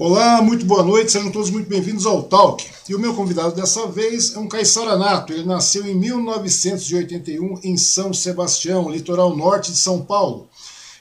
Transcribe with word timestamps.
Olá, 0.00 0.40
muito 0.40 0.64
boa 0.64 0.84
noite, 0.84 1.10
sejam 1.10 1.28
todos 1.28 1.50
muito 1.50 1.68
bem-vindos 1.68 2.06
ao 2.06 2.22
Talk. 2.22 2.64
E 2.88 2.94
o 2.94 3.00
meu 3.00 3.16
convidado 3.16 3.56
dessa 3.56 3.84
vez 3.88 4.32
é 4.32 4.38
um 4.38 4.46
caixaranato. 4.46 5.32
Ele 5.32 5.44
nasceu 5.44 5.84
em 5.84 5.94
1981 5.96 7.58
em 7.64 7.76
São 7.76 8.14
Sebastião, 8.14 8.88
litoral 8.88 9.36
norte 9.36 9.72
de 9.72 9.76
São 9.76 10.00
Paulo. 10.00 10.48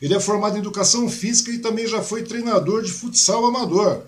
Ele 0.02 0.16
é 0.16 0.20
formado 0.20 0.56
em 0.56 0.62
educação 0.62 1.08
física 1.08 1.52
e 1.52 1.60
também 1.60 1.86
já 1.86 2.02
foi 2.02 2.24
treinador 2.24 2.82
de 2.82 2.92
futsal 2.92 3.46
amador. 3.46 4.02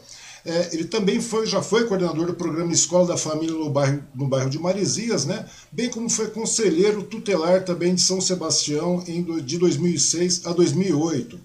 É, 0.44 0.70
ele 0.74 0.86
também 0.86 1.22
foi, 1.22 1.46
já 1.46 1.62
foi 1.62 1.86
coordenador 1.86 2.26
do 2.26 2.34
programa 2.34 2.74
Escola 2.74 3.10
da 3.10 3.18
Família 3.18 3.54
no 3.54 3.70
bairro, 3.70 4.04
no 4.16 4.28
bairro 4.28 4.50
de 4.50 4.58
Marizias, 4.58 5.24
né? 5.24 5.46
bem 5.72 5.90
como 5.90 6.10
foi 6.10 6.32
conselheiro 6.32 7.04
tutelar 7.04 7.64
também 7.64 7.94
de 7.94 8.02
São 8.02 8.20
Sebastião 8.20 9.04
em, 9.08 9.24
de 9.42 9.60
2006 9.60 10.48
a 10.48 10.52
2008. 10.52 11.40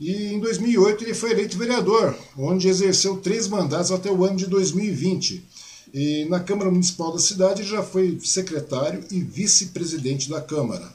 E 0.00 0.32
em 0.32 0.40
2008 0.40 1.04
ele 1.04 1.12
foi 1.12 1.32
eleito 1.32 1.58
vereador, 1.58 2.16
onde 2.38 2.68
exerceu 2.68 3.18
três 3.18 3.46
mandatos 3.46 3.92
até 3.92 4.10
o 4.10 4.24
ano 4.24 4.36
de 4.36 4.46
2020. 4.46 5.44
E 5.92 6.24
na 6.30 6.40
Câmara 6.40 6.70
Municipal 6.70 7.12
da 7.12 7.18
cidade 7.18 7.64
já 7.64 7.82
foi 7.82 8.18
secretário 8.22 9.04
e 9.10 9.20
vice-presidente 9.20 10.30
da 10.30 10.40
Câmara. 10.40 10.90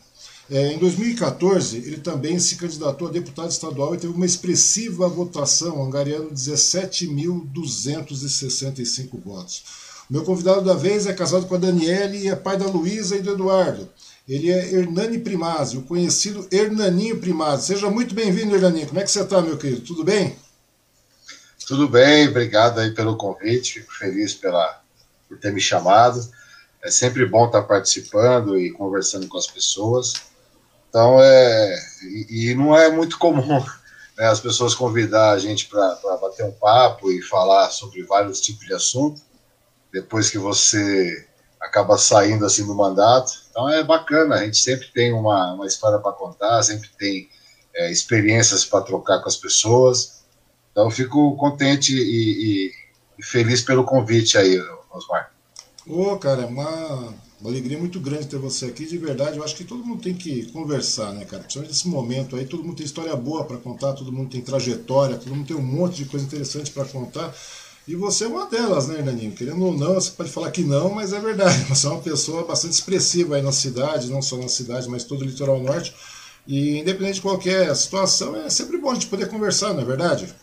É, 0.49 0.73
em 0.73 0.79
2014, 0.79 1.77
ele 1.77 1.97
também 1.97 2.39
se 2.39 2.55
candidatou 2.55 3.07
a 3.07 3.11
deputado 3.11 3.51
estadual 3.51 3.93
e 3.93 3.99
teve 3.99 4.13
uma 4.13 4.25
expressiva 4.25 5.07
votação, 5.07 5.83
angariando 5.83 6.31
17.265 6.31 9.21
votos. 9.23 9.63
O 10.09 10.13
meu 10.13 10.23
convidado 10.23 10.63
da 10.63 10.73
vez 10.75 11.05
é 11.07 11.13
casado 11.13 11.47
com 11.47 11.55
a 11.55 11.59
Daniele 11.59 12.19
e 12.19 12.27
é 12.27 12.35
pai 12.35 12.57
da 12.57 12.67
Luísa 12.67 13.15
e 13.15 13.21
do 13.21 13.33
Eduardo. 13.33 13.89
Ele 14.27 14.51
é 14.51 14.73
Hernani 14.73 15.19
Primazzi, 15.19 15.77
o 15.77 15.83
conhecido 15.83 16.47
Hernaninho 16.51 17.19
Primazzi. 17.19 17.67
Seja 17.67 17.91
muito 17.91 18.15
bem-vindo, 18.15 18.55
Hernaninho. 18.55 18.87
Como 18.87 18.99
é 18.99 19.03
que 19.03 19.11
você 19.11 19.21
está, 19.21 19.39
meu 19.39 19.55
querido? 19.55 19.81
Tudo 19.81 20.03
bem? 20.03 20.35
Tudo 21.67 21.87
bem, 21.87 22.27
obrigado 22.27 22.79
aí 22.79 22.91
pelo 22.91 23.17
convite. 23.17 23.81
Fico 23.81 23.93
feliz 23.93 24.33
pela, 24.33 24.81
por 25.29 25.37
ter 25.37 25.53
me 25.53 25.61
chamado. 25.61 26.27
É 26.83 26.89
sempre 26.89 27.23
bom 27.27 27.45
estar 27.45 27.61
participando 27.63 28.59
e 28.59 28.71
conversando 28.71 29.27
com 29.27 29.37
as 29.37 29.45
pessoas. 29.45 30.13
Então, 30.89 31.19
é, 31.21 31.75
e, 32.01 32.49
e 32.49 32.55
não 32.55 32.75
é 32.75 32.89
muito 32.89 33.19
comum 33.19 33.63
né, 34.17 34.27
as 34.27 34.39
pessoas 34.39 34.73
convidar 34.73 35.33
a 35.33 35.39
gente 35.39 35.67
para 35.67 36.17
bater 36.19 36.45
um 36.45 36.51
papo 36.51 37.11
e 37.11 37.21
falar 37.21 37.69
sobre 37.69 38.01
vários 38.01 38.41
tipos 38.41 38.65
de 38.65 38.73
assunto. 38.73 39.21
Depois 39.93 40.31
que 40.31 40.39
você 40.39 41.27
acaba 41.61 41.95
saindo 41.95 42.43
assim 42.43 42.65
do 42.65 42.73
mandato. 42.73 43.44
Então 43.55 43.69
é 43.69 43.81
bacana, 43.81 44.35
a 44.35 44.43
gente 44.43 44.57
sempre 44.57 44.85
tem 44.93 45.13
uma, 45.13 45.53
uma 45.53 45.65
história 45.65 45.97
para 45.97 46.11
contar, 46.11 46.61
sempre 46.61 46.89
tem 46.99 47.29
é, 47.73 47.89
experiências 47.89 48.65
para 48.65 48.83
trocar 48.83 49.21
com 49.21 49.29
as 49.29 49.37
pessoas. 49.37 50.25
Então 50.73 50.91
fico 50.91 51.37
contente 51.37 51.95
e, 51.95 52.67
e, 52.67 52.71
e 53.17 53.23
feliz 53.23 53.61
pelo 53.61 53.85
convite 53.85 54.37
aí, 54.37 54.61
Osmar. 54.91 55.31
Ô, 55.87 56.01
oh, 56.01 56.17
cara, 56.17 56.41
é 56.41 56.45
uma, 56.45 57.13
uma 57.39 57.49
alegria 57.49 57.77
muito 57.77 57.97
grande 57.97 58.27
ter 58.27 58.37
você 58.37 58.65
aqui, 58.65 58.85
de 58.85 58.97
verdade. 58.97 59.37
Eu 59.37 59.43
acho 59.45 59.55
que 59.55 59.63
todo 59.63 59.85
mundo 59.85 60.01
tem 60.01 60.13
que 60.13 60.51
conversar, 60.51 61.13
né, 61.13 61.23
cara? 61.23 61.43
Principalmente 61.43 61.71
nesse 61.71 61.87
momento 61.87 62.35
aí, 62.35 62.45
todo 62.45 62.61
mundo 62.61 62.75
tem 62.75 62.85
história 62.85 63.15
boa 63.15 63.45
para 63.45 63.55
contar, 63.55 63.93
todo 63.93 64.11
mundo 64.11 64.31
tem 64.31 64.41
trajetória, 64.41 65.15
todo 65.15 65.33
mundo 65.33 65.47
tem 65.47 65.55
um 65.55 65.61
monte 65.61 65.95
de 65.95 66.05
coisa 66.05 66.25
interessante 66.25 66.71
para 66.71 66.83
contar. 66.83 67.33
E 67.87 67.95
você 67.95 68.23
é 68.23 68.27
uma 68.27 68.47
delas, 68.47 68.87
né, 68.87 68.97
Hernaninho? 68.97 69.31
Querendo 69.33 69.63
ou 69.63 69.77
não, 69.77 69.93
você 69.93 70.09
pode 70.09 70.31
falar 70.31 70.49
que 70.49 70.63
não, 70.63 70.89
mas 70.89 71.13
é 71.13 71.19
verdade. 71.19 71.65
Você 71.69 71.85
é 71.85 71.89
uma 71.91 72.01
pessoa 72.01 72.43
bastante 72.43 72.73
expressiva 72.73 73.35
aí 73.35 73.43
na 73.43 73.51
cidade, 73.51 74.09
não 74.09 74.23
só 74.23 74.37
na 74.37 74.47
cidade, 74.47 74.89
mas 74.89 75.03
todo 75.03 75.21
o 75.21 75.25
litoral 75.25 75.59
norte. 75.59 75.95
E 76.47 76.79
independente 76.79 77.15
de 77.15 77.21
qualquer 77.21 77.75
situação, 77.75 78.35
é 78.35 78.49
sempre 78.49 78.77
bom 78.77 78.89
a 78.89 78.93
gente 78.95 79.05
poder 79.05 79.27
conversar, 79.27 79.73
não 79.73 79.81
é 79.81 79.85
verdade? 79.85 80.33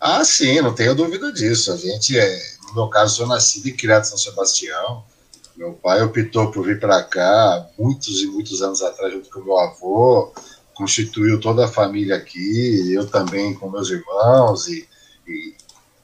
Ah, 0.00 0.24
sim, 0.24 0.60
não 0.60 0.74
tenho 0.74 0.94
dúvida 0.94 1.32
disso. 1.32 1.72
A 1.72 1.76
gente, 1.76 2.18
é, 2.18 2.38
no 2.68 2.74
meu 2.74 2.88
caso, 2.88 3.16
sou 3.16 3.26
nascido 3.28 3.68
e 3.68 3.72
criado 3.72 4.02
em 4.02 4.08
São 4.08 4.18
Sebastião. 4.18 5.04
Meu 5.56 5.74
pai 5.74 6.02
optou 6.02 6.50
por 6.50 6.66
vir 6.66 6.80
para 6.80 7.00
cá 7.04 7.68
muitos 7.78 8.22
e 8.22 8.26
muitos 8.26 8.60
anos 8.60 8.82
atrás, 8.82 9.12
junto 9.12 9.30
com 9.30 9.40
meu 9.40 9.56
avô, 9.56 10.32
constituiu 10.74 11.40
toda 11.40 11.64
a 11.64 11.68
família 11.68 12.16
aqui, 12.16 12.92
eu 12.92 13.06
também 13.06 13.54
com 13.54 13.70
meus 13.70 13.88
irmãos, 13.88 14.66
e, 14.66 14.88
e 15.28 15.54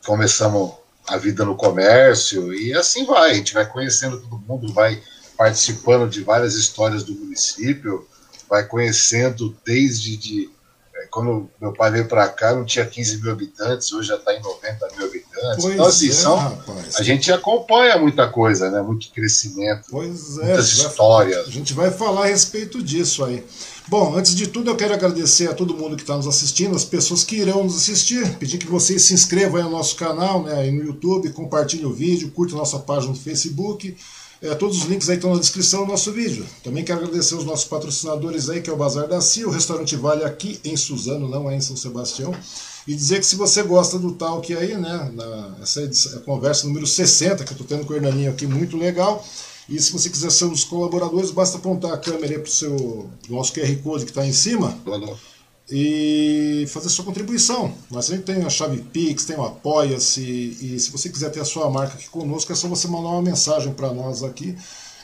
começamos 0.05 0.73
a 1.07 1.17
vida 1.17 1.45
no 1.45 1.57
comércio 1.57 2.55
e 2.55 2.73
assim 2.73 3.05
vai. 3.05 3.33
A 3.33 3.35
gente 3.35 3.55
vai 3.55 3.67
conhecendo 3.67 4.21
todo 4.21 4.39
mundo, 4.39 4.73
vai 4.73 5.03
participando 5.37 6.09
de 6.09 6.23
várias 6.23 6.55
histórias 6.55 7.03
do 7.03 7.15
município, 7.15 8.07
vai 8.49 8.67
conhecendo 8.67 9.57
desde 9.65 10.17
de, 10.17 10.51
é, 10.95 11.07
quando 11.07 11.51
meu 11.61 11.73
pai 11.73 11.91
veio 11.91 12.07
para 12.07 12.29
cá 12.29 12.55
não 12.55 12.65
tinha 12.65 12.85
15 12.85 13.23
mil 13.23 13.33
habitantes, 13.33 13.93
hoje 13.93 14.09
já 14.09 14.17
está 14.17 14.35
em 14.35 14.43
90 14.43 14.89
mil 14.97 15.07
habitantes. 15.07 15.30
Pois 15.61 15.75
então, 15.75 15.87
assim, 15.87 16.09
é, 16.09 16.13
são, 16.13 16.37
rapaz. 16.37 16.97
a 16.97 17.03
gente 17.03 17.33
acompanha 17.33 17.99
muita 17.99 18.29
coisa, 18.29 18.71
né? 18.71 18.83
muito 18.83 19.11
crescimento, 19.11 19.87
pois 19.91 20.39
é, 20.39 20.45
muitas 20.45 20.73
histórias. 20.73 21.49
a 21.49 21.51
gente 21.51 21.73
vai 21.73 21.91
falar 21.91 22.25
a 22.25 22.27
respeito 22.27 22.83
disso 22.83 23.25
aí. 23.25 23.45
Bom, 23.89 24.15
antes 24.15 24.35
de 24.35 24.47
tudo 24.47 24.71
eu 24.71 24.77
quero 24.77 24.95
agradecer 24.95 25.49
a 25.49 25.55
todo 25.55 25.77
mundo 25.77 25.97
que 25.97 26.03
está 26.03 26.17
nos 26.17 26.27
assistindo, 26.27 26.77
as 26.77 26.85
pessoas 26.85 27.25
que 27.25 27.37
irão 27.37 27.65
nos 27.65 27.77
assistir, 27.77 28.37
pedir 28.37 28.59
que 28.59 28.67
vocês 28.67 29.03
se 29.03 29.15
inscrevam 29.15 29.57
aí 29.57 29.65
no 29.65 29.71
nosso 29.71 29.97
canal, 29.97 30.43
né, 30.43 30.55
aí 30.55 30.71
no 30.71 30.85
YouTube, 30.85 31.31
compartilhem 31.31 31.87
o 31.87 31.93
vídeo, 31.93 32.31
curtam 32.31 32.57
nossa 32.57 32.79
página 32.79 33.13
no 33.13 33.19
Facebook, 33.19 33.97
é, 34.43 34.55
todos 34.55 34.79
os 34.79 34.85
links 34.85 35.09
aí 35.09 35.17
estão 35.17 35.35
na 35.35 35.41
descrição 35.41 35.85
do 35.85 35.91
nosso 35.91 36.13
vídeo. 36.13 36.47
Também 36.63 36.83
quero 36.85 37.01
agradecer 37.01 37.35
os 37.35 37.45
nossos 37.45 37.67
patrocinadores 37.67 38.49
aí, 38.49 38.63
que 38.63 38.71
é 38.71 38.73
o 38.73 38.77
Bazar 38.77 39.07
da 39.07 39.21
Cia, 39.21 39.47
o 39.47 39.51
Restaurante 39.51 39.97
Vale 39.97 40.25
aqui 40.25 40.61
em 40.65 40.77
Suzano, 40.77 41.29
não 41.29 41.51
é 41.51 41.57
em 41.57 41.61
São 41.61 41.77
Sebastião. 41.77 42.35
E 42.91 42.95
dizer 42.97 43.21
que 43.21 43.27
se 43.27 43.37
você 43.37 43.63
gosta 43.63 44.01
do 44.01 44.11
Talk 44.11 44.53
aí, 44.53 44.77
né, 44.77 45.13
na, 45.15 45.55
essa 45.63 45.81
é 45.81 46.17
a 46.17 46.21
conversa 46.23 46.67
número 46.67 46.85
60 46.85 47.45
que 47.45 47.53
eu 47.53 47.55
estou 47.55 47.65
tendo 47.65 47.87
com 47.87 47.93
o 47.93 47.97
Hernaninho 47.97 48.33
aqui, 48.33 48.49
muito 48.49 48.77
legal. 48.77 49.25
E 49.69 49.81
se 49.81 49.93
você 49.93 50.11
quiser 50.11 50.29
ser 50.33 50.47
um 50.47 50.51
dos 50.51 50.65
colaboradores, 50.65 51.31
basta 51.31 51.57
apontar 51.57 51.93
a 51.93 51.97
câmera 51.97 52.41
para 52.41 52.49
o 52.49 52.51
seu 52.51 53.09
nosso 53.29 53.53
QR 53.53 53.73
Code 53.77 54.07
que 54.07 54.11
está 54.11 54.27
em 54.27 54.33
cima 54.33 54.77
e 55.71 56.65
fazer 56.67 56.89
sua 56.89 57.05
contribuição. 57.05 57.73
Nós 57.93 58.07
sempre 58.07 58.35
tem 58.35 58.45
a 58.45 58.51
chave 58.51 58.79
Pix, 58.79 59.25
tem 59.25 59.37
o 59.37 59.45
Apoia-se, 59.45 60.21
e 60.61 60.81
se 60.81 60.91
você 60.91 61.09
quiser 61.09 61.31
ter 61.31 61.39
a 61.39 61.45
sua 61.45 61.71
marca 61.71 61.95
aqui 61.95 62.11
conosco, 62.11 62.51
é 62.51 62.57
só 62.57 62.67
você 62.67 62.89
mandar 62.89 63.11
uma 63.11 63.23
mensagem 63.23 63.73
para 63.73 63.95
nós 63.95 64.25
aqui, 64.25 64.57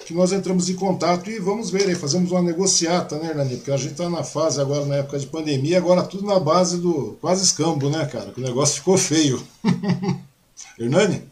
que 0.07 0.15
nós 0.15 0.31
entramos 0.31 0.71
em 0.71 0.75
contato 0.75 1.29
e 1.29 1.41
vamos 1.41 1.69
ver 1.69 1.89
aí, 1.89 1.95
fazemos 1.97 2.31
uma 2.31 2.41
negociata, 2.41 3.19
né, 3.19 3.31
Hernani? 3.31 3.57
Porque 3.57 3.73
a 3.73 3.77
gente 3.77 3.91
está 3.91 4.09
na 4.09 4.23
fase 4.23 4.61
agora, 4.61 4.87
na 4.87 4.97
época 4.99 5.19
de 5.19 5.27
pandemia, 5.27 5.79
agora 5.79 6.05
tudo 6.05 6.25
na 6.25 6.39
base 6.39 6.79
do 6.79 7.19
quase 7.21 7.43
escambo, 7.43 7.91
né, 7.91 8.07
cara? 8.07 8.31
Que 8.31 8.41
o 8.41 8.45
negócio 8.45 8.77
ficou 8.77 8.97
feio. 8.97 9.43
Hernani? 10.79 11.25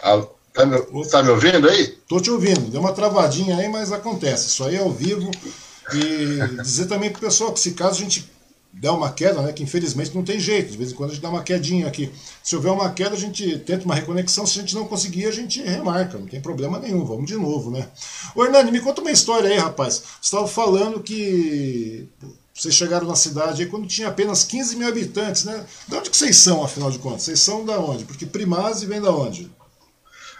Alô? 0.00 0.30
Tá 0.54 0.64
me, 0.64 1.08
tá 1.08 1.20
me 1.20 1.30
ouvindo 1.30 1.68
aí? 1.68 1.88
Tô 2.08 2.20
te 2.20 2.30
ouvindo. 2.30 2.70
Deu 2.70 2.80
uma 2.80 2.92
travadinha 2.92 3.56
aí, 3.56 3.68
mas 3.68 3.90
acontece. 3.90 4.46
Isso 4.46 4.62
aí 4.62 4.76
é 4.76 4.78
ao 4.78 4.92
vivo. 4.92 5.28
E 5.94 6.62
dizer 6.62 6.86
também 6.86 7.10
pro 7.10 7.20
pessoal 7.20 7.52
que 7.52 7.58
se 7.58 7.72
caso 7.72 7.94
a 7.94 8.04
gente 8.04 8.30
der 8.80 8.90
uma 8.90 9.10
queda, 9.12 9.42
né, 9.42 9.52
que 9.52 9.62
infelizmente 9.62 10.14
não 10.14 10.22
tem 10.22 10.38
jeito, 10.38 10.70
de 10.70 10.78
vez 10.78 10.92
em 10.92 10.94
quando 10.94 11.10
a 11.10 11.12
gente 11.14 11.22
dá 11.22 11.28
uma 11.28 11.42
quedinha 11.42 11.86
aqui. 11.86 12.12
Se 12.42 12.54
houver 12.54 12.72
uma 12.72 12.90
queda, 12.90 13.14
a 13.14 13.18
gente 13.18 13.58
tenta 13.60 13.84
uma 13.84 13.94
reconexão, 13.94 14.46
se 14.46 14.58
a 14.58 14.62
gente 14.62 14.74
não 14.74 14.86
conseguir, 14.86 15.26
a 15.26 15.32
gente 15.32 15.60
remarca, 15.62 16.16
não 16.16 16.26
tem 16.26 16.40
problema 16.40 16.78
nenhum, 16.78 17.04
vamos 17.04 17.26
de 17.26 17.34
novo, 17.34 17.70
né? 17.70 17.88
Ô 18.34 18.44
Hernani, 18.44 18.70
me 18.70 18.80
conta 18.80 19.00
uma 19.00 19.10
história 19.10 19.50
aí, 19.50 19.58
rapaz. 19.58 19.94
Você 19.94 20.04
estava 20.22 20.46
falando 20.46 21.00
que 21.00 22.08
vocês 22.54 22.74
chegaram 22.74 23.06
na 23.06 23.16
cidade 23.16 23.62
aí 23.62 23.68
quando 23.68 23.86
tinha 23.86 24.08
apenas 24.08 24.44
15 24.44 24.76
mil 24.76 24.88
habitantes, 24.88 25.44
né? 25.44 25.64
De 25.86 25.94
onde 25.94 26.10
que 26.10 26.16
vocês 26.16 26.36
são, 26.36 26.64
afinal 26.64 26.90
de 26.90 26.98
contas? 26.98 27.22
Vocês 27.22 27.40
são 27.40 27.64
da 27.64 27.78
onde? 27.78 28.04
Porque 28.04 28.26
Primazzi 28.26 28.86
vem 28.86 29.00
da 29.00 29.10
onde? 29.10 29.50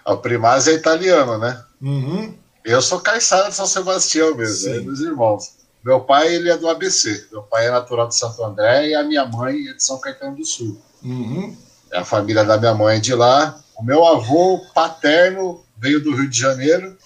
O 0.06 0.16
Primazzi 0.16 0.70
é 0.70 0.74
italiano, 0.74 1.38
né? 1.38 1.62
Uhum. 1.80 2.34
Eu 2.64 2.82
sou 2.82 3.00
caiçara 3.00 3.48
de 3.48 3.54
São 3.54 3.66
Sebastião 3.66 4.34
mesmo, 4.34 4.68
é 4.68 4.80
dos 4.80 5.00
irmãos. 5.00 5.57
Meu 5.84 6.00
pai 6.00 6.34
ele 6.34 6.50
é 6.50 6.56
do 6.56 6.68
ABC. 6.68 7.28
Meu 7.30 7.42
pai 7.42 7.66
é 7.66 7.70
natural 7.70 8.08
de 8.08 8.16
Santo 8.16 8.42
André 8.44 8.88
e 8.88 8.94
a 8.94 9.02
minha 9.02 9.24
mãe 9.24 9.68
é 9.68 9.72
de 9.74 9.82
São 9.82 9.98
Caetano 10.00 10.36
do 10.36 10.44
Sul. 10.44 10.80
Uhum. 11.02 11.56
A 11.92 12.04
família 12.04 12.44
da 12.44 12.58
minha 12.58 12.74
mãe 12.74 12.96
é 12.96 13.00
de 13.00 13.14
lá. 13.14 13.58
O 13.76 13.82
meu 13.82 14.04
avô 14.04 14.60
paterno 14.74 15.64
veio 15.76 16.02
do 16.02 16.14
Rio 16.14 16.28
de 16.28 16.38
Janeiro, 16.38 16.96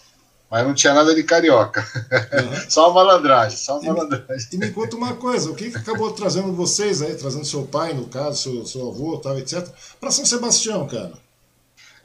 mas 0.50 0.66
não 0.66 0.74
tinha 0.74 0.94
nada 0.94 1.14
de 1.14 1.22
carioca. 1.22 1.80
Uhum. 1.80 2.64
só 2.68 2.90
uma 2.90 3.04
malandragem, 3.04 3.58
só 3.58 3.78
uma 3.78 3.84
e 3.84 3.88
malandragem. 3.88 4.48
Me, 4.52 4.56
e 4.56 4.58
me 4.58 4.70
conta 4.70 4.96
uma 4.96 5.14
coisa, 5.14 5.50
o 5.50 5.54
que 5.54 5.66
acabou 5.76 6.12
trazendo 6.12 6.52
vocês 6.52 7.02
aí, 7.02 7.14
trazendo 7.14 7.44
seu 7.44 7.64
pai, 7.64 7.92
no 7.92 8.06
caso, 8.06 8.42
seu, 8.42 8.66
seu 8.66 8.88
avô, 8.88 9.18
tal, 9.18 9.38
etc., 9.38 9.68
para 10.00 10.10
São 10.10 10.24
Sebastião, 10.24 10.86
cara? 10.86 11.12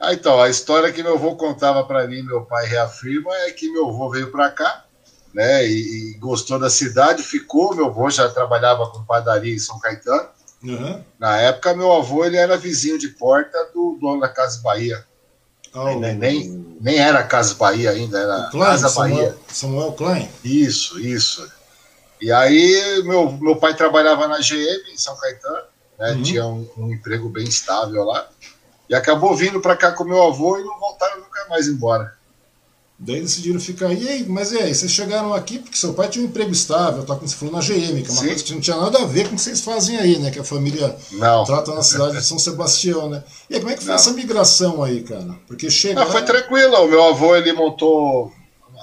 Ah, 0.00 0.12
então, 0.12 0.40
a 0.40 0.48
história 0.48 0.92
que 0.92 1.02
meu 1.02 1.14
avô 1.14 1.34
contava 1.34 1.82
para 1.84 2.06
mim, 2.06 2.22
meu 2.22 2.42
pai 2.42 2.66
reafirma, 2.66 3.34
é 3.38 3.50
que 3.50 3.70
meu 3.70 3.88
avô 3.88 4.08
veio 4.10 4.30
para 4.30 4.48
cá, 4.50 4.84
né, 5.32 5.66
e, 5.66 6.12
e, 6.12 6.18
gostou 6.18 6.58
da 6.58 6.70
cidade, 6.70 7.22
ficou. 7.22 7.74
Meu 7.74 7.86
avô 7.86 8.08
já 8.10 8.28
trabalhava 8.28 8.88
com 8.90 9.04
padaria 9.04 9.54
em 9.54 9.58
São 9.58 9.78
Caetano. 9.78 10.28
Uhum. 10.62 11.02
Na 11.18 11.36
época, 11.36 11.74
meu 11.74 11.92
avô 11.92 12.24
ele 12.24 12.36
era 12.36 12.56
vizinho 12.56 12.98
de 12.98 13.08
porta 13.08 13.56
do 13.72 13.96
dono 14.00 14.20
da 14.20 14.28
Casa 14.28 14.60
Bahia. 14.60 15.04
Oh, 15.74 15.98
nem, 15.98 16.14
nem, 16.14 16.76
nem, 16.80 16.98
era 16.98 17.22
Casa 17.22 17.54
Bahia 17.54 17.90
ainda, 17.90 18.18
era 18.18 18.48
Klein, 18.50 18.64
Casa 18.64 18.88
Samuel, 18.88 19.16
Bahia. 19.16 19.36
Samuel 19.48 19.92
Klein? 19.92 20.30
Isso, 20.42 20.98
isso. 20.98 21.48
E 22.20 22.32
aí, 22.32 23.02
meu, 23.04 23.30
meu 23.32 23.56
pai 23.56 23.74
trabalhava 23.74 24.26
na 24.26 24.38
GM 24.38 24.92
em 24.92 24.96
São 24.96 25.16
Caetano 25.16 25.68
né? 25.98 26.12
Uhum. 26.12 26.22
Tinha 26.22 26.46
um, 26.46 26.68
um, 26.78 26.92
emprego 26.92 27.28
bem 27.28 27.44
estável 27.44 28.04
lá. 28.04 28.28
E 28.88 28.94
acabou 28.94 29.34
vindo 29.36 29.60
para 29.60 29.76
cá 29.76 29.92
com 29.92 30.04
meu 30.04 30.22
avô 30.22 30.58
e 30.58 30.64
não 30.64 30.78
voltaram 30.78 31.20
nunca 31.20 31.46
mais 31.50 31.66
embora. 31.66 32.16
Daí 33.00 33.20
decidiram 33.20 33.60
ficar. 33.60 33.92
E 33.92 34.08
aí, 34.08 34.28
mas 34.28 34.50
e 34.50 34.58
aí, 34.58 34.74
vocês 34.74 34.90
chegaram 34.90 35.32
aqui 35.32 35.60
porque 35.60 35.76
seu 35.76 35.94
pai 35.94 36.08
tinha 36.08 36.24
um 36.24 36.28
emprego 36.28 36.50
estável, 36.50 37.04
tá, 37.04 37.14
como 37.14 37.28
você 37.28 37.36
falou, 37.36 37.54
na 37.54 37.60
GM, 37.60 38.02
que 38.02 38.08
é 38.08 38.12
uma 38.12 38.20
Sim. 38.20 38.26
coisa 38.26 38.44
que 38.44 38.52
não 38.54 38.60
tinha 38.60 38.76
nada 38.76 38.98
a 38.98 39.04
ver 39.04 39.28
com 39.28 39.34
o 39.34 39.36
que 39.36 39.42
vocês 39.42 39.60
fazem 39.60 39.96
aí, 39.96 40.18
né? 40.18 40.32
Que 40.32 40.40
a 40.40 40.44
família 40.44 40.96
não. 41.12 41.44
trata 41.44 41.72
na 41.72 41.82
cidade 41.84 42.16
de 42.16 42.24
São 42.24 42.40
Sebastião, 42.40 43.08
né? 43.08 43.22
E 43.48 43.54
aí, 43.54 43.60
como 43.60 43.72
é 43.72 43.76
que 43.76 43.84
foi 43.84 43.90
não. 43.90 43.94
essa 43.94 44.12
migração 44.12 44.82
aí, 44.82 45.04
cara? 45.04 45.32
Porque 45.46 45.70
chega. 45.70 46.02
Ah, 46.02 46.06
foi 46.06 46.24
tranquilo, 46.24 46.74
o 46.74 46.88
meu 46.88 47.04
avô 47.04 47.36
ele 47.36 47.52
montou 47.52 48.32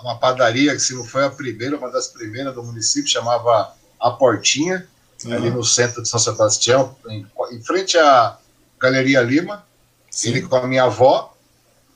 uma 0.01 0.17
padaria, 0.17 0.73
que 0.73 0.79
se 0.79 0.93
não 0.93 1.03
foi 1.03 1.25
a 1.25 1.29
primeira, 1.29 1.75
uma 1.77 1.91
das 1.91 2.07
primeiras 2.07 2.53
do 2.53 2.63
município, 2.63 3.11
chamava 3.11 3.73
A 3.99 4.11
Portinha, 4.11 4.87
uhum. 5.25 5.33
ali 5.33 5.49
no 5.49 5.63
centro 5.63 6.01
de 6.01 6.07
São 6.07 6.19
Sebastião, 6.19 6.95
em, 7.09 7.27
em 7.51 7.61
frente 7.61 7.97
à 7.97 8.37
Galeria 8.79 9.21
Lima. 9.21 9.65
Sim. 10.09 10.29
Ele 10.29 10.43
com 10.43 10.55
a 10.55 10.65
minha 10.65 10.83
avó 10.83 11.34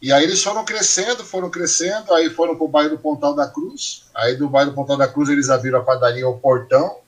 e 0.01 0.13
aí 0.13 0.23
eles 0.23 0.41
foram 0.41 0.63
crescendo, 0.63 1.25
foram 1.25 1.49
crescendo, 1.49 2.13
aí 2.13 2.29
foram 2.29 2.55
para 2.55 2.65
o 2.65 2.69
bairro 2.69 2.89
do 2.91 2.99
Pontal 2.99 3.35
da 3.35 3.47
Cruz. 3.47 4.05
Aí 4.15 4.35
do 4.35 4.47
bairro 4.47 4.71
do 4.71 4.75
Pontal 4.75 4.95
da 4.95 5.07
Cruz 5.07 5.29
eles 5.29 5.49
abriram 5.49 5.79
a 5.79 5.83
padaria 5.83 6.27
O 6.27 6.37
Portão. 6.37 6.99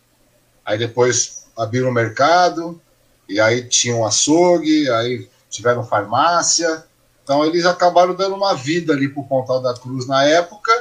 Aí 0.65 0.77
depois 0.77 1.45
abriram 1.57 1.89
o 1.89 1.93
mercado. 1.93 2.81
E 3.29 3.39
aí 3.39 3.63
tinha 3.63 3.95
um 3.95 4.05
açougue, 4.05 4.89
aí 4.89 5.29
tiveram 5.49 5.85
farmácia. 5.85 6.85
Então 7.23 7.45
eles 7.45 7.65
acabaram 7.65 8.13
dando 8.13 8.35
uma 8.35 8.53
vida 8.53 8.91
ali 8.91 9.07
para 9.07 9.21
o 9.21 9.27
Pontal 9.27 9.61
da 9.61 9.73
Cruz 9.73 10.05
na 10.05 10.25
época. 10.25 10.71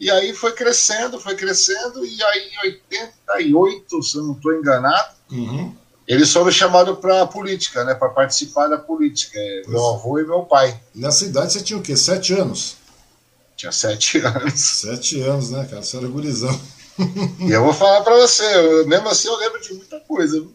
E 0.00 0.10
aí 0.10 0.34
foi 0.34 0.52
crescendo, 0.52 1.20
foi 1.20 1.36
crescendo. 1.36 2.04
E 2.04 2.22
aí 2.24 2.50
em 2.54 2.66
88, 2.66 4.02
se 4.02 4.16
eu 4.16 4.24
não 4.24 4.32
estou 4.32 4.52
enganado, 4.52 5.14
uhum. 5.30 5.72
Eles 6.06 6.32
foram 6.32 6.50
chamados 6.50 6.98
para 6.98 7.22
a 7.22 7.26
política, 7.26 7.84
né? 7.84 7.94
Para 7.94 8.10
participar 8.10 8.68
da 8.68 8.78
política. 8.78 9.38
É, 9.38 9.62
meu 9.66 9.84
avô 9.86 10.18
e 10.18 10.26
meu 10.26 10.42
pai. 10.42 10.80
Nessa 10.94 11.24
idade 11.24 11.52
você 11.52 11.60
tinha 11.60 11.78
o 11.78 11.82
quê? 11.82 11.96
Sete 11.96 12.32
anos? 12.34 12.76
Tinha 13.56 13.72
sete 13.72 14.18
anos. 14.24 14.60
Sete 14.60 15.20
anos, 15.20 15.50
né, 15.50 15.66
cara? 15.68 15.82
Você 15.82 15.96
era 15.96 16.06
gurizão. 16.06 16.60
E 17.40 17.50
eu 17.50 17.62
vou 17.64 17.74
falar 17.74 18.02
para 18.02 18.16
você, 18.16 18.42
eu, 18.42 18.86
mesmo 18.86 19.08
assim 19.08 19.28
eu 19.28 19.36
lembro 19.36 19.60
de 19.60 19.74
muita 19.74 20.00
coisa. 20.00 20.46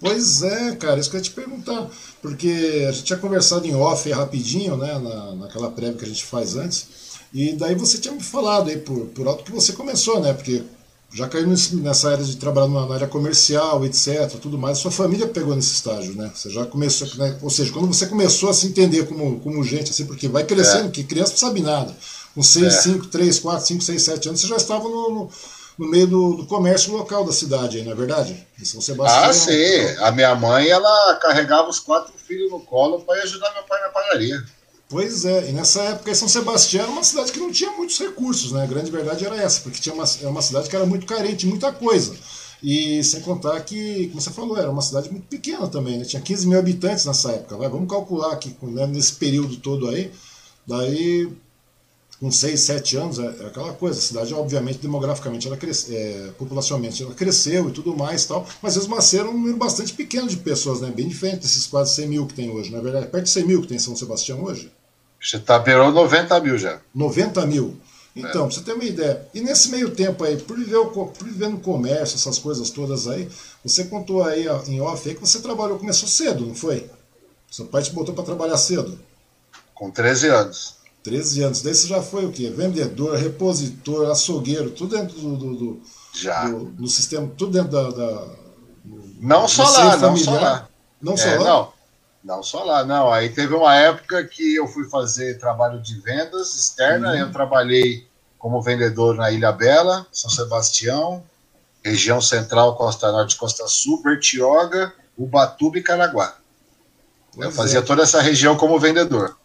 Pois 0.00 0.42
é, 0.42 0.74
cara, 0.76 0.98
isso 0.98 1.10
que 1.10 1.16
eu 1.16 1.20
ia 1.20 1.24
te 1.24 1.30
perguntar. 1.30 1.88
Porque 2.22 2.86
a 2.88 2.92
gente 2.92 3.04
tinha 3.04 3.18
conversado 3.18 3.66
em 3.66 3.74
off 3.74 4.10
rapidinho, 4.10 4.76
né? 4.76 4.98
Na, 4.98 5.34
naquela 5.34 5.70
prévia 5.70 5.98
que 5.98 6.04
a 6.04 6.08
gente 6.08 6.24
faz 6.24 6.56
antes. 6.56 6.88
E 7.32 7.52
daí 7.52 7.74
você 7.74 7.98
tinha 7.98 8.14
me 8.14 8.22
falado 8.22 8.70
aí 8.70 8.78
por, 8.78 9.06
por 9.08 9.28
alto 9.28 9.44
que 9.44 9.52
você 9.52 9.72
começou, 9.74 10.20
né? 10.20 10.32
Porque 10.32 10.64
já 11.12 11.28
caiu 11.28 11.46
nessa 11.46 12.10
área 12.10 12.24
de 12.24 12.36
trabalhar 12.36 12.68
na 12.68 12.94
área 12.94 13.06
comercial, 13.06 13.84
etc, 13.84 14.30
tudo 14.40 14.56
mais, 14.56 14.78
sua 14.78 14.92
família 14.92 15.26
pegou 15.26 15.56
nesse 15.56 15.74
estágio, 15.74 16.14
né? 16.14 16.30
Você 16.32 16.50
já 16.50 16.64
começou, 16.64 17.08
né? 17.16 17.36
ou 17.42 17.50
seja, 17.50 17.72
quando 17.72 17.88
você 17.88 18.06
começou 18.06 18.48
a 18.48 18.54
se 18.54 18.68
entender 18.68 19.06
como, 19.06 19.40
como 19.40 19.64
gente, 19.64 19.90
assim, 19.90 20.06
porque 20.06 20.28
vai 20.28 20.44
crescendo, 20.44 20.88
é. 20.88 20.90
que 20.90 21.02
criança 21.02 21.32
não 21.32 21.38
sabe 21.38 21.60
nada. 21.60 21.94
Com 22.32 22.42
6, 22.44 22.72
5, 22.74 23.06
3, 23.08 23.38
4, 23.40 23.66
5, 23.66 23.82
6, 23.82 24.02
7 24.02 24.28
anos, 24.28 24.40
você 24.40 24.46
já 24.46 24.56
estava 24.56 24.84
no, 24.84 25.10
no, 25.10 25.30
no 25.78 25.88
meio 25.88 26.06
do, 26.06 26.34
do, 26.36 26.46
comércio 26.46 26.92
local 26.92 27.24
da 27.24 27.32
cidade, 27.32 27.82
não 27.82 27.90
é 27.90 27.94
verdade? 27.94 28.46
Em 28.60 28.64
São 28.64 28.80
Sebastião. 28.80 29.24
Ah, 29.24 29.32
sim. 29.32 29.96
A 29.98 30.12
minha 30.12 30.32
mãe, 30.36 30.68
ela 30.68 31.16
carregava 31.16 31.68
os 31.68 31.80
quatro 31.80 32.12
filhos 32.16 32.52
no 32.52 32.60
colo 32.60 33.00
para 33.00 33.20
ajudar 33.22 33.52
meu 33.52 33.64
pai 33.64 33.80
na 33.80 33.88
padaria. 33.88 34.44
Pois 34.90 35.24
é, 35.24 35.48
e 35.48 35.52
nessa 35.52 35.80
época 35.84 36.12
São 36.16 36.26
Sebastião 36.26 36.82
era 36.82 36.90
uma 36.90 37.04
cidade 37.04 37.30
que 37.30 37.38
não 37.38 37.52
tinha 37.52 37.70
muitos 37.70 37.96
recursos, 37.96 38.50
né? 38.50 38.64
A 38.64 38.66
grande 38.66 38.90
verdade 38.90 39.24
era 39.24 39.36
essa, 39.36 39.60
porque 39.60 39.80
tinha 39.80 39.94
uma, 39.94 40.04
era 40.18 40.28
uma 40.28 40.42
cidade 40.42 40.68
que 40.68 40.74
era 40.74 40.84
muito 40.84 41.06
carente 41.06 41.46
muita 41.46 41.72
coisa. 41.72 42.12
E 42.60 43.02
sem 43.04 43.20
contar 43.20 43.60
que, 43.60 44.08
como 44.08 44.20
você 44.20 44.30
falou, 44.30 44.58
era 44.58 44.68
uma 44.68 44.82
cidade 44.82 45.08
muito 45.08 45.28
pequena 45.28 45.68
também, 45.68 45.96
né? 45.96 46.04
Tinha 46.04 46.20
15 46.20 46.44
mil 46.48 46.58
habitantes 46.58 47.04
nessa 47.04 47.30
época. 47.30 47.56
Vai, 47.56 47.68
vamos 47.68 47.88
calcular 47.88 48.32
aqui, 48.32 48.52
né, 48.62 48.84
nesse 48.88 49.12
período 49.12 49.58
todo 49.58 49.88
aí. 49.88 50.10
Daí, 50.66 51.32
com 52.18 52.28
6, 52.28 52.60
7 52.60 52.96
anos, 52.96 53.18
é, 53.20 53.26
é, 53.26 53.46
aquela 53.46 53.72
coisa. 53.72 54.00
A 54.00 54.02
cidade, 54.02 54.34
obviamente, 54.34 54.80
demograficamente, 54.80 55.46
ela 55.46 55.56
cresce, 55.56 55.94
é, 55.94 56.32
populacionalmente, 56.36 57.04
ela 57.04 57.14
cresceu 57.14 57.68
e 57.68 57.72
tudo 57.72 57.96
mais 57.96 58.26
tal. 58.26 58.44
Mas 58.60 58.76
mesmo 58.76 58.96
assim 58.96 59.18
era 59.18 59.28
um 59.30 59.34
número 59.34 59.56
bastante 59.56 59.92
pequeno 59.94 60.26
de 60.26 60.36
pessoas, 60.38 60.80
né? 60.80 60.90
Bem 60.90 61.06
diferente 61.06 61.42
desses 61.42 61.68
quase 61.68 61.94
100 61.94 62.08
mil 62.08 62.26
que 62.26 62.34
tem 62.34 62.50
hoje. 62.50 62.72
Na 62.72 62.78
é 62.78 62.82
verdade, 62.82 63.06
perto 63.06 63.24
de 63.24 63.30
100 63.30 63.46
mil 63.46 63.62
que 63.62 63.68
tem 63.68 63.76
em 63.76 63.80
São 63.80 63.94
Sebastião 63.94 64.42
hoje. 64.42 64.70
Você 65.20 65.36
está 65.36 65.58
beirando 65.58 65.92
90 65.92 66.40
mil 66.40 66.56
já. 66.56 66.80
90 66.94 67.46
mil. 67.46 67.76
Então, 68.14 68.28
é. 68.28 68.32
pra 68.32 68.44
você 68.44 68.62
ter 68.62 68.72
uma 68.72 68.84
ideia. 68.84 69.26
E 69.32 69.40
nesse 69.40 69.70
meio 69.70 69.90
tempo 69.90 70.24
aí, 70.24 70.36
por 70.36 70.56
viver, 70.56 70.84
por 70.86 71.12
viver 71.22 71.48
no 71.48 71.60
comércio, 71.60 72.16
essas 72.16 72.38
coisas 72.38 72.70
todas 72.70 73.06
aí, 73.06 73.28
você 73.64 73.84
contou 73.84 74.24
aí 74.24 74.46
em 74.66 74.80
off 74.80 75.08
aí 75.08 75.14
que 75.14 75.20
você 75.20 75.40
trabalhou, 75.40 75.78
começou 75.78 76.08
cedo, 76.08 76.46
não 76.46 76.54
foi? 76.54 76.90
Seu 77.50 77.66
pai 77.66 77.82
te 77.82 77.92
botou 77.92 78.14
para 78.14 78.24
trabalhar 78.24 78.56
cedo? 78.56 78.98
Com 79.74 79.90
13 79.90 80.28
anos. 80.28 80.76
13 81.02 81.42
anos. 81.42 81.62
Daí 81.62 81.74
você 81.74 81.86
já 81.86 82.02
foi 82.02 82.24
o 82.24 82.32
quê? 82.32 82.50
Vendedor, 82.50 83.16
repositor, 83.16 84.10
açougueiro, 84.10 84.70
tudo 84.70 84.96
dentro 84.96 85.18
do. 85.18 85.36
do, 85.36 85.56
do 85.56 85.82
já. 86.12 86.48
Do, 86.48 86.64
do, 86.66 86.88
sistema, 86.88 87.30
tudo 87.36 87.52
dentro 87.52 87.70
da. 87.70 87.90
da 87.90 88.26
não 89.20 89.48
só 89.48 89.68
lá, 89.68 89.96
não 89.96 90.16
só 90.16 90.32
lá. 90.32 90.68
Não 91.00 91.16
só 91.16 91.28
é, 91.28 91.38
lá? 91.38 91.44
Não. 91.44 91.79
Não 92.22 92.42
só 92.42 92.62
lá, 92.64 92.84
não. 92.84 93.10
Aí 93.10 93.30
teve 93.30 93.54
uma 93.54 93.74
época 93.74 94.22
que 94.24 94.54
eu 94.54 94.68
fui 94.68 94.88
fazer 94.88 95.38
trabalho 95.38 95.80
de 95.80 95.98
vendas 96.00 96.54
externa. 96.54 97.12
Uhum. 97.12 97.18
Eu 97.18 97.32
trabalhei 97.32 98.06
como 98.38 98.60
vendedor 98.60 99.14
na 99.14 99.30
Ilha 99.30 99.52
Bela, 99.52 100.06
São 100.12 100.30
Sebastião, 100.30 101.22
região 101.82 102.20
central, 102.20 102.76
Costa 102.76 103.10
Norte, 103.10 103.36
Costa 103.36 103.66
Sul, 103.66 104.02
Bertioga, 104.02 104.92
Ubatuba 105.16 105.78
e 105.78 105.82
Caraguá. 105.82 106.36
Pois 107.34 107.46
eu 107.46 107.52
fazia 107.52 107.78
é. 107.78 107.82
toda 107.82 108.02
essa 108.02 108.20
região 108.20 108.56
como 108.56 108.78
vendedor. 108.78 109.36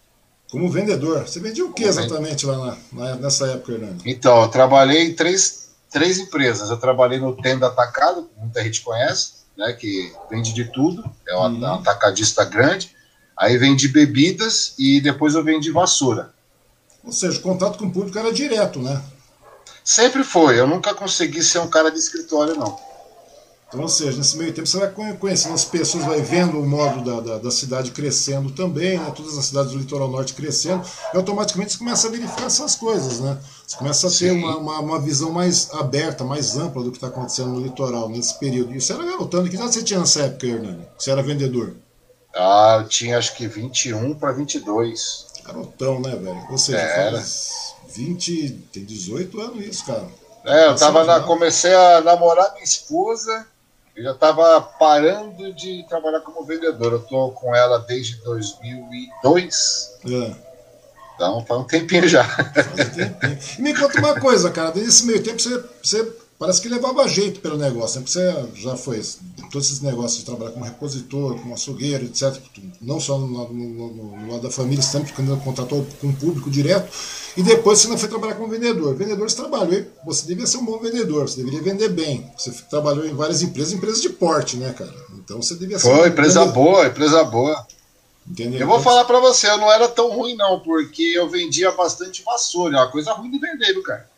Como 0.51 0.69
vendedor. 0.69 1.27
Você 1.27 1.39
vendia 1.39 1.65
o 1.65 1.73
que 1.73 1.83
exatamente 1.83 2.45
lá 2.45 2.77
na, 2.91 3.15
nessa 3.15 3.47
época, 3.47 3.73
Hernando? 3.73 4.01
Então, 4.05 4.41
eu 4.41 4.47
trabalhei 4.47 5.03
em 5.03 5.13
três, 5.13 5.69
três 5.89 6.17
empresas. 6.17 6.69
Eu 6.69 6.77
trabalhei 6.77 7.19
no 7.19 7.35
Tenda 7.35 7.67
Atacado, 7.67 8.29
muita 8.37 8.63
gente 8.63 8.81
conhece 8.81 9.44
né, 9.57 9.73
que 9.73 10.11
vende 10.29 10.53
de 10.53 10.65
tudo, 10.65 11.03
é 11.27 11.35
um 11.35 11.41
uhum. 11.41 11.73
atacadista 11.73 12.43
grande. 12.43 12.95
Aí 13.37 13.57
vende 13.57 13.87
bebidas 13.87 14.73
e 14.79 15.01
depois 15.01 15.35
eu 15.35 15.43
vendi 15.43 15.69
vassoura. 15.71 16.33
Ou 17.03 17.11
seja, 17.11 17.37
o 17.37 17.41
contato 17.41 17.77
com 17.77 17.85
o 17.85 17.91
público 17.91 18.17
era 18.17 18.31
direto, 18.31 18.79
né? 18.79 19.01
Sempre 19.83 20.23
foi. 20.23 20.59
Eu 20.59 20.65
nunca 20.65 20.93
consegui 20.93 21.43
ser 21.43 21.59
um 21.59 21.67
cara 21.67 21.91
de 21.91 21.99
escritório, 21.99 22.55
não. 22.55 22.79
Então, 23.67 23.81
ou 23.81 23.89
seja, 23.89 24.17
nesse 24.17 24.37
meio 24.37 24.53
tempo 24.53 24.67
você 24.67 24.77
vai 24.77 25.15
conhecendo 25.15 25.55
as 25.55 25.65
pessoas, 25.65 26.05
vai 26.05 26.21
vendo 26.21 26.59
o 26.59 26.65
modo 26.65 27.03
da, 27.03 27.19
da, 27.19 27.37
da, 27.39 27.51
cidade 27.51 27.91
crescendo 27.91 28.51
também, 28.51 28.97
né? 28.97 29.11
todas 29.15 29.37
as 29.37 29.45
cidades 29.45 29.71
do 29.71 29.79
litoral 29.79 30.07
norte 30.07 30.33
crescendo, 30.33 30.85
e 31.13 31.17
automaticamente 31.17 31.73
você 31.73 31.79
começa 31.79 32.07
a 32.07 32.11
verificar 32.11 32.45
essas 32.45 32.75
coisas, 32.75 33.19
né? 33.19 33.37
Você 33.65 33.77
começa 33.77 34.07
a 34.07 34.11
ter 34.11 34.31
uma, 34.31 34.57
uma, 34.57 34.79
uma, 34.79 34.99
visão 34.99 35.31
mais 35.31 35.71
aberta, 35.73 36.23
mais 36.23 36.55
ampla 36.55 36.83
do 36.83 36.91
que 36.91 36.97
está 36.97 37.07
acontecendo 37.07 37.49
no 37.49 37.61
litoral 37.61 38.07
nesse 38.07 38.37
período. 38.39 38.73
E 38.75 38.79
você 38.79 38.93
era 38.93 39.03
garotando, 39.03 39.49
que 39.49 39.55
idade 39.55 39.73
você 39.73 39.83
tinha 39.83 39.99
nessa 39.99 40.21
época, 40.21 40.45
Hernani? 40.45 40.87
Você 40.97 41.09
era 41.09 41.23
vendedor? 41.23 41.75
Ah, 42.35 42.79
eu 42.81 42.87
tinha 42.87 43.17
acho 43.17 43.35
que 43.35 43.47
21 43.47 44.13
para 44.13 44.31
22. 44.33 45.25
Garotão, 45.45 45.99
né, 45.99 46.15
velho? 46.15 46.45
Ou 46.49 46.57
seja, 46.57 46.79
é, 46.79 47.11
faz 47.11 47.73
20, 47.95 48.51
tem 48.71 48.83
18 48.83 49.41
anos 49.41 49.65
isso, 49.65 49.85
cara. 49.85 50.05
É, 50.45 50.67
eu 50.67 50.75
tava 50.75 51.03
na, 51.03 51.21
comecei 51.21 51.73
a 51.73 52.01
namorar 52.01 52.51
minha 52.53 52.63
esposa, 52.63 53.47
eu 53.95 54.03
já 54.03 54.11
estava 54.11 54.61
parando 54.61 55.53
de 55.53 55.85
trabalhar 55.87 56.19
como 56.19 56.45
vendedor. 56.45 56.91
Eu 56.91 56.99
estou 56.99 57.31
com 57.31 57.55
ela 57.55 57.79
desde 57.79 58.17
2002. 58.23 59.99
É. 60.05 60.35
Então 61.15 61.45
faz 61.45 61.61
um 61.61 61.63
tempinho 61.63 62.07
já. 62.07 62.23
Faz 62.25 62.89
um 62.89 62.93
tempinho. 62.93 63.39
Me 63.59 63.73
conta 63.73 63.99
uma 63.99 64.19
coisa, 64.19 64.51
cara. 64.51 64.71
Desde 64.71 64.91
esse 64.91 65.05
meio 65.05 65.23
tempo 65.23 65.39
você, 65.41 65.63
você 65.81 66.13
parece 66.37 66.61
que 66.61 66.69
levava 66.69 67.07
jeito 67.07 67.39
pelo 67.39 67.57
negócio. 67.57 67.99
Né? 67.99 68.05
Você 68.05 68.45
já 68.55 68.75
foi 68.75 69.01
todos 69.51 69.67
esses 69.67 69.81
negócios 69.81 70.19
de 70.19 70.25
trabalhar 70.25 70.51
como 70.51 70.65
repositor, 70.65 71.39
como 71.39 71.53
açougueiro, 71.53 72.05
etc. 72.05 72.35
Não 72.81 72.99
só 72.99 73.17
no, 73.17 73.27
no, 73.27 73.53
no, 73.53 74.17
no 74.17 74.31
lado 74.31 74.43
da 74.43 74.51
família, 74.51 74.83
sempre 74.83 75.13
quando 75.13 75.35
contratou 75.43 75.85
com 75.99 76.07
o 76.07 76.15
público 76.15 76.49
direto. 76.49 76.91
E 77.37 77.43
depois 77.43 77.79
você 77.79 77.87
não 77.87 77.97
foi 77.97 78.07
trabalhar 78.07 78.35
como 78.35 78.47
vendedor. 78.47 78.95
Vendedor 78.95 79.29
você 79.29 79.35
trabalhou, 79.35 79.85
você 80.05 80.25
devia 80.25 80.47
ser 80.47 80.57
um 80.57 80.65
bom 80.65 80.79
vendedor, 80.79 81.27
você 81.27 81.37
deveria 81.37 81.61
vender 81.61 81.89
bem. 81.89 82.29
Você 82.37 82.51
trabalhou 82.69 83.05
em 83.05 83.13
várias 83.13 83.41
empresas, 83.41 83.73
empresas 83.73 84.01
de 84.01 84.09
porte, 84.09 84.57
né, 84.57 84.73
cara? 84.73 84.93
Então 85.17 85.41
você 85.41 85.55
devia 85.55 85.77
ser. 85.77 85.89
Foi, 85.89 86.01
um 86.01 86.07
empresa 86.07 86.41
vendedor. 86.41 86.63
boa, 86.63 86.87
empresa 86.87 87.23
boa. 87.23 87.67
Entendeu? 88.27 88.61
Eu 88.61 88.67
vou 88.67 88.79
falar 88.79 89.05
para 89.05 89.19
você, 89.19 89.47
eu 89.47 89.57
não 89.57 89.71
era 89.71 89.87
tão 89.87 90.09
ruim, 90.09 90.35
não, 90.35 90.59
porque 90.61 91.03
eu 91.15 91.29
vendia 91.29 91.71
bastante 91.71 92.23
vassoura. 92.23 92.75
É 92.75 92.79
uma 92.79 92.91
coisa 92.91 93.13
ruim 93.13 93.29
de 93.29 93.37
vender, 93.37 93.79
cara? 93.83 94.09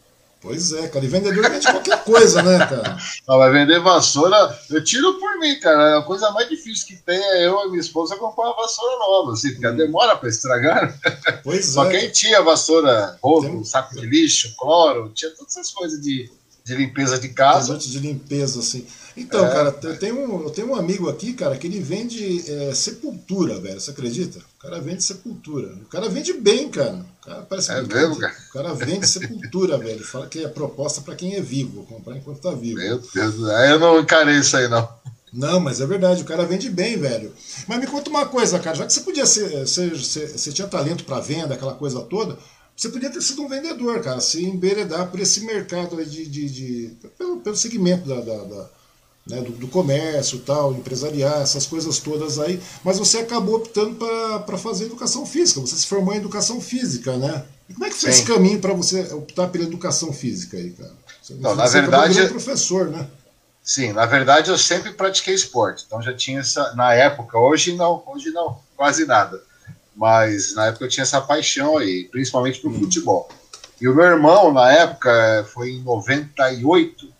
Pois 0.41 0.71
é, 0.71 0.87
cara. 0.87 1.03
E 1.03 1.07
vendedor 1.07 1.49
vende 1.49 1.65
qualquer 1.65 2.03
coisa, 2.03 2.41
né, 2.43 2.59
cara? 2.59 2.97
Não, 3.27 3.37
vai 3.37 3.51
vender 3.51 3.79
vassoura, 3.79 4.57
eu 4.69 4.83
tiro 4.83 5.19
por 5.19 5.39
mim, 5.39 5.59
cara. 5.59 5.97
A 5.97 6.03
coisa 6.03 6.31
mais 6.31 6.47
difícil 6.47 6.87
que 6.87 6.95
tem 6.95 7.17
é 7.17 7.47
eu 7.47 7.59
e 7.65 7.69
minha 7.69 7.81
esposa 7.81 8.15
comprar 8.15 8.45
uma 8.45 8.55
vassoura 8.55 8.97
nova, 8.99 9.33
assim, 9.33 9.51
porque 9.51 9.67
hum. 9.67 9.75
demora 9.75 10.15
para 10.15 10.29
estragar. 10.29 10.97
Pois 11.43 11.65
Só 11.65 11.83
é. 11.83 11.85
Só 11.85 11.91
quem 11.91 12.11
tinha 12.11 12.41
vassoura, 12.41 13.17
rolo, 13.21 13.49
tem... 13.49 13.63
saco 13.63 13.95
de 13.95 14.05
lixo, 14.05 14.55
cloro, 14.57 15.11
tinha 15.13 15.31
todas 15.31 15.55
essas 15.55 15.71
coisas 15.71 16.01
de 16.01 16.29
de 16.67 16.75
limpeza 16.75 17.17
de 17.17 17.29
casa. 17.29 17.67
Produtos 17.67 17.89
de 17.89 17.99
limpeza, 17.99 18.59
assim. 18.59 18.85
Então, 19.15 19.45
é, 19.45 19.49
cara, 19.49 19.79
eu 19.81 19.97
tenho, 19.97 20.19
um, 20.19 20.43
eu 20.43 20.49
tenho 20.49 20.69
um 20.69 20.75
amigo 20.75 21.09
aqui, 21.09 21.31
cara, 21.31 21.55
que 21.55 21.65
ele 21.65 21.79
vende 21.79 22.43
é, 22.45 22.73
sepultura, 23.27 23.59
velho. 23.59 23.79
Você 23.79 23.91
acredita? 23.91 24.39
O 24.39 24.61
cara 24.61 24.79
vende 24.79 25.03
sepultura. 25.03 25.73
O 25.73 25.85
cara 25.85 26.07
vende 26.07 26.33
bem, 26.33 26.69
cara. 26.69 27.05
O 27.21 27.25
cara 27.25 27.41
parece 27.41 27.71
é 27.71 27.81
mesmo, 27.81 28.17
cara? 28.17 28.33
O 28.49 28.53
cara 28.53 28.73
vende 28.73 29.05
sepultura, 29.05 29.77
velho. 29.77 30.03
Fala 30.03 30.27
que 30.27 30.43
é 30.43 30.47
proposta 30.47 31.01
para 31.01 31.15
quem 31.15 31.35
é 31.35 31.41
vivo, 31.41 31.85
comprar 31.85 32.15
enquanto 32.15 32.39
tá 32.39 32.51
vivo. 32.51 32.79
Meu 32.79 32.99
Deus, 32.99 33.35
eu 33.69 33.79
não 33.79 33.99
encarei 33.99 34.39
isso 34.39 34.55
aí, 34.55 34.67
não. 34.69 34.87
Não, 35.33 35.59
mas 35.59 35.81
é 35.81 35.85
verdade, 35.85 36.21
o 36.21 36.25
cara 36.25 36.45
vende 36.45 36.69
bem, 36.69 36.97
velho. 36.97 37.33
Mas 37.67 37.79
me 37.79 37.87
conta 37.87 38.09
uma 38.09 38.25
coisa, 38.25 38.57
cara, 38.59 38.77
já 38.77 38.85
que 38.85 38.93
você 38.93 39.01
podia 39.01 39.25
ser, 39.25 39.67
ser, 39.67 39.95
ser 39.97 40.29
você 40.29 40.51
tinha 40.53 40.67
talento 40.67 41.03
para 41.03 41.19
venda, 41.19 41.53
aquela 41.53 41.73
coisa 41.73 41.99
toda, 41.99 42.39
você 42.75 42.87
podia 42.87 43.09
ter 43.09 43.21
sido 43.21 43.41
um 43.41 43.49
vendedor, 43.49 44.01
cara, 44.01 44.21
se 44.21 44.43
enveredar 44.43 45.11
por 45.11 45.19
esse 45.19 45.41
mercado 45.41 46.03
de, 46.03 46.25
de, 46.25 46.49
de 46.49 46.97
pelo, 47.17 47.41
pelo 47.41 47.57
segmento 47.57 48.07
da, 48.07 48.21
da, 48.21 48.43
da 48.45 48.69
né, 49.29 49.41
do, 49.41 49.51
do, 49.51 49.67
comércio, 49.67 50.39
tal, 50.39 50.73
empresarial, 50.73 51.41
essas 51.41 51.65
coisas 51.65 51.99
todas 51.99 52.39
aí, 52.39 52.61
mas 52.83 52.97
você 52.97 53.19
acabou 53.19 53.55
optando 53.55 53.95
para 54.45 54.57
fazer 54.57 54.85
educação 54.85 55.25
física, 55.25 55.61
você 55.61 55.75
se 55.75 55.87
formou 55.87 56.13
em 56.13 56.17
educação 56.17 56.61
física, 56.61 57.17
né? 57.17 57.43
E 57.69 57.73
como 57.73 57.85
é 57.85 57.89
que 57.89 57.95
foi 57.95 58.11
Sim. 58.11 58.19
esse 58.19 58.27
caminho 58.27 58.59
para 58.59 58.73
você 58.73 59.01
optar 59.13 59.47
pela 59.47 59.65
educação 59.65 60.13
física 60.13 60.57
aí, 60.57 60.71
cara? 60.71 60.93
Você, 61.21 61.33
Não, 61.35 61.55
na 61.55 61.67
verdade, 61.67 62.19
é 62.19 62.27
professor, 62.27 62.89
né? 62.89 63.07
Sim, 63.61 63.91
na 63.91 64.05
verdade 64.05 64.49
eu 64.49 64.57
sempre 64.57 64.93
pratiquei 64.93 65.33
esporte, 65.33 65.83
então 65.85 66.01
já 66.01 66.13
tinha 66.13 66.39
essa, 66.39 66.73
na 66.73 66.93
época, 66.93 67.37
hoje 67.37 67.75
não, 67.75 68.01
hoje 68.07 68.31
não, 68.31 68.57
quase 68.77 69.05
nada, 69.05 69.43
mas 69.93 70.55
na 70.55 70.67
época 70.67 70.85
eu 70.85 70.89
tinha 70.89 71.03
essa 71.03 71.19
paixão 71.19 71.77
aí, 71.77 72.05
principalmente 72.05 72.61
pro 72.61 72.69
hum. 72.69 72.79
futebol. 72.79 73.27
E 73.79 73.87
o 73.87 73.95
meu 73.95 74.05
irmão, 74.05 74.51
na 74.51 74.71
época, 74.71 75.47
foi 75.53 75.71
em 75.71 75.83
98, 75.83 77.13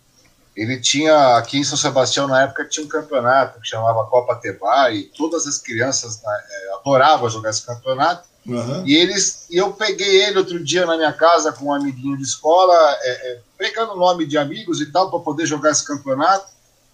ele 0.58 0.80
tinha, 0.80 1.36
aqui 1.36 1.56
em 1.56 1.62
São 1.62 1.78
Sebastião, 1.78 2.26
na 2.26 2.42
época, 2.42 2.64
tinha 2.64 2.84
um 2.84 2.88
campeonato 2.88 3.60
que 3.60 3.68
chamava 3.68 4.04
Copa 4.06 4.34
Tebar, 4.34 4.92
e 4.92 5.04
todas 5.04 5.46
as 5.46 5.58
crianças 5.58 6.20
né, 6.20 6.40
é, 6.50 6.74
adoravam 6.74 7.30
jogar 7.30 7.50
esse 7.50 7.64
campeonato. 7.64 8.26
Uhum. 8.44 8.84
E 8.84 8.96
eles, 8.96 9.46
e 9.48 9.56
eu 9.56 9.72
peguei 9.72 10.24
ele 10.24 10.38
outro 10.38 10.58
dia 10.58 10.84
na 10.84 10.96
minha 10.96 11.12
casa 11.12 11.52
com 11.52 11.66
um 11.66 11.72
amiguinho 11.72 12.16
de 12.16 12.24
escola, 12.24 12.74
é, 13.02 13.30
é, 13.30 13.40
pegando 13.56 13.94
nome 13.94 14.26
de 14.26 14.36
amigos 14.36 14.80
e 14.80 14.86
tal, 14.86 15.08
para 15.08 15.20
poder 15.20 15.46
jogar 15.46 15.70
esse 15.70 15.84
campeonato. 15.84 16.48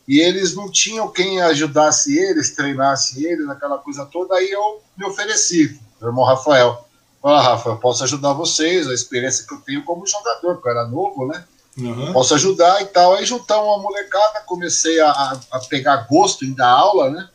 E 0.06 0.20
eles 0.20 0.54
não 0.54 0.70
tinham 0.70 1.08
quem 1.08 1.40
ajudasse 1.40 2.18
eles, 2.18 2.54
treinasse 2.54 3.24
eles, 3.24 3.48
aquela 3.48 3.78
coisa 3.78 4.04
toda. 4.04 4.34
Aí 4.34 4.50
eu 4.50 4.82
me 4.94 5.06
ofereci, 5.06 5.80
meu 5.98 6.10
irmão 6.10 6.24
Rafael. 6.26 6.86
Fala, 7.22 7.40
Rafa, 7.40 7.70
eu 7.70 7.76
posso 7.78 8.04
ajudar 8.04 8.34
vocês, 8.34 8.86
a 8.86 8.92
experiência 8.92 9.46
que 9.46 9.54
eu 9.54 9.60
tenho 9.62 9.82
como 9.84 10.06
jogador, 10.06 10.56
porque 10.56 10.68
eu 10.68 10.72
era 10.72 10.86
novo, 10.86 11.26
né? 11.26 11.42
Uhum. 11.76 12.12
Posso 12.12 12.34
ajudar 12.34 12.80
e 12.82 12.86
tal. 12.86 13.14
Aí 13.14 13.26
juntamos 13.26 13.64
uma 13.64 13.78
molecada, 13.78 14.40
comecei 14.46 15.00
a, 15.00 15.40
a 15.50 15.58
pegar 15.60 16.06
gosto 16.08 16.44
em 16.44 16.52
dar 16.52 16.68
aula, 16.68 17.10
né? 17.10 17.28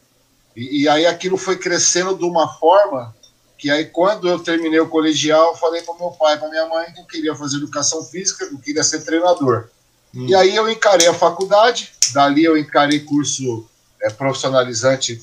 E, 0.56 0.84
e, 0.84 0.90
aí 0.90 1.06
aquilo 1.06 1.38
foi 1.38 1.58
crescendo 1.58 2.18
de 2.18 2.26
uma 2.26 2.48
forma 2.56 3.16
que 3.58 3.70
aí 3.70 3.86
quando 3.86 4.28
eu 4.28 4.40
terminei 4.40 4.80
o 4.80 4.90
colegial, 4.90 5.50
eu 5.50 5.56
falei 5.56 5.82
para 5.82 5.94
meu 5.96 6.12
pai, 6.12 6.38
para 6.38 6.50
minha 6.50 6.66
mãe 6.68 6.92
que 6.94 7.02
eu 7.02 7.06
queria 7.06 7.36
fazer 7.36 7.58
educação 7.58 8.04
física, 8.04 8.48
que 8.48 8.56
eu 8.56 8.60
queria 8.60 8.84
ser 8.84 9.02
treinador. 9.02 9.68
Uhum. 10.14 10.28
E 10.28 10.36
aí 10.36 10.56
eu 10.56 10.70
encarei 10.70 11.08
a 11.08 11.14
faculdade, 11.14 11.92
dali 12.14 12.44
eu 12.44 12.58
encarei 12.58 13.02
curso 13.02 13.70
é, 14.02 14.10
profissionalizante 14.10 15.22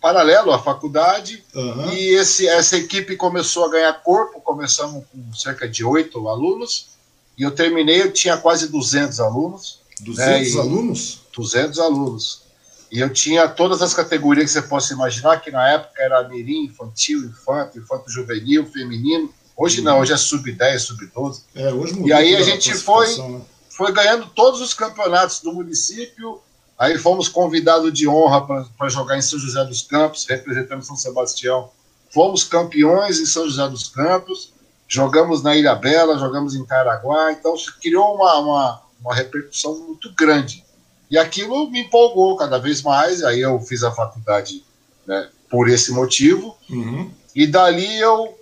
paralelo 0.00 0.52
à 0.52 0.58
faculdade, 0.58 1.44
uhum. 1.54 1.90
e 1.90 2.14
esse, 2.14 2.46
essa 2.46 2.76
equipe 2.76 3.16
começou 3.16 3.64
a 3.64 3.70
ganhar 3.70 3.92
corpo, 4.02 4.40
começamos 4.40 5.04
com 5.10 5.34
cerca 5.34 5.68
de 5.68 5.84
oito 5.84 6.28
alunos, 6.28 6.95
e 7.36 7.42
eu 7.42 7.50
terminei, 7.50 8.00
eu 8.00 8.12
tinha 8.12 8.36
quase 8.36 8.68
200 8.68 9.20
alunos. 9.20 9.80
200 10.00 10.54
né, 10.54 10.60
alunos? 10.60 11.20
200 11.34 11.78
alunos. 11.78 12.42
E 12.90 13.00
eu 13.00 13.12
tinha 13.12 13.48
todas 13.48 13.82
as 13.82 13.92
categorias 13.92 14.46
que 14.46 14.52
você 14.52 14.62
possa 14.62 14.94
imaginar, 14.94 15.40
que 15.40 15.50
na 15.50 15.68
época 15.68 16.02
era 16.02 16.26
mirim, 16.28 16.64
infantil, 16.64 17.24
infanto, 17.24 17.78
infanto 17.78 18.10
juvenil, 18.10 18.64
feminino. 18.66 19.32
Hoje 19.56 19.82
não, 19.82 20.00
hoje 20.00 20.12
é 20.12 20.16
sub-10, 20.16 20.78
sub-12. 20.78 21.42
É, 21.54 21.72
hoje 21.72 22.00
E 22.04 22.12
aí 22.12 22.36
a 22.36 22.42
gente 22.42 22.72
foi, 22.74 23.06
né? 23.16 23.40
foi 23.70 23.92
ganhando 23.92 24.26
todos 24.26 24.60
os 24.60 24.72
campeonatos 24.72 25.40
do 25.40 25.52
município. 25.52 26.40
Aí 26.78 26.98
fomos 26.98 27.28
convidados 27.28 27.92
de 27.92 28.06
honra 28.06 28.46
para 28.76 28.88
jogar 28.88 29.16
em 29.18 29.22
São 29.22 29.38
José 29.38 29.64
dos 29.64 29.82
Campos, 29.82 30.26
representando 30.26 30.82
São 30.82 30.96
Sebastião. 30.96 31.70
Fomos 32.10 32.44
campeões 32.44 33.18
em 33.18 33.26
São 33.26 33.46
José 33.48 33.66
dos 33.68 33.88
Campos 33.88 34.52
jogamos 34.88 35.42
na 35.42 35.56
Ilha 35.56 35.74
Bela, 35.74 36.18
jogamos 36.18 36.54
em 36.54 36.64
Caraguá, 36.64 37.32
então 37.32 37.54
criou 37.80 38.14
uma, 38.14 38.38
uma, 38.38 38.82
uma, 39.00 39.14
repercussão 39.14 39.76
muito 39.78 40.12
grande. 40.14 40.64
E 41.10 41.18
aquilo 41.18 41.70
me 41.70 41.80
empolgou 41.80 42.36
cada 42.36 42.58
vez 42.58 42.82
mais, 42.82 43.22
aí 43.22 43.40
eu 43.40 43.60
fiz 43.60 43.82
a 43.82 43.92
faculdade 43.92 44.64
né, 45.06 45.28
por 45.48 45.68
esse 45.68 45.92
motivo, 45.92 46.56
uhum. 46.68 47.10
e 47.34 47.46
dali 47.46 47.98
eu 47.98 48.38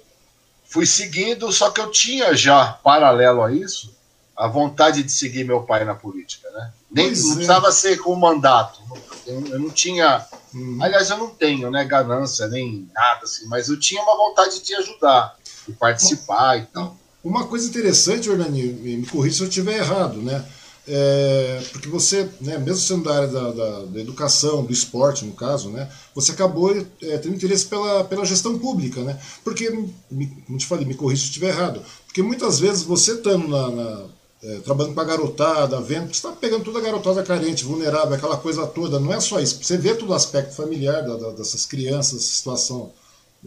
fui 0.64 0.86
seguindo, 0.86 1.52
só 1.52 1.70
que 1.70 1.80
eu 1.80 1.90
tinha 1.90 2.34
já, 2.34 2.72
paralelo 2.82 3.42
a 3.42 3.52
isso, 3.52 3.94
a 4.36 4.48
vontade 4.48 5.02
de 5.02 5.12
seguir 5.12 5.44
meu 5.44 5.62
pai 5.62 5.84
na 5.84 5.94
política, 5.94 6.50
né? 6.50 6.72
Nem 6.90 7.06
não 7.06 7.12
é. 7.12 7.14
precisava 7.14 7.70
ser 7.70 7.98
com 7.98 8.14
mandato, 8.16 8.80
eu, 9.26 9.46
eu 9.46 9.58
não 9.58 9.70
tinha, 9.70 10.26
uhum. 10.52 10.78
aliás, 10.82 11.10
eu 11.10 11.18
não 11.18 11.28
tenho, 11.28 11.70
né, 11.70 11.84
ganância 11.84 12.46
nem 12.48 12.88
nada 12.92 13.20
assim, 13.24 13.46
mas 13.46 13.68
eu 13.68 13.78
tinha 13.78 14.02
uma 14.02 14.16
vontade 14.16 14.60
de 14.62 14.74
ajudar 14.74 15.36
e 15.68 15.72
participar 15.72 16.58
e 16.58 16.66
tal. 16.66 16.96
Uma 17.22 17.46
coisa 17.46 17.66
interessante, 17.66 18.28
Orlando, 18.28 18.52
me 18.52 19.06
corrija 19.06 19.36
se 19.36 19.42
eu 19.42 19.48
estiver 19.48 19.78
errado, 19.78 20.20
né? 20.20 20.44
É, 20.86 21.62
porque 21.72 21.88
você, 21.88 22.28
né, 22.42 22.58
mesmo 22.58 22.76
sendo 22.76 23.04
da 23.04 23.16
área 23.16 23.28
da, 23.28 23.50
da, 23.52 23.84
da, 23.86 24.00
educação, 24.00 24.62
do 24.62 24.72
esporte, 24.72 25.24
no 25.24 25.32
caso, 25.32 25.70
né, 25.70 25.90
você 26.14 26.32
acabou 26.32 26.76
é, 26.76 27.16
tendo 27.16 27.34
interesse 27.34 27.64
pela, 27.64 28.04
pela 28.04 28.26
gestão 28.26 28.58
pública, 28.58 29.00
né? 29.00 29.18
Porque, 29.42 29.70
me, 30.10 30.26
como 30.46 30.58
te 30.58 30.66
falei, 30.66 30.84
me 30.84 30.94
corrija 30.94 31.22
se 31.22 31.28
eu 31.28 31.30
estiver 31.30 31.48
errado, 31.48 31.82
porque 32.04 32.22
muitas 32.22 32.60
vezes 32.60 32.82
você 32.82 33.12
estando 33.12 33.48
na, 33.48 33.70
na 33.70 34.04
é, 34.42 34.58
trabalhando 34.58 34.94
com 34.94 35.00
a 35.00 35.04
garotada, 35.04 35.80
vendo, 35.80 36.08
você 36.08 36.12
está 36.12 36.32
pegando 36.32 36.64
toda 36.64 36.78
a 36.78 36.82
garotada 36.82 37.22
carente, 37.22 37.64
vulnerável, 37.64 38.12
aquela 38.12 38.36
coisa 38.36 38.66
toda, 38.66 39.00
não 39.00 39.14
é 39.14 39.18
só 39.20 39.40
isso, 39.40 39.64
você 39.64 39.78
vê 39.78 39.94
todo 39.94 40.10
o 40.10 40.14
aspecto 40.14 40.54
familiar 40.54 41.00
da, 41.00 41.30
dessas 41.30 41.64
crianças, 41.64 42.22
situação 42.24 42.92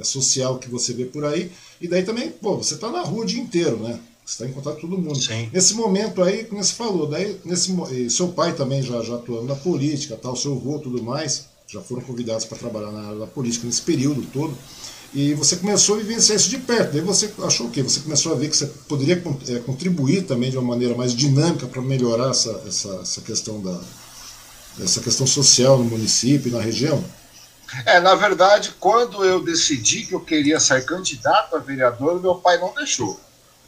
social 0.04 0.60
que 0.60 0.70
você 0.70 0.94
vê 0.94 1.06
por 1.06 1.25
aí. 1.25 1.51
E 1.82 1.88
daí 1.88 2.04
também, 2.04 2.30
pô, 2.30 2.58
você 2.58 2.75
está 2.75 2.92
na 2.92 3.01
rua 3.01 3.24
o 3.24 3.25
dia 3.25 3.42
inteiro, 3.42 3.77
né? 3.77 4.00
Você 4.25 4.34
está 4.34 4.46
em 4.46 4.51
contato 4.51 4.75
com 4.75 4.88
todo 4.88 5.01
mundo. 5.01 5.18
Sim. 5.18 5.50
Nesse 5.53 5.74
momento 5.74 6.22
aí, 6.22 6.44
como 6.44 6.62
você 6.62 6.74
falou, 6.74 7.07
daí, 7.07 7.40
nesse, 7.46 7.74
seu 8.10 8.27
pai 8.29 8.53
também 8.53 8.81
já, 8.83 9.01
já 9.01 9.16
atuando 9.16 9.46
na 9.46 9.55
política, 9.55 10.18
tal, 10.22 10.36
seu 10.36 10.53
avô 10.53 10.79
tudo 10.79 11.01
mais, 11.01 11.46
já 11.68 11.81
foram 11.81 12.01
convidados 12.01 12.44
para 12.44 12.57
trabalhar 12.57 12.92
na 12.92 13.07
área 13.07 13.20
da 13.20 13.27
política 13.27 13.66
nesse 13.66 13.81
período 13.81 14.22
todo. 14.33 14.53
E 15.14 15.33
você 15.33 15.55
começou 15.55 15.96
a 15.96 16.00
vivenciar 16.00 16.36
isso 16.36 16.50
de 16.50 16.57
perto. 16.57 16.92
Daí 16.92 17.01
você 17.01 17.31
achou 17.42 17.68
o 17.68 17.72
quê? 17.72 17.81
Você 17.81 18.01
começou 18.01 18.33
a 18.33 18.36
ver 18.36 18.50
que 18.50 18.57
você 18.57 18.66
poderia 18.88 19.22
é, 19.48 19.60
contribuir 19.60 20.24
também 20.24 20.51
de 20.51 20.57
uma 20.57 20.68
maneira 20.68 20.96
mais 20.96 21.16
dinâmica 21.16 21.66
para 21.66 21.81
melhorar 21.81 22.31
essa, 22.31 22.62
essa, 22.68 23.00
essa 23.01 23.22
questão 23.22 23.62
da 23.62 23.79
essa 24.79 25.01
questão 25.01 25.25
social 25.25 25.79
no 25.79 25.86
município 25.86 26.50
e 26.50 26.51
na 26.51 26.62
região? 26.62 27.03
É, 27.86 28.00
na 28.00 28.16
verdade, 28.16 28.74
quando 28.80 29.24
eu 29.25 29.44
decidi 29.44 30.06
que 30.06 30.14
eu 30.14 30.20
queria 30.20 30.60
ser 30.60 30.86
candidato 30.86 31.56
a 31.56 31.60
vereador, 31.60 32.22
meu 32.22 32.36
pai 32.36 32.58
não 32.58 32.74
deixou. 32.74 33.20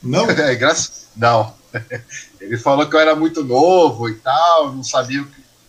Não? 0.02 0.28
É, 0.32 0.56
graças... 0.56 1.08
Não. 1.16 1.54
Ele 2.40 2.58
falou 2.58 2.90
que 2.90 2.96
eu 2.96 3.00
era 3.00 3.16
muito 3.16 3.44
novo 3.44 4.10
e 4.10 4.16
tal, 4.16 4.74
não 4.74 4.84
sabia 4.84 5.26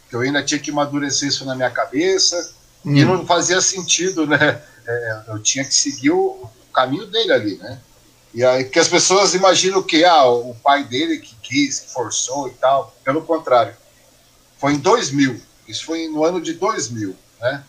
que 0.09 0.17
eu 0.17 0.21
ainda 0.21 0.43
tinha 0.43 0.61
que 0.61 0.71
amadurecer 0.71 1.29
isso 1.29 1.45
na 1.45 1.55
minha 1.55 1.71
cabeça. 1.71 2.55
Hum. 2.85 2.97
E 2.97 3.05
não 3.05 3.27
fazia 3.27 3.61
sentido, 3.61 4.27
né? 4.27 4.63
É, 4.87 5.23
eu 5.29 5.39
tinha 5.39 5.65
que 5.65 5.75
seguir 5.75 6.11
o 6.11 6.49
caminho 6.73 7.07
dele 7.07 7.33
ali, 7.33 7.57
né? 7.57 7.79
E 8.33 8.45
aí 8.45 8.65
que 8.65 8.79
as 8.79 8.89
pessoas 8.89 9.35
imaginam 9.35 9.83
que 9.83 10.05
ah, 10.05 10.25
o 10.25 10.55
pai 10.63 10.85
dele 10.85 11.19
que 11.19 11.35
quis, 11.43 11.81
que 11.81 11.93
forçou 11.93 12.49
e 12.49 12.53
tal. 12.53 12.95
Pelo 13.05 13.23
contrário. 13.23 13.75
Foi 14.59 14.73
em 14.73 14.79
2000. 14.79 15.41
Isso 15.67 15.85
foi 15.85 16.09
no 16.09 16.25
ano 16.25 16.41
de 16.41 16.55
2000, 16.55 17.17
né? 17.41 17.65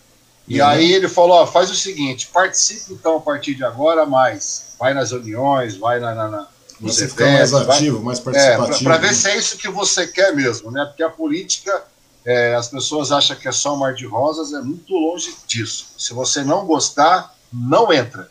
E 0.46 0.60
uhum. 0.60 0.66
aí 0.66 0.92
ele 0.92 1.08
falou: 1.08 1.36
ó, 1.36 1.46
faz 1.46 1.70
o 1.70 1.74
seguinte, 1.74 2.28
participe 2.32 2.92
então 2.92 3.16
a 3.16 3.20
partir 3.20 3.54
de 3.54 3.64
agora 3.64 4.04
mais. 4.04 4.74
Vai 4.78 4.92
nas 4.94 5.12
reuniões, 5.12 5.76
vai 5.76 6.00
na, 6.00 6.14
na, 6.14 6.28
na 6.28 6.48
você 6.82 7.04
eventos, 7.04 7.52
mais 7.52 7.54
ativo, 7.54 7.96
vai, 7.98 8.06
mais 8.06 8.20
participativo. 8.20 8.74
É, 8.74 8.82
para 8.82 8.96
ver 8.98 9.14
se 9.14 9.28
é 9.28 9.36
isso 9.36 9.56
que 9.56 9.68
você 9.68 10.06
quer 10.06 10.34
mesmo, 10.34 10.70
né? 10.70 10.84
Porque 10.84 11.02
a 11.02 11.08
política, 11.08 11.84
é, 12.24 12.54
as 12.56 12.68
pessoas 12.68 13.12
acham 13.12 13.36
que 13.36 13.46
é 13.46 13.52
só 13.52 13.74
um 13.74 13.78
mar 13.78 13.94
de 13.94 14.04
rosas, 14.04 14.52
é 14.52 14.60
muito 14.60 14.92
longe 14.92 15.32
disso. 15.46 15.94
Se 15.96 16.12
você 16.12 16.42
não 16.42 16.66
gostar, 16.66 17.34
não 17.52 17.92
entra. 17.92 18.28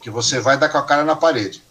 Que 0.00 0.08
você 0.08 0.40
vai 0.40 0.56
dar 0.56 0.70
com 0.70 0.78
a 0.78 0.82
cara 0.82 1.04
na 1.04 1.14
parede. 1.14 1.62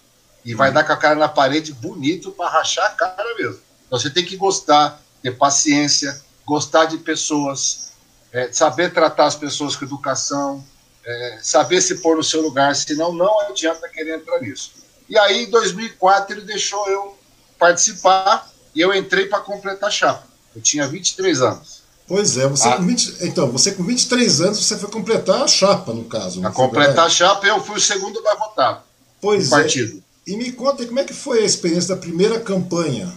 E 0.46 0.54
vai 0.54 0.70
uhum. 0.70 0.76
dar 0.76 0.84
com 0.84 0.93
a 0.93 0.98
cara 0.98 1.15
na 1.15 1.28
parede 1.28 1.74
bonito 1.74 2.32
para 2.32 2.50
rachar 2.50 2.86
a 2.86 2.91
cara 2.91 3.36
mesmo. 3.36 3.60
Então 3.88 4.00
você 4.00 4.10
tem 4.10 4.24
que 4.24 4.38
gostar, 4.38 5.02
ter 5.24 5.32
paciência, 5.32 6.22
gostar 6.46 6.86
de 6.86 6.98
pessoas, 6.98 7.91
é, 8.32 8.52
saber 8.52 8.94
tratar 8.94 9.26
as 9.26 9.36
pessoas 9.36 9.76
com 9.76 9.86
educação, 9.86 10.63
é, 11.06 11.40
saber 11.42 11.82
se 11.82 11.96
pôr 11.96 12.18
no 12.18 12.24
seu 12.24 12.42
lugar, 12.42 12.76
senão 12.76 13.13
não 13.13 13.40
adianta 13.42 13.88
querer 13.90 14.18
entrar 14.18 14.40
nisso. 14.42 14.72
E 15.10 15.18
aí, 15.18 15.46
em 15.46 15.50
2004, 15.50 16.36
ele 16.36 16.42
deixou 16.42 16.88
eu 16.90 17.18
participar, 17.58 18.52
e 18.76 18.82
eu 18.82 18.94
entrei 18.94 19.26
para 19.26 19.40
completar 19.40 19.88
a 19.88 19.92
chapa. 19.92 20.28
Eu 20.56 20.62
tinha 20.62 20.88
23 20.88 21.42
anos. 21.42 21.82
Pois 22.08 22.38
é, 22.38 22.48
você 22.48 22.68
ah. 22.68 22.78
com 22.78 22.86
20, 22.86 23.18
então, 23.22 23.52
você 23.52 23.72
com 23.74 23.84
23 23.84 24.42
anos, 24.42 24.66
você 24.66 24.78
foi 24.78 24.90
completar 24.90 25.42
a 25.42 25.48
chapa, 25.48 25.94
no 25.94 26.06
caso. 26.06 26.42
Para 26.42 26.52
completar 26.52 27.06
a 27.06 27.10
chapa, 27.10 27.46
eu 27.48 27.62
fui 27.63 27.78
o 27.78 27.82
segundo 27.82 28.22
mais 28.24 28.40
votado. 28.40 28.82
Pois 29.20 29.48
é. 29.48 29.50
partido. 29.50 30.04
E 30.26 30.38
me 30.38 30.52
conta 30.52 30.86
como 30.86 31.00
é 31.00 31.04
que 31.04 31.13
foi 31.13 31.42
a 31.42 31.46
experiência 31.46 31.96
da 31.96 32.02
primeira 32.02 32.40
campanha? 32.40 33.13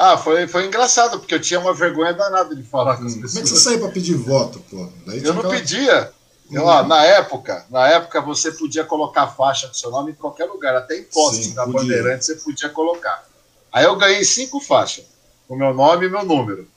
Ah, 0.00 0.16
foi, 0.16 0.46
foi 0.46 0.64
engraçado, 0.64 1.18
porque 1.18 1.34
eu 1.34 1.40
tinha 1.40 1.58
uma 1.58 1.74
vergonha 1.74 2.14
danada 2.14 2.54
de 2.54 2.62
falar 2.62 2.96
com 2.96 3.04
as 3.04 3.14
pessoas. 3.14 3.32
Como 3.32 3.40
é 3.40 3.42
que 3.42 3.48
você 3.48 3.56
saiu 3.56 3.80
para 3.80 3.88
pedir 3.88 4.14
voto, 4.14 4.60
pô? 4.70 4.88
Daí 5.04 5.24
eu 5.24 5.34
não 5.34 5.50
pedia. 5.50 6.12
Eu, 6.52 6.66
ó, 6.66 6.84
na 6.84 7.04
época, 7.04 7.66
na 7.68 7.88
época 7.88 8.20
você 8.20 8.52
podia 8.52 8.84
colocar 8.84 9.26
faixa 9.26 9.66
do 9.66 9.76
seu 9.76 9.90
nome 9.90 10.12
em 10.12 10.14
qualquer 10.14 10.44
lugar, 10.44 10.76
até 10.76 10.96
em 10.96 11.02
poste 11.02 11.50
da 11.50 11.66
Bandeirante 11.66 12.24
você 12.24 12.36
podia 12.36 12.68
colocar. 12.68 13.26
Aí 13.72 13.86
eu 13.86 13.96
ganhei 13.96 14.22
cinco 14.22 14.60
faixas, 14.60 15.04
com 15.48 15.56
meu 15.56 15.74
nome 15.74 16.06
e 16.06 16.08
meu 16.08 16.24
número. 16.24 16.68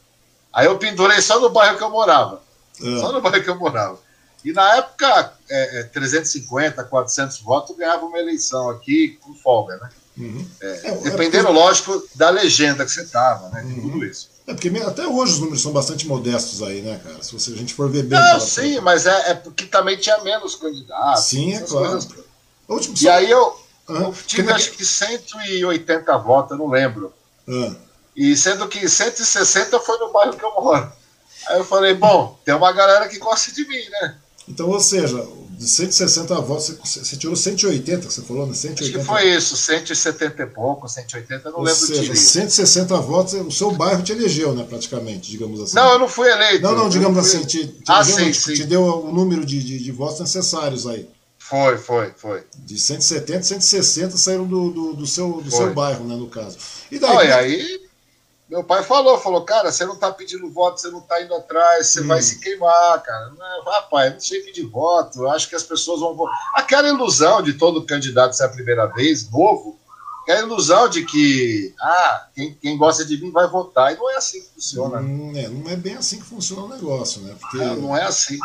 Aí 0.51 0.65
eu 0.65 0.79
pendurei 0.79 1.21
só 1.21 1.39
no 1.39 1.51
bairro 1.51 1.77
que 1.77 1.84
eu 1.84 1.91
morava. 1.91 2.41
É. 2.81 2.99
Só 2.99 3.12
no 3.12 3.21
bairro 3.21 3.43
que 3.43 3.49
eu 3.51 3.55
morava. 3.55 3.99
E 4.43 4.51
na 4.51 4.77
época, 4.77 5.34
é, 5.47 5.81
é, 5.81 5.84
350, 5.84 6.84
400 6.86 7.39
votos 7.41 7.77
ganhava 7.77 8.03
uma 8.03 8.17
eleição 8.17 8.71
aqui 8.71 9.19
com 9.21 9.36
folga, 9.36 9.77
né? 9.77 9.91
Uhum. 10.17 10.45
É, 10.62 10.67
é, 10.67 10.88
é 10.89 10.95
dependendo, 10.97 11.47
porque... 11.47 11.60
lógico, 11.60 12.08
da 12.15 12.30
legenda 12.30 12.86
que 12.86 12.91
você 12.91 13.06
tava, 13.06 13.50
né? 13.50 13.63
Uhum. 13.63 13.82
Tudo 13.82 14.06
isso. 14.06 14.30
É 14.47 14.54
porque 14.54 14.69
até 14.86 15.08
hoje 15.08 15.34
os 15.34 15.39
números 15.39 15.62
são 15.62 15.71
bastante 15.71 16.08
modestos 16.08 16.62
aí, 16.62 16.82
né, 16.82 17.00
cara? 17.04 17.21
Se 17.24 17.32
você, 17.34 17.52
a 17.52 17.56
gente 17.56 17.74
for 17.74 17.89
ver 17.89 18.04
bem. 18.04 18.19
Não, 18.19 18.39
sim, 18.39 18.62
coisa. 18.62 18.82
mas 18.82 19.06
é, 19.06 19.32
é, 19.32 19.34
porque 19.34 19.65
também 19.65 19.97
tinha 19.97 20.17
menos 20.19 20.56
candidatos. 20.56 21.24
Sim, 21.26 21.56
é 21.56 21.62
claro. 21.62 22.00
Último, 22.67 22.95
e 23.02 23.10
aí 23.10 23.30
eu, 23.30 23.56
uhum. 23.89 24.04
eu 24.04 24.15
tive 24.26 24.52
acho 24.52 24.71
que 24.71 24.86
180 24.86 26.17
votos, 26.17 26.58
não 26.58 26.69
lembro. 26.69 27.13
Uhum. 27.47 27.76
E 28.15 28.36
sendo 28.36 28.67
que 28.67 28.88
160 28.88 29.80
foi 29.80 29.97
no 30.00 30.12
bairro 30.12 30.34
que 30.34 30.43
eu 30.43 30.54
moro. 30.54 30.91
Aí 31.47 31.58
eu 31.58 31.65
falei, 31.65 31.93
bom, 31.93 32.38
tem 32.45 32.54
uma 32.54 32.71
galera 32.71 33.08
que 33.08 33.17
gosta 33.17 33.52
de 33.52 33.67
mim, 33.67 33.84
né? 33.89 34.15
Então, 34.47 34.69
ou 34.69 34.80
seja, 34.80 35.26
de 35.62 35.67
160 35.67 36.41
votos, 36.41 36.76
você, 36.84 37.15
tirou 37.15 37.36
180, 37.36 38.08
que 38.08 38.12
você 38.12 38.24
falou, 38.24 38.47
né? 38.47 38.54
180. 38.56 38.84
Acho 38.84 38.97
que 38.97 39.06
foi 39.06 39.30
isso, 39.30 39.56
170 39.56 40.41
e 40.41 40.45
pouco, 40.47 40.89
180, 40.89 41.52
não 41.52 41.60
ou 41.60 41.63
lembro 41.63 41.80
seja, 41.80 42.02
direito. 42.02 42.19
160 42.19 42.97
votos, 42.97 43.34
o 43.36 43.52
seu 43.52 43.69
bairro 43.69 44.02
te 44.02 44.12
elegeu, 44.12 44.56
né, 44.56 44.65
praticamente, 44.67 45.30
digamos 45.30 45.62
assim. 45.62 45.76
Não, 45.76 45.91
eu 45.91 46.00
não 46.00 46.10
fui 46.10 46.28
eleito. 46.32 46.63
Não, 46.63 46.76
não, 46.76 46.89
digamos 46.89 47.15
assim, 47.15 47.45
te, 47.45 47.67
te, 47.67 47.84
ah, 47.88 48.02
deu, 48.02 48.15
sim, 48.15 48.34
sim. 48.34 48.56
te 48.56 48.63
deu 48.63 48.82
o 48.82 49.12
número 49.12 49.45
de, 49.45 49.63
de, 49.63 49.78
de, 49.78 49.91
votos 49.91 50.19
necessários 50.19 50.88
aí. 50.88 51.08
Foi, 51.38 51.78
foi, 51.78 52.12
foi. 52.17 52.43
De 52.58 52.80
170, 52.80 53.43
160 53.43 54.17
saíram 54.17 54.47
do, 54.47 54.71
do, 54.71 54.93
do 54.93 55.06
seu, 55.06 55.43
do 55.43 55.52
seu 55.52 55.71
bairro, 55.76 56.06
né, 56.06 56.15
no 56.15 56.26
caso. 56.26 56.58
E 56.89 56.97
daí? 56.97 57.17
Ah, 57.17 57.24
e 57.24 57.32
aí 57.32 57.80
meu 58.51 58.65
pai 58.65 58.83
falou, 58.83 59.17
falou, 59.17 59.45
cara, 59.45 59.71
você 59.71 59.85
não 59.85 59.95
tá 59.95 60.11
pedindo 60.11 60.51
voto, 60.51 60.81
você 60.81 60.91
não 60.91 60.99
tá 60.99 61.21
indo 61.21 61.33
atrás, 61.33 61.87
você 61.87 62.01
hum. 62.01 62.07
vai 62.07 62.21
se 62.21 62.37
queimar, 62.41 63.01
cara. 63.01 63.29
Não, 63.29 63.63
rapaz, 63.63 64.11
não 64.11 64.19
sei 64.19 64.41
pedir 64.41 64.65
voto, 64.65 65.25
acho 65.29 65.47
que 65.47 65.55
as 65.55 65.63
pessoas 65.63 66.01
vão 66.01 66.13
votar. 66.13 66.37
Aquela 66.53 66.89
ilusão 66.89 67.41
de 67.41 67.53
todo 67.53 67.85
candidato 67.85 68.35
ser 68.35 68.43
a 68.43 68.49
primeira 68.49 68.87
vez, 68.87 69.31
novo, 69.31 69.79
aquela 70.21 70.41
ilusão 70.41 70.89
de 70.89 71.05
que, 71.05 71.73
ah, 71.79 72.27
quem, 72.35 72.53
quem 72.55 72.77
gosta 72.77 73.05
de 73.05 73.21
mim 73.21 73.31
vai 73.31 73.47
votar. 73.47 73.93
E 73.93 73.95
não 73.95 74.09
é 74.11 74.17
assim 74.17 74.41
que 74.41 74.49
funciona. 74.49 74.99
Hum, 74.99 75.31
é, 75.33 75.47
não 75.47 75.71
é 75.71 75.77
bem 75.77 75.95
assim 75.95 76.19
que 76.19 76.25
funciona 76.25 76.63
o 76.63 76.69
negócio, 76.69 77.21
né? 77.21 77.33
Porque... 77.39 77.55
Não, 77.55 77.75
não 77.77 77.97
é 77.97 78.03
assim. 78.03 78.37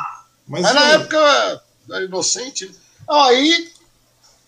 Mas, 0.47 0.63
Mas 0.63 0.73
na 0.73 0.89
época 0.91 1.17
eu 1.89 1.97
era 1.97 2.05
inocente. 2.05 2.71
Aí 3.11 3.73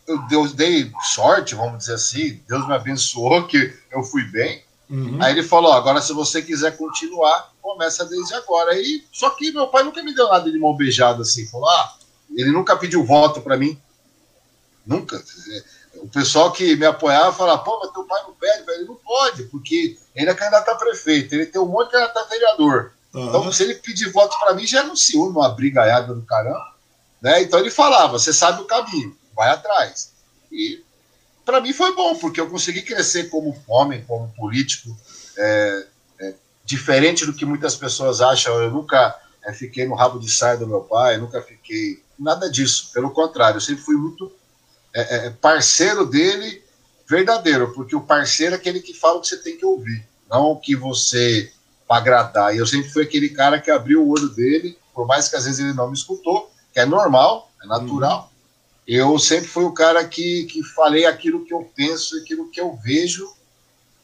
eu 0.07 0.49
dei 0.55 0.93
sorte, 1.15 1.57
vamos 1.57 1.79
dizer 1.79 1.95
assim, 1.95 2.41
Deus 2.49 2.65
me 2.69 2.75
abençoou 2.75 3.45
que 3.49 3.77
eu 3.91 4.05
fui 4.05 4.23
bem. 4.31 4.63
Uhum. 4.91 5.19
Aí 5.21 5.33
ele 5.33 5.43
falou: 5.43 5.73
agora, 5.73 6.01
se 6.01 6.13
você 6.13 6.41
quiser 6.41 6.77
continuar, 6.77 7.53
começa 7.61 8.05
desde 8.05 8.35
agora. 8.35 8.73
Aí, 8.73 9.05
só 9.13 9.31
que 9.31 9.53
meu 9.53 9.69
pai 9.69 9.83
nunca 9.83 10.03
me 10.03 10.15
deu 10.15 10.29
nada 10.29 10.51
de 10.51 10.59
mão 10.59 10.75
beijada 10.75 11.23
assim. 11.23 11.47
Falou: 11.47 11.69
ah, 11.69 11.95
ele 12.35 12.51
nunca 12.51 12.77
pediu 12.77 13.05
voto 13.05 13.41
para 13.41 13.57
mim. 13.57 13.79
Nunca. 14.87 15.23
O 15.97 16.09
pessoal 16.09 16.51
que 16.53 16.75
me 16.77 16.87
apoiava 16.87 17.33
falava: 17.33 17.63
pô, 17.63 17.79
mas 17.83 17.93
teu 17.93 18.05
pai 18.05 18.23
não 18.23 18.33
pede, 18.33 18.65
velho. 18.65 18.79
Ele 18.79 18.89
não 18.89 18.97
pode, 18.97 19.43
porque 19.45 19.99
ele 20.15 20.31
é 20.31 20.35
candidato 20.35 20.69
a 20.71 20.75
prefeito, 20.77 21.35
ele 21.35 21.47
tem 21.47 21.61
um 21.61 21.67
monte 21.67 21.87
de 21.87 21.93
candidato 21.93 22.19
a 22.19 22.25
vereador. 22.25 22.93
Uhum. 23.13 23.29
Então, 23.29 23.53
se 23.53 23.63
ele 23.63 23.75
pedir 23.75 24.11
voto 24.11 24.39
para 24.39 24.55
mim, 24.55 24.67
já 24.67 24.81
é 24.81 24.85
um 24.85 24.97
ciúme, 24.97 25.33
uma 25.33 25.49
brigaiada 25.51 26.15
do 26.15 26.23
caramba. 26.23 26.75
Né? 27.21 27.43
Então, 27.43 27.59
ele 27.59 27.71
falava: 27.71 28.19
você 28.19 28.33
sabe 28.33 28.63
o 28.63 28.67
caminho, 28.67 29.17
vai 29.35 29.51
atrás. 29.51 30.13
E 30.51 30.83
para 31.49 31.63
mim 31.63 31.73
foi 31.73 31.95
bom, 31.95 32.15
porque 32.15 32.39
eu 32.39 32.51
consegui 32.51 32.83
crescer 32.83 33.31
como 33.31 33.57
homem, 33.67 34.05
como 34.07 34.29
político, 34.37 34.95
é, 35.39 35.87
é, 36.21 36.35
diferente 36.63 37.25
do 37.25 37.33
que 37.33 37.47
muitas 37.47 37.75
pessoas 37.75 38.21
acham. 38.21 38.61
Eu 38.61 38.71
nunca 38.71 39.19
é, 39.43 39.51
fiquei 39.55 39.89
no 39.89 39.95
rabo 39.95 40.19
de 40.19 40.31
saia 40.31 40.59
do 40.59 40.67
meu 40.67 40.83
pai, 40.83 41.17
nunca 41.17 41.41
fiquei. 41.41 42.03
Nada 42.19 42.51
disso, 42.51 42.91
pelo 42.93 43.13
contrário, 43.13 43.57
eu 43.57 43.63
sempre 43.63 43.83
fui 43.83 43.97
muito 43.97 44.31
é, 44.95 45.29
é, 45.29 45.31
parceiro 45.31 46.05
dele, 46.05 46.63
verdadeiro, 47.09 47.73
porque 47.73 47.97
o 47.97 48.03
parceiro 48.03 48.55
é 48.55 48.59
aquele 48.59 48.81
que 48.81 48.93
fala 48.93 49.17
o 49.17 49.23
que 49.23 49.29
você 49.29 49.39
tem 49.39 49.57
que 49.57 49.65
ouvir, 49.65 50.07
não 50.31 50.51
o 50.51 50.61
que 50.61 50.77
você 50.77 51.51
para 51.89 51.97
agradar. 51.97 52.55
E 52.55 52.59
eu 52.59 52.67
sempre 52.67 52.91
fui 52.91 53.05
aquele 53.05 53.31
cara 53.31 53.59
que 53.59 53.71
abriu 53.71 54.03
o 54.05 54.11
olho 54.11 54.29
dele, 54.29 54.77
por 54.93 55.07
mais 55.07 55.31
que 55.31 55.37
às 55.37 55.47
vezes 55.47 55.61
ele 55.61 55.73
não 55.73 55.89
me 55.89 55.95
escutou, 55.95 56.53
que 56.75 56.79
é 56.79 56.85
normal, 56.85 57.51
é 57.65 57.67
natural. 57.67 58.31
Uhum 58.31 58.38
eu 58.89 59.19
sempre 59.19 59.47
fui 59.47 59.65
o 59.65 59.73
cara 59.73 60.03
que, 60.03 60.45
que 60.45 60.63
falei 60.63 61.05
aquilo 61.05 61.45
que 61.45 61.53
eu 61.53 61.71
penso, 61.77 62.17
aquilo 62.17 62.51
que 62.51 62.59
eu 62.59 62.75
vejo, 62.83 63.31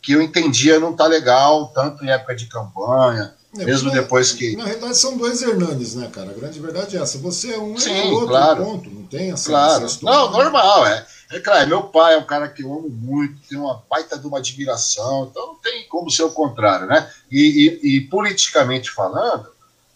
que 0.02 0.12
eu 0.12 0.20
entendia 0.20 0.78
não 0.78 0.92
tá 0.92 1.06
legal, 1.06 1.72
tanto 1.74 2.04
em 2.04 2.10
época 2.10 2.36
de 2.36 2.44
campanha, 2.44 3.34
é, 3.58 3.64
mesmo 3.64 3.90
depois 3.90 4.32
que. 4.32 4.54
Na 4.56 4.64
realidade, 4.64 4.98
são 4.98 5.16
dois 5.16 5.40
Hernanes, 5.40 5.94
né, 5.94 6.10
cara? 6.12 6.30
A 6.30 6.34
grande 6.34 6.60
verdade 6.60 6.98
é 6.98 7.00
essa. 7.00 7.16
Você 7.18 7.54
é 7.54 7.58
um 7.58 7.78
Sim, 7.78 7.94
é 7.94 8.04
o 8.04 8.12
outro, 8.12 8.28
claro. 8.28 8.64
ponto. 8.64 8.90
Não 8.90 9.06
tem 9.06 9.32
essa. 9.32 9.48
Claro. 9.48 9.86
Essa 9.86 9.98
não, 10.02 10.30
normal, 10.30 10.86
é. 10.86 11.06
É 11.32 11.40
claro, 11.40 11.66
meu 11.66 11.84
pai 11.84 12.14
é 12.14 12.18
um 12.18 12.26
cara 12.26 12.48
que 12.48 12.62
eu 12.62 12.70
amo 12.70 12.90
muito, 12.90 13.40
tem 13.48 13.58
uma 13.58 13.82
baita 13.88 14.18
de 14.18 14.26
uma 14.26 14.38
admiração, 14.38 15.28
então 15.30 15.46
não 15.46 15.54
tem 15.56 15.88
como 15.88 16.10
ser 16.10 16.24
o 16.24 16.30
contrário, 16.30 16.86
né? 16.86 17.10
E, 17.30 17.80
e, 17.82 17.96
e 17.96 18.00
politicamente 18.02 18.90
falando, 18.90 19.48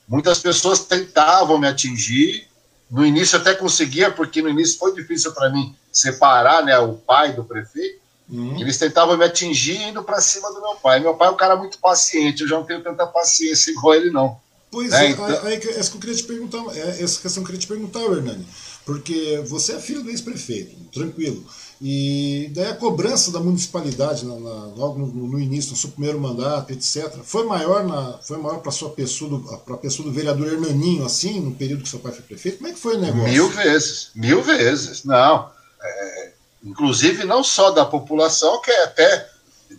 muitas 0.08 0.38
pessoas 0.38 0.80
tentavam 0.80 1.58
me 1.58 1.68
atingir 1.68 2.47
no 2.90 3.04
início 3.04 3.38
até 3.38 3.54
conseguia, 3.54 4.10
porque 4.10 4.40
no 4.40 4.48
início 4.48 4.78
foi 4.78 4.94
difícil 4.94 5.32
para 5.32 5.50
mim 5.50 5.74
separar 5.92 6.64
né, 6.64 6.78
o 6.78 6.94
pai 6.94 7.32
do 7.32 7.44
prefeito. 7.44 7.98
Uhum. 8.30 8.60
Eles 8.60 8.76
tentavam 8.76 9.16
me 9.16 9.24
atingir 9.24 9.80
indo 9.82 10.02
para 10.02 10.20
cima 10.20 10.52
do 10.52 10.60
meu 10.60 10.74
pai. 10.76 11.00
Meu 11.00 11.14
pai 11.14 11.28
é 11.28 11.30
um 11.30 11.36
cara 11.36 11.56
muito 11.56 11.78
paciente, 11.78 12.42
eu 12.42 12.48
já 12.48 12.56
não 12.56 12.64
tenho 12.64 12.82
tanta 12.82 13.06
paciência 13.06 13.70
igual 13.70 13.94
ele, 13.94 14.10
não. 14.10 14.38
Pois 14.70 14.90
né? 14.90 15.06
é, 15.06 15.10
então... 15.10 15.24
aí, 15.24 15.54
essa 15.54 15.90
que 15.90 15.96
eu 15.96 16.00
queria 16.00 16.16
te 16.16 16.24
perguntar, 16.24 16.62
é, 16.76 17.02
essa 17.02 17.20
questão 17.20 17.42
que 17.42 17.50
eu 17.50 17.54
queria 17.54 17.60
te 17.60 17.66
perguntar, 17.66 18.00
Hernani, 18.00 18.46
porque 18.88 19.44
você 19.46 19.74
é 19.74 19.80
filho 19.80 20.02
do 20.02 20.08
ex-prefeito, 20.08 20.74
tranquilo. 20.90 21.44
E 21.78 22.50
daí 22.54 22.68
a 22.68 22.74
cobrança 22.74 23.30
da 23.30 23.38
municipalidade 23.38 24.24
na, 24.24 24.34
na, 24.34 24.64
logo 24.74 24.98
no, 24.98 25.06
no, 25.08 25.38
início, 25.38 25.72
no 25.72 25.76
seu 25.76 25.90
primeiro 25.90 26.18
mandato, 26.18 26.72
etc., 26.72 27.18
foi 27.22 27.44
maior 27.44 27.86
na, 27.86 28.14
foi 28.22 28.38
maior 28.38 28.60
para 28.60 28.72
sua 28.72 28.88
pessoa, 28.88 29.58
para 29.58 29.74
a 29.74 29.78
pessoa 29.78 30.08
do 30.08 30.14
vereador 30.14 30.50
Hernaninho, 30.50 31.04
assim, 31.04 31.38
no 31.38 31.54
período 31.54 31.82
que 31.82 31.88
seu 31.90 31.98
pai 31.98 32.12
foi 32.12 32.22
prefeito? 32.22 32.56
Como 32.56 32.70
é 32.70 32.72
que 32.72 32.78
foi 32.78 32.96
o 32.96 32.98
negócio? 32.98 33.28
Mil 33.28 33.50
vezes, 33.50 34.10
mil 34.14 34.42
vezes. 34.42 35.04
Não. 35.04 35.50
É, 35.82 36.32
inclusive 36.64 37.24
não 37.24 37.44
só 37.44 37.70
da 37.72 37.84
população, 37.84 38.58
que 38.62 38.70
é 38.70 38.84
até 38.84 39.28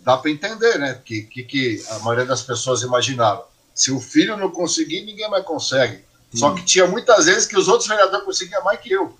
dá 0.04 0.16
para 0.16 0.30
entender, 0.30 0.78
né? 0.78 1.00
Que, 1.04 1.22
que, 1.22 1.42
que 1.42 1.84
a 1.90 1.98
maioria 1.98 2.26
das 2.26 2.42
pessoas 2.42 2.82
imaginava. 2.82 3.44
Se 3.74 3.90
o 3.90 3.98
filho 3.98 4.36
não 4.36 4.52
conseguir, 4.52 5.02
ninguém 5.02 5.28
mais 5.28 5.44
consegue. 5.44 5.98
Hum. 6.34 6.38
Só 6.38 6.54
que 6.54 6.64
tinha 6.64 6.86
muitas 6.86 7.26
vezes 7.26 7.46
que 7.46 7.58
os 7.58 7.68
outros 7.68 7.88
vereadores 7.88 8.24
conseguiam 8.24 8.62
mais 8.64 8.80
que 8.80 8.92
eu 8.92 9.16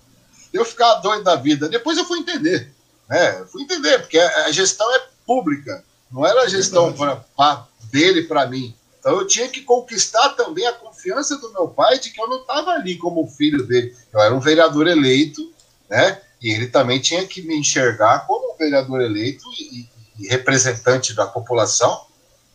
eu 0.53 0.65
ficava 0.65 0.99
doido 0.99 1.23
da 1.23 1.35
vida. 1.35 1.69
Depois 1.69 1.97
eu 1.97 2.05
fui 2.05 2.19
entender. 2.19 2.73
Né? 3.09 3.45
fui 3.51 3.63
entender, 3.63 3.99
porque 3.99 4.17
a 4.17 4.51
gestão 4.51 4.89
é 4.95 5.03
pública, 5.25 5.83
não 6.09 6.25
era 6.25 6.43
a 6.43 6.47
gestão 6.47 6.93
pra, 6.93 7.17
pra, 7.35 7.67
dele 7.91 8.23
para 8.23 8.47
mim. 8.47 8.73
Então 8.99 9.19
eu 9.19 9.27
tinha 9.27 9.49
que 9.49 9.61
conquistar 9.61 10.29
também 10.29 10.65
a 10.65 10.71
confiança 10.71 11.37
do 11.37 11.51
meu 11.51 11.67
pai 11.67 11.99
de 11.99 12.11
que 12.11 12.21
eu 12.21 12.29
não 12.29 12.41
estava 12.41 12.71
ali 12.71 12.97
como 12.97 13.27
filho 13.27 13.65
dele. 13.65 13.93
Eu 14.13 14.21
era 14.21 14.33
um 14.33 14.39
vereador 14.39 14.87
eleito, 14.87 15.51
né? 15.89 16.21
E 16.41 16.51
ele 16.51 16.67
também 16.67 16.99
tinha 16.99 17.25
que 17.27 17.41
me 17.41 17.57
enxergar 17.57 18.25
como 18.25 18.53
um 18.53 18.57
vereador 18.57 19.01
eleito 19.01 19.43
e, 19.59 19.89
e 20.19 20.27
representante 20.27 21.13
da 21.13 21.27
população. 21.27 22.05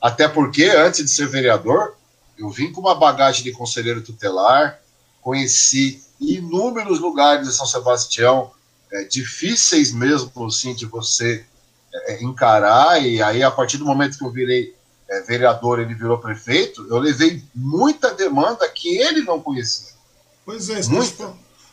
Até 0.01 0.27
porque, 0.29 0.65
antes 0.65 1.05
de 1.05 1.11
ser 1.11 1.29
vereador, 1.29 1.97
eu 2.39 2.51
vim 2.51 2.73
com 2.73 2.81
uma 2.81 2.95
bagagem 2.95 3.43
de 3.43 3.53
conselheiro 3.53 4.03
tutelar, 4.03 4.81
conheci 5.21 6.03
inúmeros 6.21 7.01
lugares 7.01 7.47
de 7.49 7.55
São 7.55 7.67
Sebastião, 7.67 8.51
é, 8.93 9.05
difíceis 9.05 9.93
mesmo, 9.93 10.47
assim, 10.47 10.75
de 10.75 10.87
você 10.87 11.45
é, 11.93 12.23
encarar, 12.23 13.03
e 13.03 13.23
aí 13.23 13.43
a 13.43 13.51
partir 13.51 13.79
do 13.79 13.85
momento 13.85 14.19
que 14.19 14.25
eu 14.25 14.31
virei 14.31 14.75
é, 15.09 15.23
vereador, 15.23 15.79
ele 15.79 15.95
virou 15.95 16.19
prefeito, 16.19 16.87
eu 16.89 16.99
levei 16.99 17.43
muita 17.55 18.15
demanda 18.15 18.69
que 18.69 18.97
ele 18.97 19.23
não 19.23 19.41
conhecia. 19.41 19.95
Pois 20.45 20.69
é, 20.71 20.79
estou, 20.79 21.03
te, 21.03 21.17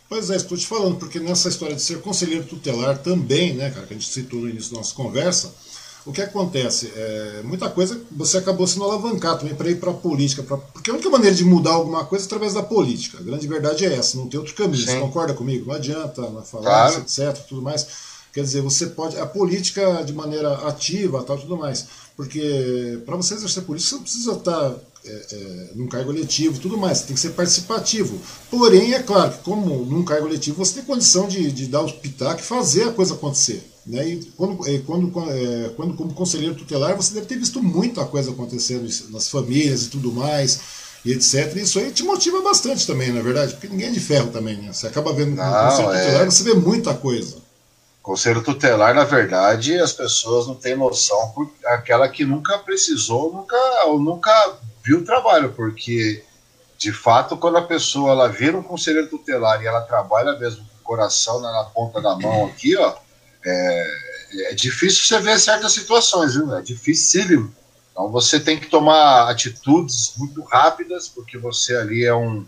pois 0.10 0.30
é, 0.30 0.36
estou 0.36 0.58
te 0.58 0.65
falando, 0.65 0.97
porque 0.97 1.19
nessa 1.19 1.49
história 1.49 1.76
de 1.76 1.82
ser 1.82 2.02
conselheiro 2.02 2.45
tutelar 2.45 2.97
também, 2.97 3.54
né, 3.54 3.69
cara, 3.69 3.86
que 3.86 3.93
a 3.93 3.97
gente 3.97 4.10
citou 4.10 4.39
no 4.41 4.49
início 4.49 4.71
da 4.71 4.78
nossa 4.78 4.95
conversa, 4.95 5.54
o 6.06 6.12
que 6.12 6.22
acontece? 6.22 6.92
É, 6.96 7.42
muita 7.44 7.70
coisa 7.70 8.00
você 8.12 8.38
acabou 8.38 8.68
sendo 8.68 8.84
alavancado 8.84 9.39
também 9.39 9.56
para 9.56 9.70
ir 9.70 9.80
para 9.80 9.92
a 9.92 9.94
política, 9.94 10.44
pra, 10.44 10.58
porque 10.58 10.89
a 10.89 10.94
única 10.94 11.10
maneira 11.10 11.36
de 11.36 11.46
mudar 11.46 11.72
alguma 11.72 12.04
coisa 12.06 12.26
é 12.26 12.28
através 12.28 12.54
da 12.54 12.63
política. 12.63 13.20
A 13.20 13.22
grande 13.22 13.48
verdade 13.48 13.86
é 13.86 13.94
essa, 13.96 14.18
não 14.18 14.28
tem 14.28 14.39
outro 14.39 14.54
caminho. 14.54 14.86
Sim. 14.86 14.86
Você 14.86 15.00
concorda 15.00 15.34
comigo? 15.34 15.68
Não 15.68 15.76
adianta 15.76 16.22
na 16.30 16.42
falácia, 16.42 17.02
claro. 17.02 17.34
etc, 17.34 17.48
tudo 17.48 17.62
mais. 17.62 17.88
Quer 18.34 18.42
dizer, 18.42 18.62
você 18.62 18.88
pode. 18.88 19.18
A 19.18 19.26
política 19.26 20.04
de 20.04 20.12
maneira 20.12 20.68
ativa, 20.68 21.24
tal, 21.24 21.38
tudo 21.38 21.56
mais. 21.56 21.86
Porque 22.18 23.00
para 23.06 23.16
você 23.16 23.36
exercer 23.36 23.63
política, 23.63 23.89
você 23.89 23.96
não 23.96 24.04
precisa 24.04 24.32
estar 24.34 24.76
é, 25.06 25.26
é, 25.32 25.70
num 25.76 25.88
cargo 25.88 26.12
eletivo 26.12 26.60
tudo 26.60 26.78
mais, 26.78 27.02
tem 27.02 27.13
que 27.13 27.20
ser 27.20 27.32
participativo. 27.32 28.20
Porém, 28.50 28.94
é 28.94 29.04
claro 29.04 29.32
que, 29.32 29.39
como 29.39 29.86
num 29.86 30.04
cargo 30.04 30.28
eletivo, 30.28 30.63
você 30.63 30.76
tem 30.76 30.84
condição 30.84 31.28
de, 31.28 31.52
de 31.52 31.68
dar 31.68 31.84
os 31.84 31.92
pitaco 31.92 32.39
e 32.39 32.44
fazer 32.44 32.88
a 32.88 32.92
coisa 32.94 33.13
acontecer. 33.13 33.70
Né? 33.86 34.08
E 34.08 34.26
quando, 34.38 34.68
é, 34.68 34.80
quando, 34.80 35.30
é, 35.30 35.70
quando, 35.76 35.94
como 35.96 36.13
conselheiro 36.13 36.56
tutelar, 36.56 36.96
você 36.96 37.13
deve 37.13 37.26
ter 37.26 37.38
visto 37.38 37.62
muita 37.62 38.06
coisa 38.06 38.32
acontecendo 38.32 38.88
nas 39.10 39.28
famílias 39.28 39.84
e 39.84 39.89
tudo 39.89 40.12
mais, 40.12 40.60
e 41.04 41.12
etc. 41.12 41.54
E 41.58 41.62
isso 41.62 41.80
aí 41.80 41.92
te 41.92 42.04
motiva 42.04 42.42
bastante 42.42 42.88
também, 42.88 43.12
na 43.12 43.20
é 43.20 43.24
verdade? 43.24 43.54
Porque 43.54 43.68
ninguém 43.68 43.89
é 43.89 43.92
de 43.92 44.00
ferro 44.00 44.32
também, 44.32 44.56
né? 44.58 44.72
Você 44.72 44.88
acaba 44.88 45.12
vendo 45.12 45.36
não, 45.36 45.46
no 45.46 45.70
conselho 45.70 45.89
tutelar, 45.89 46.22
é... 46.22 46.26
você 46.26 46.44
vê 46.44 46.54
muita 46.54 46.94
coisa. 46.94 47.44
Conselho 48.02 48.44
tutelar, 48.44 48.94
na 48.94 49.06
verdade, 49.06 49.78
as 49.78 49.94
pessoas 49.94 50.48
não 50.48 50.56
têm 50.56 50.78
noção, 50.78 51.34
aquela 51.66 52.08
que 52.08 52.26
nunca 52.26 52.58
precisou, 52.58 53.32
nunca, 53.34 53.86
ou 53.86 54.00
nunca 54.00 54.60
viu 54.84 55.00
o 55.00 55.06
trabalho, 55.06 55.54
porque 55.54 56.24
de 56.78 56.91
fato, 56.91 57.38
quando 57.38 57.58
a 57.58 57.62
pessoa 57.62 58.12
ela 58.12 58.28
vira 58.28 58.58
um 58.58 58.63
conselheiro 58.63 59.08
tutelar 59.08 59.62
e 59.62 59.65
ela 59.65 59.82
trabalha 59.82 60.38
mesmo 60.38 60.65
com 60.65 60.76
o 60.80 60.84
coração 60.84 61.39
na, 61.39 61.52
na 61.52 61.63
ponta 61.63 62.02
da 62.02 62.15
mão 62.17 62.48
aqui, 62.48 62.76
ó, 62.76 62.96
é, 63.46 63.88
é 64.50 64.54
difícil 64.54 65.04
você 65.06 65.19
ver 65.19 65.39
certas 65.39 65.72
situações, 65.72 66.36
viu? 66.36 66.54
É 66.54 66.62
difícil. 66.62 67.50
Então 67.91 68.12
você 68.12 68.38
tem 68.38 68.60
que 68.60 68.67
tomar 68.67 69.30
atitudes 69.30 70.13
muito 70.17 70.41
rápidas, 70.41 71.08
porque 71.08 71.38
você 71.38 71.76
ali 71.76 72.04
é 72.04 72.13
um, 72.13 72.46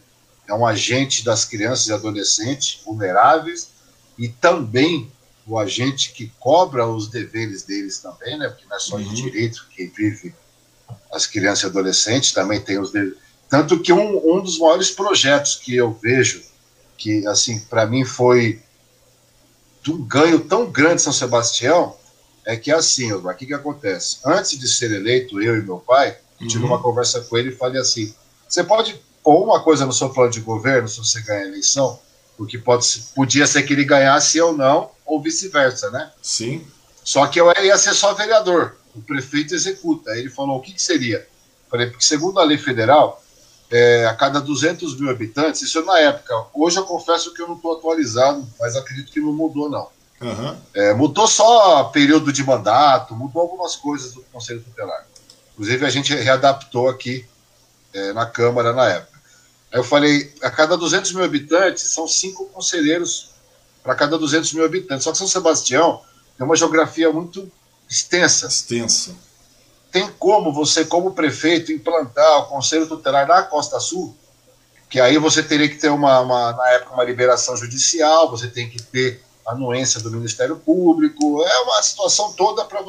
é 0.47 0.53
um 0.53 0.65
agente 0.65 1.23
das 1.23 1.45
crianças 1.45 1.87
e 1.87 1.93
adolescentes 1.93 2.81
vulneráveis 2.83 3.69
e 4.17 4.27
também 4.27 5.09
o 5.47 5.57
agente 5.57 6.11
que 6.11 6.27
cobra 6.39 6.85
os 6.87 7.07
deveres 7.07 7.63
deles 7.63 7.99
também, 7.99 8.37
né? 8.37 8.49
Porque 8.49 8.65
não 8.67 8.75
é 8.75 8.79
só 8.79 8.97
de 8.97 9.05
uhum. 9.05 9.13
direito 9.13 9.65
que 9.69 9.85
vive 9.87 10.33
as 11.15 11.25
crianças 11.25 11.63
e 11.63 11.67
adolescentes, 11.67 12.33
também 12.33 12.59
tem 12.59 12.77
os 12.77 12.91
deveres. 12.91 13.17
Tanto 13.49 13.79
que 13.79 13.93
um, 13.93 14.35
um 14.35 14.41
dos 14.41 14.59
maiores 14.59 14.91
projetos 14.91 15.55
que 15.55 15.75
eu 15.75 15.93
vejo, 15.93 16.43
que 16.97 17.25
assim 17.25 17.59
para 17.59 17.85
mim 17.85 18.03
foi 18.03 18.61
de 19.81 19.91
um 19.91 20.03
ganho 20.03 20.39
tão 20.39 20.69
grande 20.69 21.01
São 21.01 21.13
Sebastião 21.13 21.95
é 22.43 22.55
que 22.57 22.69
é 22.71 22.75
assim, 22.75 23.11
o 23.13 23.33
que, 23.33 23.45
que 23.45 23.53
acontece? 23.53 24.17
Antes 24.25 24.59
de 24.59 24.67
ser 24.67 24.91
eleito, 24.91 25.41
eu 25.41 25.57
e 25.57 25.61
meu 25.61 25.77
pai, 25.77 26.17
eu 26.39 26.47
tive 26.47 26.63
uhum. 26.63 26.71
uma 26.71 26.81
conversa 26.81 27.21
com 27.21 27.37
ele 27.37 27.49
e 27.49 27.55
falei 27.55 27.79
assim: 27.79 28.13
você 28.47 28.63
pode 28.63 29.01
pôr 29.23 29.43
uma 29.43 29.63
coisa 29.63 29.85
no 29.85 29.93
seu 29.93 30.09
plano 30.09 30.31
de 30.31 30.41
governo 30.41 30.87
se 30.87 30.99
você 30.99 31.21
ganhar 31.21 31.41
a 31.41 31.47
eleição, 31.47 31.99
porque 32.37 32.57
pode, 32.57 32.85
podia 33.15 33.47
ser 33.47 33.63
que 33.63 33.73
ele 33.73 33.85
ganhasse 33.85 34.39
ou 34.41 34.55
não, 34.55 34.91
ou 35.05 35.21
vice-versa, 35.21 35.89
né? 35.89 36.11
Sim. 36.21 36.65
Só 37.03 37.25
que 37.27 37.39
eu 37.39 37.51
ia 37.63 37.77
ser 37.77 37.93
só 37.93 38.13
vereador, 38.13 38.75
o 38.95 39.01
prefeito 39.01 39.53
executa. 39.53 40.11
Aí 40.11 40.19
ele 40.19 40.29
falou: 40.29 40.57
o 40.57 40.61
que, 40.61 40.73
que 40.73 40.81
seria? 40.81 41.27
Falei: 41.69 41.87
porque 41.87 42.05
segundo 42.05 42.39
a 42.39 42.43
lei 42.43 42.57
federal, 42.57 43.21
é, 43.69 44.05
a 44.05 44.13
cada 44.13 44.39
200 44.39 44.99
mil 44.99 45.09
habitantes, 45.09 45.61
isso 45.61 45.79
é 45.79 45.83
na 45.83 45.99
época. 45.99 46.45
Hoje 46.53 46.77
eu 46.77 46.85
confesso 46.85 47.33
que 47.33 47.41
eu 47.41 47.47
não 47.47 47.55
estou 47.55 47.77
atualizado, 47.77 48.47
mas 48.59 48.75
acredito 48.75 49.11
que 49.11 49.19
não 49.19 49.33
mudou, 49.33 49.69
não. 49.69 49.87
Uhum. 50.21 50.57
É, 50.73 50.93
mudou 50.93 51.27
só 51.27 51.85
período 51.85 52.31
de 52.31 52.43
mandato, 52.43 53.13
mudou 53.13 53.41
algumas 53.41 53.75
coisas 53.75 54.13
do 54.13 54.21
Conselho 54.31 54.61
Tutelar. 54.61 55.05
Inclusive, 55.53 55.85
a 55.85 55.89
gente 55.89 56.13
readaptou 56.13 56.87
aqui 56.87 57.25
é, 57.93 58.13
na 58.13 58.25
Câmara 58.25 58.73
na 58.73 58.89
época. 58.89 59.19
Aí 59.71 59.79
eu 59.79 59.83
falei: 59.83 60.33
a 60.41 60.49
cada 60.49 60.77
200 60.77 61.11
mil 61.13 61.23
habitantes, 61.23 61.83
são 61.83 62.07
cinco 62.07 62.45
conselheiros 62.45 63.31
para 63.83 63.95
cada 63.95 64.17
200 64.17 64.53
mil 64.53 64.65
habitantes. 64.65 65.03
Só 65.03 65.11
que 65.11 65.17
São 65.17 65.27
Sebastião 65.27 66.01
tem 66.37 66.45
uma 66.45 66.55
geografia 66.55 67.11
muito 67.11 67.51
extensa. 67.89 68.47
Extensa 68.47 69.15
tem 69.95 70.11
como 70.19 70.51
você, 70.51 70.83
como 70.83 71.13
prefeito, 71.13 71.71
implantar 71.71 72.39
o 72.39 72.47
Conselho 72.47 72.85
Tutelar 72.85 73.25
na 73.25 73.43
Costa 73.43 73.79
Sul, 73.79 74.13
que 74.89 74.99
aí 74.99 75.17
você 75.17 75.41
teria 75.41 75.69
que 75.69 75.77
ter 75.77 75.87
uma, 75.87 76.19
uma, 76.19 76.51
na 76.51 76.67
época, 76.71 76.95
uma 76.95 77.03
liberação 77.05 77.55
judicial, 77.55 78.29
você 78.29 78.49
tem 78.49 78.69
que 78.69 78.83
ter 78.83 79.23
anuência 79.47 80.01
do 80.01 80.11
Ministério 80.11 80.57
Público, 80.57 81.41
é 81.45 81.59
uma 81.61 81.81
situação 81.81 82.33
toda 82.33 82.65
para. 82.65 82.83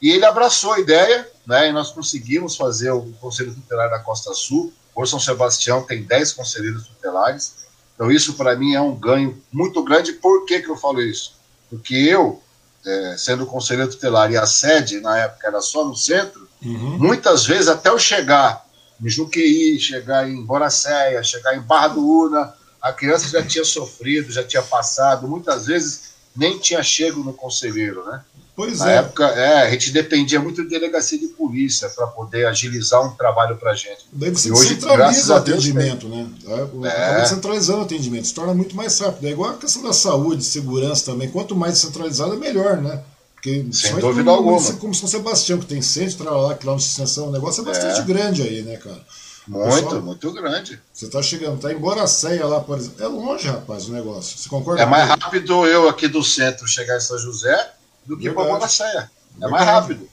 E 0.00 0.10
ele 0.10 0.24
abraçou 0.24 0.72
a 0.72 0.80
ideia, 0.80 1.30
né, 1.46 1.68
e 1.68 1.72
nós 1.72 1.92
conseguimos 1.92 2.56
fazer 2.56 2.90
o 2.90 3.12
Conselho 3.20 3.54
Tutelar 3.54 3.88
da 3.88 4.00
Costa 4.00 4.34
Sul. 4.34 4.72
Hoje 4.96 5.12
São 5.12 5.20
Sebastião 5.20 5.84
tem 5.84 6.02
10 6.02 6.32
conselheiros 6.32 6.88
tutelares, 6.88 7.54
então 7.94 8.10
isso 8.10 8.34
para 8.34 8.56
mim 8.56 8.74
é 8.74 8.80
um 8.80 8.96
ganho 8.96 9.40
muito 9.52 9.80
grande. 9.84 10.14
Por 10.14 10.44
que, 10.44 10.60
que 10.60 10.68
eu 10.68 10.76
falo 10.76 11.00
isso? 11.00 11.36
Porque 11.70 11.94
eu, 11.94 12.42
é, 12.84 13.16
sendo 13.16 13.46
conselheiro 13.46 13.90
tutelar 13.90 14.30
e 14.30 14.36
a 14.36 14.46
sede 14.46 15.00
na 15.00 15.18
época 15.18 15.48
era 15.48 15.60
só 15.60 15.84
no 15.84 15.96
centro, 15.96 16.48
uhum. 16.64 16.98
muitas 16.98 17.46
vezes 17.46 17.68
até 17.68 17.90
eu 17.90 17.98
chegar 17.98 18.66
em 19.02 19.08
Juqueí, 19.08 19.78
chegar 19.80 20.28
em 20.28 20.44
Boracéia, 20.44 21.22
chegar 21.22 21.56
em 21.56 21.60
Barra 21.60 21.88
do 21.88 22.06
Una, 22.06 22.54
a 22.80 22.92
criança 22.92 23.28
já 23.28 23.42
tinha 23.44 23.64
sofrido, 23.64 24.32
já 24.32 24.42
tinha 24.42 24.62
passado, 24.62 25.28
muitas 25.28 25.66
vezes 25.66 26.12
nem 26.34 26.58
tinha 26.58 26.82
chego 26.82 27.22
no 27.22 27.32
conselheiro, 27.32 28.04
né? 28.06 28.22
Pois 28.54 28.80
Na 28.80 28.92
é. 28.92 28.96
época, 28.96 29.24
é, 29.28 29.62
a 29.62 29.70
gente 29.70 29.90
dependia 29.92 30.38
muito 30.38 30.62
de 30.62 30.68
delegacia 30.68 31.18
de 31.18 31.28
polícia 31.28 31.88
para 31.88 32.06
poder 32.06 32.46
agilizar 32.46 33.02
um 33.02 33.10
trabalho 33.12 33.56
para 33.56 33.70
a 33.70 33.74
gente. 33.74 34.04
Daí 34.12 34.30
você 34.30 34.50
e 34.50 34.52
hoje, 34.52 34.68
centraliza 34.68 35.32
o 35.32 35.36
atendimento, 35.36 36.06
né? 36.06 36.28
É. 36.46 36.88
Acaba 36.88 37.26
centralizando 37.26 37.78
o 37.78 37.82
atendimento, 37.82 38.26
se 38.26 38.34
torna 38.34 38.52
muito 38.52 38.76
mais 38.76 38.98
rápido. 38.98 39.26
É 39.26 39.30
igual 39.30 39.50
a 39.52 39.56
questão 39.56 39.82
da 39.82 39.92
saúde, 39.94 40.44
segurança 40.44 41.06
também. 41.06 41.30
Quanto 41.30 41.56
mais 41.56 41.78
centralizado, 41.78 42.34
é 42.34 42.36
melhor, 42.36 42.76
né? 42.76 43.02
Porque 43.34 43.66
Sem 43.72 43.96
dúvida 43.96 44.30
como, 44.30 44.50
alguma. 44.50 44.72
Como 44.74 44.94
São 44.94 45.08
Sebastião, 45.08 45.58
que 45.58 45.66
tem 45.66 45.80
centro, 45.80 46.24
lá, 46.24 46.54
quilômetros 46.54 46.84
de 46.84 46.90
extensão, 46.90 47.28
o 47.28 47.32
negócio 47.32 47.62
é 47.62 47.64
bastante 47.64 48.00
é. 48.00 48.04
grande 48.04 48.42
aí, 48.42 48.62
né, 48.62 48.76
cara? 48.76 49.00
Muito, 49.48 49.74
Pessoal, 49.74 50.02
muito 50.02 50.32
grande. 50.32 50.78
Você 50.92 51.06
está 51.06 51.22
chegando, 51.22 51.56
está 51.56 51.72
em 51.72 51.78
Boracéia 51.78 52.46
lá, 52.46 52.60
por 52.60 52.78
exemplo. 52.78 53.02
É 53.02 53.08
longe, 53.08 53.48
rapaz, 53.48 53.88
o 53.88 53.92
negócio. 53.92 54.38
Você 54.38 54.48
concorda? 54.48 54.82
É 54.82 54.86
mais 54.86 55.08
rápido 55.08 55.66
eu 55.66 55.88
aqui 55.88 56.06
do 56.06 56.22
centro 56.22 56.68
chegar 56.68 56.98
em 56.98 57.00
São 57.00 57.18
José 57.18 57.72
do 58.06 58.16
que 58.16 58.30
para 58.30 58.44
Bonacéia. 58.44 59.10
É 59.40 59.48
mais 59.48 59.64
rápido. 59.64 60.08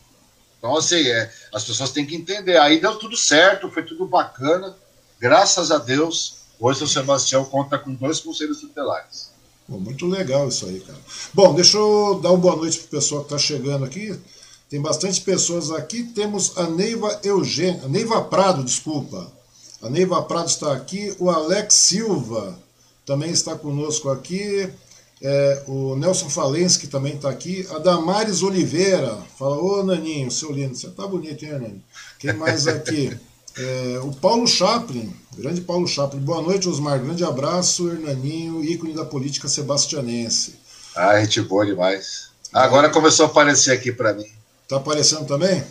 Então, 0.58 0.75
assim, 0.75 1.08
é, 1.08 1.32
as 1.54 1.63
pessoas 1.63 1.91
têm 1.91 2.06
que 2.06 2.15
entender. 2.15 2.58
Aí 2.58 2.80
deu 2.80 2.95
tudo 2.97 3.15
certo, 3.15 3.71
foi 3.71 3.84
tudo 3.84 4.06
bacana. 4.06 4.75
Graças 5.19 5.71
a 5.71 5.78
Deus, 5.78 6.36
hoje 6.60 6.84
o 6.84 6.88
Sebastião 6.88 7.45
conta 7.45 7.78
com 7.78 7.93
dois 7.93 8.19
conselhos 8.19 8.60
tutelares. 8.60 9.32
muito 9.67 10.06
legal 10.06 10.47
isso 10.47 10.65
aí, 10.65 10.80
cara. 10.82 10.99
Bom, 11.34 11.54
deixa 11.54 11.78
eu 11.78 12.19
dar 12.21 12.30
uma 12.30 12.38
boa 12.38 12.56
noite 12.56 12.80
para 12.80 12.88
o 12.88 12.89
pessoal 12.89 13.21
que 13.23 13.34
está 13.34 13.38
chegando 13.38 13.86
aqui. 13.86 14.19
Tem 14.69 14.82
bastante 14.82 15.21
pessoas 15.21 15.71
aqui. 15.71 16.04
Temos 16.04 16.58
a 16.58 16.69
Neiva 16.69 17.19
Eugênia, 17.23 17.88
Neiva 17.88 18.21
Prado, 18.21 18.63
desculpa. 18.63 19.32
A 19.82 19.89
Neiva 19.89 20.21
Prado 20.23 20.47
está 20.47 20.73
aqui. 20.73 21.15
O 21.19 21.30
Alex 21.30 21.73
Silva 21.73 22.58
também 23.06 23.32
está 23.32 23.56
conosco 23.56 24.10
aqui. 24.10 24.69
É, 25.21 25.63
o 25.67 25.95
Nelson 25.95 26.29
Falens, 26.29 26.77
que 26.77 26.88
também 26.88 27.15
está 27.15 27.29
aqui. 27.29 27.67
A 27.71 27.79
Damares 27.79 28.41
Oliveira, 28.41 29.17
fala, 29.38 29.58
ô 29.58 29.84
Naninho, 29.84 30.32
seu 30.32 30.51
lindo, 30.51 30.75
você 30.75 30.89
tá 30.89 31.05
bonito, 31.05 31.43
hein, 31.43 31.51
Naninho? 31.51 31.84
Quem 32.17 32.34
mais 32.34 32.67
aqui? 32.67 33.17
É, 33.58 33.99
o 34.03 34.12
Paulo 34.13 34.47
Chaplin, 34.47 35.13
grande 35.38 35.60
Paulo 35.60 35.86
Chaplin. 35.88 36.21
Boa 36.21 36.41
noite, 36.41 36.69
Osmar. 36.69 36.99
Grande 36.99 37.23
abraço, 37.25 37.89
Hernaninho, 37.89 38.63
ícone 38.63 38.93
da 38.93 39.03
política 39.03 39.49
sebastianense. 39.49 40.55
Ah, 40.95 41.19
gente 41.19 41.41
boa 41.41 41.65
demais. 41.65 42.29
Agora 42.53 42.89
começou 42.89 43.25
a 43.25 43.29
aparecer 43.29 43.71
aqui 43.71 43.91
para 43.91 44.13
mim. 44.13 44.25
Tá 44.67 44.77
aparecendo 44.77 45.25
também? 45.25 45.63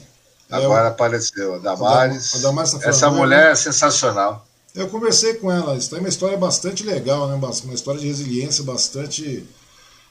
Agora 0.51 0.89
é, 0.89 0.89
apareceu. 0.89 1.55
A 1.55 1.59
Damares. 1.59 2.35
A 2.35 2.39
Damares 2.39 2.73
tá 2.73 2.89
Essa 2.89 3.11
mulher 3.11 3.53
é 3.53 3.55
sensacional. 3.55 4.47
Eu 4.75 4.89
conversei 4.89 5.35
com 5.35 5.51
ela, 5.51 5.77
isso 5.77 5.91
tem 5.91 5.99
uma 5.99 6.09
história 6.09 6.37
bastante 6.37 6.85
legal, 6.85 7.29
né? 7.29 7.35
Uma 7.35 7.75
história 7.75 8.01
de 8.01 8.07
resiliência 8.07 8.63
bastante. 8.63 9.47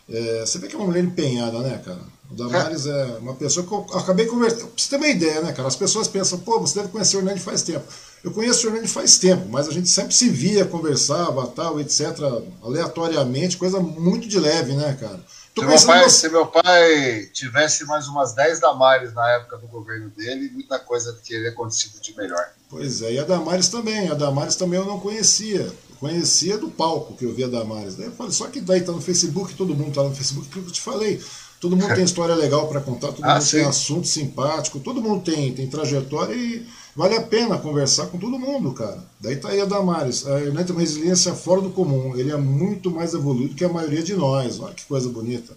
É, 0.10 0.42
você 0.42 0.58
vê 0.58 0.68
que 0.68 0.76
é 0.76 0.78
uma 0.78 0.88
mulher 0.88 1.04
empenhada, 1.04 1.60
né, 1.60 1.82
cara? 1.84 2.02
O 2.30 2.36
Damares 2.36 2.86
é, 2.86 2.90
é 2.90 3.18
uma 3.20 3.36
pessoa 3.36 3.66
que 3.66 3.72
eu 3.72 3.98
acabei 3.98 4.26
conversando. 4.26 4.68
Pra 4.68 4.72
você 4.76 4.90
ter 4.90 4.98
uma 4.98 5.08
ideia, 5.08 5.42
né, 5.42 5.54
cara? 5.54 5.68
As 5.68 5.76
pessoas 5.76 6.08
pensam, 6.08 6.40
pô, 6.40 6.60
você 6.60 6.80
deve 6.80 6.92
conhecer 6.92 7.18
o 7.18 7.20
Hernani 7.20 7.40
faz 7.40 7.62
tempo. 7.62 7.86
Eu 8.24 8.32
conheço 8.32 8.66
o 8.66 8.70
Hernani 8.70 8.88
faz 8.88 9.18
tempo, 9.18 9.48
mas 9.50 9.68
a 9.68 9.72
gente 9.72 9.88
sempre 9.88 10.14
se 10.14 10.30
via, 10.30 10.66
conversava, 10.66 11.48
tal, 11.48 11.80
etc., 11.80 12.18
aleatoriamente, 12.62 13.58
coisa 13.58 13.80
muito 13.80 14.28
de 14.28 14.40
leve, 14.40 14.74
né, 14.74 14.98
cara? 15.00 15.24
Se 15.58 15.66
meu, 15.66 15.86
pai, 15.86 16.10
se 16.10 16.30
meu 16.30 16.46
pai 16.46 17.30
tivesse 17.34 17.86
mais 17.86 18.08
umas 18.08 18.34
10 18.34 18.60
Damares 18.60 19.14
na 19.14 19.28
época 19.32 19.58
do 19.58 19.68
governo 19.68 20.10
dele, 20.10 20.52
muita 20.52 20.78
coisa 20.78 21.18
teria 21.26 21.50
acontecido 21.50 22.00
de 22.00 22.16
melhor. 22.16 22.52
Pois 22.70 23.02
é, 23.02 23.14
e 23.14 23.20
a 23.20 23.24
Damares 23.24 23.70
também. 23.70 24.10
A 24.10 24.14
Damares 24.14 24.56
também 24.56 24.80
eu 24.80 24.86
não 24.86 25.00
conhecia. 25.00 25.62
Eu 25.62 25.96
conhecia 26.00 26.58
do 26.58 26.70
palco 26.70 27.16
que 27.16 27.26
eu 27.26 27.34
via 27.34 27.46
a 27.46 27.50
Damares. 27.50 27.96
Daí 27.96 28.08
eu 28.08 28.12
falei, 28.12 28.34
só 28.34 28.48
que 28.48 28.60
daí 28.60 28.82
tá 28.82 28.92
no 28.92 29.02
Facebook, 29.02 29.54
todo 29.54 29.76
mundo 29.76 29.94
tá 29.94 30.04
no 30.04 30.14
Facebook, 30.14 30.48
que 30.48 30.60
eu 30.60 30.72
te 30.72 30.82
falei. 30.82 31.22
Todo 31.60 31.76
mundo 31.76 31.96
tem 31.96 32.04
história 32.06 32.36
legal 32.36 32.68
para 32.68 32.82
contar, 32.82 33.14
todo 33.14 33.24
ah, 33.24 33.36
mundo 33.36 33.44
sim. 33.44 33.58
tem 33.58 33.66
assunto 33.66 34.08
simpático, 34.08 34.80
todo 34.80 35.02
mundo 35.02 35.24
tem, 35.24 35.54
tem 35.54 35.68
trajetória 35.68 36.34
e 36.36 36.66
vale 36.96 37.16
a 37.16 37.22
pena 37.22 37.58
conversar 37.58 38.08
com 38.08 38.18
todo 38.18 38.38
mundo, 38.38 38.74
cara. 38.74 39.04
Daí 39.20 39.38
tá 39.38 39.50
aí 39.50 39.62
a 39.62 39.66
Damares. 39.66 40.24
Tem 40.24 40.50
uma 40.50 40.82
resiliência 40.82 41.34
fora 41.34 41.62
do 41.62 41.70
comum. 41.70 42.16
Ele 42.18 42.32
é 42.32 42.38
muito 42.38 42.92
mais 42.92 43.14
evoluído 43.14 43.56
que 43.56 43.64
a 43.64 43.70
maioria 43.70 44.04
de 44.04 44.14
nós. 44.14 44.60
Olha 44.60 44.74
que 44.74 44.86
coisa 44.86 45.08
bonita. 45.10 45.54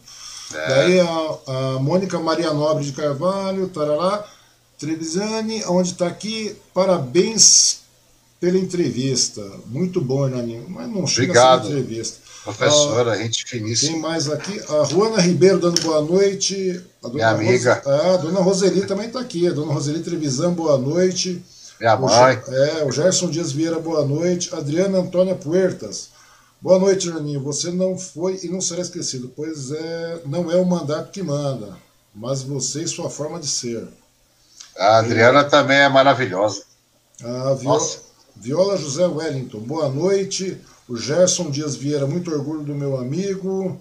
É. 0.54 0.68
Daí 0.68 1.00
a, 1.00 1.38
a 1.46 1.78
Mônica 1.80 2.18
Maria 2.20 2.52
Nobre 2.52 2.84
de 2.84 2.92
Carvalho, 2.92 3.68
tarará. 3.68 4.24
Trevisani, 4.80 5.62
onde 5.66 5.92
está 5.92 6.06
aqui, 6.06 6.56
parabéns 6.72 7.80
pela 8.40 8.56
entrevista. 8.56 9.46
Muito 9.66 10.00
bom, 10.00 10.26
Hernaninho. 10.26 10.64
Mas 10.70 10.88
não 10.88 11.06
chega 11.06 11.32
Obrigado. 11.32 11.60
a 11.60 11.64
ser 11.64 11.72
entrevista. 11.72 12.18
Professora, 12.42 13.12
ah, 13.12 13.18
gente 13.18 13.44
finíssima. 13.44 13.92
Tem 13.92 14.00
mais 14.00 14.30
aqui. 14.30 14.58
A 14.70 14.84
Juana 14.84 15.20
Ribeiro 15.20 15.58
dando 15.58 15.82
boa 15.82 16.00
noite. 16.00 16.82
A 17.04 17.10
Minha 17.10 17.28
amiga. 17.28 17.82
Ah, 17.84 18.14
a 18.14 18.16
dona 18.16 18.40
Roseli 18.40 18.86
também 18.86 19.08
está 19.08 19.20
aqui. 19.20 19.46
A 19.46 19.52
dona 19.52 19.74
Roseli 19.74 20.00
Trevisan, 20.00 20.54
boa 20.54 20.78
noite. 20.78 21.44
Minha 21.78 21.96
o 21.96 22.00
mãe. 22.00 22.42
É, 22.48 22.84
o 22.84 22.90
Gerson 22.90 23.28
Dias 23.28 23.52
Vieira, 23.52 23.78
boa 23.78 24.06
noite. 24.06 24.54
Adriana 24.54 25.00
Antônia 25.00 25.34
Puertas. 25.34 26.08
Boa 26.58 26.78
noite, 26.78 27.06
Hernaninho. 27.08 27.42
Você 27.42 27.70
não 27.70 27.98
foi 27.98 28.40
e 28.42 28.48
não 28.48 28.62
será 28.62 28.80
esquecido, 28.80 29.30
pois 29.36 29.70
é, 29.72 30.22
não 30.24 30.50
é 30.50 30.56
o 30.56 30.64
mandato 30.64 31.10
que 31.10 31.22
manda, 31.22 31.76
mas 32.14 32.42
você 32.42 32.82
e 32.82 32.88
sua 32.88 33.10
forma 33.10 33.38
de 33.38 33.46
ser. 33.46 33.86
A 34.78 34.98
Adriana 34.98 35.44
também 35.44 35.78
é 35.78 35.88
maravilhosa. 35.88 36.62
A 37.22 37.54
Viola, 37.54 37.86
Viola 38.36 38.76
José 38.76 39.06
Wellington, 39.06 39.60
boa 39.60 39.88
noite. 39.88 40.58
O 40.88 40.96
Gerson 40.96 41.50
Dias 41.50 41.76
Vieira, 41.76 42.06
muito 42.06 42.32
orgulho 42.32 42.62
do 42.62 42.74
meu 42.74 42.98
amigo. 42.98 43.78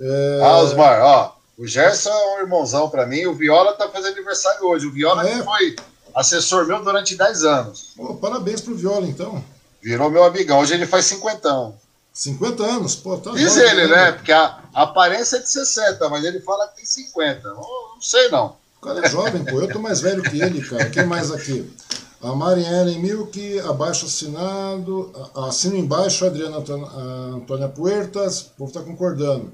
É... 0.00 0.40
Ah, 0.42 0.58
Osmar, 0.58 1.00
ó, 1.02 1.36
o 1.58 1.66
Gerson 1.66 2.10
é 2.10 2.36
um 2.36 2.40
irmãozão 2.40 2.88
para 2.88 3.06
mim. 3.06 3.26
O 3.26 3.34
Viola 3.34 3.74
tá 3.74 3.88
fazendo 3.88 4.14
aniversário 4.14 4.66
hoje. 4.66 4.86
O 4.86 4.92
Viola 4.92 5.28
é? 5.28 5.42
foi 5.42 5.76
assessor 6.14 6.66
meu 6.66 6.82
durante 6.82 7.14
10 7.14 7.44
anos. 7.44 7.92
Pô, 7.96 8.14
parabéns 8.14 8.60
pro 8.60 8.74
Viola, 8.74 9.06
então. 9.06 9.44
Virou 9.82 10.10
meu 10.10 10.24
amigão. 10.24 10.60
Hoje 10.60 10.74
ele 10.74 10.86
faz 10.86 11.04
50. 11.06 11.74
50 12.12 12.62
anos, 12.62 12.94
pô, 12.94 13.16
tá 13.16 13.30
Diz 13.30 13.56
ele, 13.56 13.86
né? 13.86 14.12
Porque 14.12 14.32
a, 14.32 14.58
a 14.74 14.82
aparência 14.82 15.36
é 15.36 15.40
de 15.40 15.48
60, 15.48 16.08
mas 16.10 16.24
ele 16.24 16.40
fala 16.40 16.68
que 16.68 16.76
tem 16.76 16.84
50. 16.84 17.48
Não, 17.48 17.56
não 17.56 18.02
sei, 18.02 18.28
não. 18.28 18.56
O 18.82 18.84
cara 18.84 19.06
é 19.06 19.08
jovem, 19.08 19.44
pô. 19.44 19.60
Eu 19.60 19.68
tô 19.68 19.78
mais 19.78 20.00
velho 20.00 20.24
que 20.24 20.42
ele, 20.42 20.60
cara. 20.60 20.90
Quem 20.90 21.06
mais 21.06 21.30
aqui? 21.30 21.72
A 22.20 22.34
Marielle 22.34 22.98
Milk, 22.98 23.60
abaixo 23.60 24.06
assinado. 24.06 25.12
Assino 25.36 25.76
embaixo, 25.76 26.26
Adriana 26.26 26.56
Antônia 26.56 27.68
Puertas. 27.68 28.40
O 28.40 28.50
povo 28.58 28.72
tá 28.72 28.80
concordando. 28.80 29.52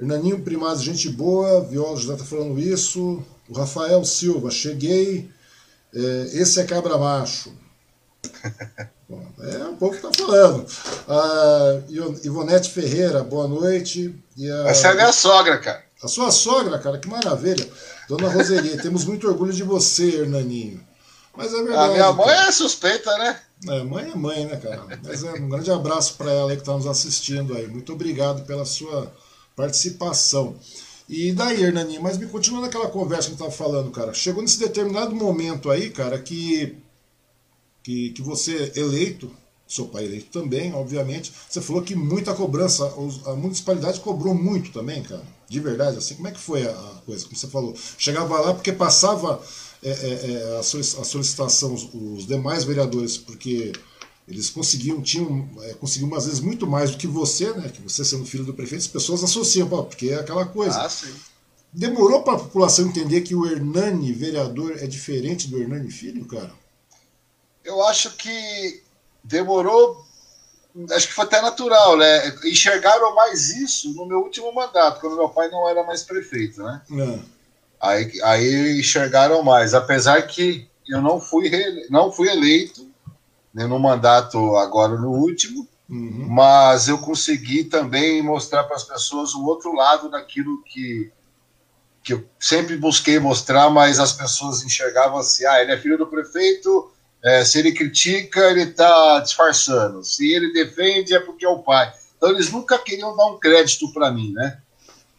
Hernaninho 0.00 0.40
Primaz, 0.40 0.80
gente 0.80 1.10
boa. 1.10 1.60
Viola 1.64 2.00
já 2.00 2.16
tá 2.16 2.24
falando 2.24 2.58
isso. 2.58 3.22
O 3.46 3.52
Rafael 3.52 4.02
Silva, 4.06 4.50
cheguei. 4.50 5.30
É, 5.94 6.00
esse 6.32 6.58
é 6.58 6.64
cabra 6.64 6.96
macho. 6.96 7.52
Bom, 9.06 9.22
é 9.38 9.64
o 9.66 9.76
povo 9.76 9.94
que 9.94 10.00
tá 10.00 10.10
falando. 10.16 10.66
A 11.06 11.80
Ivonete 12.24 12.70
Ferreira, 12.70 13.22
boa 13.22 13.46
noite. 13.46 14.18
E 14.34 14.50
a... 14.50 14.68
Essa 14.68 14.88
é 14.88 14.90
a 14.92 14.94
minha 14.94 15.12
sogra, 15.12 15.58
cara. 15.58 15.84
A 16.02 16.08
sua 16.08 16.30
sogra, 16.30 16.78
cara, 16.78 16.98
que 16.98 17.08
maravilha. 17.08 17.68
Dona 18.08 18.28
Roseli, 18.28 18.76
temos 18.82 19.04
muito 19.04 19.26
orgulho 19.28 19.52
de 19.52 19.62
você, 19.62 20.20
Hernaninho. 20.20 20.80
Mas 21.36 21.52
é 21.52 21.62
verdade. 21.62 21.90
A 21.90 21.92
minha 21.92 22.12
mãe 22.12 22.26
cara. 22.26 22.48
é 22.48 22.52
suspeita, 22.52 23.18
né? 23.18 23.40
É, 23.68 23.82
mãe 23.82 24.10
é 24.10 24.14
mãe, 24.14 24.44
né, 24.46 24.56
cara? 24.56 24.86
Mas 25.02 25.22
é 25.22 25.32
um 25.32 25.48
grande 25.48 25.70
abraço 25.70 26.14
para 26.16 26.30
ela 26.30 26.50
aí 26.50 26.56
que 26.56 26.62
está 26.62 26.72
nos 26.72 26.86
assistindo 26.86 27.54
aí. 27.54 27.66
Muito 27.66 27.92
obrigado 27.92 28.46
pela 28.46 28.64
sua 28.64 29.12
participação. 29.54 30.56
E 31.08 31.32
daí, 31.32 31.62
Hernaninho, 31.62 32.02
mas 32.02 32.18
me 32.18 32.26
continua 32.26 32.62
naquela 32.62 32.88
conversa 32.88 33.28
que 33.28 33.34
a 33.34 33.36
gente 33.36 33.48
estava 33.48 33.70
falando, 33.70 33.90
cara. 33.90 34.12
Chegou 34.12 34.42
nesse 34.42 34.58
determinado 34.58 35.14
momento 35.14 35.70
aí, 35.70 35.90
cara, 35.90 36.18
que, 36.18 36.76
que, 37.82 38.10
que 38.10 38.22
você 38.22 38.72
eleito, 38.74 39.30
seu 39.66 39.86
pai 39.86 40.04
eleito 40.04 40.26
também, 40.30 40.72
obviamente, 40.72 41.32
você 41.48 41.60
falou 41.60 41.82
que 41.82 41.94
muita 41.94 42.32
cobrança, 42.34 42.84
a 43.26 43.32
municipalidade 43.34 44.00
cobrou 44.00 44.34
muito 44.34 44.70
também, 44.70 45.02
cara. 45.02 45.24
De 45.48 45.58
verdade, 45.60 45.98
assim, 45.98 46.14
como 46.14 46.28
é 46.28 46.32
que 46.32 46.38
foi 46.38 46.66
a 46.66 47.02
coisa? 47.04 47.24
Como 47.24 47.36
você 47.36 47.48
falou, 47.48 47.74
chegava 47.98 48.40
lá 48.40 48.54
porque 48.54 48.72
passava 48.72 49.42
é, 49.82 49.90
é, 49.90 50.32
é 50.32 50.58
a 50.58 50.62
solicitação, 50.62 51.74
os, 51.74 51.88
os, 51.92 52.26
demais 52.26 52.64
vereadores, 52.64 53.16
porque 53.16 53.72
eles 54.26 54.50
conseguiam, 54.50 55.00
tinham, 55.02 55.48
é, 55.62 55.74
conseguiam 55.74 56.14
às 56.14 56.26
vezes 56.26 56.40
muito 56.40 56.66
mais 56.66 56.90
do 56.90 56.96
que 56.96 57.06
você, 57.06 57.52
né? 57.52 57.68
Que 57.68 57.82
você 57.82 58.04
sendo 58.04 58.24
filho 58.24 58.44
do 58.44 58.54
prefeito, 58.54 58.82
as 58.82 58.86
pessoas 58.86 59.22
associam, 59.22 59.68
porque 59.68 60.10
é 60.10 60.16
aquela 60.16 60.44
coisa. 60.44 60.80
Ah, 60.80 60.88
sim. 60.88 61.12
Demorou 61.72 62.22
para 62.22 62.34
a 62.34 62.38
população 62.38 62.86
entender 62.86 63.20
que 63.20 63.34
o 63.34 63.46
Hernani, 63.46 64.12
vereador, 64.12 64.76
é 64.78 64.86
diferente 64.86 65.48
do 65.48 65.58
Hernani 65.58 65.90
Filho, 65.90 66.24
cara? 66.24 66.52
Eu 67.62 67.82
acho 67.82 68.16
que 68.16 68.82
demorou 69.26 70.06
acho 70.92 71.08
que 71.08 71.14
foi 71.14 71.24
até 71.24 71.40
natural, 71.40 71.96
né? 71.96 72.28
Enxergaram 72.44 73.14
mais 73.14 73.50
isso 73.50 73.94
no 73.94 74.04
meu 74.04 74.18
último 74.18 74.52
mandato, 74.52 75.00
quando 75.00 75.16
meu 75.16 75.28
pai 75.28 75.48
não 75.48 75.68
era 75.68 75.82
mais 75.84 76.02
prefeito, 76.02 76.62
né? 76.62 76.82
É. 76.92 77.18
Aí, 77.80 78.22
aí 78.22 78.80
enxergaram 78.80 79.42
mais, 79.42 79.72
apesar 79.74 80.20
que 80.26 80.68
eu 80.88 81.00
não 81.00 81.20
fui, 81.20 81.50
não 81.90 82.12
fui 82.12 82.28
eleito 82.28 82.86
né, 83.52 83.66
no 83.66 83.78
mandato 83.78 84.56
agora 84.56 84.96
no 84.96 85.10
último, 85.10 85.66
uhum. 85.88 86.26
mas 86.28 86.88
eu 86.88 86.98
consegui 86.98 87.64
também 87.64 88.22
mostrar 88.22 88.64
para 88.64 88.76
as 88.76 88.84
pessoas 88.84 89.34
o 89.34 89.44
outro 89.44 89.74
lado 89.74 90.10
daquilo 90.10 90.62
que, 90.62 91.10
que 92.02 92.12
eu 92.12 92.24
sempre 92.38 92.76
busquei 92.76 93.18
mostrar, 93.18 93.70
mas 93.70 93.98
as 93.98 94.12
pessoas 94.12 94.62
enxergavam 94.62 95.18
assim: 95.18 95.44
ah, 95.46 95.60
ele 95.60 95.72
é 95.72 95.78
filho 95.78 95.98
do 95.98 96.06
prefeito, 96.06 96.90
é, 97.26 97.44
se 97.44 97.58
ele 97.58 97.72
critica, 97.72 98.38
ele 98.52 98.62
está 98.62 99.18
disfarçando. 99.18 100.04
Se 100.04 100.32
ele 100.32 100.52
defende, 100.52 101.12
é 101.12 101.18
porque 101.18 101.44
é 101.44 101.48
o 101.48 101.58
pai. 101.58 101.92
Então, 102.16 102.30
eles 102.30 102.52
nunca 102.52 102.78
queriam 102.78 103.16
dar 103.16 103.26
um 103.26 103.38
crédito 103.40 103.92
para 103.92 104.12
mim, 104.12 104.32
né? 104.32 104.60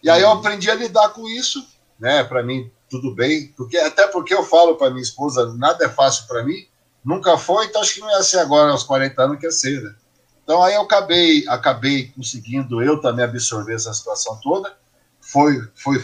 E 0.02 0.10
aí 0.10 0.22
eu 0.22 0.30
uhum. 0.30 0.36
aprendi 0.36 0.72
a 0.72 0.76
lidar 0.76 1.10
com 1.10 1.28
isso, 1.28 1.68
né? 2.00 2.24
Para 2.24 2.42
mim, 2.42 2.72
tudo 2.90 3.14
bem. 3.14 3.54
porque 3.58 3.76
Até 3.78 4.08
porque 4.08 4.34
eu 4.34 4.42
falo 4.42 4.78
para 4.78 4.90
minha 4.90 5.02
esposa, 5.02 5.54
nada 5.56 5.84
é 5.84 5.90
fácil 5.90 6.26
para 6.28 6.46
mim. 6.46 6.66
Nunca 7.04 7.38
foi, 7.38 7.66
então 7.66 7.82
acho 7.82 7.96
que 7.96 8.00
não 8.00 8.10
ia 8.10 8.24
ser 8.24 8.40
agora, 8.40 8.72
aos 8.72 8.84
40 8.84 9.22
anos, 9.22 9.40
que 9.40 9.46
ia 9.46 9.52
ser, 9.52 9.82
né? 9.82 9.94
Então 10.46 10.64
aí 10.64 10.76
eu 10.76 10.84
acabei, 10.84 11.46
acabei 11.50 12.08
conseguindo 12.16 12.82
eu 12.82 13.02
também 13.02 13.26
absorver 13.26 13.74
essa 13.74 13.94
situação 13.94 14.40
toda. 14.42 14.78
Foi, 15.20 15.62
foi, 15.76 16.02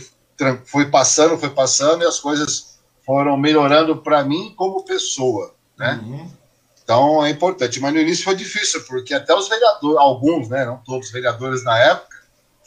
foi 0.66 0.92
passando, 0.92 1.38
foi 1.38 1.52
passando 1.52 2.04
e 2.04 2.06
as 2.06 2.20
coisas 2.20 2.78
foram 3.06 3.38
melhorando 3.38 4.02
para 4.02 4.22
mim 4.26 4.54
como 4.58 4.84
pessoa 4.84 5.53
né? 5.78 6.00
Uhum. 6.04 6.32
Então 6.84 7.26
é 7.26 7.30
importante. 7.30 7.80
Mas 7.80 7.94
no 7.94 8.00
início 8.00 8.24
foi 8.24 8.36
difícil, 8.36 8.84
porque 8.86 9.14
até 9.14 9.34
os 9.34 9.48
vereadores, 9.48 9.98
alguns, 9.98 10.50
né, 10.50 10.66
não 10.66 10.78
todos 10.78 11.08
os 11.08 11.14
vereadores 11.14 11.64
na 11.64 11.78
época, 11.80 12.14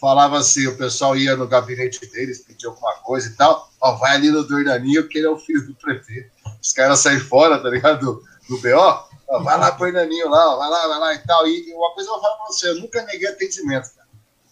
falavam 0.01 0.39
assim, 0.39 0.67
o 0.67 0.77
pessoal 0.77 1.17
ia 1.17 1.37
no 1.37 1.47
gabinete 1.47 2.01
deles, 2.11 2.41
pedia 2.41 2.69
alguma 2.69 2.95
coisa 2.97 3.29
e 3.29 3.33
tal, 3.33 3.71
ó, 3.81 3.93
vai 3.97 4.17
ali 4.17 4.31
no 4.31 4.43
Dornaninho, 4.43 5.09
que 5.09 5.19
ele 5.19 5.27
é 5.27 5.31
o 5.31 5.39
filho 5.39 5.67
do 5.67 5.75
prefeito. 5.75 6.31
Os 6.63 6.73
caras 6.73 7.01
saem 7.01 7.21
fora, 7.21 7.59
tá 7.59 7.69
ligado? 7.69 8.01
Do, 8.01 8.23
do 8.49 8.61
BO, 8.61 8.77
ó, 9.29 9.43
vai 9.43 9.59
lá 9.59 9.73
pro 9.73 9.87
Hernaninho 9.87 10.29
lá, 10.29 10.57
vai 10.57 10.71
lá, 10.71 10.89
vai 10.89 10.99
lá 10.99 11.15
e 11.15 11.19
tal. 11.19 11.47
E 11.47 11.73
uma 11.73 11.93
coisa 11.93 12.09
eu 12.09 12.15
vou 12.15 12.23
falar 12.23 12.37
pra 12.37 12.47
você, 12.47 12.69
eu 12.69 12.81
nunca 12.81 13.03
neguei 13.05 13.29
atendimento, 13.29 13.91
cara. 13.95 14.07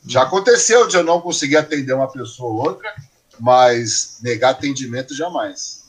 Já 0.06 0.22
aconteceu 0.22 0.86
de 0.86 0.96
eu 0.96 1.02
não 1.02 1.20
conseguir 1.20 1.56
atender 1.56 1.94
uma 1.94 2.10
pessoa 2.10 2.50
ou 2.50 2.68
outra, 2.68 2.92
mas 3.40 4.18
negar 4.22 4.50
atendimento 4.50 5.14
jamais. 5.14 5.83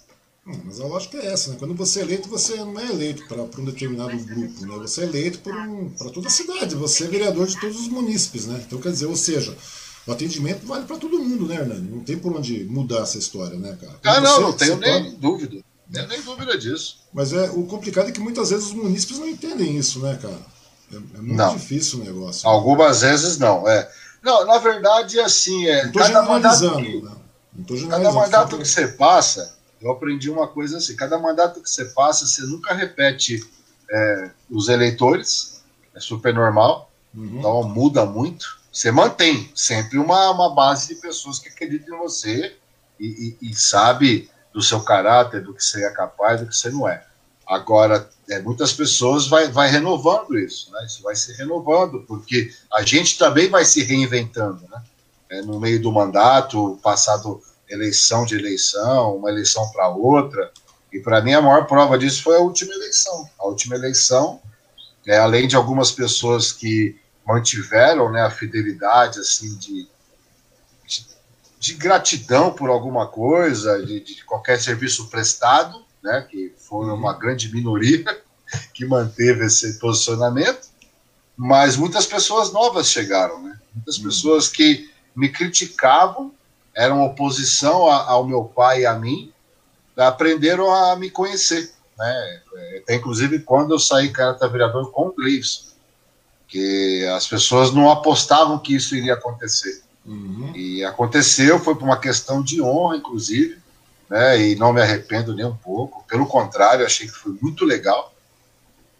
Mas 0.45 0.79
a 0.79 0.85
lógica 0.85 1.17
é 1.17 1.33
essa, 1.33 1.49
né? 1.49 1.55
Quando 1.57 1.73
você 1.73 2.01
é 2.01 2.03
eleito, 2.03 2.29
você 2.29 2.55
não 2.57 2.79
é 2.79 2.85
eleito 2.85 3.25
para 3.27 3.41
um 3.41 3.65
determinado 3.65 4.15
grupo, 4.15 4.65
né? 4.65 4.75
Você 4.77 5.01
é 5.01 5.03
eleito 5.05 5.39
para 5.39 5.55
um, 5.63 5.89
toda 6.13 6.27
a 6.27 6.31
cidade, 6.31 6.75
você 6.75 7.05
é 7.05 7.07
vereador 7.07 7.47
de 7.47 7.59
todos 7.59 7.79
os 7.79 7.87
munícipes, 7.87 8.45
né? 8.45 8.63
Então, 8.65 8.79
quer 8.79 8.91
dizer, 8.91 9.07
ou 9.07 9.15
seja, 9.15 9.57
o 10.05 10.11
atendimento 10.11 10.63
vale 10.67 10.85
para 10.85 10.97
todo 10.97 11.17
mundo, 11.17 11.47
né, 11.47 11.55
Hernani? 11.55 11.89
Não 11.89 12.01
tem 12.01 12.15
por 12.15 12.31
onde 12.31 12.63
mudar 12.65 12.99
essa 12.99 13.17
história, 13.17 13.57
né, 13.57 13.75
cara? 13.81 13.93
Quando 14.03 14.17
ah, 14.17 14.21
não, 14.21 14.41
não 14.41 14.53
tenho 14.53 14.77
nem 14.77 15.15
dúvida. 15.15 15.63
Nem 15.89 16.21
dúvida 16.21 16.55
disso. 16.55 16.99
Mas 17.11 17.33
é, 17.33 17.49
o 17.49 17.63
complicado 17.63 18.09
é 18.09 18.11
que 18.11 18.19
muitas 18.19 18.51
vezes 18.51 18.67
os 18.67 18.73
munícipes 18.73 19.17
não 19.17 19.27
entendem 19.27 19.75
isso, 19.75 19.99
né, 19.99 20.15
cara? 20.21 20.39
É, 20.93 20.95
é 20.95 20.99
muito 20.99 21.33
não. 21.33 21.55
difícil 21.55 22.01
o 22.01 22.03
negócio. 22.03 22.47
Algumas 22.47 23.01
né? 23.01 23.09
vezes 23.09 23.39
não, 23.39 23.67
é. 23.67 23.89
Não, 24.21 24.45
na 24.45 24.59
verdade, 24.59 25.19
assim, 25.19 25.65
é. 25.65 25.85
Não 25.85 25.91
tô 25.91 26.03
generalizando, 26.03 26.85
que, 26.85 27.01
né? 27.01 27.11
Não 27.55 27.63
tô 27.63 27.75
generalizando. 27.75 28.13
Cada 28.13 28.25
mandato 28.25 28.57
que 28.59 28.67
você 28.67 28.89
passa 28.89 29.54
eu 29.85 29.91
aprendi 29.91 30.31
uma 30.31 30.47
coisa 30.47 30.77
assim: 30.77 30.95
cada 30.95 31.19
mandato 31.19 31.61
que 31.61 31.69
você 31.69 31.85
passa, 31.85 32.25
você 32.25 32.41
nunca 32.41 32.73
repete 32.73 33.47
é, 33.89 34.31
os 34.49 34.67
eleitores, 34.67 35.63
é 35.93 35.99
super 35.99 36.33
normal, 36.33 36.91
uhum. 37.13 37.37
então 37.37 37.63
muda 37.63 38.05
muito. 38.05 38.59
Você 38.71 38.91
mantém 38.91 39.49
sempre 39.55 39.99
uma, 39.99 40.31
uma 40.31 40.53
base 40.53 40.93
de 40.93 40.99
pessoas 40.99 41.37
que 41.37 41.47
acreditam 41.47 41.95
em 41.95 41.99
você 41.99 42.57
e, 42.99 43.37
e, 43.39 43.51
e 43.51 43.55
sabe 43.55 44.29
do 44.51 44.61
seu 44.61 44.81
caráter, 44.81 45.43
do 45.43 45.53
que 45.53 45.63
você 45.63 45.85
é 45.85 45.91
capaz, 45.91 46.41
do 46.41 46.47
que 46.47 46.57
você 46.57 46.71
não 46.71 46.89
é. 46.89 47.05
Agora, 47.45 48.09
é, 48.27 48.39
muitas 48.39 48.73
pessoas 48.73 49.27
vai, 49.27 49.47
vai 49.49 49.69
renovando 49.69 50.37
isso, 50.37 50.71
né? 50.71 50.83
Isso 50.85 51.03
vai 51.03 51.15
se 51.15 51.31
renovando, 51.33 52.01
porque 52.07 52.51
a 52.73 52.81
gente 52.81 53.19
também 53.19 53.47
vai 53.47 53.63
se 53.63 53.83
reinventando, 53.83 54.67
né? 54.67 54.81
é, 55.29 55.41
no 55.41 55.59
meio 55.59 55.81
do 55.81 55.91
mandato, 55.91 56.79
passado 56.81 57.41
eleição 57.69 58.25
de 58.25 58.35
eleição, 58.35 59.17
uma 59.17 59.29
eleição 59.29 59.69
para 59.71 59.89
outra. 59.89 60.51
E 60.91 60.99
para 60.99 61.21
mim 61.21 61.33
a 61.33 61.41
maior 61.41 61.65
prova 61.67 61.97
disso 61.97 62.23
foi 62.23 62.37
a 62.37 62.41
última 62.41 62.73
eleição. 62.73 63.29
A 63.39 63.47
última 63.47 63.75
eleição, 63.75 64.41
é, 65.05 65.17
além 65.17 65.47
de 65.47 65.55
algumas 65.55 65.91
pessoas 65.91 66.51
que 66.51 66.99
mantiveram 67.25 68.11
né, 68.11 68.21
a 68.21 68.29
fidelidade 68.29 69.19
assim 69.19 69.57
de, 69.57 69.87
de, 70.85 71.05
de 71.59 71.73
gratidão 71.73 72.53
por 72.53 72.69
alguma 72.69 73.07
coisa, 73.07 73.83
de, 73.83 73.99
de, 73.99 74.23
qualquer 74.23 74.61
serviço 74.61 75.07
prestado, 75.09 75.83
né, 76.03 76.25
que 76.29 76.53
foi 76.57 76.85
uhum. 76.85 76.93
uma 76.93 77.13
grande 77.13 77.51
minoria 77.51 78.05
que 78.73 78.85
manteve 78.85 79.45
esse 79.45 79.79
posicionamento, 79.79 80.69
mas 81.35 81.75
muitas 81.75 82.05
pessoas 82.05 82.53
novas 82.53 82.87
chegaram, 82.87 83.41
né? 83.41 83.59
Muitas 83.73 83.97
uhum. 83.97 84.05
pessoas 84.05 84.47
que 84.47 84.89
me 85.15 85.29
criticavam, 85.29 86.33
eram 86.75 87.03
oposição 87.03 87.87
a, 87.87 88.09
ao 88.09 88.27
meu 88.27 88.43
pai 88.43 88.81
e 88.81 88.85
a 88.85 88.93
mim, 88.93 89.31
aprenderam 89.95 90.73
a 90.73 90.95
me 90.95 91.09
conhecer, 91.09 91.71
né? 91.97 92.41
Até, 92.77 92.95
inclusive 92.95 93.39
quando 93.39 93.73
eu 93.73 93.79
saí 93.79 94.11
carta 94.11 94.47
vereador 94.47 94.91
com 94.91 95.07
o 95.07 95.13
Gleison, 95.13 95.73
que 96.47 97.05
as 97.15 97.27
pessoas 97.27 97.73
não 97.73 97.89
apostavam 97.89 98.59
que 98.59 98.75
isso 98.75 98.95
iria 98.95 99.13
acontecer. 99.13 99.83
Uhum. 100.05 100.51
E 100.55 100.83
aconteceu, 100.83 101.59
foi 101.59 101.75
por 101.75 101.83
uma 101.83 101.97
questão 101.99 102.43
de 102.43 102.61
honra, 102.61 102.97
inclusive, 102.97 103.57
né? 104.09 104.39
E 104.39 104.55
não 104.55 104.71
me 104.71 104.81
arrependo 104.81 105.33
nem 105.33 105.45
um 105.45 105.55
pouco. 105.55 106.05
Pelo 106.07 106.27
contrário, 106.27 106.85
achei 106.85 107.07
que 107.07 107.13
foi 107.13 107.35
muito 107.41 107.65
legal. 107.65 108.13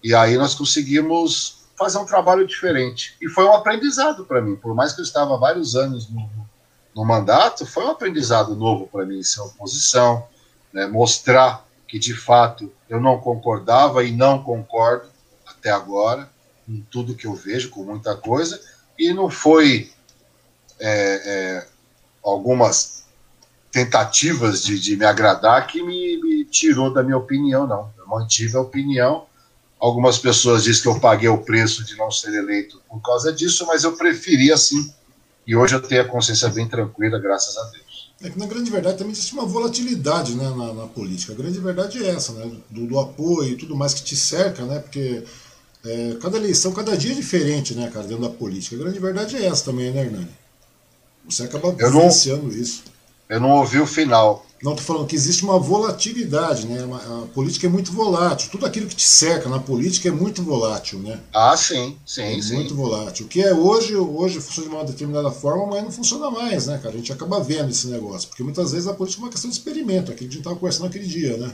E 0.04 0.16
aí 0.16 0.38
nós 0.38 0.56
conseguimos 0.56 1.66
fazer 1.78 1.98
um 1.98 2.06
trabalho 2.06 2.48
diferente. 2.48 3.16
E 3.22 3.28
foi 3.28 3.46
um 3.46 3.54
aprendizado 3.54 4.26
para 4.26 4.42
mim. 4.42 4.56
Por 4.56 4.74
mais 4.74 4.94
que 4.94 5.02
eu 5.02 5.06
estava 5.06 5.38
vários 5.38 5.76
anos 5.76 6.10
no, 6.10 6.30
no 6.96 7.04
mandato, 7.04 7.66
foi 7.66 7.84
um 7.84 7.92
aprendizado 7.92 8.56
novo 8.56 8.88
para 8.88 9.06
mim 9.06 9.22
ser 9.22 9.42
oposição, 9.42 10.28
né, 10.72 10.88
mostrar 10.88 11.66
que 11.88 12.00
de 12.00 12.14
fato 12.14 12.72
eu 12.90 13.00
não 13.00 13.20
concordava 13.20 14.04
e 14.04 14.12
não 14.12 14.42
concordo 14.42 15.08
até 15.46 15.70
agora 15.70 16.30
em 16.68 16.82
tudo 16.90 17.16
que 17.16 17.28
eu 17.28 17.36
vejo, 17.36 17.70
com 17.70 17.84
muita 17.84 18.16
coisa, 18.16 18.60
e 18.98 19.14
não 19.14 19.30
foi 19.30 19.92
é, 20.80 21.22
é, 21.26 21.68
algumas 22.24 23.06
tentativas 23.72 24.64
de, 24.64 24.80
de, 24.80 24.96
me 24.96 25.06
agradar 25.06 25.68
que 25.68 25.84
me, 25.84 26.20
me 26.22 26.46
tirou 26.46 26.92
da 26.92 27.04
minha 27.04 27.18
opinião, 27.18 27.68
não. 27.68 27.94
Eu 27.98 28.08
mantive 28.08 28.56
a 28.56 28.62
opinião 28.62 29.28
Algumas 29.80 30.18
pessoas 30.18 30.64
dizem 30.64 30.82
que 30.82 30.88
eu 30.88 31.00
paguei 31.00 31.30
o 31.30 31.38
preço 31.44 31.84
de 31.84 31.96
não 31.96 32.10
ser 32.10 32.34
eleito 32.34 32.82
por 32.90 33.02
causa 33.02 33.32
disso, 33.32 33.66
mas 33.68 33.84
eu 33.84 33.96
preferi 33.96 34.52
assim. 34.52 34.92
E 35.48 35.56
hoje 35.56 35.76
eu 35.76 35.82
tenho 35.82 36.02
a 36.02 36.06
consciência 36.06 36.50
bem 36.50 36.68
tranquila, 36.68 37.20
graças 37.20 37.56
a 37.58 37.64
Deus. 37.70 38.12
É 38.22 38.30
que 38.30 38.40
na 38.40 38.46
grande 38.46 38.72
verdade 38.72 38.98
também 38.98 39.12
existe 39.12 39.34
uma 39.34 39.46
volatilidade 39.46 40.36
né, 40.36 40.50
na, 40.50 40.74
na 40.74 40.88
política. 40.88 41.34
A 41.34 41.36
grande 41.36 41.60
verdade 41.60 42.04
é 42.04 42.10
essa, 42.10 42.34
né? 42.34 42.50
Do, 42.70 42.88
do 42.88 43.00
apoio 43.00 43.50
e 43.50 43.58
tudo 43.58 43.76
mais 43.76 43.94
que 43.94 44.04
te 44.04 44.16
cerca, 44.16 44.64
né? 44.64 44.80
Porque 44.80 45.24
é, 45.86 46.18
cada 46.20 46.38
eleição, 46.38 46.72
cada 46.72 46.98
dia 46.98 47.12
é 47.12 47.16
diferente, 47.16 47.76
né, 47.76 47.90
cara, 47.94 48.08
dentro 48.08 48.24
da 48.24 48.30
política. 48.30 48.76
A 48.76 48.80
grande 48.80 49.00
verdade 49.00 49.36
é 49.36 49.46
essa 49.46 49.66
também, 49.66 49.92
né, 49.92 50.02
Hernani? 50.06 50.30
Você 51.30 51.44
acaba 51.44 51.72
vivenciando 51.72 52.50
isso. 52.52 52.84
Eu 53.30 53.40
não 53.40 53.52
ouvi 53.52 53.80
o 53.80 53.86
final. 53.86 54.46
Não, 54.66 54.72
estou 54.72 54.84
falando 54.96 55.08
que 55.08 55.16
existe 55.16 55.44
uma 55.44 55.60
volatilidade, 55.60 56.66
né? 56.66 56.80
A 56.82 57.28
política 57.36 57.68
é 57.68 57.70
muito 57.70 57.92
volátil. 57.92 58.50
Tudo 58.50 58.66
aquilo 58.66 58.88
que 58.88 58.96
te 58.96 59.06
cerca 59.06 59.48
na 59.48 59.60
política 59.60 60.08
é 60.08 60.12
muito 60.12 60.42
volátil, 60.42 60.98
né? 60.98 61.22
Ah, 61.32 61.56
sim, 61.56 61.96
sim, 62.04 62.24
é 62.24 62.42
sim. 62.42 62.56
Muito 62.56 62.74
volátil. 62.74 63.28
O 63.28 63.30
que 63.30 63.44
é 63.44 63.54
hoje, 63.54 63.96
hoje 63.96 64.42
funciona 64.42 64.70
de 64.70 64.76
uma 64.76 64.84
determinada 64.84 65.30
forma, 65.30 65.68
mas 65.68 65.84
não 65.84 65.92
funciona 65.92 66.32
mais, 66.32 66.66
né, 66.66 66.80
cara? 66.82 66.96
A 66.96 66.98
gente 66.98 67.14
acaba 67.14 67.40
vendo 67.42 67.70
esse 67.70 67.86
negócio. 67.90 68.28
Porque 68.28 68.42
muitas 68.42 68.72
vezes 68.72 68.88
a 68.88 68.96
política 68.96 69.22
é 69.22 69.26
uma 69.26 69.32
questão 69.32 69.52
de 69.52 69.56
experimento, 69.56 70.12
aquilo 70.12 70.18
que 70.18 70.24
a 70.24 70.30
gente 70.30 70.38
estava 70.40 70.56
conversando 70.56 70.86
naquele 70.86 71.06
dia, 71.06 71.38
né? 71.38 71.54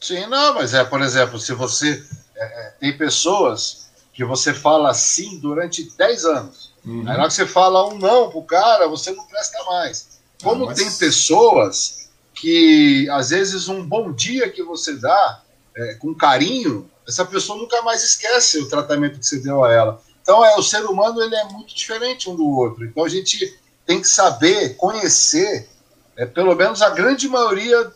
Sim, 0.00 0.28
não, 0.28 0.54
mas 0.54 0.72
é, 0.72 0.84
por 0.84 1.02
exemplo, 1.02 1.40
se 1.40 1.52
você. 1.52 2.00
É, 2.36 2.44
é 2.44 2.74
tem 2.78 2.96
pessoas 2.96 3.88
que 4.14 4.24
você 4.24 4.54
fala 4.54 4.94
sim 4.94 5.40
durante 5.40 5.90
10 5.98 6.24
anos. 6.26 6.70
Uhum. 6.84 7.00
Aí 7.00 7.06
na 7.06 7.14
hora 7.14 7.26
que 7.26 7.34
você 7.34 7.44
fala 7.44 7.88
um 7.88 7.98
não 7.98 8.30
pro 8.30 8.40
cara, 8.42 8.86
você 8.86 9.10
não 9.10 9.26
presta 9.26 9.64
mais. 9.64 10.06
Como 10.40 10.62
ah, 10.62 10.66
mas... 10.68 10.78
tem 10.78 10.88
pessoas 10.92 12.05
que, 12.36 13.08
às 13.10 13.30
vezes, 13.30 13.66
um 13.66 13.84
bom 13.84 14.12
dia 14.12 14.48
que 14.50 14.62
você 14.62 14.94
dá 14.94 15.42
é, 15.74 15.94
com 15.94 16.14
carinho, 16.14 16.88
essa 17.08 17.24
pessoa 17.24 17.58
nunca 17.58 17.80
mais 17.82 18.04
esquece 18.04 18.58
o 18.58 18.68
tratamento 18.68 19.18
que 19.18 19.26
você 19.26 19.40
deu 19.40 19.64
a 19.64 19.72
ela. 19.72 20.02
Então, 20.22 20.44
é, 20.44 20.54
o 20.56 20.62
ser 20.62 20.84
humano 20.84 21.22
ele 21.22 21.34
é 21.34 21.44
muito 21.44 21.74
diferente 21.74 22.28
um 22.28 22.36
do 22.36 22.46
outro. 22.46 22.84
Então, 22.84 23.04
a 23.04 23.08
gente 23.08 23.58
tem 23.86 24.00
que 24.00 24.08
saber, 24.08 24.76
conhecer, 24.76 25.68
é, 26.14 26.26
pelo 26.26 26.54
menos 26.54 26.82
a 26.82 26.90
grande 26.90 27.26
maioria 27.26 27.90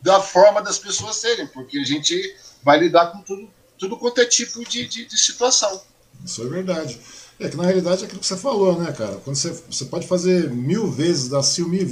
da 0.00 0.20
forma 0.20 0.60
das 0.60 0.78
pessoas 0.78 1.16
serem, 1.16 1.46
porque 1.46 1.78
a 1.78 1.84
gente 1.84 2.36
vai 2.62 2.78
lidar 2.78 3.06
com 3.12 3.22
tudo, 3.22 3.48
tudo 3.78 3.96
quanto 3.96 4.20
é 4.20 4.26
tipo 4.26 4.62
de, 4.64 4.86
de, 4.86 5.06
de 5.06 5.18
situação. 5.18 5.82
Isso 6.24 6.42
é 6.42 6.46
verdade. 6.46 7.00
É 7.40 7.48
que 7.48 7.56
na 7.56 7.62
realidade 7.62 8.02
é 8.02 8.06
aquilo 8.06 8.20
que 8.20 8.26
você 8.26 8.36
falou, 8.36 8.76
né, 8.80 8.90
cara? 8.90 9.16
Quando 9.24 9.36
você, 9.36 9.56
você 9.70 9.84
pode 9.84 10.08
fazer 10.08 10.50
mil 10.50 10.90
vezes, 10.90 11.28
dar 11.28 11.42
sim 11.42 11.64
mil, 11.64 11.86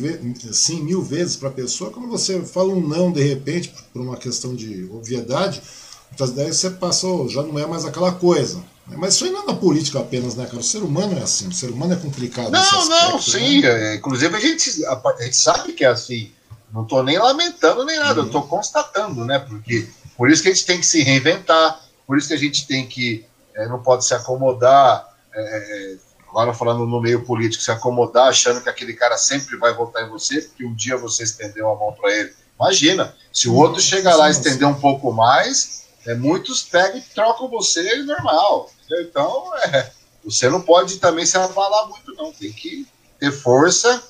sim, 0.52 0.82
mil 0.82 1.00
vezes 1.02 1.36
para 1.36 1.50
a 1.50 1.52
pessoa, 1.52 1.92
quando 1.92 2.08
você 2.08 2.42
fala 2.42 2.72
um 2.72 2.80
não 2.80 3.12
de 3.12 3.22
repente, 3.22 3.72
por 3.92 4.02
uma 4.02 4.16
questão 4.16 4.56
de 4.56 4.88
obviedade, 4.90 5.62
muitas 6.10 6.32
vezes 6.32 6.56
você 6.56 6.70
passou, 6.70 7.28
já 7.28 7.44
não 7.44 7.56
é 7.60 7.66
mais 7.66 7.84
aquela 7.84 8.10
coisa. 8.10 8.60
Mas 8.88 9.14
isso 9.14 9.24
aí 9.24 9.30
não 9.30 9.42
é 9.42 9.46
na 9.46 9.54
política 9.54 10.00
apenas, 10.00 10.34
né, 10.34 10.46
cara? 10.46 10.58
O 10.58 10.64
ser 10.64 10.82
humano 10.82 11.18
é 11.18 11.22
assim, 11.22 11.48
o 11.48 11.52
ser 11.52 11.70
humano 11.70 11.92
é 11.92 11.96
complicado. 11.96 12.50
Não, 12.50 12.60
aspecto, 12.60 12.88
não, 12.88 13.12
né? 13.14 13.22
sim. 13.22 13.60
Né? 13.60 13.94
Inclusive 13.96 14.36
a 14.36 14.40
gente, 14.40 14.84
a, 14.84 14.92
a, 14.94 15.22
gente 15.22 15.36
sabe 15.36 15.72
que 15.72 15.84
é 15.84 15.88
assim. 15.88 16.32
Não 16.72 16.82
estou 16.82 17.02
nem 17.02 17.18
lamentando 17.18 17.84
nem 17.84 17.98
nada, 17.98 18.20
uhum. 18.20 18.26
eu 18.26 18.26
estou 18.26 18.42
constatando, 18.42 19.24
né? 19.24 19.38
Porque 19.38 19.88
por 20.16 20.28
isso 20.28 20.42
que 20.42 20.48
a 20.48 20.52
gente 20.52 20.66
tem 20.66 20.80
que 20.80 20.86
se 20.86 21.02
reinventar, 21.02 21.80
por 22.04 22.18
isso 22.18 22.28
que 22.28 22.34
a 22.34 22.38
gente 22.38 22.66
tem 22.66 22.86
que. 22.86 23.24
É, 23.54 23.68
não 23.68 23.80
pode 23.80 24.04
se 24.04 24.12
acomodar 24.12 25.15
é, 25.40 25.96
agora 26.28 26.52
falando 26.52 26.86
no 26.86 27.00
meio 27.00 27.24
político, 27.24 27.62
se 27.62 27.70
acomodar 27.70 28.28
achando 28.28 28.60
que 28.60 28.68
aquele 28.68 28.94
cara 28.94 29.16
sempre 29.16 29.56
vai 29.56 29.72
votar 29.72 30.04
em 30.04 30.10
você, 30.10 30.42
porque 30.42 30.64
um 30.64 30.74
dia 30.74 30.96
você 30.96 31.22
estendeu 31.22 31.70
a 31.70 31.76
mão 31.76 31.92
para 31.92 32.14
ele. 32.14 32.34
Imagina, 32.58 33.14
se 33.32 33.48
o 33.48 33.54
outro 33.54 33.80
chegar 33.80 34.16
lá 34.16 34.28
e 34.28 34.32
estender 34.32 34.66
um 34.66 34.80
pouco 34.80 35.12
mais, 35.12 35.84
é, 36.06 36.14
muitos 36.14 36.62
pegam 36.62 36.98
e 36.98 37.02
trocam 37.02 37.48
você 37.48 38.02
normal. 38.02 38.70
Então, 39.00 39.50
é, 39.64 39.90
você 40.24 40.48
não 40.48 40.60
pode 40.60 40.98
também 40.98 41.26
se 41.26 41.36
abalar 41.36 41.88
muito, 41.88 42.14
não. 42.14 42.32
Tem 42.32 42.52
que 42.52 42.86
ter 43.18 43.32
força, 43.32 44.02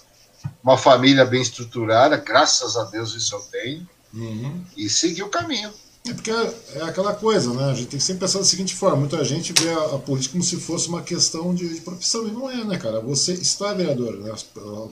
uma 0.62 0.78
família 0.78 1.24
bem 1.24 1.42
estruturada, 1.42 2.16
graças 2.16 2.76
a 2.76 2.84
Deus 2.84 3.14
isso 3.14 3.34
eu 3.34 3.40
tenho, 3.40 3.88
uhum. 4.12 4.64
e 4.76 4.88
seguir 4.88 5.22
o 5.22 5.28
caminho. 5.28 5.72
É 6.08 6.14
porque 6.14 6.30
é 6.30 6.82
aquela 6.82 7.12
coisa, 7.14 7.52
né? 7.52 7.64
A 7.64 7.74
gente 7.74 7.88
tem 7.88 7.98
que 7.98 8.04
sempre 8.04 8.20
pensar 8.20 8.38
da 8.38 8.44
seguinte 8.44 8.74
forma: 8.74 8.96
muita 8.96 9.24
gente 9.24 9.52
vê 9.52 9.70
a, 9.70 9.96
a 9.96 9.98
política 9.98 10.32
como 10.32 10.44
se 10.44 10.56
fosse 10.56 10.88
uma 10.88 11.02
questão 11.02 11.54
de, 11.54 11.68
de, 11.68 11.80
profissão, 11.80 12.26
e 12.28 12.30
não 12.30 12.50
é, 12.50 12.64
né, 12.64 12.78
cara? 12.78 13.00
Você 13.00 13.32
está 13.32 13.72
vereador, 13.72 14.16
né? 14.18 14.32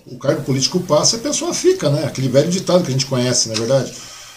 o 0.07 0.19
cargo 0.19 0.43
político 0.43 0.81
passa 0.81 1.17
e 1.17 1.21
a 1.21 1.23
pessoa 1.23 1.55
fica, 1.55 1.89
né? 1.89 2.05
Aquele 2.05 2.29
velho 2.29 2.51
ditado 2.51 2.83
que 2.83 2.89
a 2.89 2.93
gente 2.93 3.07
conhece, 3.07 3.49
não 3.49 3.57
é 3.57 3.59
verdade? 3.59 3.95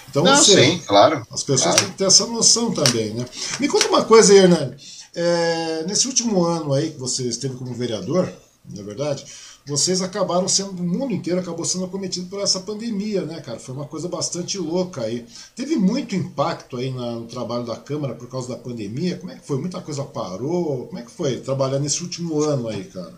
Então, 0.10 0.24
não, 0.24 0.36
você, 0.36 0.54
sim, 0.54 0.82
claro. 0.86 1.26
As 1.32 1.44
pessoas 1.44 1.76
claro. 1.76 1.80
têm 1.80 1.90
que 1.90 1.98
ter 1.98 2.06
essa 2.06 2.26
noção 2.28 2.72
também, 2.72 3.14
né? 3.14 3.26
Me 3.60 3.68
conta 3.68 3.88
uma 3.88 4.04
coisa 4.04 4.34
aí, 4.34 4.40
Hernani. 4.40 4.76
É, 5.16 5.84
nesse 5.88 6.08
último 6.08 6.44
ano 6.44 6.74
aí 6.74 6.92
que 6.92 7.00
você 7.00 7.24
esteve 7.24 7.56
como 7.56 7.74
vereador, 7.74 8.32
não 8.70 8.82
é 8.82 8.86
verdade? 8.86 9.26
Vocês 9.68 10.02
acabaram 10.02 10.48
sendo, 10.48 10.82
o 10.82 10.88
mundo 10.88 11.14
inteiro 11.14 11.42
acabou 11.42 11.66
sendo 11.66 11.84
acometido 11.84 12.30
por 12.30 12.40
essa 12.40 12.62
pandemia, 12.62 13.24
né, 13.24 13.42
cara? 13.42 13.60
Foi 13.60 13.76
uma 13.76 13.86
coisa 13.86 14.08
bastante 14.08 14.58
louca 14.58 15.02
aí. 15.02 15.28
Teve 15.58 15.76
muito 15.76 16.16
impacto 16.16 16.78
aí 16.78 16.90
no 16.90 17.26
trabalho 17.26 17.66
da 17.66 17.76
Câmara 17.76 18.16
por 18.16 18.30
causa 18.30 18.48
da 18.48 18.58
pandemia? 18.58 19.18
Como 19.18 19.30
é 19.30 19.36
que 19.36 19.46
foi? 19.46 19.58
Muita 19.58 19.82
coisa 19.82 20.06
parou? 20.06 20.88
Como 20.88 20.98
é 20.98 21.02
que 21.02 21.12
foi 21.12 21.42
trabalhar 21.42 21.80
nesse 21.80 22.02
último 22.02 22.42
ano 22.42 22.70
aí, 22.70 22.86
cara? 22.86 23.14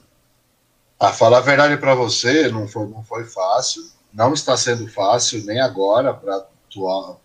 A 1.00 1.14
falar 1.14 1.38
a 1.38 1.42
verdade 1.42 1.78
para 1.78 1.94
você, 1.94 2.50
não 2.50 2.68
foi, 2.68 2.88
não 2.88 3.04
foi 3.04 3.26
fácil. 3.26 3.84
Não 4.12 4.34
está 4.34 4.58
sendo 4.58 4.88
fácil 4.88 5.46
nem 5.46 5.60
agora 5.60 6.12
para 6.16 6.48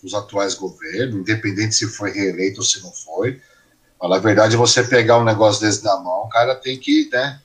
os 0.03 0.13
atuais 0.13 0.53
governos, 0.53 1.21
independente 1.21 1.75
se 1.75 1.87
foi 1.87 2.11
reeleito 2.11 2.61
ou 2.61 2.67
se 2.67 2.83
não 2.83 2.93
foi. 2.93 3.41
Falar 3.99 4.17
a 4.17 4.21
verdade, 4.21 4.55
você 4.55 4.85
pegar 4.85 5.17
um 5.17 5.25
negócio 5.25 5.63
desse 5.63 5.83
na 5.83 5.97
mão, 5.97 6.25
o 6.25 6.29
cara 6.29 6.55
tem 6.55 6.79
que, 6.79 7.09
né? 7.11 7.41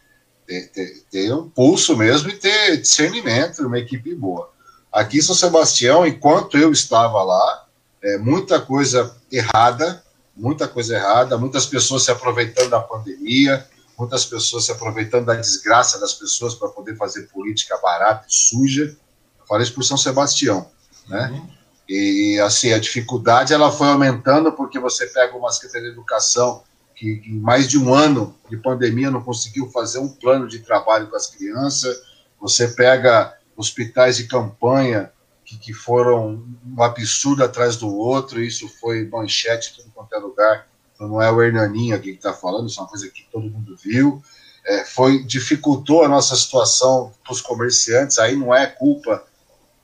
Ter, 0.49 0.67
ter, 0.69 1.03
ter 1.11 1.31
um 1.33 1.47
pulso 1.47 1.95
mesmo 1.95 2.29
e 2.29 2.33
ter 2.35 2.77
discernimento, 2.77 3.67
uma 3.67 3.77
equipe 3.77 4.15
boa. 4.15 4.51
Aqui 4.91 5.19
em 5.19 5.21
São 5.21 5.35
Sebastião, 5.35 6.07
enquanto 6.07 6.57
eu 6.57 6.71
estava 6.71 7.21
lá, 7.23 7.67
é, 8.01 8.17
muita 8.17 8.59
coisa 8.59 9.15
errada, 9.31 10.03
muita 10.35 10.67
coisa 10.67 10.95
errada, 10.95 11.37
muitas 11.37 11.67
pessoas 11.67 12.03
se 12.03 12.09
aproveitando 12.09 12.71
da 12.71 12.79
pandemia, 12.79 13.63
muitas 13.95 14.25
pessoas 14.25 14.65
se 14.65 14.71
aproveitando 14.71 15.25
da 15.25 15.35
desgraça 15.35 15.99
das 15.99 16.15
pessoas 16.15 16.55
para 16.55 16.69
poder 16.69 16.95
fazer 16.97 17.23
política 17.27 17.77
barata 17.77 18.25
e 18.27 18.33
suja. 18.33 18.97
Eu 19.39 19.45
falei 19.47 19.63
isso 19.63 19.75
por 19.75 19.83
São 19.83 19.97
Sebastião, 19.97 20.67
né? 21.07 21.29
Uhum. 21.31 21.49
E, 21.87 22.39
assim, 22.39 22.71
a 22.71 22.79
dificuldade 22.79 23.53
ela 23.53 23.71
foi 23.71 23.87
aumentando 23.87 24.51
porque 24.51 24.79
você 24.79 25.07
pega 25.07 25.35
uma 25.35 25.51
Secretaria 25.51 25.89
de 25.89 25.93
Educação 25.93 26.63
que 26.99 27.21
em 27.25 27.39
mais 27.39 27.69
de 27.69 27.77
um 27.77 27.93
ano 27.93 28.35
de 28.49 28.57
pandemia 28.57 29.09
não 29.09 29.23
conseguiu 29.23 29.69
fazer 29.71 29.99
um 29.99 30.09
plano 30.09 30.49
de 30.49 30.59
trabalho 30.59 31.07
com 31.07 31.15
as 31.15 31.27
crianças. 31.27 31.97
Você 32.41 32.67
pega 32.67 33.37
hospitais 33.55 34.17
de 34.17 34.27
campanha 34.27 35.09
que, 35.45 35.57
que 35.57 35.73
foram 35.73 36.43
um 36.67 36.83
absurdo 36.83 37.41
atrás 37.41 37.77
do 37.77 37.95
outro, 37.95 38.43
isso 38.43 38.67
foi 38.81 39.07
manchete 39.07 39.71
em 39.71 39.75
todo 39.77 39.91
quanto 39.93 40.13
é 40.13 40.19
lugar. 40.19 40.67
Então 40.93 41.07
não 41.07 41.21
é 41.21 41.31
o 41.31 41.41
Hernaninho 41.41 41.95
aqui 41.95 42.11
que 42.11 42.17
está 42.17 42.33
falando, 42.33 42.67
isso 42.67 42.79
é 42.79 42.83
uma 42.83 42.89
coisa 42.89 43.07
que 43.09 43.25
todo 43.31 43.49
mundo 43.49 43.77
viu. 43.81 44.21
É, 44.65 44.83
foi 44.83 45.23
dificultou 45.23 46.03
a 46.03 46.09
nossa 46.09 46.35
situação 46.35 47.13
para 47.23 47.31
os 47.31 47.39
comerciantes, 47.39 48.19
aí 48.19 48.35
não 48.35 48.53
é 48.53 48.67
culpa 48.67 49.23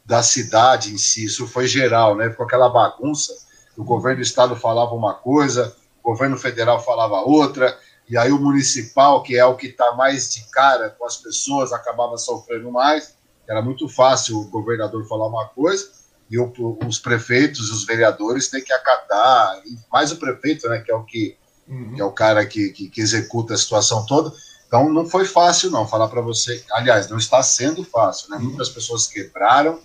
da 0.03 0.21
cidade 0.21 0.93
em 0.93 0.97
si, 0.97 1.25
isso 1.25 1.47
foi 1.47 1.65
geral, 1.65 2.15
né? 2.15 2.29
Ficou 2.29 2.45
aquela 2.45 2.69
bagunça, 2.69 3.33
o 3.77 3.85
governo 3.85 4.17
do 4.17 4.23
estado 4.23 4.55
falava 4.55 4.93
uma 4.93 5.13
coisa, 5.13 5.73
o 6.05 6.11
governo 6.11 6.37
federal 6.37 6.79
falava 6.79 7.15
outra, 7.21 7.75
e 8.07 8.15
aí 8.15 8.31
o 8.31 8.39
municipal, 8.39 9.23
que 9.23 9.35
é 9.35 9.43
o 9.43 9.55
que 9.55 9.67
está 9.67 9.95
mais 9.95 10.29
de 10.29 10.47
cara 10.51 10.91
com 10.91 11.03
as 11.03 11.17
pessoas, 11.17 11.73
acabava 11.73 12.15
sofrendo 12.17 12.71
mais. 12.71 13.15
Era 13.49 13.59
muito 13.59 13.89
fácil 13.89 14.37
o 14.37 14.47
governador 14.47 15.07
falar 15.07 15.27
uma 15.27 15.47
coisa 15.47 15.89
e 16.29 16.37
o, 16.37 16.53
os 16.87 16.99
prefeitos, 16.99 17.71
os 17.71 17.85
vereadores 17.85 18.49
têm 18.49 18.63
que 18.63 18.71
acatar, 18.71 19.61
mais 19.91 20.11
o 20.11 20.17
prefeito, 20.17 20.69
né, 20.69 20.79
que 20.79 20.91
é 20.91 20.95
o 20.95 21.03
que, 21.03 21.37
uhum. 21.67 21.95
que 21.95 22.01
é 22.01 22.05
o 22.05 22.11
cara 22.11 22.45
que, 22.45 22.69
que, 22.69 22.87
que, 22.89 23.01
executa 23.01 23.55
a 23.55 23.57
situação 23.57 24.05
toda. 24.05 24.31
Então 24.67 24.91
não 24.91 25.07
foi 25.07 25.25
fácil 25.25 25.71
não 25.71 25.87
falar 25.87 26.07
para 26.07 26.21
você. 26.21 26.63
Aliás, 26.71 27.09
não 27.09 27.17
está 27.17 27.41
sendo 27.41 27.83
fácil, 27.83 28.29
né? 28.29 28.37
Uhum. 28.37 28.43
Muitas 28.45 28.69
pessoas 28.69 29.07
quebraram, 29.07 29.79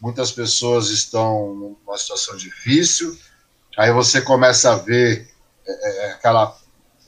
muitas 0.00 0.32
pessoas 0.32 0.88
estão 0.90 1.54
numa 1.54 1.98
situação 1.98 2.36
difícil. 2.36 3.16
Aí 3.76 3.92
você 3.92 4.20
começa 4.20 4.72
a 4.72 4.76
ver 4.76 5.29
é, 5.70 6.06
é, 6.06 6.12
aquela, 6.12 6.56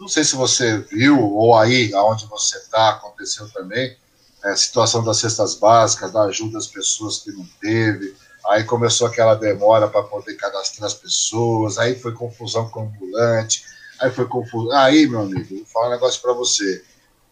não 0.00 0.08
sei 0.08 0.24
se 0.24 0.34
você 0.36 0.78
viu 0.78 1.20
ou 1.20 1.56
aí 1.56 1.92
aonde 1.94 2.26
você 2.26 2.58
está 2.58 2.90
aconteceu 2.90 3.48
também 3.50 3.96
é, 4.44 4.56
situação 4.56 5.04
das 5.04 5.18
cestas 5.18 5.54
básicas, 5.54 6.12
da 6.12 6.22
ajuda 6.22 6.58
às 6.58 6.66
pessoas 6.66 7.18
que 7.18 7.30
não 7.30 7.46
teve, 7.60 8.14
aí 8.46 8.64
começou 8.64 9.06
aquela 9.06 9.34
demora 9.34 9.88
para 9.88 10.02
poder 10.02 10.34
cadastrar 10.34 10.86
as 10.86 10.94
pessoas, 10.94 11.78
aí 11.78 11.98
foi 11.98 12.12
confusão 12.12 12.68
com 12.68 12.80
o 12.80 12.82
ambulante, 12.84 13.64
aí 14.00 14.10
foi 14.10 14.26
confusão. 14.26 14.76
Aí, 14.76 15.06
meu 15.06 15.20
amigo, 15.20 15.56
vou 15.56 15.66
falar 15.66 15.88
um 15.88 15.92
negócio 15.92 16.20
para 16.20 16.32
você. 16.32 16.82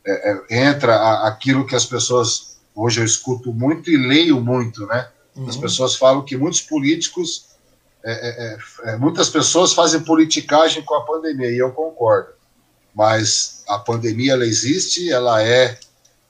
É, 0.07 0.31
é, 0.31 0.69
entra 0.69 0.95
a, 0.95 1.29
aquilo 1.29 1.67
que 1.67 1.75
as 1.75 1.85
pessoas, 1.85 2.59
hoje 2.75 3.01
eu 3.01 3.05
escuto 3.05 3.53
muito 3.53 3.91
e 3.91 3.97
leio 3.97 4.41
muito, 4.41 4.87
né? 4.87 5.09
Uhum. 5.35 5.49
As 5.49 5.57
pessoas 5.57 5.97
falam 5.97 6.25
que 6.25 6.37
muitos 6.37 6.61
políticos, 6.61 7.50
é, 8.03 8.13
é, 8.13 8.59
é, 8.91 8.97
muitas 8.97 9.29
pessoas 9.29 9.73
fazem 9.73 10.01
politicagem 10.01 10.83
com 10.83 10.95
a 10.95 11.05
pandemia, 11.05 11.51
e 11.51 11.59
eu 11.59 11.73
concordo. 11.73 12.31
Mas 12.95 13.63
a 13.69 13.79
pandemia, 13.79 14.33
ela 14.33 14.47
existe, 14.47 15.13
ela 15.13 15.43
é 15.43 15.79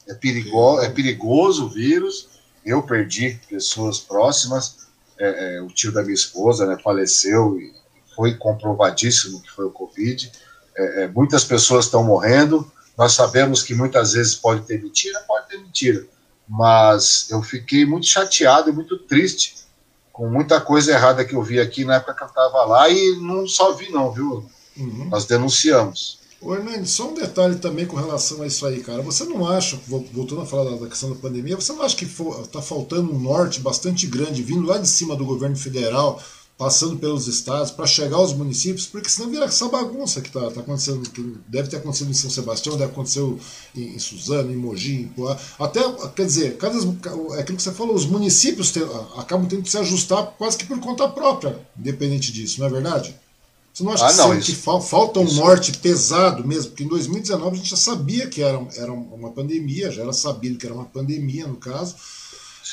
é, 0.08 0.14
perigo, 0.14 0.80
é 0.80 0.88
perigoso 0.88 1.66
o 1.66 1.68
vírus. 1.68 2.28
Eu 2.64 2.82
perdi 2.82 3.40
pessoas 3.48 3.98
próximas. 3.98 4.88
É, 5.18 5.56
é, 5.56 5.62
o 5.62 5.68
tio 5.68 5.92
da 5.92 6.02
minha 6.02 6.14
esposa 6.14 6.66
né, 6.66 6.76
faleceu 6.82 7.58
e 7.58 7.72
foi 8.16 8.34
comprovadíssimo 8.34 9.40
que 9.40 9.50
foi 9.50 9.66
o 9.66 9.70
Covid. 9.70 10.30
É, 10.76 11.02
é, 11.02 11.08
muitas 11.08 11.44
pessoas 11.44 11.84
estão 11.86 12.02
morrendo. 12.02 12.70
Nós 12.98 13.12
sabemos 13.12 13.62
que 13.62 13.74
muitas 13.74 14.12
vezes 14.12 14.34
pode 14.34 14.66
ter 14.66 14.82
mentira, 14.82 15.20
pode 15.20 15.48
ter 15.48 15.58
mentira. 15.58 16.06
Mas 16.48 17.30
eu 17.30 17.42
fiquei 17.42 17.86
muito 17.86 18.06
chateado 18.06 18.70
e 18.70 18.72
muito 18.72 18.98
triste 18.98 19.59
com 20.20 20.28
muita 20.28 20.60
coisa 20.60 20.92
errada 20.92 21.24
que 21.24 21.34
eu 21.34 21.42
vi 21.42 21.58
aqui 21.58 21.82
na 21.82 21.94
época 21.94 22.12
que 22.12 22.22
eu 22.22 22.26
estava 22.26 22.62
lá 22.64 22.90
e 22.90 23.16
não 23.22 23.48
só 23.48 23.72
vi, 23.72 23.90
não, 23.90 24.12
viu? 24.12 24.44
Uhum. 24.76 25.08
Nós 25.08 25.24
denunciamos. 25.24 26.18
Ô 26.42 26.54
Hernandes, 26.54 26.90
só 26.90 27.08
um 27.08 27.14
detalhe 27.14 27.56
também 27.56 27.86
com 27.86 27.96
relação 27.96 28.42
a 28.42 28.46
isso 28.46 28.66
aí, 28.66 28.82
cara. 28.82 29.00
Você 29.00 29.24
não 29.24 29.48
acha, 29.48 29.80
voltando 30.12 30.42
a 30.42 30.46
falar 30.46 30.76
da 30.76 30.86
questão 30.86 31.08
da 31.08 31.16
pandemia, 31.16 31.56
você 31.56 31.72
não 31.72 31.80
acha 31.80 31.96
que 31.96 32.04
está 32.04 32.60
faltando 32.60 33.10
um 33.10 33.18
norte 33.18 33.60
bastante 33.60 34.06
grande, 34.06 34.42
vindo 34.42 34.66
lá 34.66 34.76
de 34.76 34.88
cima 34.88 35.16
do 35.16 35.24
governo 35.24 35.56
federal, 35.56 36.22
passando 36.60 36.98
pelos 36.98 37.26
estados, 37.26 37.70
para 37.70 37.86
chegar 37.86 38.18
aos 38.18 38.34
municípios? 38.34 38.84
Porque 38.84 39.08
senão 39.08 39.30
vira 39.30 39.46
essa 39.46 39.66
bagunça 39.66 40.20
que 40.20 40.28
está 40.28 40.50
tá 40.50 40.60
acontecendo, 40.60 41.08
que 41.08 41.38
deve 41.48 41.70
ter 41.70 41.78
acontecido 41.78 42.10
em 42.10 42.14
São 42.14 42.28
Sebastião, 42.28 42.76
deve 42.76 42.92
acontecer 42.92 43.20
em, 43.74 43.94
em 43.94 43.98
Suzano, 43.98 44.52
em 44.52 44.56
Mogi, 44.56 45.00
em 45.00 45.08
Poá. 45.08 45.38
Até, 45.58 45.80
quer 46.14 46.26
dizer, 46.26 46.58
cada, 46.58 46.76
é 46.76 47.40
aquilo 47.40 47.56
que 47.56 47.62
você 47.62 47.72
falou, 47.72 47.94
os 47.94 48.04
municípios 48.04 48.74
acabam 49.16 49.48
tendo 49.48 49.62
que 49.62 49.70
se 49.70 49.78
ajustar 49.78 50.34
quase 50.36 50.58
que 50.58 50.66
por 50.66 50.78
conta 50.80 51.08
própria, 51.08 51.58
independente 51.78 52.30
disso, 52.30 52.60
não 52.60 52.66
é 52.66 52.70
verdade? 52.70 53.16
Você 53.72 53.82
não 53.82 53.92
acha 53.92 54.06
ah, 54.08 54.12
não, 54.12 54.38
que, 54.38 54.52
isso, 54.52 54.56
falta 54.82 55.18
um 55.18 55.24
isso. 55.24 55.36
norte 55.36 55.78
pesado 55.78 56.46
mesmo? 56.46 56.72
Porque 56.72 56.84
em 56.84 56.88
2019 56.88 57.54
a 57.54 57.56
gente 57.56 57.70
já 57.70 57.76
sabia 57.76 58.26
que 58.26 58.42
era, 58.42 58.62
era 58.76 58.92
uma 58.92 59.30
pandemia, 59.30 59.90
já 59.90 60.02
era 60.02 60.12
sabido 60.12 60.58
que 60.58 60.66
era 60.66 60.74
uma 60.74 60.84
pandemia, 60.84 61.46
no 61.46 61.56
caso. 61.56 61.96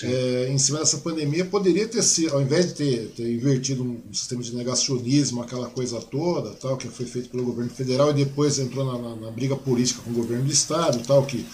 É, 0.04 0.50
em 0.50 0.58
cima 0.58 0.80
dessa 0.80 0.98
pandemia, 0.98 1.45
poderia 1.45 1.88
ter 1.88 2.04
sido, 2.04 2.34
ao 2.34 2.41
invés 2.41 2.68
de 2.68 2.74
ter, 2.74 3.12
ter 3.16 3.32
invertido 3.32 3.84
um, 3.84 4.02
sistema 4.14 4.43
de 4.43 4.56
negacionismo, 4.56 5.41
aquela 5.41 5.68
coisa 5.70 6.00
toda, 6.00 6.52
tal, 6.52 6.78
que 6.78 6.88
foi 6.88 7.06
feito 7.06 7.30
pelo 7.30 7.45
governo 7.45 7.72
federal 7.72 8.12
e 8.12 8.14
depois 8.14 8.60
entrou 8.60 8.86
na, 8.86 8.98
na, 8.98 9.16
na 9.16 9.32
briga 9.32 9.56
política 9.56 10.02
com 10.04 10.12
o 10.12 10.14
governo 10.14 10.45
do 10.45 10.52
estado, 10.52 11.00
tal, 11.06 11.26
que 11.26 11.45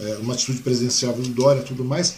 é, 0.00 0.16
uma 0.16 0.34
atitude 0.34 0.62
presidencial 0.62 1.12
do 1.12 1.22
Dória 1.28 1.62
tudo 1.62 1.84
mais 1.84 2.14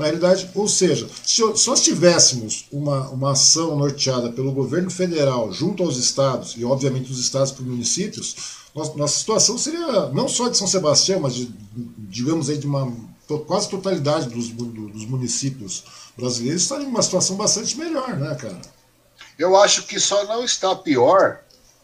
na 0.00 0.06
realidade, 0.06 0.48
ou 0.54 0.66
seja, 0.66 1.06
se 1.24 1.42
nós 1.42 1.82
tivéssemos 1.82 2.64
uma, 2.72 3.10
uma 3.10 3.32
ação 3.32 3.76
norteada 3.76 4.32
pelo 4.32 4.50
governo 4.50 4.90
federal 4.90 5.52
junto 5.52 5.82
aos 5.82 5.98
estados, 5.98 6.54
e 6.56 6.64
obviamente 6.64 7.12
os 7.12 7.18
estados 7.18 7.52
para 7.52 7.62
os 7.62 7.68
municípios, 7.68 8.34
nossa, 8.74 8.96
nossa 8.96 9.18
situação 9.18 9.58
seria 9.58 10.08
não 10.08 10.26
só 10.26 10.48
de 10.48 10.56
São 10.56 10.66
Sebastião, 10.66 11.20
mas 11.20 11.34
de, 11.34 11.50
digamos 11.98 12.48
aí 12.48 12.56
de 12.56 12.66
uma 12.66 12.90
quase 13.38 13.68
totalidade 13.68 14.28
dos, 14.28 14.48
dos 14.48 15.06
municípios 15.06 15.84
brasileiros 16.16 16.62
estaria 16.62 16.86
em 16.86 16.90
uma 16.90 17.02
situação 17.02 17.36
bastante 17.36 17.78
melhor, 17.78 18.16
né, 18.16 18.34
cara? 18.34 18.60
Eu 19.38 19.56
acho 19.56 19.86
que 19.86 19.98
só 19.98 20.24
não 20.24 20.44
está 20.44 20.74
pior 20.74 21.40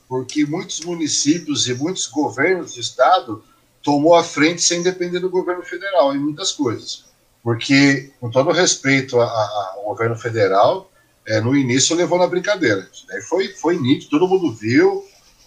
porque 0.09 0.45
muitos 0.45 0.81
municípios 0.81 1.69
e 1.69 1.75
muitos 1.75 2.07
governos 2.07 2.75
de 2.75 2.81
estado 2.81 3.43
tomou 3.83 4.15
a 4.15 4.23
frente 4.23 4.63
sem 4.63 4.83
depender 4.83 5.21
do 5.21 5.31
governo 5.31 5.63
federal 5.63 6.15
em 6.15 6.19
muitas 6.19 6.53
coisas 6.53 7.07
porque, 7.47 8.11
com 8.21 8.29
todo 8.29 8.51
respeito 8.51 9.21
ao 9.21 9.85
governo 9.85 10.17
federal, 10.17 10.91
é, 11.25 11.41
no 11.41 11.57
início 11.57 11.95
levou 11.95 12.19
na 12.19 12.27
brincadeira. 12.27 12.91
Foi, 13.29 13.47
foi 13.51 13.79
nítido, 13.79 14.19
todo 14.19 14.27
mundo 14.27 14.53
viu, 14.53 15.05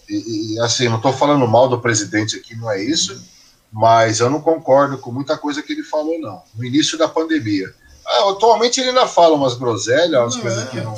e, 0.08 0.54
e 0.54 0.60
assim, 0.62 0.88
não 0.88 0.96
estou 0.96 1.12
falando 1.12 1.46
mal 1.46 1.68
do 1.68 1.82
presidente 1.82 2.38
aqui, 2.38 2.56
não 2.56 2.72
é 2.72 2.82
isso, 2.82 3.22
mas 3.72 4.20
eu 4.20 4.30
não 4.30 4.42
concordo 4.42 4.98
com 4.98 5.12
muita 5.12 5.38
coisa 5.38 5.62
que 5.62 5.74
ele 5.74 5.84
falou, 5.84 6.20
não. 6.20 6.42
No 6.56 6.64
início 6.64 6.98
da 6.98 7.08
pandemia. 7.08 7.74
Ah, 8.06 8.32
atualmente 8.32 8.80
ele 8.80 8.90
ainda 8.90 9.08
fala 9.08 9.36
umas 9.36 9.54
groselhas, 9.54 10.20
umas 10.20 10.36
não, 10.36 10.42
coisas 10.42 10.64
é, 10.64 10.68
que 10.68 10.82
não. 10.82 10.96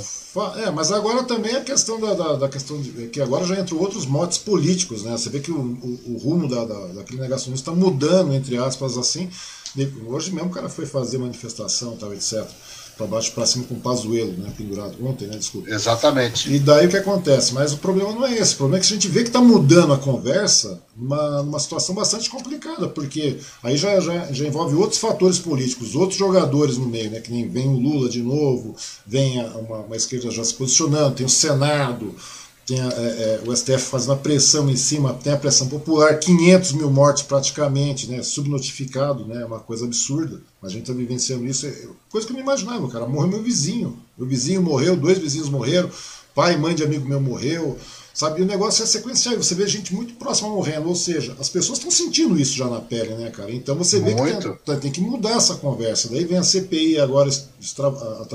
É, 0.63 0.71
mas 0.71 0.93
agora 0.93 1.23
também 1.23 1.53
a 1.55 1.61
questão 1.61 1.99
da, 1.99 2.13
da, 2.13 2.35
da, 2.35 2.47
questão 2.47 2.81
de 2.81 3.07
que 3.07 3.21
agora 3.21 3.43
já 3.45 3.59
entrou 3.59 3.81
outros 3.81 4.05
motes 4.05 4.37
políticos, 4.37 5.03
né? 5.03 5.11
Você 5.11 5.29
vê 5.29 5.41
que 5.41 5.51
o, 5.51 5.59
o, 5.59 6.13
o 6.13 6.17
rumo 6.17 6.47
da, 6.47 6.63
da, 6.63 6.87
daquele 6.87 7.19
negacionismo 7.19 7.55
está 7.55 7.73
mudando, 7.73 8.33
entre 8.33 8.57
aspas, 8.57 8.97
assim. 8.97 9.29
Hoje 10.07 10.31
mesmo 10.33 10.49
o 10.49 10.53
cara 10.53 10.69
foi 10.69 10.85
fazer 10.85 11.17
manifestação, 11.17 11.97
tal, 11.97 12.13
etc. 12.13 12.47
Para 13.01 13.07
baixo 13.07 13.31
para 13.31 13.47
cima 13.47 13.65
com 13.65 13.73
o 13.73 13.79
Pazuelo, 13.79 14.33
né? 14.33 14.53
Pendurado 14.55 14.95
ontem, 15.03 15.27
né? 15.27 15.35
Desculpa. 15.35 15.71
Exatamente. 15.71 16.53
E 16.53 16.59
daí 16.59 16.85
o 16.85 16.89
que 16.89 16.97
acontece? 16.97 17.51
Mas 17.51 17.73
o 17.73 17.77
problema 17.77 18.11
não 18.11 18.23
é 18.23 18.37
esse. 18.37 18.53
O 18.53 18.57
problema 18.57 18.77
é 18.77 18.79
que 18.85 18.85
a 18.85 18.95
gente 18.95 19.07
vê 19.07 19.23
que 19.23 19.29
está 19.29 19.41
mudando 19.41 19.91
a 19.91 19.97
conversa 19.97 20.79
numa, 20.95 21.41
numa 21.41 21.59
situação 21.59 21.95
bastante 21.95 22.29
complicada, 22.29 22.87
porque 22.87 23.39
aí 23.63 23.75
já, 23.75 23.99
já, 23.99 24.31
já 24.31 24.45
envolve 24.45 24.75
outros 24.75 24.99
fatores 24.99 25.39
políticos, 25.39 25.95
outros 25.95 26.19
jogadores 26.19 26.77
no 26.77 26.87
meio, 26.87 27.09
né? 27.09 27.19
Que 27.21 27.31
nem 27.31 27.49
vem 27.49 27.67
o 27.69 27.79
Lula 27.79 28.07
de 28.07 28.21
novo, 28.21 28.75
vem 29.07 29.43
uma, 29.45 29.79
uma 29.79 29.95
esquerda 29.95 30.29
já 30.29 30.43
se 30.43 30.53
posicionando, 30.53 31.15
tem 31.15 31.25
o 31.25 31.29
Senado 31.29 32.13
tem 32.71 32.79
a, 32.79 32.87
é, 32.87 32.87
é 32.87 33.41
o 33.45 33.53
STF 33.53 33.79
fazendo 33.79 34.13
a 34.13 34.15
pressão 34.15 34.69
em 34.69 34.77
cima, 34.77 35.13
tem 35.13 35.33
a 35.33 35.37
pressão 35.37 35.67
popular, 35.67 36.17
500 36.17 36.71
mil 36.71 36.89
mortos 36.89 37.23
praticamente, 37.23 38.09
né, 38.09 38.23
subnotificado, 38.23 39.25
né, 39.25 39.43
uma 39.43 39.59
coisa 39.59 39.83
absurda. 39.83 40.39
A 40.63 40.69
gente 40.69 40.83
está 40.83 40.93
vivenciando 40.93 41.45
isso, 41.45 41.67
é 41.67 41.87
coisa 42.09 42.25
que 42.25 42.31
eu 42.31 42.37
não 42.37 42.43
imaginava, 42.43 42.87
cara. 42.87 43.05
Morreu 43.05 43.27
meu 43.27 43.43
vizinho, 43.43 43.99
meu 44.17 44.25
vizinho 44.25 44.61
morreu, 44.61 44.95
dois 44.95 45.17
vizinhos 45.17 45.49
morreram, 45.49 45.89
pai 46.33 46.53
e 46.53 46.57
mãe 46.57 46.73
de 46.73 46.81
amigo 46.81 47.05
meu 47.05 47.19
morreu, 47.19 47.77
sabe? 48.13 48.39
E 48.39 48.43
o 48.43 48.47
negócio 48.47 48.83
é 48.83 48.85
sequencial, 48.85 49.35
você 49.35 49.53
vê 49.53 49.67
gente 49.67 49.93
muito 49.93 50.13
próxima 50.13 50.47
morrendo, 50.47 50.87
ou 50.87 50.95
seja, 50.95 51.35
as 51.41 51.49
pessoas 51.49 51.77
estão 51.77 51.91
sentindo 51.91 52.39
isso 52.39 52.55
já 52.55 52.69
na 52.69 52.79
pele, 52.79 53.15
né, 53.15 53.31
cara? 53.31 53.51
Então 53.51 53.75
você 53.75 53.99
vê 53.99 54.15
muito. 54.15 54.53
que 54.53 54.65
tem, 54.65 54.79
tem, 54.79 54.91
que 54.91 55.01
mudar 55.01 55.31
essa 55.31 55.55
conversa. 55.55 56.07
Daí 56.07 56.23
vem 56.23 56.37
a 56.37 56.43
CPI 56.43 56.99
agora, 56.99 57.29
a, 57.29 57.83
a, 57.83 58.21
a, 58.21 58.25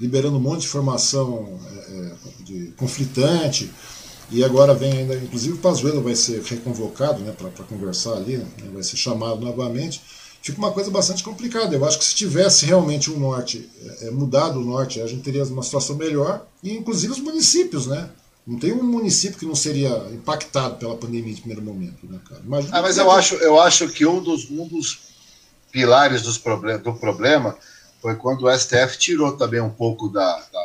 liberando 0.00 0.36
um 0.36 0.40
monte 0.40 0.60
de 0.60 0.66
informação 0.66 1.58
é, 1.72 1.78
é, 1.78 2.12
de 2.44 2.72
conflitante. 2.76 3.70
E 4.30 4.44
agora 4.44 4.74
vem 4.74 4.92
ainda, 4.92 5.14
inclusive 5.16 5.54
o 5.54 5.58
Pazuello 5.58 6.02
vai 6.02 6.14
ser 6.14 6.42
reconvocado 6.42 7.20
né, 7.20 7.32
para 7.32 7.64
conversar 7.64 8.12
ali, 8.12 8.36
né, 8.36 8.46
vai 8.72 8.82
ser 8.82 8.96
chamado 8.96 9.40
novamente. 9.40 10.02
Fica 10.42 10.58
uma 10.58 10.70
coisa 10.70 10.90
bastante 10.90 11.22
complicada. 11.22 11.74
Eu 11.74 11.84
acho 11.84 11.98
que 11.98 12.04
se 12.04 12.14
tivesse 12.14 12.64
realmente 12.64 13.10
um 13.10 13.18
norte, 13.18 13.68
é, 13.82 14.08
é, 14.08 14.10
mudado 14.10 14.60
o 14.60 14.64
norte, 14.64 15.00
a 15.00 15.06
gente 15.06 15.22
teria 15.22 15.44
uma 15.44 15.62
situação 15.62 15.96
melhor. 15.96 16.46
E 16.62 16.76
inclusive 16.76 17.12
os 17.12 17.20
municípios, 17.20 17.86
né? 17.86 18.08
Não 18.46 18.58
tem 18.58 18.72
um 18.72 18.82
município 18.82 19.38
que 19.38 19.44
não 19.44 19.54
seria 19.54 19.90
impactado 20.10 20.76
pela 20.76 20.96
pandemia 20.96 21.34
de 21.34 21.40
primeiro 21.40 21.62
momento, 21.62 22.06
né, 22.06 22.18
cara? 22.26 22.40
Imagina 22.42 22.78
ah, 22.78 22.80
mas 22.80 22.96
eu 22.96 23.10
acho, 23.10 23.34
eu 23.36 23.60
acho 23.60 23.88
que 23.88 24.06
um 24.06 24.22
dos, 24.22 24.50
um 24.50 24.66
dos 24.66 25.00
pilares 25.70 26.22
dos 26.22 26.38
problem 26.38 26.78
do 26.78 26.94
problema 26.94 27.58
foi 28.00 28.14
quando 28.16 28.46
o 28.46 28.58
STF 28.58 28.98
tirou 28.98 29.36
também 29.36 29.60
um 29.60 29.70
pouco 29.70 30.08
da, 30.08 30.36
da, 30.52 30.60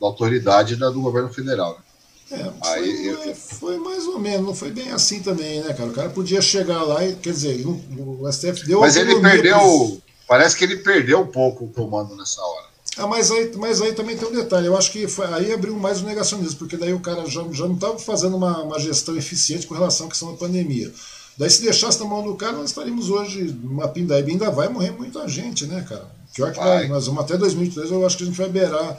da 0.00 0.06
autoridade 0.06 0.76
da, 0.76 0.90
do 0.90 1.00
governo 1.00 1.32
federal. 1.32 1.78
Né? 1.78 1.88
É, 2.30 2.52
Aí, 2.68 3.14
foi, 3.14 3.30
eu... 3.30 3.34
foi, 3.34 3.78
mais 3.78 4.06
ou 4.06 4.18
menos, 4.18 4.46
não 4.46 4.54
foi 4.54 4.70
bem 4.70 4.90
assim 4.90 5.20
também, 5.20 5.62
né, 5.62 5.72
cara? 5.72 5.88
O 5.88 5.94
cara 5.94 6.10
podia 6.10 6.42
chegar 6.42 6.82
lá 6.82 7.04
e, 7.04 7.14
quer 7.14 7.32
dizer, 7.32 7.64
o 7.66 8.30
STF 8.30 8.66
deu. 8.66 8.80
Mas 8.80 8.96
ele 8.96 9.18
perdeu, 9.20 10.00
parece 10.26 10.56
que 10.56 10.64
ele 10.64 10.76
perdeu 10.76 11.20
um 11.20 11.26
pouco 11.26 11.64
o 11.64 11.72
comando 11.72 12.14
nessa 12.14 12.40
hora. 12.42 12.68
Ah, 12.98 13.06
mas 13.06 13.30
aí, 13.30 13.52
mas 13.56 13.80
aí 13.80 13.92
também 13.92 14.16
tem 14.16 14.28
um 14.28 14.32
detalhe, 14.32 14.66
eu 14.66 14.76
acho 14.76 14.90
que 14.90 15.06
foi, 15.06 15.24
aí 15.26 15.52
abriu 15.52 15.74
mais 15.76 16.02
o 16.02 16.04
negacionismo, 16.04 16.58
porque 16.58 16.76
daí 16.76 16.92
o 16.92 17.00
cara 17.00 17.24
já, 17.26 17.44
já 17.52 17.66
não 17.66 17.74
estava 17.74 17.98
fazendo 17.98 18.36
uma, 18.36 18.60
uma 18.62 18.78
gestão 18.78 19.16
eficiente 19.16 19.66
com 19.66 19.74
relação 19.74 20.06
à 20.06 20.08
questão 20.10 20.32
da 20.32 20.36
pandemia. 20.36 20.92
Daí 21.38 21.48
se 21.48 21.62
deixasse 21.62 22.00
na 22.00 22.06
mão 22.06 22.24
do 22.24 22.34
cara, 22.34 22.56
nós 22.56 22.70
estaríamos 22.70 23.08
hoje 23.08 23.56
numa 23.62 23.86
pindaíba, 23.86 24.28
ainda 24.28 24.50
vai 24.50 24.68
morrer 24.68 24.90
muita 24.90 25.28
gente, 25.28 25.64
né, 25.66 25.86
cara? 25.88 26.17
Pior 26.38 26.52
que 26.52 26.60
vai, 26.60 26.86
nós 26.86 27.06
vamos 27.06 27.24
até 27.24 27.36
2003, 27.36 27.90
eu 27.90 28.06
acho 28.06 28.16
que 28.16 28.22
a 28.22 28.26
gente 28.26 28.38
vai 28.38 28.48
beirar 28.48 28.96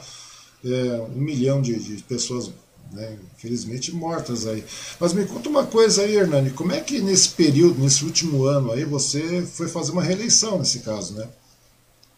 é, 0.62 0.68
um 1.16 1.20
milhão 1.20 1.62
de, 1.62 1.74
de 1.74 2.02
pessoas 2.02 2.50
né, 2.92 3.16
infelizmente 3.34 3.94
mortas 3.94 4.46
aí. 4.46 4.62
Mas 4.98 5.14
me 5.14 5.24
conta 5.24 5.48
uma 5.48 5.64
coisa 5.64 6.02
aí, 6.02 6.16
Hernani, 6.16 6.50
como 6.50 6.72
é 6.72 6.80
que 6.80 7.00
nesse 7.00 7.30
período, 7.30 7.80
nesse 7.80 8.04
último 8.04 8.44
ano 8.44 8.72
aí, 8.72 8.84
você 8.84 9.40
foi 9.54 9.68
fazer 9.68 9.92
uma 9.92 10.02
reeleição 10.02 10.58
nesse 10.58 10.80
caso, 10.80 11.14
né? 11.14 11.26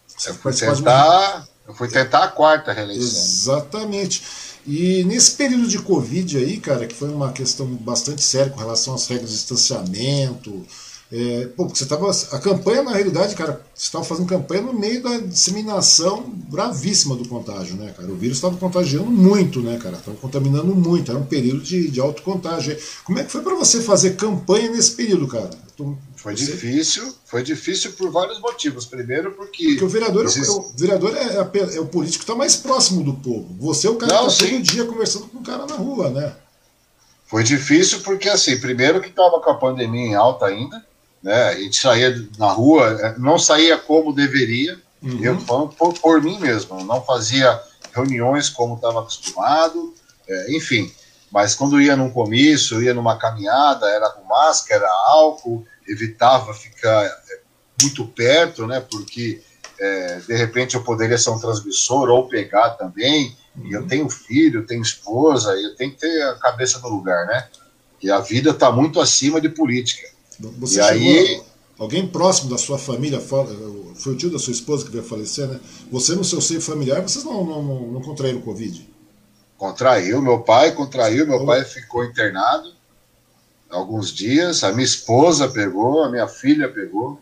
Você 0.07 0.31
eu 0.31 0.35
fui 0.35 0.51
tentar, 0.51 1.37
uma... 1.37 1.47
eu 1.69 1.73
fui 1.73 1.87
tentar 1.87 2.25
a 2.25 2.27
quarta 2.27 2.73
reeleição. 2.73 3.07
Exatamente. 3.07 4.23
E 4.67 5.05
nesse 5.05 5.31
período 5.31 5.69
de 5.69 5.79
Covid 5.79 6.37
aí, 6.37 6.57
cara, 6.57 6.85
que 6.85 6.95
foi 6.95 7.07
uma 7.07 7.31
questão 7.31 7.65
bastante 7.75 8.21
séria 8.21 8.51
com 8.51 8.59
relação 8.59 8.93
às 8.93 9.07
regras 9.07 9.29
de 9.29 9.37
distanciamento, 9.37 10.65
é, 11.15 11.45
pô, 11.55 11.65
porque 11.67 11.77
você 11.77 11.85
tava. 11.85 12.09
A 12.09 12.39
campanha, 12.39 12.81
na 12.81 12.91
realidade, 12.91 13.35
cara, 13.35 13.61
você 13.71 13.85
estava 13.85 14.03
fazendo 14.03 14.25
campanha 14.25 14.63
no 14.63 14.73
meio 14.73 15.03
da 15.03 15.19
disseminação 15.19 16.23
bravíssima 16.49 17.15
do 17.15 17.29
contágio, 17.29 17.75
né, 17.75 17.93
cara? 17.95 18.11
O 18.11 18.15
vírus 18.15 18.37
estava 18.37 18.57
contagiando 18.57 19.11
muito, 19.11 19.61
né, 19.61 19.77
cara? 19.77 19.95
Estava 19.97 20.17
contaminando 20.17 20.75
muito, 20.75 21.11
era 21.11 21.19
um 21.19 21.25
período 21.25 21.61
de, 21.61 21.91
de 21.91 21.99
alto 21.99 22.23
contágio. 22.23 22.75
Como 23.03 23.19
é 23.19 23.23
que 23.23 23.31
foi 23.31 23.43
para 23.43 23.53
você 23.53 23.79
fazer 23.79 24.15
campanha 24.15 24.71
nesse 24.71 24.93
período, 24.93 25.27
cara? 25.27 25.51
Tô, 25.77 25.95
foi 26.15 26.35
você... 26.35 26.45
difícil, 26.45 27.13
foi 27.25 27.43
difícil 27.43 27.91
por 27.91 28.09
vários 28.09 28.39
motivos. 28.41 28.87
Primeiro, 28.87 29.33
porque. 29.33 29.65
Porque 29.65 29.85
o 29.85 29.89
vereador, 29.89 30.25
existe... 30.25 30.49
é, 30.49 30.51
o 30.51 30.73
vereador 30.75 31.15
é, 31.15 31.21
é, 31.21 31.75
é, 31.75 31.79
o 31.79 31.85
político 31.85 32.25
que 32.25 32.31
está 32.31 32.35
mais 32.35 32.55
próximo 32.55 33.03
do 33.03 33.13
povo. 33.13 33.55
Você 33.59 33.85
é 33.85 33.91
o 33.91 33.97
cara 33.97 34.13
Não, 34.15 34.25
que 34.25 34.33
está 34.33 34.47
todo 34.47 34.63
dia 34.63 34.85
conversando 34.85 35.27
com 35.27 35.37
o 35.37 35.43
cara 35.43 35.67
na 35.67 35.75
rua, 35.75 36.09
né? 36.09 36.33
Foi 37.27 37.43
difícil 37.43 37.99
porque, 37.99 38.27
assim, 38.29 38.59
primeiro 38.59 38.99
que 38.99 39.09
estava 39.09 39.39
com 39.39 39.51
a 39.51 39.55
pandemia 39.55 40.07
em 40.07 40.15
alta 40.15 40.47
ainda 40.47 40.83
né? 41.23 41.49
A 41.49 41.55
gente 41.55 41.77
saía 41.77 42.13
na 42.37 42.51
rua, 42.51 42.99
é, 43.01 43.17
não 43.17 43.39
saía 43.39 43.77
como 43.77 44.13
deveria, 44.13 44.77
uhum. 45.01 45.23
eu 45.23 45.37
por, 45.37 45.93
por, 45.93 46.21
mim 46.21 46.37
mesmo, 46.37 46.83
não 46.83 47.01
fazia 47.01 47.59
reuniões 47.93 48.49
como 48.49 48.75
estava 48.75 48.99
acostumado, 48.99 49.93
é, 50.27 50.55
enfim. 50.55 50.91
Mas 51.31 51.55
quando 51.55 51.81
ia 51.81 51.95
num 51.95 52.11
comício, 52.11 52.83
ia 52.83 52.93
numa 52.93 53.17
caminhada, 53.17 53.87
era 53.87 54.09
com 54.09 54.23
máscara, 54.25 54.87
álcool, 55.07 55.65
evitava 55.87 56.53
ficar 56.53 57.05
é, 57.05 57.39
muito 57.81 58.05
perto, 58.05 58.67
né? 58.67 58.81
Porque 58.81 59.41
é, 59.79 60.19
de 60.27 60.35
repente 60.35 60.75
eu 60.75 60.83
poderia 60.83 61.17
ser 61.17 61.31
um 61.31 61.39
transmissor 61.39 62.09
ou 62.09 62.27
pegar 62.27 62.71
também. 62.71 63.35
Uhum. 63.55 63.67
E 63.67 63.73
eu 63.73 63.81
uhum. 63.81 63.87
tenho 63.87 64.09
filho, 64.09 64.67
tenho 64.67 64.81
esposa, 64.81 65.53
eu 65.53 65.75
tenho 65.75 65.91
que 65.91 65.99
ter 65.99 66.21
a 66.23 66.35
cabeça 66.35 66.79
no 66.79 66.89
lugar, 66.89 67.25
né? 67.25 67.47
E 68.01 68.11
a 68.11 68.19
vida 68.19 68.49
está 68.49 68.71
muito 68.71 68.99
acima 68.99 69.39
de 69.39 69.49
política. 69.49 70.12
Você 70.39 70.79
e 70.79 70.81
aí, 70.81 71.41
alguém 71.77 72.07
próximo 72.07 72.49
da 72.49 72.57
sua 72.57 72.77
família, 72.77 73.19
foi 73.19 74.13
o 74.13 74.17
tio 74.17 74.31
da 74.31 74.39
sua 74.39 74.53
esposa 74.53 74.85
que 74.85 74.91
veio 74.91 75.03
falecer, 75.03 75.47
né? 75.47 75.59
Você 75.91 76.15
no 76.15 76.23
seu 76.23 76.41
seio 76.41 76.61
familiar, 76.61 77.01
vocês 77.01 77.23
não, 77.23 77.43
não, 77.43 77.63
não, 77.63 77.81
não 77.93 78.01
contraíram 78.01 78.41
Covid? 78.41 78.89
Contraiu, 79.57 80.21
meu 80.21 80.39
pai 80.39 80.71
contraiu, 80.71 81.27
meu 81.27 81.45
pai 81.45 81.63
ficou 81.63 82.03
internado 82.03 82.73
alguns 83.73 84.13
dias, 84.13 84.63
a 84.63 84.71
minha 84.71 84.85
esposa 84.85 85.49
pegou, 85.49 86.03
a 86.03 86.09
minha 86.09 86.27
filha 86.27 86.69
pegou. 86.69 87.19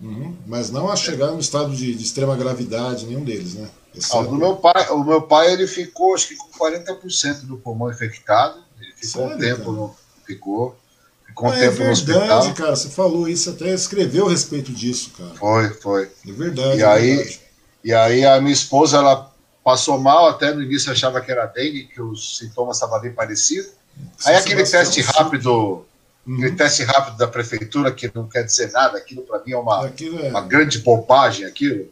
Uhum, 0.00 0.34
mas 0.46 0.70
não 0.70 0.88
a 0.88 0.96
chegar 0.96 1.30
no 1.32 1.40
estado 1.40 1.74
de, 1.74 1.94
de 1.94 2.02
extrema 2.02 2.34
gravidade, 2.34 3.06
nenhum 3.06 3.22
deles, 3.22 3.54
né? 3.54 3.68
Ah, 4.12 4.22
do 4.22 4.36
meu 4.36 4.56
pai, 4.56 4.88
o 4.90 5.04
meu 5.04 5.22
pai 5.22 5.52
ele 5.52 5.66
ficou, 5.66 6.14
acho 6.14 6.28
que 6.28 6.36
com 6.36 6.48
40% 6.50 7.40
do 7.42 7.58
pulmão 7.58 7.90
infectado. 7.90 8.62
Ele 8.80 8.92
ficou 8.94 9.28
Sério, 9.28 9.36
um 9.36 9.38
tempo, 9.38 9.72
no, 9.72 9.94
ficou 10.24 10.79
com 11.40 11.48
ah, 11.48 11.52
tempo 11.52 11.82
é 11.82 11.94
verdade, 11.94 12.52
cara. 12.52 12.76
Você 12.76 12.90
falou 12.90 13.26
isso, 13.26 13.48
até 13.48 13.72
escreveu 13.72 14.26
a 14.26 14.30
respeito 14.30 14.70
disso, 14.70 15.10
cara. 15.16 15.34
Foi, 15.36 15.70
foi. 15.70 16.10
É 16.28 16.32
verdade. 16.32 16.78
E 16.78 16.82
é 16.82 16.86
aí, 16.86 17.16
verdade. 17.16 17.40
e 17.82 17.94
aí 17.94 18.26
a 18.26 18.38
minha 18.42 18.52
esposa, 18.52 18.98
ela 18.98 19.32
passou 19.64 19.98
mal, 19.98 20.28
até 20.28 20.52
no 20.52 20.62
início 20.62 20.92
achava 20.92 21.18
que 21.22 21.32
era 21.32 21.46
dengue, 21.46 21.84
que 21.84 22.02
os 22.02 22.36
sintomas 22.36 22.76
estavam 22.76 23.00
bem 23.00 23.12
parecidos. 23.12 23.70
Aí 24.26 24.36
aquele 24.36 24.64
teste 24.64 25.00
rápido, 25.00 25.86
uhum. 26.26 26.34
aquele 26.36 26.56
teste 26.56 26.82
rápido 26.84 27.16
da 27.16 27.26
prefeitura, 27.26 27.90
que 27.90 28.10
não 28.14 28.28
quer 28.28 28.44
dizer 28.44 28.70
nada, 28.70 28.98
aquilo 28.98 29.22
para 29.22 29.42
mim 29.42 29.52
é 29.52 29.56
uma, 29.56 29.86
é... 29.86 30.28
uma 30.28 30.42
grande 30.42 30.78
bobagem, 30.80 31.46
aquilo, 31.46 31.88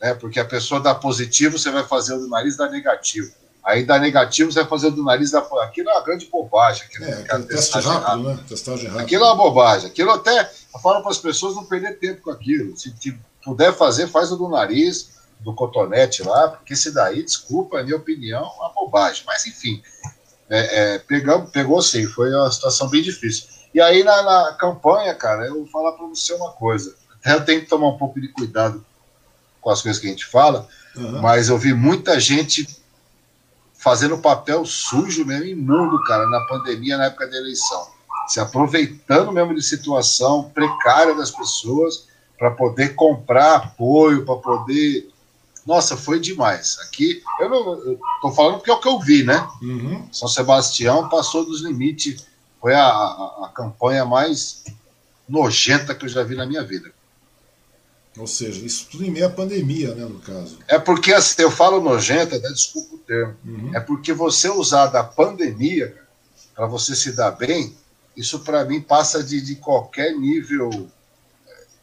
né? 0.00 0.14
Porque 0.14 0.38
a 0.38 0.44
pessoa 0.44 0.80
dá 0.80 0.94
positivo, 0.94 1.58
você 1.58 1.72
vai 1.72 1.84
fazer 1.84 2.14
o 2.14 2.18
do 2.20 2.28
nariz 2.28 2.56
dá 2.56 2.68
negativo. 2.70 3.32
Aí 3.64 3.84
dá 3.84 3.98
negativo, 3.98 4.50
você 4.50 4.60
vai 4.60 4.68
fazer 4.68 4.90
do 4.90 5.04
nariz 5.04 5.30
da. 5.30 5.38
Aquilo 5.38 5.88
é 5.88 5.92
uma 5.92 6.02
grande 6.02 6.26
bobagem. 6.26 6.84
Aquilo, 6.84 7.04
é, 7.04 7.12
aquele 7.12 7.44
teste 7.44 7.78
rápido, 7.78 8.02
rápido, 8.02 8.28
né? 8.28 8.44
Testagem 8.48 8.86
rápida. 8.86 9.02
Aquilo 9.04 9.24
é 9.24 9.26
uma 9.26 9.36
bobagem. 9.36 9.90
Aquilo 9.90 10.10
até. 10.10 10.50
Eu 10.74 10.80
falo 10.80 11.00
para 11.00 11.10
as 11.12 11.18
pessoas 11.18 11.54
não 11.54 11.64
perder 11.64 11.98
tempo 11.98 12.22
com 12.22 12.30
aquilo. 12.30 12.76
Se, 12.76 12.92
puder 13.44 13.72
fazer, 13.72 14.08
faz 14.08 14.32
o 14.32 14.36
do 14.36 14.48
nariz, 14.48 15.12
do 15.40 15.54
cotonete 15.54 16.22
lá, 16.22 16.48
porque 16.48 16.72
esse 16.72 16.92
daí, 16.92 17.22
desculpa, 17.22 17.78
a 17.78 17.82
minha 17.82 17.96
opinião, 17.96 18.42
é 18.42 18.60
uma 18.60 18.72
bobagem. 18.72 19.22
Mas 19.26 19.46
enfim, 19.46 19.82
é, 20.50 20.94
é, 20.94 20.98
pegamos, 20.98 21.50
pegou 21.50 21.80
sim, 21.82 22.06
foi 22.06 22.34
uma 22.34 22.50
situação 22.50 22.88
bem 22.88 23.02
difícil. 23.02 23.46
E 23.74 23.80
aí 23.80 24.02
na, 24.02 24.22
na 24.22 24.52
campanha, 24.54 25.14
cara, 25.14 25.46
eu 25.46 25.54
vou 25.54 25.66
falar 25.66 25.92
para 25.92 26.06
você 26.06 26.32
uma 26.34 26.52
coisa. 26.52 26.94
Até 27.20 27.34
eu 27.34 27.44
tenho 27.44 27.60
que 27.60 27.68
tomar 27.68 27.88
um 27.88 27.96
pouco 27.98 28.20
de 28.20 28.28
cuidado 28.28 28.84
com 29.60 29.70
as 29.70 29.80
coisas 29.80 30.00
que 30.00 30.08
a 30.08 30.10
gente 30.10 30.26
fala, 30.26 30.66
uhum. 30.96 31.20
mas 31.20 31.48
eu 31.48 31.56
vi 31.56 31.72
muita 31.72 32.18
gente 32.18 32.81
fazendo 33.82 34.16
papel 34.18 34.64
sujo 34.64 35.24
mesmo, 35.24 35.44
imundo, 35.44 36.02
cara, 36.04 36.26
na 36.28 36.40
pandemia, 36.46 36.96
na 36.96 37.06
época 37.06 37.26
da 37.26 37.36
eleição. 37.36 37.88
Se 38.28 38.38
aproveitando 38.38 39.32
mesmo 39.32 39.54
de 39.54 39.62
situação 39.62 40.50
precária 40.54 41.14
das 41.14 41.30
pessoas 41.30 42.06
para 42.38 42.52
poder 42.52 42.94
comprar 42.94 43.56
apoio, 43.56 44.24
para 44.24 44.36
poder. 44.36 45.08
Nossa, 45.66 45.96
foi 45.96 46.20
demais. 46.20 46.78
Aqui, 46.82 47.22
eu 47.40 47.48
não 47.48 47.92
estou 48.16 48.32
falando 48.32 48.58
porque 48.58 48.70
é 48.70 48.74
o 48.74 48.80
que 48.80 48.88
eu 48.88 49.00
vi, 49.00 49.24
né? 49.24 49.46
Uhum. 49.60 50.08
São 50.12 50.28
Sebastião 50.28 51.08
passou 51.08 51.44
dos 51.44 51.62
limites. 51.62 52.26
Foi 52.60 52.74
a, 52.74 52.86
a, 52.86 53.46
a 53.46 53.48
campanha 53.52 54.04
mais 54.04 54.64
nojenta 55.28 55.94
que 55.94 56.04
eu 56.04 56.08
já 56.08 56.22
vi 56.22 56.36
na 56.36 56.46
minha 56.46 56.62
vida. 56.62 56.92
Ou 58.18 58.26
seja, 58.26 58.64
isso 58.64 58.88
tudo 58.90 59.04
em 59.04 59.10
meio 59.10 59.26
à 59.26 59.30
pandemia, 59.30 59.94
né, 59.94 60.04
no 60.04 60.18
caso. 60.20 60.58
É 60.68 60.78
porque, 60.78 61.12
assim, 61.12 61.42
eu 61.42 61.50
falo 61.50 61.80
nojenta, 61.80 62.38
né, 62.38 62.48
desculpa 62.50 62.94
o 62.94 62.98
termo, 62.98 63.34
uhum. 63.44 63.70
é 63.74 63.80
porque 63.80 64.12
você 64.12 64.50
usar 64.50 64.86
da 64.88 65.02
pandemia 65.02 65.96
para 66.54 66.66
você 66.66 66.94
se 66.94 67.12
dar 67.12 67.30
bem, 67.30 67.74
isso 68.16 68.40
para 68.40 68.64
mim 68.64 68.80
passa 68.80 69.22
de, 69.22 69.40
de 69.40 69.56
qualquer 69.56 70.12
nível, 70.12 70.88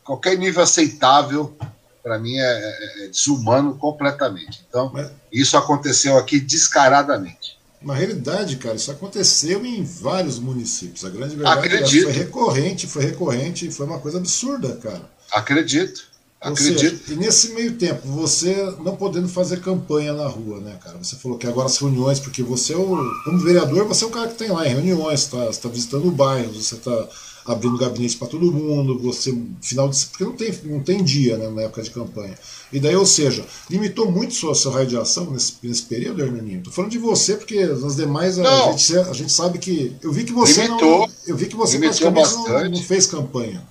qualquer 0.04 0.38
nível 0.38 0.62
aceitável, 0.62 1.58
para 2.04 2.20
mim 2.20 2.38
é, 2.38 2.42
é, 2.42 3.06
é, 3.06 3.08
desumano 3.08 3.76
completamente. 3.76 4.64
Então, 4.70 4.92
Mas... 4.94 5.12
isso 5.32 5.58
aconteceu 5.58 6.18
aqui 6.18 6.40
descaradamente. 6.40 7.58
Na 7.82 7.94
realidade, 7.94 8.58
cara, 8.58 8.76
isso 8.76 8.92
aconteceu 8.92 9.66
em 9.66 9.84
vários 9.84 10.38
municípios. 10.38 11.06
A 11.06 11.10
grande 11.10 11.36
verdade 11.36 11.60
é 11.60 11.78
Acredito. 11.78 12.04
foi 12.04 12.12
recorrente, 12.12 12.88
foi 12.88 13.04
recorrente 13.06 13.68
e 13.68 13.72
foi 13.72 13.86
uma 13.86 14.00
coisa 14.00 14.18
absurda, 14.18 14.76
cara. 14.78 15.10
Acredito. 15.32 16.10
Acredito. 16.42 16.80
Seja, 16.80 17.14
e 17.14 17.16
nesse 17.18 17.54
meio 17.54 17.74
tempo, 17.74 18.08
você 18.08 18.74
não 18.82 18.96
podendo 18.96 19.28
fazer 19.28 19.60
campanha 19.60 20.14
na 20.14 20.26
rua, 20.26 20.62
né, 20.62 20.78
cara? 20.82 20.98
Você 20.98 21.18
falou 21.18 21.38
que 21.38 21.46
agora 21.46 21.68
as 21.68 21.78
reuniões, 21.78 22.20
porque 22.20 22.42
você 22.42 22.74
é 22.74 22.78
o. 22.78 22.98
Como 23.26 23.40
vereador, 23.40 23.86
você 23.86 24.06
é 24.06 24.08
o 24.08 24.12
cara 24.12 24.30
que 24.30 24.38
tem 24.38 24.50
lá 24.50 24.66
em 24.66 24.70
reuniões, 24.70 25.26
tá, 25.26 25.38
você 25.38 25.50
está 25.50 25.68
visitando 25.68 26.08
o 26.08 26.12
bairro, 26.12 26.54
você 26.54 26.76
está 26.76 27.08
abrindo 27.46 27.78
gabinete 27.78 28.16
para 28.16 28.30
todo 28.30 28.54
mundo, 28.54 28.98
você. 29.00 29.38
Final 29.62 29.90
de. 29.90 30.06
Porque 30.06 30.24
não 30.24 30.32
tem, 30.32 30.60
não 30.64 30.80
tem 30.82 31.04
dia, 31.04 31.36
né, 31.38 31.50
na 31.50 31.64
época 31.64 31.84
de 31.84 31.92
campanha. 31.92 32.38
E 32.72 32.80
daí, 32.80 32.96
ou 32.96 33.06
seja, 33.06 33.46
limitou 33.70 34.10
muito 34.10 34.34
sua, 34.34 34.56
seu 34.56 34.72
raio 34.72 34.88
de 34.88 34.96
ação 34.96 35.30
nesse, 35.32 35.56
nesse 35.62 35.82
período, 35.84 36.22
Hermaninho? 36.22 36.64
Tô 36.64 36.72
falando 36.72 36.92
de 36.92 37.00
você, 37.00 37.36
porque 37.36 37.66
nas 37.66 37.98
demais 37.98 38.40
a 38.40 38.72
gente, 38.72 38.98
a 38.98 39.12
gente, 39.12 39.34
sabe 39.34 39.60
que. 39.60 39.94
Eu 40.02 40.14
vi 40.14 40.24
que 40.24 40.32
você 40.32 40.62
limitou, 40.62 41.00
não. 41.00 41.10
Eu 41.28 41.36
vi 41.36 41.48
que 41.48 41.56
você 41.58 41.78
praticamente 41.78 42.34
não, 42.34 42.70
não 42.70 42.82
fez 42.82 43.06
campanha 43.06 43.62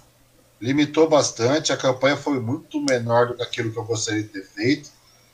limitou 0.61 1.09
bastante, 1.09 1.73
a 1.73 1.77
campanha 1.77 2.17
foi 2.17 2.41
muito 2.41 2.81
menor 2.81 3.29
do 3.29 3.35
que 3.37 3.43
aquilo 3.43 3.73
que 3.73 3.79
eu 3.79 3.85
gostaria 3.85 4.23
de 4.23 4.29
ter 4.29 4.45
feito. 4.45 4.91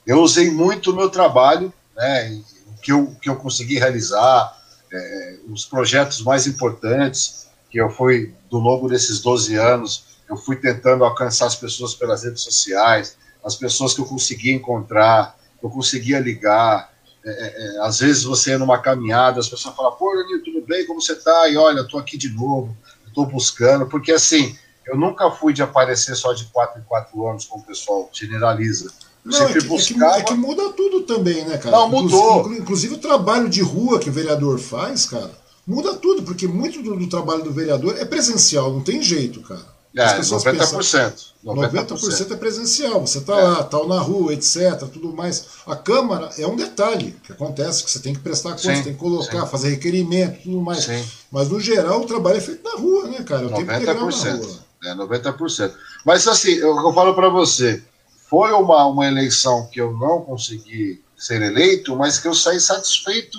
Eu 0.06 0.20
usei 0.20 0.50
muito 0.50 0.90
o 0.90 0.96
meu 0.96 1.08
trabalho, 1.08 1.72
né, 1.96 2.42
que 2.82 2.92
eu, 2.92 3.14
que 3.20 3.30
eu 3.30 3.36
consegui 3.36 3.78
realizar, 3.78 4.54
é, 4.92 5.36
os 5.48 5.64
projetos 5.64 6.22
mais 6.22 6.46
importantes 6.46 7.48
que 7.70 7.78
eu 7.78 7.90
fui, 7.90 8.32
do 8.50 8.58
longo 8.58 8.88
desses 8.88 9.20
12 9.20 9.56
anos, 9.56 10.04
eu 10.28 10.36
fui 10.36 10.56
tentando 10.56 11.04
alcançar 11.04 11.46
as 11.46 11.56
pessoas 11.56 11.94
pelas 11.94 12.22
redes 12.22 12.42
sociais, 12.42 13.16
as 13.44 13.56
pessoas 13.56 13.94
que 13.94 14.00
eu 14.00 14.06
conseguia 14.06 14.54
encontrar, 14.54 15.36
eu 15.62 15.68
conseguia 15.68 16.20
ligar. 16.20 16.92
É, 17.24 17.30
é, 17.30 17.76
é 17.76 17.80
às 17.80 17.98
vezes 18.00 18.22
você 18.22 18.52
é 18.52 18.58
numa 18.58 18.78
caminhada, 18.78 19.40
as 19.40 19.48
pessoas 19.48 19.74
falam, 19.74 19.92
pô, 19.92 20.14
Danilo, 20.14 20.44
tudo 20.44 20.62
bem? 20.66 20.86
Como 20.86 21.00
você 21.00 21.14
tá? 21.16 21.48
E 21.48 21.56
olha, 21.56 21.78
eu 21.78 21.88
tô 21.88 21.98
aqui 21.98 22.16
de 22.16 22.28
novo, 22.28 22.76
estou 23.06 23.26
buscando, 23.26 23.86
porque 23.86 24.12
assim, 24.12 24.56
eu 24.86 24.96
nunca 24.96 25.30
fui 25.30 25.52
de 25.52 25.62
aparecer 25.62 26.14
só 26.14 26.32
de 26.32 26.44
quatro 26.46 26.80
em 26.80 26.84
quatro 26.84 27.26
anos, 27.26 27.44
como 27.44 27.62
o 27.62 27.66
pessoal 27.66 28.08
generaliza. 28.12 28.86
Eu 29.24 29.30
não, 29.30 29.38
sempre 29.38 29.58
é 29.58 29.62
que, 29.62 29.68
buscava... 29.68 30.04
é, 30.04 30.14
que, 30.16 30.20
é 30.20 30.24
que 30.24 30.34
muda 30.34 30.70
tudo 30.72 31.02
também, 31.02 31.44
né, 31.44 31.56
cara? 31.56 31.76
Não, 31.76 31.88
mudou. 31.88 32.40
Inclusive, 32.40 32.60
inclusive, 32.60 32.94
o 32.94 32.98
trabalho 32.98 33.48
de 33.48 33.62
rua 33.62 33.98
que 33.98 34.10
o 34.10 34.12
vereador 34.12 34.58
faz, 34.58 35.06
cara, 35.06 35.30
muda 35.66 35.94
tudo, 35.94 36.22
porque 36.22 36.46
muito 36.46 36.82
do, 36.82 36.96
do 36.96 37.08
trabalho 37.08 37.42
do 37.42 37.52
vereador 37.52 37.96
é 37.98 38.04
presencial, 38.04 38.72
não 38.72 38.80
tem 38.80 39.02
jeito, 39.02 39.40
cara. 39.40 39.74
As 39.96 40.12
é, 40.12 40.16
pessoas 40.16 40.42
90%, 40.42 40.54
pensam, 40.54 41.24
90%. 41.44 41.86
90% 41.86 42.32
é 42.32 42.36
presencial, 42.36 43.00
você 43.00 43.18
está 43.18 43.38
é. 43.38 43.42
lá, 43.42 43.60
está 43.60 43.84
na 43.84 44.00
rua, 44.00 44.34
etc, 44.34 44.88
tudo 44.92 45.12
mais. 45.12 45.46
A 45.64 45.76
Câmara 45.76 46.30
é 46.36 46.44
um 46.46 46.56
detalhe 46.56 47.14
que 47.22 47.30
acontece, 47.30 47.84
que 47.84 47.90
você 47.90 48.00
tem 48.00 48.12
que 48.12 48.18
prestar 48.18 48.50
conta, 48.50 48.74
sim, 48.74 48.82
tem 48.82 48.92
que 48.92 48.98
colocar, 48.98 49.42
sim. 49.42 49.50
fazer 49.50 49.70
requerimento, 49.70 50.42
tudo 50.42 50.60
mais. 50.60 50.84
Sim. 50.84 51.04
Mas 51.30 51.48
no 51.48 51.60
geral 51.60 52.00
o 52.00 52.06
trabalho 52.06 52.38
é 52.38 52.40
feito 52.40 52.64
na 52.64 52.76
rua, 52.76 53.06
né, 53.06 53.22
cara? 53.22 53.42
Eu 53.42 53.50
90%, 53.50 53.54
tenho 53.54 53.80
que 53.80 53.86
na 53.86 53.92
rua. 53.92 54.63
É, 54.84 54.94
90%. 54.94 55.72
Mas 56.04 56.26
assim, 56.28 56.52
eu, 56.52 56.76
eu 56.76 56.92
falo 56.92 57.14
para 57.14 57.28
você, 57.28 57.82
foi 58.28 58.52
uma, 58.52 58.86
uma 58.86 59.06
eleição 59.06 59.68
que 59.72 59.80
eu 59.80 59.92
não 59.92 60.22
consegui 60.22 61.02
ser 61.16 61.40
eleito, 61.42 61.96
mas 61.96 62.18
que 62.18 62.28
eu 62.28 62.34
saí 62.34 62.60
satisfeito 62.60 63.38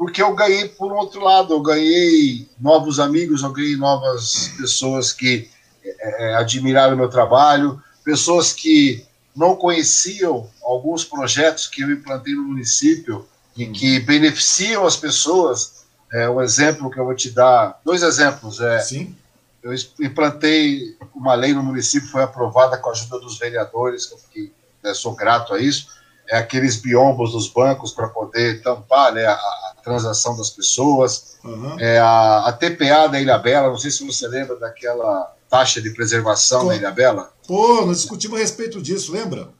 porque 0.00 0.22
eu 0.22 0.34
ganhei 0.34 0.66
por 0.66 0.90
um 0.90 0.96
outro 0.96 1.20
lado, 1.20 1.52
eu 1.52 1.60
ganhei 1.60 2.48
novos 2.58 2.98
amigos, 2.98 3.42
eu 3.42 3.52
ganhei 3.52 3.76
novas 3.76 4.48
pessoas 4.56 5.12
que 5.12 5.46
é, 5.84 6.30
é, 6.30 6.34
admiraram 6.36 6.94
o 6.94 6.96
meu 6.96 7.10
trabalho, 7.10 7.82
pessoas 8.02 8.50
que 8.50 9.04
não 9.36 9.54
conheciam 9.54 10.48
alguns 10.62 11.04
projetos 11.04 11.66
que 11.66 11.82
eu 11.82 11.90
implantei 11.90 12.34
no 12.34 12.44
município 12.44 13.28
e 13.54 13.66
que 13.66 14.00
beneficiam 14.00 14.86
as 14.86 14.96
pessoas. 14.96 15.84
É, 16.10 16.30
um 16.30 16.40
exemplo 16.40 16.90
que 16.90 16.98
eu 16.98 17.04
vou 17.04 17.14
te 17.14 17.30
dar, 17.30 17.78
dois 17.84 18.02
exemplos. 18.02 18.58
É, 18.58 18.78
Sim. 18.78 19.14
Eu 19.62 19.72
implantei 20.00 20.96
uma 21.14 21.34
lei 21.34 21.52
no 21.52 21.62
município, 21.62 22.08
foi 22.08 22.22
aprovada 22.22 22.78
com 22.78 22.88
a 22.88 22.92
ajuda 22.92 23.20
dos 23.20 23.38
vereadores, 23.38 24.06
que 24.06 24.14
eu 24.14 24.18
fiquei, 24.18 24.52
né, 24.82 24.94
sou 24.94 25.14
grato 25.14 25.52
a 25.52 25.60
isso. 25.60 25.86
É 26.28 26.38
aqueles 26.38 26.76
biombos 26.76 27.32
dos 27.32 27.48
bancos 27.48 27.92
para 27.92 28.08
poder 28.08 28.62
tampar 28.62 29.12
né, 29.12 29.26
a, 29.26 29.32
a, 29.32 29.74
transação 29.82 30.36
das 30.36 30.50
pessoas. 30.50 31.38
Uhum. 31.44 31.78
É 31.78 31.98
a, 31.98 32.46
a 32.46 32.52
TPA 32.52 33.08
da 33.08 33.20
Ilha 33.20 33.36
Bela, 33.36 33.68
não 33.68 33.78
sei 33.78 33.90
se 33.90 34.06
você 34.06 34.28
lembra 34.28 34.56
daquela 34.56 35.34
taxa 35.48 35.80
de 35.82 35.90
preservação 35.90 36.68
Com... 36.68 36.76
na 36.78 36.90
Bela? 36.90 37.32
Pô, 37.46 37.84
nós 37.84 37.98
discutimos 37.98 38.38
a 38.38 38.42
respeito 38.42 38.80
disso, 38.80 39.12
lembra? 39.12 39.50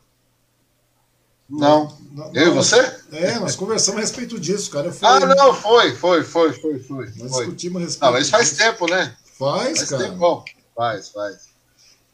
Não. 1.51 1.99
não 2.13 2.31
eu 2.33 2.49
e 2.49 2.51
você? 2.51 2.79
É, 3.11 3.41
nós 3.41 3.57
conversamos 3.57 3.99
a 3.99 4.03
respeito 4.03 4.39
disso, 4.39 4.71
cara. 4.71 4.93
Fui... 4.93 5.07
Ah, 5.07 5.19
não, 5.19 5.53
foi, 5.53 5.93
foi, 5.97 6.23
foi, 6.23 6.53
foi, 6.53 6.79
foi. 6.79 7.07
Nós 7.17 7.33
foi. 7.33 7.45
discutimos 7.45 7.83
a 7.83 7.85
respeito 7.85 8.05
Não, 8.05 8.13
mas 8.13 8.31
faz 8.31 8.51
disso. 8.51 8.63
tempo, 8.63 8.89
né? 8.89 9.17
Faz, 9.41 9.79
faz 9.79 9.91
cara. 9.91 10.05
Tempo. 10.05 10.45
Faz, 10.77 11.09
faz. 11.09 11.37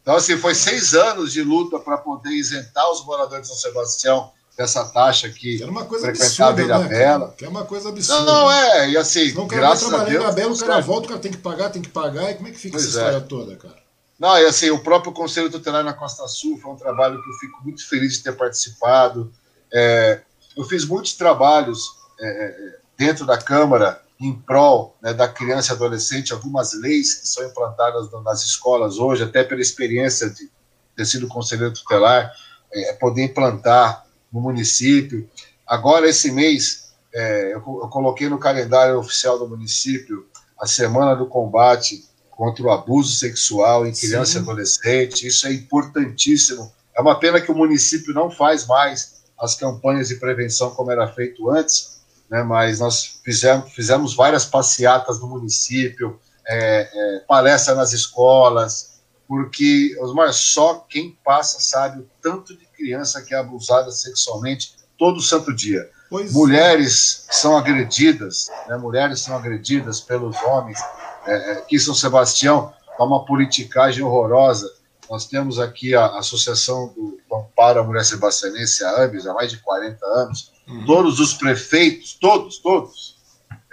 Então, 0.00 0.14
assim, 0.14 0.36
foi 0.38 0.54
seis 0.54 0.94
anos 0.94 1.32
de 1.32 1.42
luta 1.42 1.80
para 1.80 1.98
poder 1.98 2.30
isentar 2.30 2.88
os 2.92 3.04
moradores 3.04 3.42
de 3.42 3.48
São 3.48 3.56
Sebastião 3.56 4.30
dessa 4.56 4.84
taxa 4.84 5.28
que 5.28 5.60
era 5.60 5.70
uma 5.70 5.84
coisa 5.84 6.08
absurda, 6.08 6.62
Ilha 6.62 6.78
né, 6.78 6.88
Bela. 6.88 7.34
Que 7.36 7.44
é 7.44 7.48
uma 7.48 7.64
coisa 7.64 7.88
absurda. 7.88 8.22
Não, 8.22 8.42
não 8.44 8.52
é, 8.52 8.90
e 8.90 8.96
assim, 8.96 9.32
não, 9.32 9.48
graças 9.48 9.92
a 9.92 10.04
Deus... 10.04 10.34
Bela, 10.34 10.52
o 10.52 10.58
cara 10.58 10.80
volta, 10.80 11.06
o 11.06 11.08
cara 11.08 11.20
tem 11.20 11.32
que 11.32 11.38
pagar, 11.38 11.70
tem 11.70 11.82
que 11.82 11.88
pagar, 11.88 12.30
e 12.30 12.34
como 12.36 12.46
é 12.46 12.52
que 12.52 12.58
fica 12.58 12.78
pois 12.78 12.86
essa 12.86 13.00
é. 13.00 13.02
história 13.02 13.20
toda, 13.20 13.56
cara? 13.56 13.76
Não, 14.18 14.38
e 14.38 14.46
assim, 14.46 14.70
o 14.70 14.78
próprio 14.78 15.12
Conselho 15.12 15.50
Tutelar 15.50 15.84
na 15.84 15.92
Costa 15.92 16.26
Sul 16.28 16.56
foi 16.58 16.72
um 16.72 16.76
trabalho 16.76 17.20
que 17.20 17.28
eu 17.28 17.34
fico 17.34 17.62
muito 17.64 17.86
feliz 17.86 18.14
de 18.14 18.22
ter 18.22 18.32
participado. 18.32 19.30
É, 19.70 20.20
eu 20.56 20.64
fiz 20.64 20.86
muitos 20.86 21.14
trabalhos 21.14 21.84
é, 22.20 22.26
é 22.26 22.78
dentro 22.96 23.26
da 23.26 23.36
Câmara 23.36 24.00
em 24.18 24.34
prol 24.34 24.96
né, 25.02 25.12
da 25.12 25.28
criança 25.28 25.72
e 25.72 25.76
adolescente, 25.76 26.32
algumas 26.32 26.72
leis 26.72 27.14
que 27.14 27.28
são 27.28 27.46
implantadas 27.46 28.10
nas 28.24 28.44
escolas 28.44 28.98
hoje, 28.98 29.22
até 29.22 29.44
pela 29.44 29.60
experiência 29.60 30.30
de 30.30 30.50
ter 30.96 31.04
sido 31.04 31.28
conselheiro 31.28 31.74
tutelar, 31.74 32.32
é, 32.72 32.92
poder 32.94 33.24
implantar 33.24 34.06
no 34.32 34.40
município. 34.40 35.28
Agora, 35.66 36.08
esse 36.08 36.32
mês, 36.32 36.92
é, 37.14 37.52
eu, 37.52 37.58
eu 37.58 37.88
coloquei 37.88 38.28
no 38.28 38.38
calendário 38.38 38.98
oficial 38.98 39.38
do 39.38 39.48
município 39.48 40.26
a 40.58 40.66
Semana 40.66 41.14
do 41.14 41.26
Combate 41.26 42.04
contra 42.30 42.64
o 42.64 42.70
abuso 42.70 43.14
sexual 43.14 43.86
em 43.86 43.92
criança 43.92 44.32
Sim. 44.32 44.38
e 44.38 44.42
adolescente. 44.42 45.26
Isso 45.26 45.46
é 45.46 45.52
importantíssimo. 45.52 46.72
É 46.96 47.00
uma 47.00 47.18
pena 47.18 47.40
que 47.40 47.50
o 47.50 47.54
município 47.54 48.14
não 48.14 48.30
faz 48.30 48.66
mais 48.66 49.22
as 49.38 49.54
campanhas 49.54 50.08
de 50.08 50.16
prevenção 50.16 50.70
como 50.70 50.90
era 50.90 51.06
feito 51.08 51.50
antes, 51.50 51.95
né? 52.30 52.42
mas 52.42 52.80
nós 52.80 53.20
fizemos, 53.24 53.72
fizemos 53.72 54.14
várias 54.14 54.44
passeatas 54.44 55.20
no 55.20 55.28
município, 55.28 56.18
é, 56.46 56.88
é, 56.92 57.20
palestra 57.26 57.74
nas 57.74 57.92
escolas, 57.92 59.00
porque, 59.26 59.96
Osmar, 60.00 60.32
só 60.32 60.86
quem 60.88 61.18
passa 61.24 61.60
sabe 61.60 62.00
o 62.00 62.06
tanto 62.22 62.56
de 62.56 62.64
criança 62.66 63.22
que 63.22 63.34
é 63.34 63.38
abusada 63.38 63.90
sexualmente 63.90 64.76
todo 64.96 65.20
santo 65.20 65.54
dia. 65.54 65.88
Pois 66.08 66.32
mulheres 66.32 67.26
é. 67.28 67.32
são 67.32 67.56
agredidas, 67.56 68.48
né? 68.68 68.76
mulheres 68.76 69.20
são 69.20 69.36
agredidas 69.36 70.00
pelos 70.00 70.36
homens. 70.42 70.78
É, 71.26 71.34
é 71.34 71.52
aqui 71.54 71.76
em 71.76 71.80
São 71.80 71.94
Sebastião 71.94 72.72
há 72.98 73.04
uma 73.04 73.24
politicagem 73.24 74.04
horrorosa. 74.04 74.72
Nós 75.10 75.26
temos 75.26 75.58
aqui 75.58 75.94
a 75.94 76.18
Associação 76.18 76.88
do 76.94 77.18
Amparo 77.32 77.80
à 77.80 77.84
Mulher 77.84 78.04
Sebastianense, 78.04 78.84
a 78.84 79.04
AMES, 79.04 79.26
há 79.26 79.34
mais 79.34 79.50
de 79.50 79.58
40 79.58 80.04
anos. 80.04 80.52
Uhum. 80.68 80.84
Todos 80.84 81.20
os 81.20 81.34
prefeitos, 81.34 82.14
todos, 82.14 82.58
todos, 82.58 83.16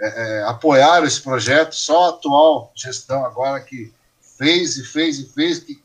é, 0.00 0.06
é, 0.40 0.42
apoiaram 0.44 1.06
esse 1.06 1.20
projeto. 1.20 1.74
Só 1.74 2.06
a 2.06 2.08
atual 2.10 2.72
gestão 2.74 3.24
agora 3.24 3.60
que 3.60 3.92
fez 4.38 4.76
e 4.76 4.84
fez 4.84 5.18
e 5.18 5.24
fez, 5.26 5.58
que 5.58 5.82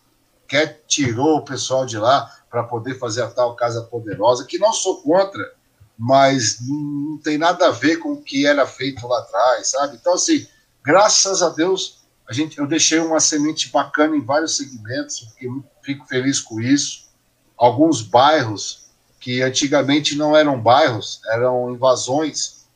quer 0.47 0.83
tirou 0.87 1.37
o 1.37 1.45
pessoal 1.45 1.85
de 1.85 1.97
lá 1.97 2.31
para 2.49 2.63
poder 2.63 2.97
fazer 2.97 3.21
a 3.21 3.29
tal 3.29 3.55
Casa 3.55 3.83
Poderosa, 3.83 4.45
que 4.45 4.57
não 4.57 4.73
sou 4.73 5.01
contra, 5.01 5.53
mas 5.97 6.57
não 6.61 7.19
tem 7.23 7.37
nada 7.37 7.67
a 7.67 7.71
ver 7.71 7.97
com 7.97 8.13
o 8.13 8.21
que 8.21 8.45
era 8.45 8.65
feito 8.65 9.07
lá 9.07 9.19
atrás, 9.19 9.69
sabe? 9.69 9.97
Então, 9.97 10.13
assim, 10.13 10.47
graças 10.83 11.43
a 11.43 11.49
Deus, 11.49 11.98
a 12.29 12.33
gente, 12.33 12.59
eu 12.59 12.67
deixei 12.67 12.99
uma 12.99 13.19
semente 13.19 13.71
bacana 13.71 14.15
em 14.15 14.21
vários 14.21 14.55
segmentos, 14.55 15.19
fiquei, 15.31 15.49
fico 15.81 16.05
feliz 16.05 16.39
com 16.39 16.61
isso. 16.61 17.09
Alguns 17.57 18.03
bairros 18.03 18.87
que 19.19 19.41
antigamente 19.41 20.15
não 20.15 20.37
eram 20.37 20.61
bairros, 20.61 21.21
eram 21.25 21.73
invasões, 21.73 22.67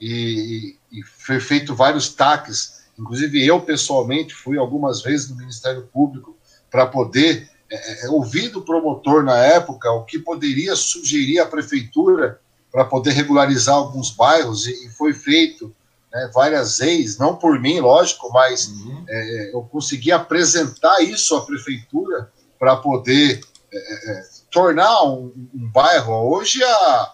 e, 0.00 0.76
e, 0.92 0.98
e 0.98 1.02
foi 1.04 1.38
feito 1.38 1.76
vários 1.76 2.12
taques. 2.12 2.82
Inclusive, 2.98 3.46
eu 3.46 3.60
pessoalmente 3.60 4.34
fui 4.34 4.58
algumas 4.58 5.00
vezes 5.00 5.30
no 5.30 5.36
Ministério 5.36 5.88
Público 5.92 6.36
para 6.68 6.84
poder 6.84 7.48
é, 7.70 8.04
é, 8.04 8.10
ouvir 8.10 8.48
do 8.48 8.62
promotor 8.62 9.22
na 9.22 9.36
época 9.36 9.92
o 9.92 10.04
que 10.04 10.18
poderia 10.18 10.74
sugerir 10.74 11.38
à 11.38 11.46
prefeitura 11.46 12.40
para 12.72 12.84
poder 12.84 13.12
regularizar 13.12 13.76
alguns 13.76 14.10
bairros, 14.10 14.66
e, 14.66 14.86
e 14.86 14.90
foi 14.90 15.14
feito 15.14 15.72
né, 16.12 16.30
várias 16.32 16.78
vezes, 16.78 17.18
não 17.18 17.36
por 17.36 17.58
mim, 17.60 17.80
lógico, 17.80 18.30
mas 18.32 18.68
uhum. 18.68 19.04
é, 19.08 19.50
eu 19.54 19.62
consegui 19.62 20.10
apresentar 20.10 21.00
isso 21.02 21.36
à 21.36 21.44
prefeitura 21.44 22.30
para 22.58 22.76
poder 22.76 23.40
é, 23.72 24.10
é, 24.10 24.24
tornar 24.50 25.04
um, 25.04 25.32
um, 25.54 25.70
bairro. 25.70 26.12
Hoje, 26.30 26.62
a, 26.64 27.12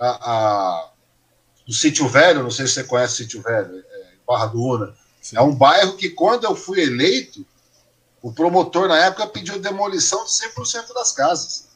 a, 0.00 0.30
a, 0.30 0.90
o 1.68 1.72
Sítio 1.72 2.08
Velho, 2.08 2.42
não 2.42 2.50
sei 2.50 2.66
se 2.66 2.74
você 2.74 2.84
conhece 2.84 3.14
o 3.14 3.16
Sítio 3.16 3.42
Velho, 3.42 3.78
é, 3.78 4.12
Barra 4.26 4.46
do 4.46 4.62
Una, 4.62 4.94
Sim. 5.20 5.36
é 5.36 5.42
um 5.42 5.54
bairro 5.54 5.96
que, 5.96 6.10
quando 6.10 6.44
eu 6.44 6.56
fui 6.56 6.80
eleito, 6.80 7.46
o 8.22 8.32
promotor, 8.32 8.88
na 8.88 8.98
época, 8.98 9.26
pediu 9.26 9.58
demolição 9.58 10.24
de 10.24 10.30
100% 10.30 10.92
das 10.94 11.12
casas. 11.12 11.68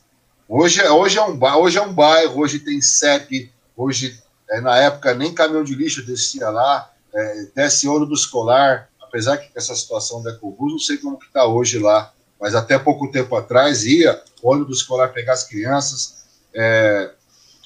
Hoje, 0.48 0.80
é, 0.80 0.90
hoje, 0.90 1.18
é 1.18 1.22
um, 1.22 1.38
hoje 1.58 1.78
é 1.78 1.82
um 1.82 1.92
bairro, 1.92 2.40
hoje 2.40 2.58
tem 2.58 2.80
CEP, 2.80 3.52
hoje, 3.76 4.22
é, 4.50 4.60
na 4.60 4.76
época, 4.78 5.14
nem 5.14 5.34
caminhão 5.34 5.64
de 5.64 5.74
lixo 5.74 6.04
descia 6.04 6.50
lá, 6.50 6.90
é, 7.12 7.46
desce 7.54 7.88
ônibus 7.88 8.20
escolar, 8.20 8.88
apesar 9.00 9.38
que 9.38 9.50
essa 9.54 9.74
situação 9.74 10.22
da 10.22 10.30
Ecobus, 10.30 10.72
não 10.72 10.78
sei 10.78 10.98
como 10.98 11.18
que 11.18 11.26
está 11.26 11.46
hoje 11.46 11.78
lá, 11.78 12.12
mas 12.40 12.54
até 12.54 12.78
pouco 12.78 13.10
tempo 13.10 13.36
atrás 13.36 13.84
ia 13.84 14.20
ônibus 14.42 14.78
escolar 14.78 15.08
pegar 15.08 15.34
as 15.34 15.44
crianças, 15.44 16.24
é, 16.54 17.10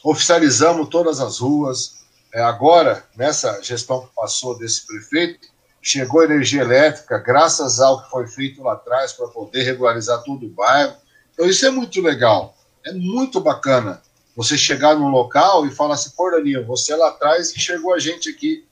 oficializamos 0.04 0.88
todas 0.88 1.20
as 1.20 1.38
ruas, 1.38 1.98
é, 2.32 2.42
agora, 2.42 3.04
nessa 3.16 3.62
gestão 3.62 4.06
que 4.06 4.14
passou 4.14 4.58
desse 4.58 4.86
prefeito, 4.86 5.48
chegou 5.80 6.22
energia 6.22 6.60
elétrica, 6.60 7.18
graças 7.18 7.80
ao 7.80 8.02
que 8.02 8.10
foi 8.10 8.26
feito 8.26 8.62
lá 8.62 8.74
atrás 8.74 9.12
para 9.12 9.28
poder 9.28 9.62
regularizar 9.62 10.22
todo 10.22 10.46
o 10.46 10.50
bairro. 10.50 10.94
Então, 11.32 11.46
isso 11.46 11.64
é 11.64 11.70
muito 11.70 12.00
legal, 12.02 12.54
é 12.84 12.92
muito 12.92 13.40
bacana. 13.40 14.02
Você 14.38 14.56
chegar 14.56 14.94
num 14.94 15.08
local 15.08 15.66
e 15.66 15.70
falar 15.72 15.94
assim, 15.94 16.10
pô, 16.10 16.30
Danilo, 16.30 16.64
você 16.64 16.94
lá 16.94 17.08
atrás 17.08 17.52
enxergou 17.56 17.92
a 17.92 17.98
gente 17.98 18.30
aqui. 18.30 18.64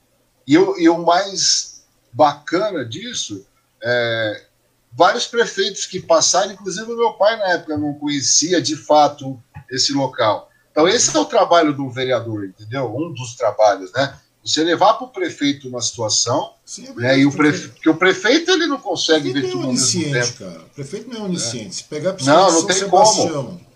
E, 0.47 0.57
o, 0.57 0.79
e 0.79 0.87
o 0.87 0.97
mais 1.05 1.83
bacana 2.13 2.85
disso 2.85 3.45
é 3.83 4.45
vários 4.93 5.27
prefeitos 5.27 5.85
que 5.85 5.99
passaram, 5.99 6.53
inclusive 6.53 6.89
o 6.89 6.95
meu 6.95 7.11
pai 7.13 7.35
na 7.35 7.49
época 7.49 7.77
não 7.77 7.93
conhecia 7.95 8.61
de 8.61 8.77
fato 8.77 9.37
esse 9.69 9.91
local. 9.91 10.49
Então, 10.71 10.87
esse 10.87 11.13
é 11.13 11.19
o 11.19 11.25
trabalho 11.25 11.73
do 11.73 11.89
vereador, 11.89 12.45
entendeu? 12.45 12.95
Um 12.95 13.13
dos 13.13 13.35
trabalhos, 13.35 13.91
né? 13.91 14.17
Você 14.41 14.63
levar 14.63 14.93
para 14.93 15.07
o 15.07 15.09
prefeito 15.09 15.67
uma 15.67 15.81
situação, 15.81 16.53
Sim, 16.65 16.87
é 16.87 16.93
né? 16.93 17.19
E 17.19 17.25
o 17.25 17.31
prefeito, 17.33 17.73
porque 17.73 17.89
o 17.89 17.97
prefeito 17.97 18.51
ele 18.51 18.67
não 18.67 18.79
consegue 18.79 19.33
ver 19.33 19.51
tudo 19.51 19.63
é 19.63 19.65
ao 19.65 19.73
mesmo 19.73 20.03
tempo. 20.13 20.37
Cara. 20.37 20.61
O 20.61 20.69
prefeito 20.69 21.09
não 21.09 21.17
é 21.17 21.23
onisciente. 21.23 21.67
É. 21.67 21.71
Se 21.71 21.83
pegar 21.83 22.11
a 22.11 22.23
não, 22.23 22.51
não 22.53 22.65
tem 22.65 22.77
Sebastião, 22.77 23.45
como. 23.45 23.66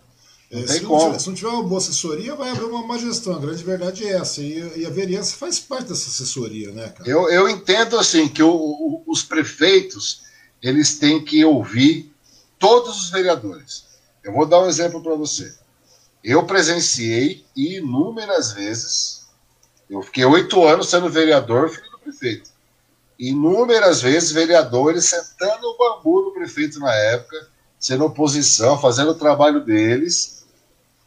Não 0.51 0.59
é, 0.59 0.63
tem 0.63 0.79
se, 0.79 0.81
como. 0.81 0.99
Não 0.99 1.05
tiver, 1.07 1.19
se 1.19 1.27
não 1.27 1.35
tiver 1.35 1.49
uma 1.49 1.63
boa 1.63 1.77
assessoria, 1.77 2.35
vai 2.35 2.49
haver 2.49 2.65
uma 2.65 2.85
má 2.85 2.97
gestão. 2.97 3.35
A 3.35 3.39
grande 3.39 3.63
verdade 3.63 4.05
é 4.05 4.13
essa. 4.13 4.41
E, 4.41 4.81
e 4.81 4.85
a 4.85 4.89
vereança 4.89 5.35
faz 5.35 5.59
parte 5.59 5.89
dessa 5.89 6.09
assessoria, 6.09 6.71
né, 6.71 6.89
cara? 6.89 7.09
Eu, 7.09 7.29
eu 7.29 7.49
entendo 7.49 7.97
assim 7.97 8.27
que 8.27 8.43
o, 8.43 8.53
o, 8.53 9.03
os 9.07 9.23
prefeitos 9.23 10.21
eles 10.61 10.99
têm 10.99 11.23
que 11.23 11.43
ouvir 11.43 12.13
todos 12.59 13.05
os 13.05 13.09
vereadores. 13.09 13.85
Eu 14.23 14.33
vou 14.33 14.45
dar 14.45 14.61
um 14.61 14.67
exemplo 14.67 15.01
para 15.01 15.15
você. 15.15 15.53
Eu 16.23 16.45
presenciei 16.45 17.43
inúmeras 17.55 18.51
vezes, 18.51 19.27
eu 19.89 20.03
fiquei 20.03 20.23
oito 20.23 20.63
anos 20.63 20.89
sendo 20.89 21.09
vereador, 21.09 21.69
filho 21.69 21.89
do 21.89 21.97
prefeito. 21.97 22.51
Inúmeras 23.17 24.01
vezes, 24.01 24.31
vereadores 24.31 25.05
sentando 25.05 25.67
o 25.67 25.77
bambu 25.77 26.23
do 26.23 26.31
prefeito 26.31 26.79
na 26.79 26.93
época, 26.93 27.49
sendo 27.79 28.05
oposição, 28.05 28.79
fazendo 28.79 29.11
o 29.11 29.15
trabalho 29.15 29.65
deles. 29.65 30.40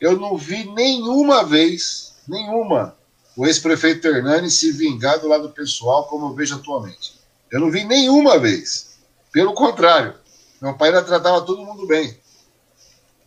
Eu 0.00 0.18
não 0.18 0.36
vi 0.36 0.64
nenhuma 0.72 1.44
vez, 1.44 2.14
nenhuma, 2.28 2.96
o 3.36 3.46
ex-prefeito 3.46 4.06
Hernani 4.06 4.50
se 4.50 4.70
vingar 4.72 5.18
do 5.18 5.28
lado 5.28 5.50
pessoal, 5.50 6.06
como 6.06 6.26
eu 6.26 6.34
vejo 6.34 6.54
atualmente. 6.54 7.18
Eu 7.50 7.60
não 7.60 7.70
vi 7.70 7.84
nenhuma 7.84 8.38
vez. 8.38 8.96
Pelo 9.32 9.54
contrário, 9.54 10.14
meu 10.60 10.74
pai 10.74 10.88
ainda 10.88 11.02
tratava 11.02 11.42
todo 11.42 11.64
mundo 11.64 11.86
bem. 11.86 12.18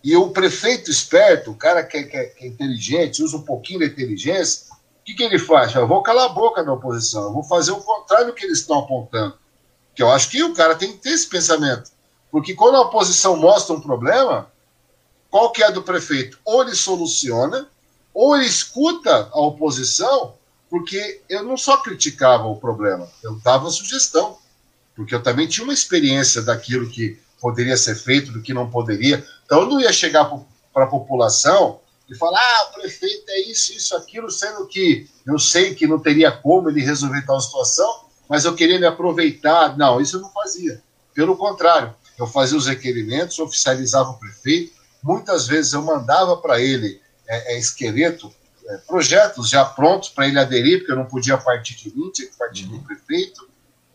E 0.04 0.16
o 0.16 0.30
prefeito 0.30 0.90
esperto, 0.90 1.52
o 1.52 1.56
cara 1.56 1.84
que 1.84 1.98
é, 1.98 2.04
que 2.04 2.16
é, 2.16 2.34
é 2.40 2.48
inteligente, 2.48 3.22
usa 3.22 3.36
um 3.36 3.42
pouquinho 3.42 3.80
de 3.80 3.88
inteligência, 3.88 4.68
o 4.72 5.04
que, 5.04 5.14
que 5.14 5.24
ele 5.24 5.40
faz? 5.40 5.74
Eu 5.76 5.88
vou 5.88 6.02
calar 6.02 6.26
a 6.26 6.34
boca 6.34 6.64
da 6.64 6.72
oposição, 6.72 7.24
eu 7.24 7.34
vou 7.34 7.44
fazer 7.44 7.72
o 7.72 7.82
contrário 7.82 8.28
do 8.28 8.34
que 8.34 8.46
eles 8.46 8.60
estão 8.60 8.80
apontando. 8.80 9.38
Que 9.94 10.04
eu 10.04 10.10
acho 10.10 10.30
que 10.30 10.42
o 10.44 10.54
cara 10.54 10.76
tem 10.76 10.94
que 10.94 11.00
ter 11.00 11.10
esse 11.10 11.28
pensamento. 11.28 11.92
Porque 12.32 12.54
quando 12.54 12.76
a 12.76 12.82
oposição 12.82 13.36
mostra 13.36 13.76
um 13.76 13.82
problema, 13.82 14.50
qual 15.38 15.52
que 15.52 15.64
é 15.64 15.72
do 15.72 15.84
prefeito? 15.84 16.40
Ou 16.44 16.64
ele 16.64 16.74
soluciona, 16.74 17.68
ou 18.12 18.36
ele 18.36 18.48
escuta 18.48 19.30
a 19.32 19.40
oposição, 19.40 20.34
porque 20.68 21.22
eu 21.30 21.44
não 21.44 21.56
só 21.56 21.78
criticava 21.78 22.48
o 22.48 22.56
problema, 22.56 23.08
eu 23.24 23.36
dava 23.36 23.70
sugestão 23.70 24.40
porque 24.96 25.14
eu 25.14 25.22
também 25.22 25.48
tinha 25.48 25.64
uma 25.64 25.74
experiência 25.74 26.42
daquilo 26.42 26.90
que 26.90 27.20
poderia 27.40 27.78
ser 27.78 27.94
feito, 27.94 28.32
do 28.32 28.42
que 28.42 28.52
não 28.52 28.68
poderia. 28.68 29.24
Então 29.46 29.62
eu 29.62 29.70
não 29.70 29.80
ia 29.80 29.94
chegar 29.94 30.26
para 30.74 30.86
a 30.86 30.88
população 30.88 31.82
e 32.10 32.16
falar, 32.16 32.42
ah, 32.42 32.70
o 32.72 32.82
prefeito 32.82 33.30
é 33.30 33.42
isso, 33.42 33.74
isso, 33.74 33.96
aquilo, 33.96 34.32
sendo 34.32 34.66
que 34.66 35.08
eu 35.24 35.38
sei 35.38 35.76
que 35.76 35.86
não 35.86 36.00
teria 36.00 36.32
como 36.32 36.68
ele 36.68 36.82
resolver 36.82 37.24
tal 37.28 37.40
situação, 37.40 38.06
mas 38.28 38.44
eu 38.44 38.56
queria 38.56 38.80
me 38.80 38.88
aproveitar. 38.88 39.78
Não, 39.78 40.02
isso 40.02 40.18
eu 40.18 40.22
não 40.22 40.32
fazia. 40.32 40.82
Pelo 41.14 41.38
contrário, 41.38 41.94
eu 42.18 42.26
fazia 42.26 42.58
os 42.58 42.66
requerimentos, 42.66 43.38
oficializava 43.38 44.10
o 44.10 44.18
prefeito, 44.18 44.77
muitas 45.08 45.48
vezes 45.48 45.72
eu 45.72 45.82
mandava 45.82 46.36
para 46.36 46.60
ele 46.60 47.02
é, 47.26 47.54
é, 47.54 47.58
esqueleto, 47.58 48.30
é, 48.68 48.78
projetos 48.80 49.50
já 49.50 49.64
prontos 49.64 50.10
para 50.10 50.28
ele 50.28 50.38
aderir, 50.38 50.80
porque 50.80 50.92
eu 50.92 50.98
não 50.98 51.06
podia 51.06 51.38
partir 51.38 51.76
de 51.78 51.98
mim, 51.98 52.12
tinha 52.12 52.28
que 52.28 52.36
partir 52.36 52.66
do 52.66 52.78
prefeito. 52.80 53.48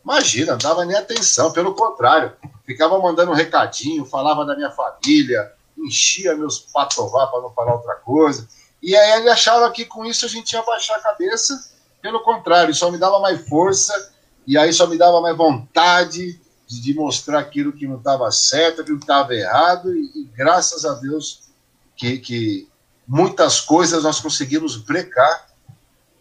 Imagina, 0.03 0.53
não 0.53 0.59
dava 0.59 0.87
nem 0.87 0.97
atenção, 0.97 1.53
pelo 1.53 1.75
contrário, 1.75 2.33
ficava 2.65 2.99
mandando 2.99 3.31
um 3.31 3.35
recadinho, 3.35 4.07
falava 4.07 4.47
da 4.47 4.57
minha 4.57 4.71
família, 4.71 5.53
enchia 5.77 6.35
meus 6.35 6.59
patová 6.59 7.27
para 7.27 7.43
não 7.43 7.53
falar 7.53 7.75
outra 7.75 7.95
coisa. 7.97 8.49
E 8.83 8.97
aí 8.97 9.21
ele 9.21 9.29
achava 9.29 9.71
que 9.71 9.85
com 9.85 10.07
isso 10.07 10.25
a 10.25 10.29
gente 10.29 10.55
ia 10.55 10.63
baixar 10.63 10.97
a 10.97 11.03
cabeça, 11.03 11.73
pelo 12.01 12.21
contrário, 12.21 12.75
só 12.75 12.91
me 12.91 12.97
dava 12.97 13.21
mais 13.21 13.47
força, 13.47 14.13
e 14.47 14.57
aí 14.57 14.73
só 14.73 14.87
me 14.87 14.97
dava 14.97 15.21
mais 15.21 15.37
vontade 15.37 16.41
de, 16.81 16.95
mostrar 16.95 17.39
aquilo 17.39 17.73
que 17.73 17.87
não 17.87 17.97
estava 17.97 18.31
certo, 18.31 18.81
aquilo 18.81 18.99
que 18.99 19.05
estava 19.05 19.35
errado, 19.35 19.95
e, 19.95 20.11
e, 20.15 20.25
graças 20.37 20.85
a 20.85 20.95
Deus 20.95 21.51
que, 21.97 22.19
que 22.19 22.69
muitas 23.07 23.61
coisas 23.61 24.03
nós 24.05 24.21
conseguimos 24.21 24.77
brecar, 24.77 25.49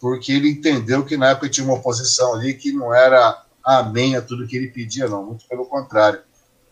porque 0.00 0.32
ele 0.32 0.50
entendeu 0.50 1.04
que 1.04 1.16
na 1.16 1.30
época 1.30 1.48
tinha 1.48 1.64
uma 1.64 1.76
oposição 1.76 2.34
ali 2.34 2.54
que 2.54 2.72
não 2.72 2.92
era 2.92 3.44
amém 3.64 4.16
a 4.16 4.22
tudo 4.22 4.46
que 4.46 4.56
ele 4.56 4.68
pedia, 4.68 5.08
não. 5.08 5.24
Muito 5.24 5.46
pelo 5.46 5.64
contrário. 5.66 6.20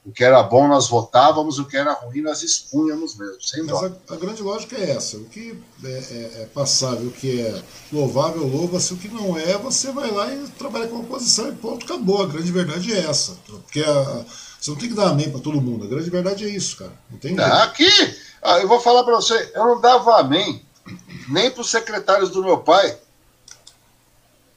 O 0.04 0.12
que 0.12 0.24
era 0.24 0.42
bom 0.42 0.66
nós 0.66 0.88
votávamos, 0.88 1.58
o 1.58 1.66
que 1.66 1.76
era 1.76 1.92
ruim 1.92 2.22
nós 2.22 2.42
expunhamos 2.42 3.16
mesmo, 3.16 3.40
sem 3.42 3.62
Mas 3.64 3.82
a, 3.82 3.92
a, 4.10 4.16
grande 4.16 4.42
lógica 4.42 4.76
é 4.76 4.92
essa: 4.92 5.18
o 5.18 5.26
que 5.26 5.58
é, 5.84 5.88
é, 5.88 6.42
é, 6.42 6.48
passável, 6.54 7.08
o 7.08 7.12
que 7.12 7.40
é 7.42 7.62
louvável, 7.92 8.46
louva-se, 8.46 8.94
o 8.94 8.96
que 8.96 9.08
não 9.08 9.38
é, 9.38 9.58
você 9.58 9.92
vai 9.92 10.10
lá 10.10 10.32
e 10.32 10.48
trabalha 10.58 10.88
com 10.88 10.96
a 10.96 11.00
oposição 11.00 11.50
e 11.50 11.52
ponto, 11.52 11.84
acabou. 11.84 12.22
A 12.22 12.26
grande 12.26 12.50
verdade 12.50 12.92
é 12.94 13.00
essa. 13.00 13.36
Porque 13.46 13.80
a, 13.80 14.24
você 14.58 14.70
não 14.70 14.78
tem 14.78 14.88
que 14.88 14.94
dar 14.94 15.10
amém 15.10 15.30
para 15.30 15.40
todo 15.40 15.60
mundo. 15.60 15.84
A 15.84 15.88
grande 15.88 16.08
verdade 16.08 16.44
é 16.44 16.48
isso, 16.48 16.78
cara. 16.78 16.92
Não 17.10 17.18
tem 17.18 17.38
ah, 17.38 17.64
Aqui, 17.64 17.90
ah, 18.42 18.58
eu 18.58 18.68
vou 18.68 18.80
falar 18.80 19.04
para 19.04 19.16
você: 19.16 19.52
eu 19.54 19.66
não 19.66 19.80
dava 19.82 20.18
amém 20.18 20.64
nem 21.28 21.50
para 21.50 21.60
os 21.60 21.70
secretários 21.70 22.30
do 22.30 22.42
meu 22.42 22.58
pai. 22.58 22.96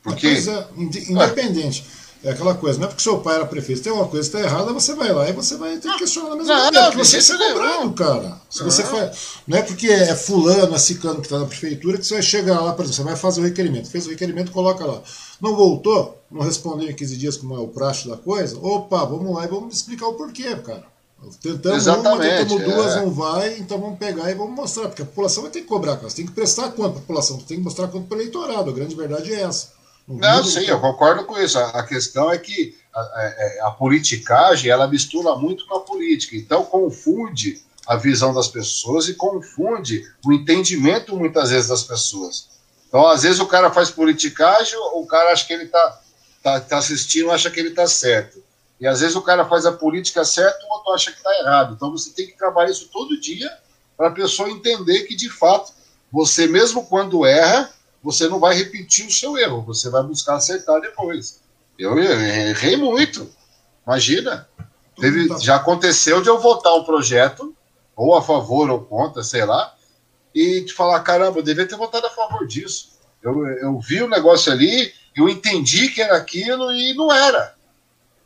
Porque. 0.02 0.28
É, 0.28 0.68
independente. 0.78 1.86
É 2.24 2.32
aquela 2.32 2.56
coisa, 2.56 2.80
não 2.80 2.86
é 2.86 2.88
porque 2.88 3.04
seu 3.04 3.20
pai 3.20 3.36
era 3.36 3.46
prefeito, 3.46 3.82
tem 3.82 3.92
uma 3.92 4.08
coisa 4.08 4.30
que 4.30 4.38
está 4.38 4.50
errada, 4.50 4.72
você 4.72 4.96
vai 4.96 5.12
lá 5.12 5.28
e 5.28 5.34
você 5.34 5.58
vai 5.58 5.76
ter 5.78 5.92
que 5.92 5.98
questionar 6.00 6.30
na 6.30 6.36
mesma 6.38 6.56
maneira, 6.56 6.86
porque 6.86 7.04
você 7.04 7.18
está 7.18 7.38
cobrado, 7.38 7.94
cara. 7.94 8.42
Se 8.50 8.64
você 8.64 8.82
faz, 8.82 9.18
não 9.46 9.58
é 9.58 9.62
porque 9.62 9.88
é 9.88 10.16
fulano, 10.16 10.74
é 10.74 10.78
cicano 10.78 11.16
que 11.16 11.28
está 11.28 11.38
na 11.38 11.46
prefeitura 11.46 11.98
que 11.98 12.06
você 12.06 12.14
vai 12.14 12.24
chegar 12.24 12.62
lá, 12.62 12.72
por 12.72 12.86
exemplo, 12.86 12.96
você 12.96 13.04
vai 13.04 13.16
fazer 13.18 13.42
o 13.42 13.44
requerimento. 13.44 13.90
Fez 13.90 14.08
o 14.08 14.10
requerimento, 14.10 14.54
coloca 14.54 14.86
lá. 14.86 15.02
Não 15.42 15.54
voltou, 15.54 16.18
não 16.32 16.42
respondeu 16.42 16.90
em 16.90 16.96
15 16.96 17.18
dias 17.18 17.36
como 17.36 17.56
é 17.56 17.60
o 17.60 17.68
praxe 17.68 18.08
da 18.08 18.16
coisa, 18.16 18.58
opa, 18.58 19.04
vamos 19.04 19.36
lá 19.36 19.44
e 19.44 19.48
vamos 19.50 19.76
explicar 19.76 20.08
o 20.08 20.14
porquê, 20.14 20.56
cara. 20.56 20.86
Tentamos 21.42 21.78
Exatamente, 21.78 22.32
uma, 22.32 22.38
tentamos 22.38 22.74
duas, 22.74 22.96
é. 22.96 23.02
não 23.02 23.12
vai, 23.12 23.58
então 23.58 23.80
vamos 23.80 24.00
pegar 24.00 24.32
e 24.32 24.34
vamos 24.34 24.56
mostrar, 24.56 24.88
porque 24.88 25.02
a 25.02 25.06
população 25.06 25.44
vai 25.44 25.52
ter 25.52 25.62
que 25.62 25.68
cobrar, 25.68 25.98
cara. 25.98 26.10
Você 26.10 26.18
tem 26.18 26.26
que 26.26 26.32
prestar 26.32 26.72
conta 26.72 26.90
para 26.90 27.00
a 27.00 27.02
população, 27.02 27.38
você 27.38 27.46
tem 27.48 27.58
que 27.58 27.64
mostrar 27.64 27.90
conta 27.90 28.08
para 28.08 28.18
o 28.18 28.22
eleitorado, 28.22 28.70
a 28.70 28.74
grande 28.74 28.96
verdade 28.96 29.34
é 29.34 29.42
essa. 29.42 29.83
Não, 30.08 30.44
sim, 30.44 30.66
eu 30.66 30.80
concordo 30.80 31.24
com 31.26 31.40
isso. 31.40 31.58
A 31.58 31.84
questão 31.84 32.32
é 32.32 32.38
que 32.38 32.78
a, 32.94 33.00
a, 33.00 33.24
é, 33.38 33.60
a, 33.62 33.72
politicagem 33.72 34.70
ela 34.70 34.88
mistura 34.88 35.36
muito 35.36 35.66
com 35.66 35.76
a 35.76 35.80
política, 35.80 36.36
então 36.36 36.66
confunde 36.66 37.62
a 37.88 37.96
visão 37.96 38.34
das 38.34 38.48
pessoas 38.48 39.08
e 39.08 39.16
confunde 39.16 40.04
o 40.26 40.32
entendimento 40.32 41.16
muitas 41.16 41.50
vezes 41.50 41.70
das 41.70 41.84
pessoas. 41.84 42.50
Então, 42.88 43.08
às 43.08 43.24
vezes 43.24 43.40
o 43.40 43.48
cara 43.48 43.72
faz 43.72 43.90
politicagem, 43.90 44.78
o 44.94 45.06
cara 45.06 45.32
acha 45.32 45.46
que 45.48 45.54
ele 45.54 45.64
está 45.64 46.02
tá, 46.44 46.60
tá 46.60 46.78
assistindo, 46.78 47.32
acha 47.32 47.50
que 47.50 47.60
ele 47.60 47.70
está 47.70 47.88
certo. 47.88 48.44
E 48.80 48.86
às 48.86 49.00
vezes 49.00 49.16
o 49.16 49.22
cara 49.22 49.46
faz 49.46 49.66
a 49.66 49.72
política 49.72 50.26
certa, 50.26 50.66
o 50.66 50.74
outro 50.74 50.94
acha 50.94 51.12
que 51.12 51.18
está 51.18 51.40
errado. 51.40 51.74
Então 51.74 51.92
você 51.92 52.12
tem 52.12 52.28
que 52.28 52.38
trabalhar 52.38 52.72
isso 52.72 52.90
todo 52.92 53.20
dia 53.20 53.50
para 53.96 54.10
a 54.10 54.12
pessoa 54.12 54.50
entender 54.50 55.04
que 55.04 55.16
de 55.16 55.30
fato 55.30 55.72
você 56.12 56.48
mesmo 56.48 56.86
quando 56.86 57.26
erra 57.26 57.72
você 58.04 58.28
não 58.28 58.40
vai 58.40 58.54
repetir 58.56 59.08
o 59.08 59.12
seu 59.12 59.38
erro, 59.38 59.62
você 59.62 59.90
vai 59.90 60.04
buscar 60.04 60.36
acertar 60.36 60.82
depois. 60.82 61.42
Eu 61.80 61.98
errei 61.98 62.76
muito. 62.76 63.30
Imagina. 63.88 64.48
Teve, 65.00 65.28
tá. 65.28 65.40
já 65.40 65.56
aconteceu 65.56 66.22
de 66.22 66.30
eu 66.30 66.40
votar 66.40 66.74
um 66.76 66.84
projeto, 66.84 67.56
ou 67.96 68.16
a 68.16 68.22
favor 68.22 68.70
ou 68.70 68.82
contra, 68.82 69.24
sei 69.24 69.46
lá, 69.46 69.74
e 70.36 70.62
te 70.62 70.74
falar: 70.74 71.00
caramba, 71.00 71.40
eu 71.40 71.44
devia 71.44 71.66
ter 71.66 71.78
votado 71.78 72.06
a 72.06 72.12
favor 72.12 72.46
disso. 72.46 72.94
Eu, 73.22 73.48
eu 73.48 73.80
vi 73.80 74.04
o 74.04 74.10
negócio 74.10 74.52
ali, 74.52 74.94
eu 75.16 75.30
entendi 75.30 75.90
que 75.90 76.02
era 76.02 76.18
aquilo 76.18 76.72
e 76.74 76.94
não 76.94 77.12
era. 77.12 77.56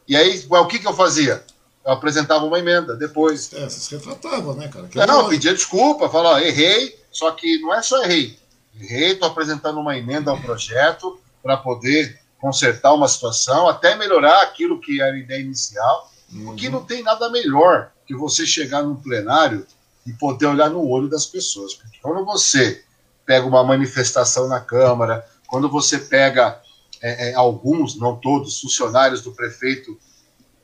E 0.07 0.15
aí, 0.15 0.43
o 0.49 0.65
que, 0.65 0.80
que 0.80 0.88
eu 0.88 0.93
fazia? 0.93 1.43
Eu 1.86 1.91
apresentava 1.91 2.45
uma 2.45 2.59
emenda 2.59 2.95
depois. 2.95 3.53
É, 3.53 3.69
você 3.69 3.80
se 3.80 3.95
retratava, 3.95 4.53
né, 4.55 4.67
cara? 4.67 4.88
Que 4.88 5.05
não, 5.05 5.30
pedia 5.30 5.53
desculpa, 5.53 6.09
falava, 6.09 6.43
errei, 6.43 6.97
só 7.11 7.32
que 7.32 7.59
não 7.59 7.73
é 7.73 7.82
só 7.82 8.03
errei, 8.03 8.38
estou 8.82 9.28
apresentando 9.28 9.80
uma 9.80 9.97
emenda 9.97 10.32
ao 10.32 10.39
projeto 10.39 11.19
para 11.41 11.57
poder 11.57 12.19
consertar 12.39 12.93
uma 12.93 13.07
situação, 13.07 13.67
até 13.67 13.95
melhorar 13.95 14.41
aquilo 14.43 14.80
que 14.80 15.01
era 15.01 15.15
a 15.15 15.19
ideia 15.19 15.41
inicial, 15.41 16.11
uhum. 16.32 16.45
porque 16.45 16.69
não 16.69 16.84
tem 16.84 17.01
nada 17.01 17.30
melhor 17.30 17.91
que 18.05 18.15
você 18.15 18.45
chegar 18.45 18.84
num 18.84 18.95
plenário 18.95 19.65
e 20.05 20.13
poder 20.13 20.45
olhar 20.45 20.69
no 20.69 20.88
olho 20.88 21.09
das 21.09 21.25
pessoas. 21.25 21.73
Porque 21.73 21.99
quando 22.01 22.23
você 22.23 22.84
pega 23.25 23.45
uma 23.45 23.63
manifestação 23.63 24.47
na 24.47 24.59
Câmara, 24.59 25.28
quando 25.47 25.69
você 25.69 25.97
pega 25.97 26.61
é, 27.01 27.30
é, 27.32 27.34
alguns, 27.34 27.97
não 27.97 28.15
todos, 28.15 28.61
funcionários 28.61 29.21
do 29.21 29.32
prefeito 29.32 29.99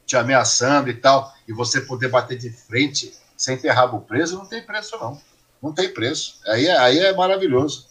te 0.06 0.16
ameaçando 0.16 0.90
e 0.90 0.94
tal, 0.94 1.34
e 1.48 1.54
você 1.54 1.82
poder 1.82 2.10
bater 2.10 2.38
de 2.38 2.50
frente 2.50 3.14
sem 3.36 3.58
ter 3.58 3.70
rabo 3.70 4.02
preso, 4.02 4.38
não 4.38 4.46
tem 4.46 4.62
preço, 4.62 4.98
não. 4.98 5.20
Não 5.62 5.74
tem 5.74 5.94
preço. 5.94 6.40
Aí, 6.48 6.68
é, 6.68 6.78
aí 6.78 7.00
é 7.00 7.14
maravilhoso. 7.14 7.88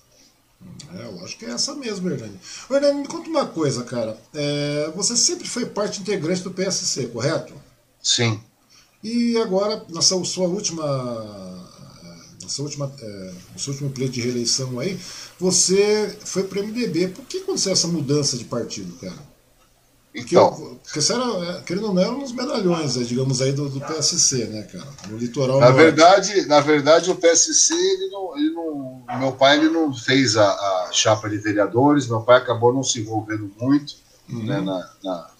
É, 0.98 1.06
eu 1.06 1.24
acho 1.24 1.36
que 1.36 1.44
é 1.44 1.50
essa 1.50 1.74
mesmo, 1.74 2.10
Hernani. 2.10 2.38
Hernani, 2.70 3.00
me 3.00 3.08
conta 3.08 3.28
uma 3.28 3.46
coisa, 3.46 3.82
cara. 3.84 4.16
É, 4.34 4.92
você 4.94 5.16
sempre 5.16 5.48
foi 5.48 5.66
parte 5.66 6.00
integrante 6.00 6.42
do 6.42 6.50
PSC, 6.50 7.06
correto? 7.06 7.54
Sim. 8.02 8.40
E 9.02 9.36
agora, 9.38 9.84
na 9.88 10.02
sua, 10.02 10.24
sua 10.24 10.46
última. 10.46 10.84
Na 12.42 12.48
sua 12.48 12.64
última, 12.64 12.92
é, 13.00 13.32
no 13.52 13.58
seu 13.58 13.72
último 13.72 13.90
pleito 13.90 14.14
de 14.14 14.20
reeleição 14.20 14.78
aí, 14.78 14.98
você 15.38 16.16
foi 16.24 16.42
para 16.44 16.60
o 16.60 16.64
MDB. 16.66 17.08
Por 17.08 17.24
que 17.24 17.38
aconteceu 17.38 17.72
essa 17.72 17.86
mudança 17.88 18.36
de 18.36 18.44
partido, 18.44 18.92
cara? 18.98 19.31
Então, 20.14 20.78
porque 20.82 21.12
era, 21.12 21.58
é, 21.58 21.62
querendo 21.62 21.86
ou 21.86 21.94
não, 21.94 22.02
era 22.02 22.12
uns 22.12 22.32
medalhões, 22.32 22.96
né, 22.96 23.04
digamos 23.04 23.40
aí, 23.40 23.52
do, 23.52 23.70
do, 23.70 23.80
PSC, 23.80 24.44
né, 24.44 24.62
cara? 24.64 24.86
No 25.08 25.16
litoral. 25.16 25.58
Na 25.58 25.70
verdade, 25.70 26.46
na 26.46 26.60
verdade, 26.60 27.10
o 27.10 27.14
PSC, 27.14 27.72
ele 27.72 28.08
não, 28.10 28.36
ele 28.36 28.50
não, 28.50 29.02
meu 29.18 29.32
pai 29.32 29.56
ele 29.56 29.70
não 29.70 29.92
fez 29.94 30.36
a, 30.36 30.46
a, 30.46 30.88
chapa 30.92 31.30
de 31.30 31.38
vereadores, 31.38 32.06
meu 32.06 32.20
pai 32.20 32.36
acabou 32.36 32.74
não 32.74 32.82
se 32.82 33.00
envolvendo 33.00 33.50
muito 33.58 33.94
uhum. 34.28 34.44
né, 34.44 34.60
na, 34.60 34.90
na, 35.02 35.30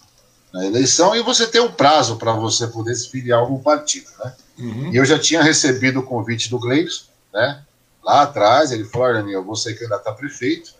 na, 0.54 0.66
eleição, 0.66 1.14
e 1.14 1.22
você 1.22 1.46
tem 1.46 1.60
um 1.60 1.72
prazo 1.72 2.16
para 2.16 2.32
você 2.32 2.66
poder 2.66 2.94
se 2.94 3.10
filiar 3.10 3.40
a 3.40 3.42
algum 3.42 3.58
partido, 3.58 4.08
né? 4.24 4.34
Uhum. 4.58 4.90
E 4.90 4.96
eu 4.96 5.04
já 5.04 5.18
tinha 5.18 5.42
recebido 5.42 6.00
o 6.00 6.02
convite 6.02 6.48
do 6.48 6.58
Gleison, 6.58 7.04
né? 7.32 7.62
Lá 8.02 8.22
atrás, 8.22 8.72
ele 8.72 8.84
falou: 8.84 9.08
Olha, 9.08 9.18
eu 9.30 9.44
vou 9.44 9.54
ser 9.54 9.74
candidato 9.74 10.06
a 10.08 10.12
prefeito 10.12 10.74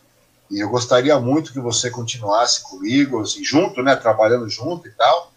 e 0.52 0.60
eu 0.60 0.68
gostaria 0.68 1.18
muito 1.18 1.50
que 1.50 1.58
você 1.58 1.90
continuasse 1.90 2.62
comigo, 2.62 3.22
assim, 3.22 3.42
junto, 3.42 3.82
né, 3.82 3.96
trabalhando 3.96 4.46
junto 4.50 4.86
e 4.86 4.90
tal, 4.90 5.32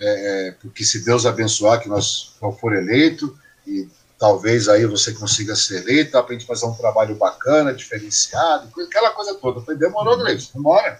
é, 0.00 0.48
é 0.48 0.52
porque 0.52 0.82
se 0.82 1.04
Deus 1.04 1.26
abençoar 1.26 1.80
que 1.80 1.88
nós 1.88 2.34
for 2.58 2.72
eleito, 2.72 3.38
e 3.66 3.86
talvez 4.18 4.66
aí 4.66 4.86
você 4.86 5.12
consiga 5.12 5.54
ser 5.54 5.82
eleito, 5.82 6.12
para 6.12 6.24
a 6.24 6.32
gente 6.32 6.46
fazer 6.46 6.64
um 6.64 6.72
trabalho 6.72 7.14
bacana, 7.14 7.74
diferenciado, 7.74 8.70
aquela 8.80 9.10
coisa 9.10 9.34
toda. 9.34 9.58
Eu 9.58 9.64
falei, 9.64 9.78
demorou, 9.78 10.16
Gleice, 10.16 10.48
vambora. 10.54 10.98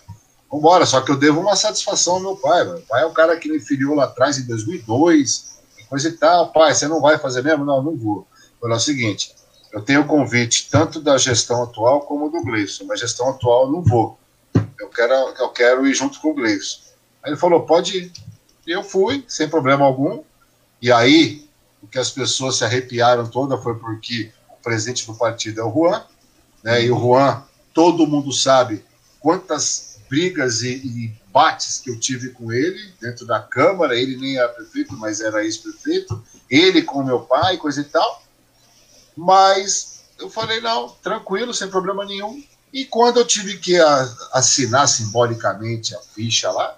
Vambora, 0.53 0.85
só 0.85 1.01
que 1.01 1.11
eu 1.11 1.17
devo 1.17 1.41
uma 1.41 1.57
satisfação 1.57 2.15
ao 2.15 2.21
meu 2.21 2.37
pai. 2.37 2.65
Meu 2.65 2.83
pai 2.83 3.03
é 3.03 3.07
um 3.07 3.15
cara 3.15 3.35
que 3.39 3.51
me 3.51 3.59
filiou 3.59 3.95
lá 3.95 4.05
atrás 4.05 4.37
em 4.37 4.47
2002, 4.47 5.55
coisa 5.89 6.09
e 6.09 6.13
tal. 6.13 6.53
Pai, 6.53 6.75
você 6.75 6.87
não 6.87 7.01
vai 7.01 7.17
fazer 7.17 7.43
mesmo? 7.43 7.65
Não, 7.65 7.83
não 7.83 7.97
vou. 7.97 8.27
Falei, 8.61 8.75
é 8.75 8.79
o 8.79 8.81
seguinte, 8.81 9.35
eu 9.75 9.83
tenho 9.83 10.07
convite 10.07 10.69
tanto 10.71 11.01
da 11.01 11.19
gestão 11.19 11.65
atual 11.65 12.03
como 12.03 12.31
do 12.31 12.45
Gleison, 12.45 12.85
mas 12.85 13.01
gestão 13.01 13.29
atual 13.29 13.65
eu 13.65 13.73
não 13.73 13.83
vou. 13.83 14.17
Eu 14.79 14.89
quero, 14.89 15.13
eu 15.13 15.49
quero 15.49 15.85
ir 15.85 15.93
junto 15.93 16.21
com 16.21 16.31
o 16.31 16.35
Gleison. 16.35 16.79
Aí 17.21 17.33
ele 17.33 17.37
falou, 17.37 17.67
pode 17.67 17.99
ir. 17.99 18.13
E 18.65 18.71
eu 18.71 18.85
fui, 18.85 19.25
sem 19.27 19.49
problema 19.49 19.85
algum. 19.85 20.23
E 20.81 20.93
aí, 20.93 21.49
o 21.83 21.89
que 21.89 21.99
as 21.99 22.09
pessoas 22.09 22.57
se 22.57 22.65
arrepiaram 22.65 23.27
toda 23.27 23.59
foi 23.59 23.75
porque 23.75 24.31
o 24.49 24.63
presidente 24.63 25.07
do 25.07 25.15
partido 25.17 25.61
é 25.61 25.65
o 25.65 25.73
Juan, 25.73 26.05
né? 26.63 26.85
E 26.85 26.91
o 26.93 26.97
Juan, 26.97 27.43
todo 27.75 28.07
mundo 28.07 28.33
sabe 28.33 28.85
quantas 29.19 29.99
brigas 30.09 30.63
e, 30.63 30.77
e 30.77 31.13
bates 31.33 31.79
que 31.79 31.91
eu 31.91 31.99
tive 31.99 32.29
com 32.29 32.53
ele 32.53 32.93
dentro 33.01 33.27
da 33.27 33.41
Câmara. 33.41 33.99
Ele 33.99 34.17
nem 34.19 34.39
era 34.39 34.49
prefeito, 34.51 34.97
mas 34.97 35.21
era 35.21 35.45
ex-prefeito. 35.45 36.23
Ele 36.49 36.81
com 36.81 37.03
meu 37.03 37.23
pai, 37.23 37.57
coisa 37.57 37.81
e 37.81 37.85
tal. 37.85 38.24
Mas 39.17 40.01
eu 40.19 40.31
falei, 40.31 40.61
não, 40.61 40.89
tranquilo, 41.03 41.55
sem 41.55 41.69
problema 41.69 42.05
nenhum. 42.05 42.43
E 42.73 42.85
quando 42.85 43.19
eu 43.19 43.25
tive 43.25 43.59
que 43.59 43.77
assinar 44.33 44.89
simbolicamente 44.89 45.95
a 45.95 46.01
ficha 46.01 46.51
lá, 46.51 46.77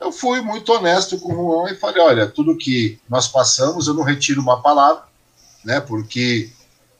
eu 0.00 0.12
fui 0.12 0.40
muito 0.40 0.72
honesto 0.72 1.18
com 1.18 1.32
o 1.32 1.36
Juan 1.36 1.72
e 1.72 1.76
falei, 1.76 2.02
olha, 2.02 2.26
tudo 2.26 2.56
que 2.56 3.00
nós 3.08 3.26
passamos, 3.26 3.86
eu 3.86 3.94
não 3.94 4.02
retiro 4.02 4.40
uma 4.40 4.60
palavra, 4.60 5.04
né? 5.64 5.80
Porque 5.80 6.50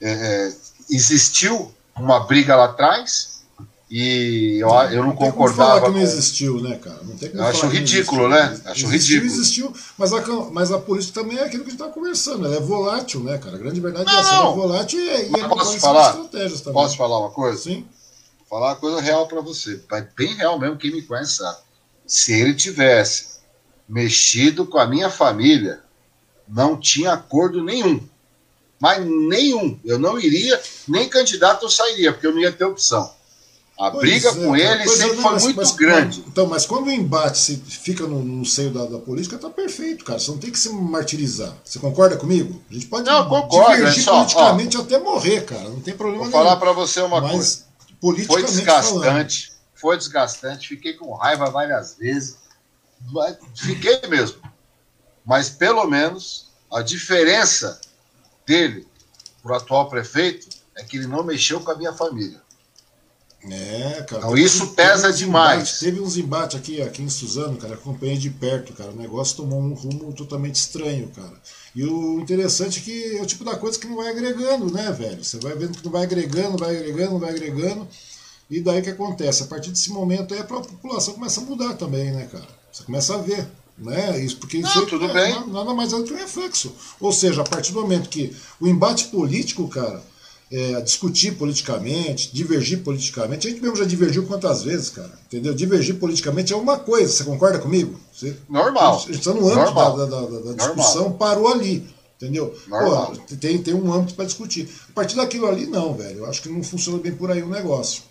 é, 0.00 0.10
é 0.10 0.56
existiu 0.90 1.74
uma 1.94 2.20
briga 2.20 2.56
lá 2.56 2.64
atrás, 2.66 3.37
e 3.90 4.58
eu, 4.60 4.68
eu 4.68 5.00
não, 5.02 5.08
não 5.08 5.16
concordava. 5.16 5.86
Que 5.86 5.90
não 5.92 6.00
existiu, 6.00 6.60
né, 6.60 6.76
cara? 6.76 7.00
Não 7.04 7.16
tem 7.16 7.30
como 7.30 7.42
eu 7.42 7.46
acho 7.46 7.66
ridículo, 7.68 8.28
né? 8.28 8.60
Acho 8.66 8.84
existiu, 8.84 8.90
ridículo. 8.90 9.26
Existiu, 9.26 9.72
mas 9.96 10.12
a, 10.12 10.20
mas 10.52 10.70
a 10.70 10.78
política 10.78 11.22
também 11.22 11.38
é 11.38 11.44
aquilo 11.44 11.64
que 11.64 11.70
a 11.70 11.72
gente 11.72 11.80
está 11.80 11.92
conversando. 11.92 12.44
Ela 12.44 12.56
é 12.56 12.60
volátil, 12.60 13.20
né, 13.20 13.38
cara? 13.38 13.56
A 13.56 13.58
grande 13.58 13.80
verdade 13.80 14.04
não, 14.04 14.16
é 14.16 14.20
essa. 14.20 14.34
Ela 14.34 14.50
é 14.50 14.54
volátil 14.54 15.00
e, 15.00 15.04
e 15.04 15.40
é 15.40 15.48
posso 15.48 15.80
falar? 15.80 16.10
estratégias 16.10 16.60
também. 16.60 16.74
Posso 16.74 16.96
falar 16.98 17.18
uma 17.18 17.30
coisa? 17.30 17.58
Sim. 17.62 17.86
Vou 18.40 18.60
falar 18.60 18.72
uma 18.72 18.76
coisa 18.76 19.00
real 19.00 19.26
para 19.26 19.40
você. 19.40 19.80
Bem 20.14 20.34
real 20.34 20.58
mesmo, 20.58 20.76
quem 20.76 20.92
me 20.92 21.00
conhece 21.00 21.36
sabe. 21.36 21.58
Se 22.06 22.32
ele 22.32 22.54
tivesse 22.54 23.38
mexido 23.88 24.66
com 24.66 24.78
a 24.78 24.86
minha 24.86 25.08
família, 25.08 25.80
não 26.46 26.78
tinha 26.78 27.14
acordo 27.14 27.64
nenhum. 27.64 28.06
Mas 28.78 29.02
nenhum. 29.04 29.80
Eu 29.82 29.98
não 29.98 30.18
iria, 30.18 30.60
nem 30.86 31.08
candidato 31.08 31.64
eu 31.64 31.70
sairia, 31.70 32.12
porque 32.12 32.26
eu 32.26 32.32
não 32.32 32.40
ia 32.40 32.52
ter 32.52 32.64
opção. 32.64 33.16
A 33.78 33.92
pois 33.92 34.10
briga 34.10 34.28
é, 34.30 34.34
com 34.34 34.56
ele 34.56 34.88
sempre 34.88 35.16
não, 35.16 35.22
foi 35.22 35.32
mas, 35.32 35.42
muito 35.44 35.56
mas, 35.56 35.70
grande. 35.70 36.24
Então, 36.26 36.46
mas 36.48 36.66
quando 36.66 36.88
o 36.88 36.90
embate 36.90 37.38
se 37.38 37.56
fica 37.58 38.08
no, 38.08 38.24
no 38.24 38.44
seio 38.44 38.72
da, 38.72 38.84
da, 38.86 38.98
política, 38.98 39.38
tá 39.38 39.48
perfeito, 39.48 40.04
cara. 40.04 40.18
Você 40.18 40.32
não 40.32 40.38
tem 40.38 40.50
que 40.50 40.58
se 40.58 40.68
martirizar. 40.70 41.54
Você 41.64 41.78
concorda 41.78 42.16
comigo? 42.16 42.60
A 42.68 42.74
gente 42.74 42.86
pode 42.86 43.06
não, 43.06 43.28
concordo, 43.28 43.76
divergir 43.76 44.00
é 44.00 44.02
só, 44.02 44.16
politicamente 44.16 44.76
ó, 44.76 44.80
até 44.80 44.98
morrer, 44.98 45.44
cara. 45.44 45.68
Não 45.68 45.80
tem 45.80 45.94
problema 45.96 46.24
vou 46.24 46.28
nenhum. 46.28 46.44
falar 46.44 46.56
para 46.56 46.72
você 46.72 47.00
uma 47.02 47.20
mas, 47.20 47.30
coisa. 47.30 47.64
Politicamente 48.00 48.46
foi 48.46 48.56
desgastante. 48.56 49.46
Falando. 49.46 49.58
Foi 49.74 49.96
desgastante. 49.96 50.68
Fiquei 50.68 50.94
com 50.94 51.14
raiva 51.14 51.48
várias 51.48 51.96
vezes. 51.96 52.36
Fiquei 53.54 54.00
mesmo. 54.08 54.38
Mas 55.24 55.50
pelo 55.50 55.86
menos 55.86 56.50
a 56.68 56.82
diferença 56.82 57.80
dele 58.44 58.88
para 59.40 59.52
o 59.52 59.54
atual 59.54 59.88
prefeito 59.88 60.48
é 60.74 60.82
que 60.82 60.96
ele 60.96 61.06
não 61.06 61.22
mexeu 61.22 61.60
com 61.60 61.70
a 61.70 61.76
minha 61.76 61.92
família. 61.92 62.42
É, 63.44 64.04
cara. 64.08 64.22
Então, 64.22 64.36
isso 64.36 64.68
pesa 64.68 65.12
demais. 65.12 65.60
Embates, 65.60 65.78
teve 65.78 66.00
uns 66.00 66.16
embates 66.16 66.56
aqui, 66.58 66.82
aqui 66.82 67.02
em 67.02 67.08
Suzano, 67.08 67.56
cara, 67.56 67.74
acompanhei 67.74 68.16
de 68.16 68.30
perto, 68.30 68.72
cara. 68.72 68.90
O 68.90 68.96
negócio 68.96 69.36
tomou 69.36 69.60
um 69.60 69.74
rumo 69.74 70.12
totalmente 70.12 70.56
estranho, 70.56 71.08
cara. 71.14 71.34
E 71.74 71.84
o 71.84 72.18
interessante 72.20 72.80
é 72.80 72.82
que 72.82 73.16
é 73.16 73.22
o 73.22 73.26
tipo 73.26 73.44
da 73.44 73.56
coisa 73.56 73.78
que 73.78 73.86
não 73.86 73.96
vai 73.96 74.10
agregando, 74.10 74.72
né, 74.72 74.90
velho? 74.90 75.22
Você 75.22 75.38
vai 75.38 75.54
vendo 75.54 75.78
que 75.78 75.84
não 75.84 75.92
vai 75.92 76.02
agregando, 76.02 76.58
vai 76.58 76.76
agregando, 76.76 77.18
vai 77.18 77.30
agregando. 77.30 77.86
E 78.50 78.60
daí 78.60 78.80
o 78.80 78.82
que 78.82 78.90
acontece? 78.90 79.44
A 79.44 79.46
partir 79.46 79.70
desse 79.70 79.90
momento 79.90 80.34
aí 80.34 80.40
a 80.40 80.44
população 80.44 81.14
começa 81.14 81.40
a 81.40 81.44
mudar 81.44 81.74
também, 81.74 82.10
né, 82.10 82.28
cara? 82.30 82.48
Você 82.72 82.82
começa 82.82 83.14
a 83.14 83.18
ver. 83.18 83.46
Né? 83.76 84.18
Isso 84.24 84.38
porque 84.38 84.56
isso 84.56 84.76
não, 84.76 84.86
tudo 84.86 85.04
é, 85.04 85.12
bem. 85.12 85.52
nada 85.52 85.72
mais 85.72 85.92
é 85.92 85.96
do 85.96 86.02
que 86.02 86.12
um 86.12 86.16
reflexo. 86.16 86.74
Ou 86.98 87.12
seja, 87.12 87.42
a 87.42 87.44
partir 87.44 87.72
do 87.72 87.80
momento 87.80 88.08
que 88.08 88.36
o 88.60 88.66
embate 88.66 89.04
político, 89.04 89.68
cara, 89.68 90.02
é, 90.50 90.80
discutir 90.80 91.32
politicamente, 91.32 92.30
divergir 92.32 92.82
politicamente. 92.82 93.46
A 93.46 93.50
gente 93.50 93.62
mesmo 93.62 93.76
já 93.76 93.84
divergiu 93.84 94.26
quantas 94.26 94.62
vezes, 94.62 94.90
cara? 94.90 95.12
Entendeu? 95.26 95.54
Divergir 95.54 95.96
politicamente 95.96 96.52
é 96.52 96.56
uma 96.56 96.78
coisa, 96.78 97.12
você 97.12 97.24
concorda 97.24 97.58
comigo? 97.58 97.98
Você, 98.12 98.36
Normal. 98.48 98.96
A 98.96 98.98
gente 99.00 99.18
está 99.18 99.34
no 99.34 99.48
âmbito 99.48 99.74
da, 99.74 100.06
da, 100.06 100.20
da, 100.40 100.52
discussão, 100.54 101.02
Normal. 101.02 101.18
parou 101.18 101.48
ali. 101.48 101.86
Entendeu? 102.16 102.52
Pô, 102.68 103.36
tem, 103.36 103.58
tem 103.58 103.74
um 103.74 103.92
âmbito 103.92 104.14
para 104.14 104.24
discutir. 104.24 104.68
A 104.88 104.92
partir 104.92 105.14
daquilo 105.14 105.46
ali, 105.46 105.66
não, 105.66 105.94
velho. 105.94 106.18
Eu 106.18 106.26
acho 106.26 106.42
que 106.42 106.48
não 106.48 106.64
funciona 106.64 106.98
bem 106.98 107.14
por 107.14 107.30
aí 107.30 107.42
o 107.44 107.48
negócio. 107.48 108.02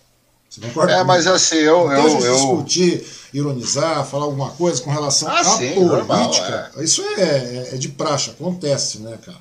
Você 0.48 0.62
concorda? 0.62 0.94
É, 0.94 1.04
mas 1.04 1.26
assim, 1.26 1.56
eu. 1.56 1.92
Então, 1.92 2.08
eu, 2.08 2.24
eu... 2.24 2.34
discutir, 2.34 3.06
ironizar, 3.34 4.06
falar 4.06 4.24
alguma 4.24 4.48
coisa 4.50 4.80
com 4.80 4.90
relação 4.90 5.28
ah, 5.28 5.40
à 5.40 5.44
sim, 5.44 5.74
política, 5.74 5.84
normal, 5.84 6.32
é. 6.76 6.84
isso 6.84 7.02
é, 7.02 7.22
é, 7.22 7.68
é 7.74 7.76
de 7.76 7.90
praxe, 7.90 8.30
acontece, 8.30 9.00
né, 9.00 9.18
cara? 9.22 9.38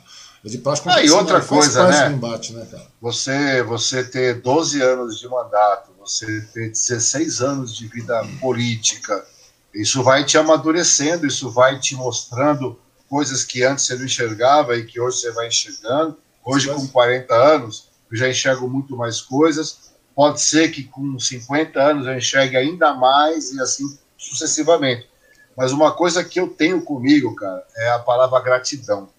De 0.47 0.57
plástico 0.57 0.89
ah, 0.89 1.03
e 1.03 1.09
outra 1.09 1.41
coisa, 1.41 1.87
né? 1.87 2.11
Embate, 2.11 2.53
né 2.53 2.65
você, 3.01 3.61
você 3.63 4.03
ter 4.03 4.41
12 4.41 4.81
anos 4.81 5.19
de 5.19 5.27
mandato, 5.27 5.91
você 5.99 6.41
ter 6.53 6.69
16 6.69 7.41
anos 7.41 7.75
de 7.75 7.87
vida 7.87 8.25
política, 8.39 9.25
isso 9.73 10.01
vai 10.03 10.23
te 10.23 10.37
amadurecendo, 10.37 11.27
isso 11.27 11.51
vai 11.51 11.79
te 11.79 11.95
mostrando 11.95 12.79
coisas 13.09 13.43
que 13.43 13.63
antes 13.63 13.85
você 13.85 13.95
não 13.95 14.05
enxergava 14.05 14.75
e 14.75 14.85
que 14.85 14.99
hoje 14.99 15.17
você 15.19 15.31
vai 15.31 15.47
enxergando. 15.47 16.17
Hoje, 16.43 16.69
com 16.69 16.87
40 16.87 17.33
anos, 17.33 17.89
eu 18.09 18.17
já 18.17 18.29
enxergo 18.29 18.69
muito 18.69 18.95
mais 18.95 19.21
coisas. 19.21 19.91
Pode 20.15 20.41
ser 20.41 20.71
que 20.71 20.83
com 20.83 21.19
50 21.19 21.79
anos 21.79 22.07
eu 22.07 22.17
enxergue 22.17 22.57
ainda 22.57 22.93
mais 22.93 23.51
e 23.51 23.61
assim 23.61 23.85
sucessivamente. 24.17 25.07
Mas 25.55 25.71
uma 25.71 25.91
coisa 25.91 26.23
que 26.23 26.39
eu 26.39 26.47
tenho 26.47 26.81
comigo, 26.81 27.35
cara, 27.35 27.65
é 27.75 27.89
a 27.89 27.99
palavra 27.99 28.39
gratidão. 28.39 29.09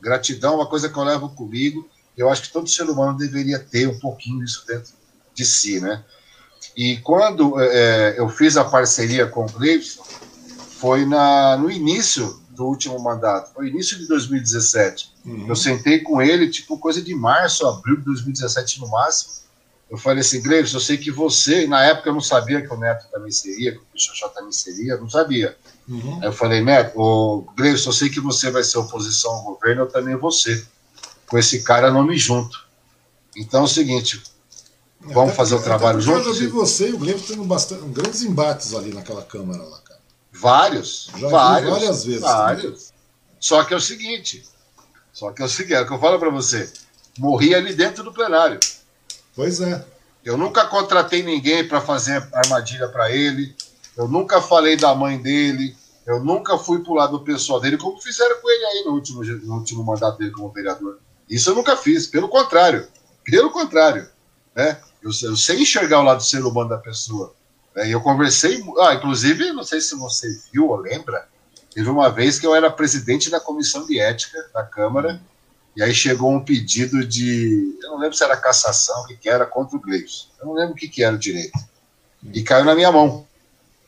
Gratidão 0.00 0.54
é 0.54 0.56
uma 0.56 0.66
coisa 0.66 0.88
que 0.88 0.96
eu 0.96 1.04
levo 1.04 1.28
comigo. 1.30 1.88
Eu 2.16 2.28
acho 2.28 2.42
que 2.42 2.52
todo 2.52 2.68
ser 2.68 2.84
humano 2.84 3.16
deveria 3.16 3.58
ter 3.58 3.88
um 3.88 3.98
pouquinho 3.98 4.44
disso 4.44 4.64
dentro 4.66 4.92
de 5.34 5.44
si, 5.44 5.80
né? 5.80 6.04
E 6.76 6.96
quando 6.98 7.60
é, 7.60 8.14
eu 8.18 8.28
fiz 8.28 8.56
a 8.56 8.64
parceria 8.64 9.26
com 9.26 9.44
o 9.44 9.48
Gleibson, 9.48 10.02
foi 10.78 11.04
na, 11.04 11.56
no 11.56 11.70
início 11.70 12.40
do 12.50 12.66
último 12.66 12.98
mandato, 13.00 13.52
foi 13.52 13.68
início 13.68 13.96
de 13.98 14.06
2017. 14.08 15.12
Uhum. 15.24 15.46
Eu 15.48 15.56
sentei 15.56 16.00
com 16.00 16.20
ele, 16.20 16.48
tipo, 16.50 16.78
coisa 16.78 17.00
de 17.00 17.14
março, 17.14 17.66
abril 17.66 17.96
de 17.96 18.04
2017 18.04 18.80
no 18.80 18.88
máximo. 18.88 19.32
Eu 19.90 19.96
falei 19.96 20.20
assim, 20.20 20.42
Gleibson, 20.42 20.76
eu 20.76 20.80
sei 20.80 20.98
que 20.98 21.10
você, 21.10 21.66
na 21.66 21.82
época 21.84 22.10
eu 22.10 22.12
não 22.12 22.20
sabia 22.20 22.60
que 22.60 22.72
o 22.72 22.76
Neto 22.76 23.06
também 23.10 23.30
seria, 23.30 23.72
que 23.72 23.78
o 23.78 23.84
Xoxó 23.94 24.28
também 24.28 24.52
seria, 24.52 24.96
não 24.96 25.08
sabia. 25.08 25.56
Uhum. 25.88 26.18
Aí 26.20 26.28
eu 26.28 26.32
falei, 26.32 26.60
Neto, 26.62 27.00
o 27.00 27.46
Gleison, 27.56 27.90
eu 27.90 27.94
sei 27.94 28.10
que 28.10 28.20
você 28.20 28.50
vai 28.50 28.62
ser 28.62 28.78
oposição 28.78 29.30
ao 29.30 29.44
governo, 29.44 29.82
eu 29.82 29.88
também 29.88 30.16
vou 30.16 30.30
ser. 30.30 30.66
Com 31.26 31.38
esse 31.38 31.62
cara 31.62 31.90
não 31.90 32.04
me 32.04 32.16
junto. 32.16 32.66
Então 33.36 33.62
é 33.62 33.64
o 33.64 33.68
seguinte, 33.68 34.22
Vamos 35.00 35.34
fazer 35.34 35.54
o 35.54 35.62
trabalho 35.62 36.00
juntos? 36.00 36.26
Eu 36.26 36.34
já 36.34 36.40
vi 36.40 36.46
você 36.48 36.88
e 36.88 36.92
o 36.92 36.98
Gleison 36.98 37.24
tendo 37.26 37.44
bastante, 37.44 37.82
grandes 37.86 38.22
embates 38.22 38.74
ali 38.74 38.92
naquela 38.92 39.22
Câmara 39.22 39.62
lá, 39.62 39.78
cara. 39.80 40.00
Vários. 40.32 41.10
Já 41.16 41.28
vários. 41.28 41.70
várias 41.70 42.04
vezes. 42.04 42.20
Vários. 42.20 42.62
Também. 42.62 42.98
Só 43.40 43.64
que 43.64 43.74
é 43.74 43.76
o 43.76 43.80
seguinte. 43.80 44.44
Só 45.12 45.30
que 45.30 45.42
é 45.42 45.44
o 45.44 45.48
seguinte, 45.48 45.74
é 45.74 45.80
o 45.80 45.86
que 45.86 45.92
eu 45.92 46.00
falo 46.00 46.18
para 46.18 46.30
você. 46.30 46.70
Morri 47.18 47.54
ali 47.54 47.74
dentro 47.74 48.02
do 48.02 48.12
plenário. 48.12 48.58
Pois 49.34 49.60
é. 49.60 49.84
Eu 50.24 50.36
nunca 50.36 50.66
contratei 50.66 51.22
ninguém 51.22 51.66
para 51.66 51.80
fazer 51.80 52.28
armadilha 52.32 52.88
para 52.88 53.10
ele. 53.10 53.54
Eu 53.96 54.08
nunca 54.08 54.42
falei 54.42 54.76
da 54.76 54.94
mãe 54.94 55.16
dele. 55.16 55.76
Eu 56.08 56.24
nunca 56.24 56.56
fui 56.56 56.82
pro 56.82 56.94
lado 56.94 57.20
pessoal 57.20 57.60
dele, 57.60 57.76
como 57.76 58.00
fizeram 58.00 58.40
com 58.40 58.50
ele 58.50 58.64
aí 58.64 58.84
no 58.86 58.92
último, 58.92 59.22
no 59.22 59.56
último 59.56 59.84
mandato 59.84 60.16
dele 60.16 60.30
como 60.30 60.48
vereador. 60.48 60.98
Isso 61.28 61.50
eu 61.50 61.54
nunca 61.54 61.76
fiz, 61.76 62.06
pelo 62.06 62.30
contrário. 62.30 62.88
Pelo 63.22 63.50
contrário. 63.50 64.08
Né? 64.56 64.80
Eu, 65.02 65.10
eu 65.24 65.36
sei 65.36 65.60
enxergar 65.60 66.00
o 66.00 66.04
lado 66.04 66.16
do 66.16 66.24
ser 66.24 66.42
humano 66.42 66.70
da 66.70 66.78
pessoa. 66.78 67.34
Né? 67.76 67.88
E 67.88 67.92
eu 67.92 68.00
conversei. 68.00 68.64
Ah, 68.80 68.94
inclusive, 68.94 69.52
não 69.52 69.62
sei 69.62 69.82
se 69.82 69.94
você 69.96 70.26
viu 70.50 70.70
ou 70.70 70.76
lembra, 70.76 71.28
teve 71.74 71.90
uma 71.90 72.08
vez 72.08 72.38
que 72.38 72.46
eu 72.46 72.54
era 72.54 72.70
presidente 72.70 73.28
da 73.28 73.38
comissão 73.38 73.84
de 73.84 74.00
ética 74.00 74.48
da 74.54 74.64
Câmara, 74.64 75.20
e 75.76 75.82
aí 75.82 75.92
chegou 75.92 76.32
um 76.32 76.42
pedido 76.42 77.04
de. 77.04 77.78
Eu 77.82 77.90
não 77.90 77.98
lembro 77.98 78.16
se 78.16 78.24
era 78.24 78.34
cassação, 78.34 79.02
o 79.02 79.06
que, 79.06 79.14
que 79.14 79.28
era, 79.28 79.44
contra 79.44 79.76
o 79.76 79.80
Gleison. 79.80 80.24
Eu 80.40 80.46
não 80.46 80.54
lembro 80.54 80.72
o 80.72 80.74
que, 80.74 80.88
que 80.88 81.04
era 81.04 81.18
direito. 81.18 81.58
E 82.32 82.42
caiu 82.42 82.64
na 82.64 82.74
minha 82.74 82.90
mão. 82.90 83.26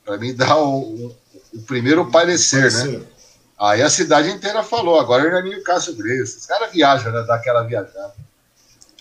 Para 0.05 0.19
mim 0.19 0.35
dar 0.35 0.59
o, 0.59 1.17
o 1.53 1.63
primeiro 1.63 2.11
parecer, 2.11 2.73
né? 2.73 3.03
Aí 3.59 3.83
a 3.83 3.91
cidade 3.91 4.31
inteira 4.31 4.63
falou, 4.63 4.99
agora 4.99 5.43
nem 5.43 5.57
o 5.57 5.63
Cássio 5.63 5.95
Grace. 5.95 6.39
Os 6.39 6.47
caras 6.47 6.73
viajam, 6.73 7.13
né? 7.13 7.23
Daquela 7.23 7.63
viajada. 7.63 8.15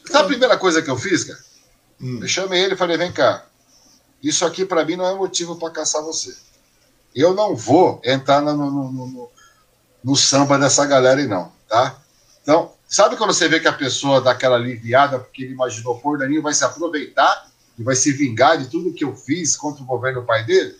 Sabe 0.06 0.24
a 0.24 0.28
primeira 0.28 0.58
coisa 0.58 0.82
que 0.82 0.90
eu 0.90 0.98
fiz, 0.98 1.24
cara? 1.24 1.40
Hum. 2.02 2.20
Eu 2.22 2.28
chamei 2.28 2.64
ele 2.64 2.74
e 2.74 2.78
falei, 2.78 2.98
vem 2.98 3.12
cá, 3.12 3.46
isso 4.22 4.46
aqui 4.46 4.66
para 4.66 4.84
mim 4.84 4.96
não 4.96 5.06
é 5.06 5.16
motivo 5.16 5.56
para 5.56 5.72
caçar 5.72 6.02
você. 6.02 6.36
Eu 7.16 7.34
não 7.34 7.56
vou 7.56 8.02
entrar 8.04 8.42
no, 8.42 8.56
no, 8.56 8.72
no, 8.72 8.92
no, 8.92 9.32
no 10.04 10.16
samba 10.16 10.58
dessa 10.58 10.86
galera 10.86 11.20
aí, 11.20 11.28
não, 11.28 11.52
tá? 11.68 11.98
Então, 12.42 12.74
sabe 12.88 13.16
quando 13.16 13.34
você 13.34 13.48
vê 13.48 13.60
que 13.60 13.68
a 13.68 13.74
pessoa 13.74 14.22
dá 14.22 14.32
aquela 14.32 14.56
aliviada 14.56 15.20
porque 15.20 15.44
ele 15.44 15.54
imaginou, 15.54 16.00
pô, 16.00 16.14
o 16.14 16.18
Daninho 16.18 16.42
vai 16.42 16.54
se 16.54 16.64
aproveitar 16.64 17.50
e 17.78 17.84
vai 17.84 17.96
se 17.96 18.12
vingar 18.12 18.58
de 18.58 18.68
tudo 18.68 18.94
que 18.94 19.04
eu 19.04 19.16
fiz 19.16 19.56
contra 19.56 19.84
o 19.84 19.86
governo 19.86 20.22
do 20.22 20.28
pai 20.28 20.44
dele? 20.44 20.76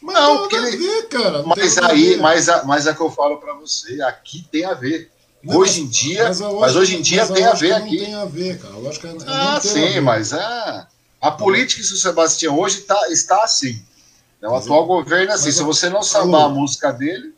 Mas 0.00 0.14
não, 0.14 0.38
porque 0.38 0.56
ele. 0.56 0.76
Ver, 0.76 1.08
cara, 1.08 1.42
mas 1.42 1.78
aí, 1.78 2.16
mas, 2.16 2.48
a, 2.48 2.64
mas 2.64 2.86
é 2.86 2.94
que 2.94 3.00
eu 3.00 3.10
falo 3.10 3.38
para 3.38 3.54
você, 3.54 4.00
aqui 4.02 4.46
tem 4.50 4.64
a 4.64 4.74
ver. 4.74 5.10
Não, 5.42 5.56
hoje 5.56 5.82
em 5.82 5.86
dia, 5.86 6.24
mas, 6.24 6.40
lógica, 6.40 6.60
mas 6.60 6.76
hoje 6.76 6.96
em 6.96 7.02
dia 7.02 7.26
tem 7.26 7.44
a, 7.44 7.52
ver 7.52 7.72
aqui. 7.72 7.98
Tem 7.98 8.14
a 8.14 8.24
ver, 8.24 8.58
cara. 8.58 8.74
A 8.74 8.78
lógica 8.78 9.08
é, 9.08 9.16
ah, 9.26 9.60
sim, 9.60 10.00
mas 10.00 10.32
é, 10.32 10.86
a 11.20 11.30
política 11.30 11.80
do 11.80 11.96
Sebastião 11.96 12.58
hoje 12.58 12.80
tá, 12.82 13.08
está 13.10 13.42
assim. 13.42 13.82
É 14.40 14.48
o 14.48 14.54
atual 14.54 14.86
governo 14.86 15.32
é 15.32 15.34
assim. 15.34 15.50
Se 15.50 15.62
você 15.62 15.88
não 15.88 16.02
sambar 16.02 16.44
a 16.44 16.48
música 16.48 16.92
dele. 16.92 17.34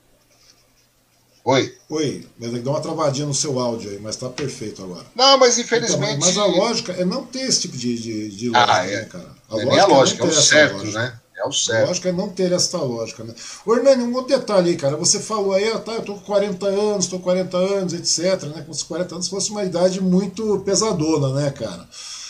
Oi. 1.42 1.74
Oi, 1.88 2.26
mas 2.38 2.62
dá 2.62 2.70
uma 2.70 2.80
travadinha 2.80 3.26
no 3.26 3.34
seu 3.34 3.58
áudio 3.58 3.90
aí, 3.90 3.98
mas 3.98 4.14
tá 4.14 4.28
perfeito 4.28 4.84
agora. 4.84 5.06
Não, 5.14 5.38
mas 5.38 5.58
infelizmente. 5.58 6.16
Então, 6.16 6.28
mas 6.28 6.38
a 6.38 6.44
lógica 6.44 6.92
é 6.92 7.04
não 7.04 7.24
ter 7.24 7.40
esse 7.40 7.62
tipo 7.62 7.76
de, 7.76 7.98
de, 7.98 8.28
de 8.28 8.50
lógica, 8.50 8.72
ah, 8.72 8.86
é. 8.86 8.96
né, 8.96 9.04
cara? 9.06 9.34
A 9.48 9.54
é 9.54 9.64
lógica, 9.64 9.74
é 9.74 9.80
a 9.80 9.86
lógica, 9.86 10.24
é, 10.24 10.26
o 10.26 10.32
certo, 10.32 10.84
né? 10.84 11.20
É 11.40 11.48
o 11.48 11.52
certo. 11.52 11.84
A 11.84 11.86
lógica 11.86 12.08
é 12.10 12.12
não 12.12 12.28
ter 12.28 12.52
essa 12.52 12.76
lógica, 12.78 13.24
né? 13.24 13.34
Ô, 13.64 13.74
Hernani, 13.74 14.02
um 14.02 14.14
outro 14.14 14.36
detalhe 14.36 14.70
aí, 14.70 14.76
cara. 14.76 14.96
Você 14.96 15.18
falou 15.18 15.54
aí, 15.54 15.68
ah, 15.68 15.78
tá, 15.78 15.92
eu 15.92 16.02
tô 16.02 16.14
com 16.14 16.20
40 16.20 16.66
anos, 16.66 17.06
tô 17.06 17.16
com 17.16 17.24
40 17.24 17.56
anos, 17.56 17.92
etc, 17.94 18.42
né? 18.48 18.62
Como 18.62 18.74
se 18.74 18.84
40 18.84 19.14
anos 19.14 19.28
fosse 19.28 19.50
uma 19.50 19.64
idade 19.64 20.02
muito 20.02 20.60
pesadona, 20.60 21.32
né, 21.32 21.50
cara? 21.50 21.88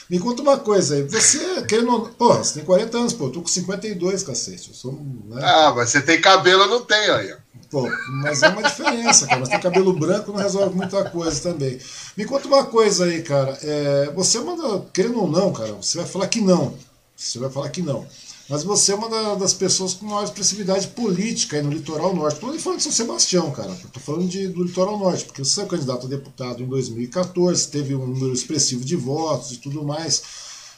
Me 0.09 0.19
conta 0.19 0.43
uma 0.43 0.59
coisa 0.59 0.95
aí, 0.97 1.03
você 1.03 1.63
querendo. 1.63 2.11
Porra, 2.19 2.43
você 2.43 2.55
tem 2.55 2.65
40 2.65 2.99
anos, 2.99 3.13
pô, 3.13 3.27
eu 3.27 3.31
tô 3.31 3.43
com 3.43 3.49
52, 3.49 4.23
cacete. 4.23 4.69
Eu 4.69 4.75
sou, 4.75 4.93
né? 4.93 5.41
Ah, 5.43 5.73
mas 5.75 5.91
você 5.91 6.01
tem 6.01 6.21
cabelo, 6.21 6.63
eu 6.63 6.69
não 6.69 6.83
tenho 6.83 7.15
aí, 7.15 7.33
ó. 7.33 7.37
Pô, 7.71 7.89
mas 8.23 8.43
é 8.43 8.49
uma 8.49 8.63
diferença, 8.63 9.27
cara. 9.27 9.39
Mas 9.39 9.49
tem 9.49 9.61
cabelo 9.61 9.93
branco, 9.93 10.33
não 10.33 10.41
resolve 10.41 10.75
muita 10.75 11.09
coisa 11.09 11.41
também. 11.41 11.79
Me 12.17 12.25
conta 12.25 12.49
uma 12.49 12.65
coisa 12.65 13.05
aí, 13.05 13.23
cara. 13.23 13.57
É, 13.63 14.11
você 14.13 14.41
manda, 14.41 14.85
querendo 14.93 15.21
ou 15.21 15.29
não, 15.29 15.53
cara, 15.53 15.73
você 15.75 15.99
vai 15.99 16.07
falar 16.07 16.27
que 16.27 16.41
não. 16.41 16.75
Você 17.17 17.39
vai 17.39 17.49
falar 17.49 17.69
que 17.69 17.81
não. 17.81 18.05
Mas 18.51 18.65
você 18.65 18.91
é 18.91 18.97
uma 18.97 19.37
das 19.37 19.55
pessoas 19.55 19.95
com 19.95 20.07
maior 20.07 20.25
expressividade 20.25 20.89
política 20.89 21.57
aí 21.57 21.63
no 21.63 21.71
litoral 21.71 22.13
norte. 22.13 22.35
Estou 22.35 22.59
falando 22.59 22.79
de 22.79 22.83
São 22.83 22.91
Sebastião, 22.91 23.49
cara. 23.53 23.71
Estou 23.71 24.03
falando 24.03 24.27
de, 24.27 24.49
do 24.49 24.65
litoral 24.65 24.99
norte, 24.99 25.25
porque 25.25 25.45
você 25.45 25.63
é 25.63 25.67
candidato 25.67 26.07
a 26.07 26.11
deputado 26.11 26.61
em 26.61 26.67
2014, 26.67 27.69
teve 27.69 27.95
um 27.95 28.05
número 28.05 28.33
expressivo 28.33 28.85
de 28.85 28.97
votos 28.97 29.53
e 29.53 29.59
tudo 29.59 29.85
mais. 29.85 30.25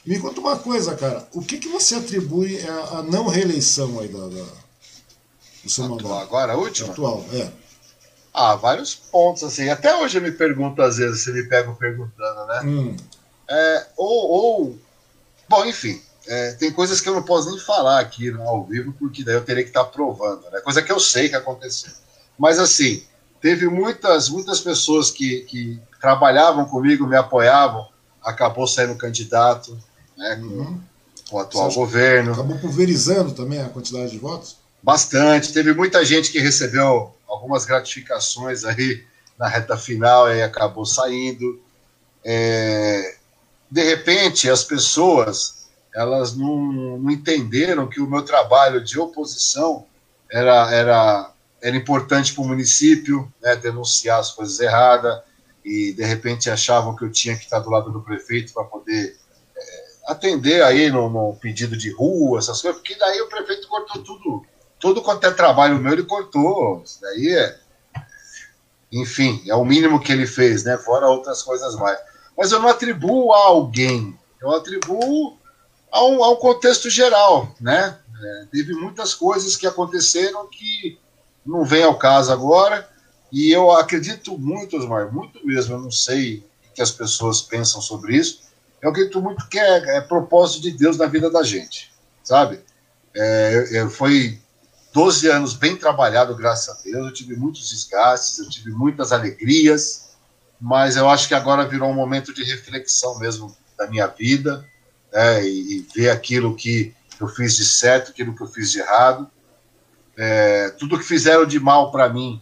Me 0.05 0.19
conta 0.19 0.39
uma 0.39 0.55
coisa, 0.55 0.93
cara. 0.95 1.27
O 1.33 1.41
que, 1.41 1.57
que 1.57 1.67
você 1.67 1.95
atribui 1.95 2.59
à 2.61 3.01
não 3.01 3.27
reeleição 3.27 3.99
aí 3.99 4.07
da, 4.07 4.19
da 4.19 4.45
do 5.63 5.69
seu 5.69 5.85
Atual, 5.85 5.99
mandato? 5.99 6.21
Agora, 6.21 6.53
a 6.53 6.57
última? 6.57 6.91
Atual, 6.91 7.25
é. 7.33 7.51
Ah, 8.31 8.55
vários 8.55 8.93
pontos, 8.93 9.43
assim. 9.43 9.69
Até 9.69 9.95
hoje 9.97 10.19
eu 10.19 10.21
me 10.21 10.31
pergunto, 10.31 10.79
às 10.79 10.97
vezes, 10.97 11.23
se 11.23 11.31
me 11.31 11.41
pego 11.49 11.73
perguntando, 11.73 12.45
né? 12.45 12.61
Hum. 12.65 12.95
É, 13.49 13.87
ou, 13.97 14.29
ou. 14.29 14.79
Bom, 15.49 15.65
enfim 15.65 15.99
é, 16.27 16.53
tem 16.53 16.71
coisas 16.71 17.01
que 17.01 17.09
eu 17.09 17.13
não 17.13 17.23
posso 17.23 17.49
nem 17.49 17.59
falar 17.59 17.99
aqui 17.99 18.31
no, 18.31 18.41
ao 18.43 18.63
vivo, 18.63 18.93
porque 18.93 19.23
daí 19.23 19.35
eu 19.35 19.43
teria 19.43 19.63
que 19.63 19.69
estar 19.69 19.85
provando, 19.85 20.49
né? 20.51 20.61
Coisa 20.61 20.81
que 20.81 20.91
eu 20.91 20.99
sei 20.99 21.29
que 21.29 21.35
aconteceu. 21.35 21.91
Mas 22.37 22.59
assim, 22.59 23.03
teve 23.41 23.67
muitas, 23.67 24.29
muitas 24.29 24.61
pessoas 24.61 25.11
que, 25.11 25.41
que 25.41 25.79
trabalhavam 25.99 26.65
comigo, 26.65 27.05
me 27.05 27.17
apoiavam, 27.17 27.87
acabou 28.23 28.65
saindo 28.65 28.95
candidato, 28.95 29.77
né? 30.17 30.37
Com, 30.37 30.45
uhum. 30.45 30.81
o 31.31 31.39
atual 31.39 31.71
governo. 31.73 32.33
Acabou 32.33 32.57
pulverizando 32.57 33.33
também 33.33 33.61
a 33.61 33.69
quantidade 33.69 34.11
de 34.11 34.17
votos? 34.17 34.57
Bastante. 34.81 35.51
Teve 35.51 35.73
muita 35.73 36.05
gente 36.05 36.31
que 36.31 36.39
recebeu 36.39 37.13
algumas 37.27 37.65
gratificações 37.65 38.63
aí 38.63 39.03
na 39.37 39.47
reta 39.47 39.75
final 39.75 40.33
e 40.33 40.41
acabou 40.41 40.85
saindo. 40.85 41.61
É, 42.23 43.15
de 43.69 43.83
repente, 43.83 44.49
as 44.49 44.63
pessoas 44.63 45.62
elas 45.93 46.35
não, 46.35 46.57
não, 46.97 47.11
entenderam 47.11 47.87
que 47.87 48.01
o 48.01 48.09
meu 48.09 48.23
trabalho 48.23 48.83
de 48.83 48.99
oposição 48.99 49.85
era, 50.31 50.73
era, 50.73 51.31
era 51.61 51.77
importante 51.77 52.33
para 52.33 52.43
o 52.43 52.47
município, 52.47 53.31
né, 53.41 53.55
denunciar 53.55 54.19
as 54.19 54.31
coisas 54.31 54.59
erradas, 54.59 55.21
e 55.63 55.93
de 55.93 56.03
repente 56.03 56.49
achavam 56.49 56.95
que 56.95 57.05
eu 57.05 57.11
tinha 57.11 57.37
que 57.37 57.43
estar 57.43 57.59
do 57.59 57.69
lado 57.69 57.91
do 57.91 58.01
prefeito 58.01 58.51
para 58.53 58.63
poder 58.63 59.15
é, 59.55 60.11
atender 60.11 60.63
aí 60.63 60.89
no, 60.89 61.09
no, 61.09 61.35
pedido 61.35 61.77
de 61.77 61.91
rua, 61.91 62.39
essas 62.39 62.61
coisas, 62.61 62.81
porque 62.81 62.95
daí 62.95 63.21
o 63.21 63.29
prefeito 63.29 63.67
cortou 63.67 64.03
tudo, 64.03 64.45
tudo 64.79 65.01
quanto 65.01 65.25
é 65.25 65.31
trabalho 65.31 65.79
meu, 65.79 65.93
ele 65.93 66.03
cortou, 66.03 66.81
isso 66.83 66.99
daí 67.01 67.29
é, 67.29 67.59
enfim, 68.91 69.43
é 69.47 69.55
o 69.55 69.63
mínimo 69.63 69.99
que 69.99 70.11
ele 70.11 70.25
fez, 70.25 70.63
né, 70.63 70.77
fora 70.77 71.07
outras 71.07 71.41
coisas 71.43 71.75
mais. 71.75 71.97
Mas 72.35 72.51
eu 72.51 72.59
não 72.59 72.69
atribuo 72.69 73.31
a 73.31 73.45
alguém, 73.45 74.17
eu 74.41 74.51
atribuo 74.51 75.37
a 75.93 76.03
um, 76.03 76.23
a 76.23 76.31
um 76.31 76.35
contexto 76.35 76.89
geral, 76.89 77.53
né? 77.61 77.99
É, 78.19 78.45
teve 78.51 78.73
muitas 78.73 79.13
coisas 79.13 79.55
que 79.55 79.67
aconteceram 79.67 80.47
que 80.47 80.99
não 81.45 81.63
vem 81.63 81.83
ao 81.83 81.99
caso 81.99 82.31
agora, 82.31 82.89
e 83.31 83.51
eu 83.51 83.71
acredito 83.71 84.35
muito, 84.37 84.75
Osmar, 84.75 85.13
muito 85.13 85.45
mesmo, 85.45 85.75
eu 85.75 85.79
não 85.79 85.91
sei 85.91 86.43
o 86.69 86.73
que 86.73 86.81
as 86.81 86.89
pessoas 86.89 87.41
pensam 87.41 87.79
sobre 87.79 88.15
isso, 88.15 88.41
eu 88.81 88.89
acredito 88.89 89.21
muito 89.21 89.47
que 89.47 89.59
é, 89.59 89.97
é 89.97 90.01
propósito 90.01 90.63
de 90.63 90.71
Deus 90.71 90.97
na 90.97 91.05
vida 91.05 91.29
da 91.29 91.43
gente, 91.43 91.93
sabe? 92.23 92.59
É, 93.15 93.87
foi 93.91 94.39
12 94.93 95.29
anos 95.29 95.53
bem 95.53 95.75
trabalhado, 95.75 96.35
graças 96.35 96.75
a 96.75 96.81
Deus, 96.81 97.05
eu 97.05 97.13
tive 97.13 97.35
muitos 97.35 97.69
desgastes, 97.69 98.39
eu 98.39 98.49
tive 98.49 98.71
muitas 98.71 99.11
alegrias, 99.11 100.15
mas 100.59 100.95
eu 100.95 101.07
acho 101.07 101.27
que 101.27 101.35
agora 101.35 101.67
virou 101.67 101.89
um 101.89 101.95
momento 101.95 102.33
de 102.33 102.43
reflexão 102.43 103.19
mesmo 103.19 103.55
da 103.77 103.87
minha 103.87 104.07
vida, 104.07 104.67
né, 105.13 105.45
e, 105.45 105.77
e, 105.77 105.87
ver 105.95 106.09
aquilo 106.09 106.55
que 106.55 106.93
eu 107.19 107.27
fiz 107.27 107.55
de 107.55 107.63
certo, 107.63 108.09
aquilo 108.09 108.35
que 108.35 108.41
eu 108.41 108.47
fiz 108.47 108.71
de 108.71 108.79
errado. 108.79 109.29
É, 110.17 110.71
tudo 110.71 110.97
que 110.97 111.05
fizeram 111.05 111.45
de 111.45 111.59
mal 111.59 111.91
para 111.91 112.09
mim 112.09 112.41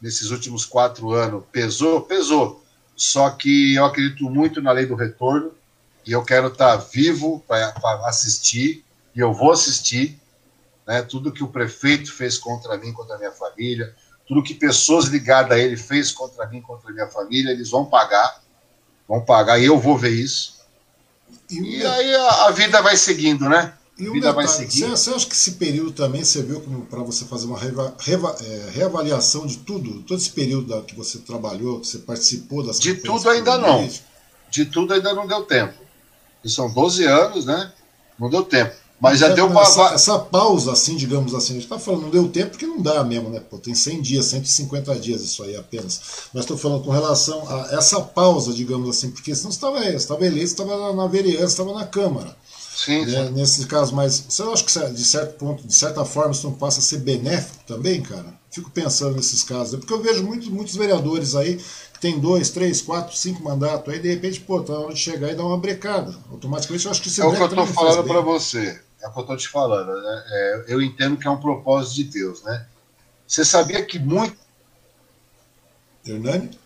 nesses 0.00 0.30
últimos 0.30 0.64
quatro 0.64 1.12
anos 1.12 1.44
pesou, 1.52 2.00
pesou. 2.00 2.64
Só 2.96 3.30
que 3.30 3.74
eu 3.74 3.84
acredito 3.84 4.24
muito 4.24 4.60
na 4.60 4.72
lei 4.72 4.86
do 4.86 4.94
retorno 4.94 5.52
e 6.04 6.12
eu 6.12 6.24
quero 6.24 6.48
estar 6.48 6.76
vivo 6.76 7.44
para 7.46 7.72
assistir 8.06 8.84
e 9.14 9.20
eu 9.20 9.32
vou 9.32 9.52
assistir 9.52 10.18
né, 10.86 11.02
tudo 11.02 11.32
que 11.32 11.44
o 11.44 11.48
prefeito 11.48 12.12
fez 12.12 12.38
contra 12.38 12.76
mim, 12.78 12.92
contra 12.92 13.16
a 13.16 13.18
minha 13.18 13.32
família, 13.32 13.94
tudo 14.26 14.42
que 14.42 14.54
pessoas 14.54 15.04
ligadas 15.06 15.52
a 15.52 15.58
ele 15.58 15.76
fez 15.76 16.10
contra 16.10 16.46
mim, 16.46 16.60
contra 16.62 16.90
a 16.90 16.92
minha 16.92 17.06
família, 17.08 17.50
eles 17.50 17.70
vão 17.70 17.84
pagar, 17.84 18.42
vão 19.06 19.24
pagar 19.24 19.58
e 19.58 19.66
eu 19.66 19.78
vou 19.78 19.96
ver 19.96 20.10
isso. 20.10 20.57
E, 21.50 21.78
e 21.78 21.86
aí 21.86 22.14
a, 22.14 22.46
a, 22.46 22.50
vida 22.50 22.80
vai 22.82 22.96
seguindo, 22.96 23.48
né? 23.48 23.72
E 23.98 24.06
a 24.06 24.12
vida 24.12 24.28
detalhe, 24.28 24.34
vai 24.34 24.48
seguindo. 24.48 24.90
Você, 24.90 25.10
você, 25.10 25.10
acha 25.10 25.26
que 25.26 25.34
esse 25.34 25.52
período 25.52 25.92
também 25.92 26.22
serviu 26.24 26.60
para 26.90 27.00
você 27.00 27.24
fazer 27.24 27.46
uma 27.46 27.58
reva, 27.58 27.94
reva, 27.98 28.36
é, 28.40 28.70
reavaliação 28.72 29.46
de 29.46 29.58
tudo? 29.58 30.02
Todo 30.02 30.18
esse 30.18 30.30
período 30.30 30.68
da, 30.68 30.82
que 30.82 30.94
você 30.94 31.18
trabalhou, 31.18 31.80
que 31.80 31.86
você 31.86 31.98
participou 31.98 32.64
das 32.64 32.78
De 32.78 32.94
tudo 32.94 33.28
ainda 33.30 33.56
não. 33.58 33.88
De 34.50 34.64
tudo 34.66 34.94
ainda 34.94 35.14
não 35.14 35.26
deu 35.26 35.42
tempo. 35.42 35.74
são 36.44 36.70
12 36.70 37.04
anos, 37.04 37.46
né? 37.46 37.72
Não 38.18 38.28
deu 38.28 38.42
tempo. 38.44 38.74
Mas 39.00 39.20
já 39.20 39.28
deu 39.28 39.46
uma. 39.46 39.62
Essa, 39.62 39.94
essa, 39.94 40.18
pausa, 40.18 40.72
assim, 40.72 40.96
digamos 40.96 41.32
assim, 41.32 41.52
a 41.52 41.54
gente 41.54 41.64
está 41.64 41.78
falando, 41.78 42.02
não 42.02 42.10
deu 42.10 42.28
tempo 42.28 42.50
porque 42.50 42.66
não 42.66 42.82
dá 42.82 43.04
mesmo, 43.04 43.30
né? 43.30 43.38
Pô, 43.38 43.56
tem 43.56 43.74
100 43.74 44.02
dias, 44.02 44.24
150 44.26 44.94
dias 44.96 45.22
isso 45.22 45.42
aí 45.44 45.56
apenas. 45.56 46.00
Mas 46.34 46.42
estou 46.42 46.58
falando 46.58 46.82
com 46.82 46.90
relação 46.90 47.48
a 47.48 47.76
essa 47.76 48.00
pausa, 48.00 48.52
digamos 48.52 48.88
assim, 48.88 49.10
porque 49.10 49.34
senão 49.34 49.52
você 49.52 49.56
estava 49.56 50.26
eleito, 50.26 50.48
você 50.48 50.62
estava 50.62 50.92
na, 50.92 51.06
vereança, 51.06 51.44
estava 51.44 51.72
na 51.72 51.86
Câmara. 51.86 52.36
Sim, 52.74 53.06
né? 53.06 53.26
sim. 53.26 53.32
Nesse 53.32 53.66
caso, 53.66 53.94
mas 53.94 54.24
você 54.28 54.42
acha 54.42 54.64
que 54.64 54.92
de 54.92 55.04
certo 55.04 55.36
ponto, 55.36 55.66
de 55.66 55.74
certa 55.74 56.04
forma, 56.04 56.32
isso 56.32 56.46
não 56.46 56.54
passa 56.54 56.80
a 56.80 56.82
ser 56.82 56.98
benéfico 56.98 57.58
também, 57.66 58.02
cara? 58.02 58.36
Fico 58.50 58.70
pensando 58.70 59.14
nesses 59.14 59.44
casos, 59.44 59.78
porque 59.78 59.92
eu 59.92 60.02
vejo 60.02 60.24
muitos, 60.24 60.48
muitos 60.48 60.74
vereadores 60.74 61.36
aí 61.36 61.56
que 61.92 62.00
tem 62.00 62.18
dois, 62.18 62.50
três, 62.50 62.80
quatro, 62.80 63.16
cinco 63.16 63.44
mandatos, 63.44 63.92
aí 63.92 64.00
de 64.00 64.08
repente, 64.08 64.40
pô, 64.40 64.60
tá 64.60 64.72
na 64.72 64.80
hora 64.80 64.94
de 64.94 65.00
chegar 65.00 65.30
e 65.30 65.34
dar 65.34 65.44
uma 65.44 65.58
brecada. 65.58 66.16
Automaticamente 66.30 66.84
eu 66.84 66.90
acho 66.90 67.02
que 67.02 67.08
isso 67.08 67.22
é 67.22 67.26
o 67.26 67.32
que 67.32 67.40
eu 67.40 67.46
estou 67.46 67.66
falando 67.66 68.04
para 68.04 68.20
você. 68.20 68.87
É 69.00 69.08
o 69.08 69.12
que 69.12 69.18
eu 69.18 69.22
estou 69.22 69.36
te 69.36 69.48
falando. 69.48 70.00
Né? 70.02 70.24
É, 70.28 70.64
eu 70.68 70.82
entendo 70.82 71.16
que 71.16 71.26
é 71.26 71.30
um 71.30 71.40
propósito 71.40 71.96
de 71.96 72.04
Deus, 72.04 72.42
né? 72.42 72.66
Você 73.26 73.44
sabia 73.44 73.84
que 73.84 73.98
muito. 73.98 74.36
Hernani? 76.04 76.58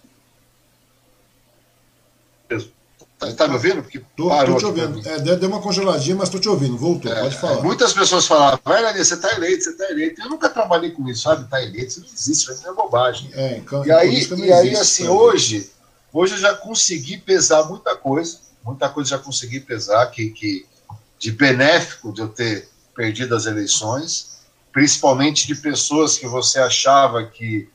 Está 3.28 3.46
me 3.46 3.54
ouvindo? 3.54 3.82
Porque 3.82 4.00
tô, 4.16 4.28
parou 4.28 4.54
tô 4.54 4.60
te 4.60 4.66
ouvindo. 4.66 5.08
É, 5.08 5.36
deu 5.36 5.48
uma 5.48 5.60
congeladinha, 5.60 6.16
mas 6.16 6.28
estou 6.28 6.40
te 6.40 6.48
ouvindo. 6.48 6.76
Voltou, 6.76 7.12
é, 7.12 7.20
pode 7.20 7.36
falar. 7.36 7.58
É, 7.58 7.62
muitas 7.62 7.92
pessoas 7.92 8.26
falam, 8.26 8.58
vai, 8.64 8.82
Lani, 8.82 9.04
você 9.04 9.14
está 9.14 9.32
eleito, 9.34 9.64
você 9.64 9.70
está 9.70 9.90
eleito. 9.90 10.20
Eu 10.20 10.28
nunca 10.28 10.48
trabalhei 10.48 10.90
com 10.90 11.08
isso, 11.08 11.22
sabe? 11.22 11.44
Está 11.44 11.62
eleito, 11.62 11.88
isso 11.88 12.00
não 12.00 12.08
existe, 12.08 12.52
isso 12.52 12.68
é 12.68 12.72
bobagem. 12.72 13.30
É, 13.34 13.58
então, 13.58 13.86
e 13.86 13.92
aí, 13.92 14.28
e 14.38 14.52
aí 14.52 14.76
assim, 14.76 15.06
hoje, 15.06 15.70
hoje 16.12 16.34
eu 16.34 16.38
já 16.38 16.54
consegui 16.54 17.18
pesar 17.18 17.64
muita 17.64 17.96
coisa, 17.96 18.38
muita 18.64 18.88
coisa 18.88 19.10
já 19.10 19.18
consegui 19.18 19.60
pesar, 19.60 20.04
que, 20.06 20.30
que 20.30 20.66
de 21.22 21.30
benéfico 21.30 22.12
de 22.12 22.20
eu 22.20 22.28
ter 22.28 22.68
perdido 22.96 23.36
as 23.36 23.46
eleições, 23.46 24.40
principalmente 24.72 25.46
de 25.46 25.54
pessoas 25.54 26.18
que 26.18 26.26
você 26.26 26.58
achava 26.58 27.24
que 27.24 27.70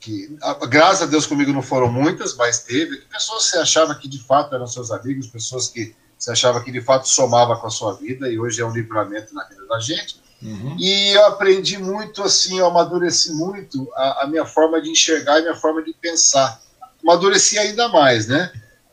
que 0.00 0.38
graças 0.68 1.02
a 1.02 1.06
Deus 1.06 1.26
comigo 1.26 1.52
não 1.52 1.62
foram 1.62 1.90
muitas, 1.90 2.36
mas 2.36 2.60
teve, 2.62 2.98
pessoas 3.10 3.46
que 3.46 3.50
você 3.50 3.58
achava 3.58 3.94
que 3.96 4.06
de 4.06 4.22
fato 4.22 4.54
eram 4.54 4.66
seus 4.66 4.92
amigos, 4.92 5.26
pessoas 5.26 5.68
que 5.68 5.96
você 6.16 6.30
achava 6.30 6.62
que 6.62 6.70
de 6.70 6.80
fato 6.80 7.08
somava 7.08 7.56
com 7.56 7.66
a 7.66 7.70
sua 7.70 7.94
vida 7.94 8.30
e 8.30 8.38
hoje 8.38 8.60
é 8.60 8.66
um 8.66 8.70
livramento 8.70 9.34
na 9.34 9.44
vida 9.44 9.66
da 9.66 9.80
gente. 9.80 10.20
Uhum. 10.40 10.76
E 10.78 11.16
eu 11.16 11.26
aprendi 11.26 11.78
muito 11.78 12.22
assim, 12.22 12.58
eu 12.58 12.66
amadureci 12.66 13.32
muito 13.32 13.90
a, 13.96 14.24
a, 14.24 14.26
minha 14.28 14.44
forma 14.44 14.80
de 14.80 14.90
enxergar 14.90 15.38
e 15.38 15.42
minha 15.42 15.56
forma 15.56 15.82
de 15.82 15.92
pensar. 15.94 16.60
Amadureci 17.02 17.58
ainda 17.58 17.88
mais, 17.88 18.28
né? 18.28 18.52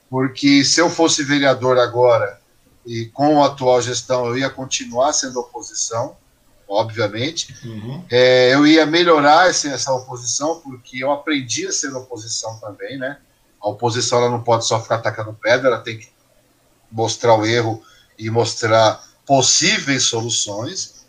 Porque 0.10 0.64
se 0.64 0.80
eu 0.80 0.90
fosse 0.90 1.24
vereador 1.24 1.78
agora 1.78 2.40
e 2.86 3.06
com 3.08 3.44
a 3.44 3.48
atual 3.48 3.82
gestão 3.82 4.28
eu 4.28 4.38
ia 4.38 4.50
continuar 4.50 5.12
sendo 5.14 5.40
oposição, 5.40 6.16
obviamente. 6.68 7.56
Uhum. 7.66 8.06
É, 8.10 8.54
eu 8.54 8.66
ia 8.66 8.86
melhorar 8.86 9.50
essa, 9.50 9.70
essa 9.70 9.94
oposição, 9.94 10.60
porque 10.62 11.04
eu 11.04 11.12
aprendi 11.12 11.66
a 11.68 11.72
ser 11.72 11.94
oposição 11.96 12.60
também, 12.60 12.98
né? 12.98 13.18
A 13.62 13.70
oposição 13.70 14.20
ela 14.20 14.30
não 14.30 14.44
pode 14.44 14.66
só 14.66 14.82
ficar 14.82 14.96
atacando 14.96 15.34
pedra, 15.34 15.70
ela 15.70 15.80
tem 15.80 15.98
que 15.98 16.10
mostrar 16.92 17.36
o 17.36 17.46
erro 17.46 17.82
e 18.18 18.30
mostrar 18.30 19.04
possíveis 19.26 20.04
soluções. 20.04 21.06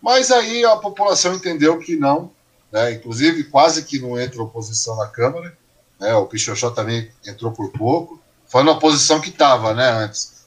Mas 0.00 0.30
aí 0.30 0.64
a 0.64 0.76
população 0.76 1.34
entendeu 1.34 1.78
que 1.78 1.94
não, 1.94 2.32
né? 2.72 2.92
inclusive 2.92 3.44
quase 3.44 3.84
que 3.84 3.98
não 3.98 4.18
entra 4.18 4.42
oposição 4.42 4.96
na 4.96 5.06
Câmara, 5.06 5.56
né? 6.00 6.14
o 6.14 6.26
Pichochó 6.26 6.70
também 6.70 7.10
entrou 7.24 7.52
por 7.52 7.70
pouco, 7.70 8.20
foi 8.46 8.62
na 8.64 8.72
oposição 8.72 9.20
que 9.20 9.28
estava 9.28 9.72
né, 9.74 9.88
antes. 9.90 10.41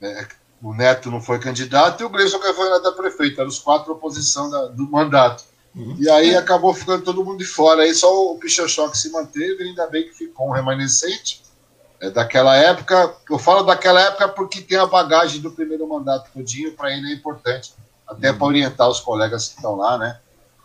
É, 0.00 0.26
o 0.62 0.74
Neto 0.74 1.10
não 1.10 1.20
foi 1.20 1.38
candidato 1.38 2.02
e 2.02 2.04
o 2.04 2.08
Gleison 2.08 2.40
foi 2.40 2.54
candidato 2.54 2.88
a 2.88 2.92
prefeito. 2.92 3.40
Eram 3.40 3.48
os 3.48 3.58
quatro 3.58 3.92
oposição 3.92 4.50
da, 4.50 4.66
do 4.66 4.90
mandato. 4.90 5.44
Uhum. 5.74 5.96
E 5.98 6.08
aí 6.10 6.34
acabou 6.34 6.74
ficando 6.74 7.04
todo 7.04 7.24
mundo 7.24 7.38
de 7.38 7.44
fora. 7.44 7.82
Aí 7.82 7.94
só 7.94 8.32
o 8.32 8.38
Pichochó 8.38 8.88
que 8.88 8.98
se 8.98 9.10
manteve, 9.10 9.62
ainda 9.62 9.86
bem 9.86 10.04
que 10.04 10.14
ficou 10.14 10.48
um 10.48 10.52
remanescente. 10.52 11.42
É, 12.00 12.10
daquela 12.10 12.56
época, 12.56 13.14
eu 13.28 13.38
falo 13.38 13.62
daquela 13.62 14.00
época 14.00 14.28
porque 14.28 14.60
tem 14.60 14.78
a 14.78 14.86
bagagem 14.86 15.40
do 15.40 15.50
primeiro 15.50 15.86
mandato 15.88 16.30
todinho, 16.32 16.72
para 16.72 16.92
ele 16.92 17.10
é 17.10 17.14
importante, 17.14 17.74
até 18.06 18.30
uhum. 18.30 18.38
para 18.38 18.46
orientar 18.46 18.88
os 18.88 19.00
colegas 19.00 19.48
que 19.48 19.56
estão 19.56 19.74
lá, 19.76 19.98
né? 19.98 20.20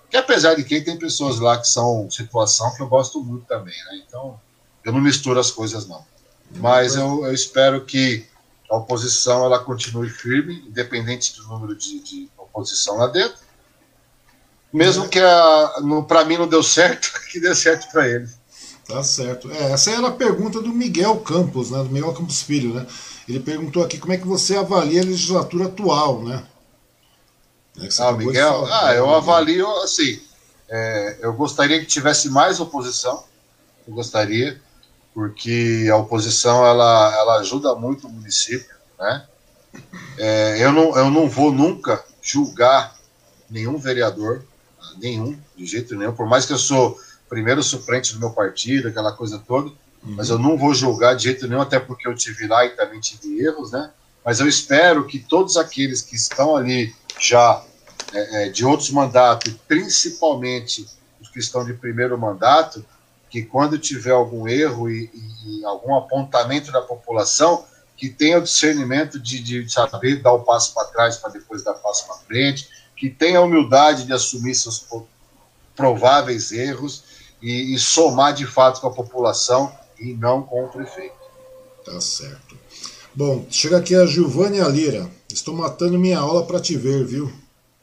Que 0.09 0.17
apesar 0.17 0.53
de 0.53 0.63
quem 0.63 0.83
tem 0.83 0.97
pessoas 0.97 1.39
lá 1.39 1.57
que 1.57 1.67
são 1.67 2.09
situação 2.09 2.73
que 2.75 2.83
eu 2.83 2.87
gosto 2.87 3.19
muito 3.23 3.45
também, 3.47 3.73
né? 3.73 4.03
Então, 4.07 4.39
eu 4.83 4.93
não 4.93 5.01
misturo 5.01 5.39
as 5.39 5.49
coisas, 5.49 5.87
não. 5.87 6.05
Mas 6.57 6.95
eu, 6.95 7.25
eu 7.25 7.33
espero 7.33 7.83
que 7.83 8.27
a 8.73 8.77
oposição 8.77 9.45
ela 9.45 9.59
continue 9.59 10.09
firme, 10.09 10.63
independente 10.67 11.35
do 11.35 11.43
número 11.47 11.75
de, 11.75 11.99
de 11.99 12.29
oposição 12.35 12.97
lá 12.97 13.05
dentro. 13.05 13.37
Mesmo 14.73 15.07
que 15.07 15.19
para 16.07 16.25
mim 16.25 16.37
não 16.37 16.47
deu 16.47 16.63
certo, 16.63 17.13
que 17.31 17.39
dê 17.39 17.53
certo 17.53 17.91
para 17.91 18.07
ele. 18.07 18.27
Tá 18.87 19.03
certo. 19.03 19.49
É, 19.51 19.71
essa 19.71 19.91
era 19.91 20.07
a 20.07 20.11
pergunta 20.11 20.59
do 20.59 20.73
Miguel 20.73 21.19
Campos, 21.19 21.69
né? 21.69 21.83
Do 21.83 21.89
Miguel 21.89 22.13
Campos 22.13 22.41
Filho, 22.41 22.73
né? 22.73 22.85
Ele 23.29 23.39
perguntou 23.39 23.83
aqui 23.83 23.99
como 23.99 24.11
é 24.11 24.17
que 24.17 24.27
você 24.27 24.57
avalia 24.57 25.01
a 25.01 25.05
legislatura 25.05 25.67
atual, 25.67 26.23
né? 26.23 26.43
É 27.79 27.87
ah, 27.99 28.11
Miguel, 28.11 28.65
ah, 28.65 28.93
eu 28.95 29.13
avalio 29.13 29.67
assim. 29.83 30.19
É, 30.67 31.19
eu 31.21 31.33
gostaria 31.33 31.79
que 31.79 31.85
tivesse 31.85 32.29
mais 32.29 32.59
oposição. 32.59 33.23
Eu 33.87 33.93
gostaria 33.93 34.59
porque 35.13 35.87
a 35.91 35.97
oposição 35.97 36.65
ela, 36.65 37.15
ela 37.15 37.39
ajuda 37.39 37.75
muito 37.75 38.07
o 38.07 38.09
município, 38.09 38.75
né? 38.99 39.25
É, 40.17 40.63
eu, 40.63 40.71
não, 40.71 40.95
eu 40.95 41.09
não 41.09 41.27
vou 41.27 41.51
nunca 41.51 42.03
julgar 42.21 42.95
nenhum 43.49 43.77
vereador, 43.77 44.43
nenhum, 44.97 45.37
de 45.55 45.65
jeito 45.65 45.95
nenhum, 45.95 46.13
por 46.13 46.27
mais 46.27 46.45
que 46.45 46.53
eu 46.53 46.57
sou 46.57 46.97
primeiro 47.27 47.63
suplente 47.63 48.13
do 48.13 48.19
meu 48.19 48.29
partido, 48.29 48.87
aquela 48.87 49.11
coisa 49.11 49.39
toda, 49.39 49.69
uhum. 49.69 50.15
mas 50.15 50.29
eu 50.29 50.37
não 50.37 50.57
vou 50.57 50.73
julgar 50.73 51.15
de 51.15 51.23
jeito 51.23 51.47
nenhum, 51.47 51.61
até 51.61 51.79
porque 51.79 52.07
eu 52.07 52.15
tive 52.15 52.47
lá 52.47 52.65
e 52.65 52.69
também 52.69 52.99
tive 52.99 53.39
erros, 53.39 53.71
né? 53.71 53.91
Mas 54.23 54.39
eu 54.39 54.47
espero 54.47 55.05
que 55.05 55.19
todos 55.19 55.57
aqueles 55.57 56.01
que 56.01 56.15
estão 56.15 56.55
ali 56.55 56.95
já 57.19 57.63
é, 58.13 58.45
é, 58.45 58.49
de 58.49 58.63
outros 58.65 58.89
mandatos, 58.91 59.53
principalmente 59.67 60.87
os 61.19 61.29
que 61.29 61.39
estão 61.39 61.65
de 61.65 61.73
primeiro 61.73 62.17
mandato, 62.17 62.85
que 63.33 63.41
quando 63.41 63.79
tiver 63.79 64.11
algum 64.11 64.47
erro 64.47 64.87
e, 64.91 65.09
e 65.43 65.65
algum 65.65 65.95
apontamento 65.95 66.71
da 66.71 66.83
população, 66.83 67.65
que 67.97 68.07
tenha 68.07 68.37
o 68.37 68.43
discernimento 68.43 69.19
de, 69.19 69.41
de 69.41 69.67
saber 69.73 70.21
dar 70.21 70.33
o 70.33 70.41
passo 70.41 70.71
para 70.71 70.85
trás 70.89 71.17
para 71.17 71.31
depois 71.31 71.63
dar 71.63 71.73
passo 71.73 72.05
para 72.05 72.17
frente, 72.17 72.69
que 72.95 73.09
tenha 73.09 73.39
a 73.39 73.41
humildade 73.41 74.05
de 74.05 74.13
assumir 74.13 74.53
seus 74.53 74.85
prováveis 75.75 76.51
erros 76.51 77.03
e, 77.41 77.73
e, 77.73 77.79
somar 77.79 78.35
de 78.35 78.45
fato 78.45 78.79
com 78.79 78.85
a 78.85 78.93
população 78.93 79.75
e 79.99 80.13
não 80.13 80.43
com 80.43 80.65
o 80.65 80.69
prefeito. 80.69 81.15
Tá 81.83 81.99
certo. 81.99 82.55
Bom, 83.15 83.47
chega 83.49 83.77
aqui 83.79 83.95
a 83.95 84.05
Giovanni 84.05 84.59
Lira. 84.69 85.09
Estou 85.27 85.55
matando 85.55 85.97
minha 85.97 86.19
aula 86.19 86.45
para 86.45 86.59
te 86.59 86.77
ver, 86.77 87.03
viu? 87.03 87.33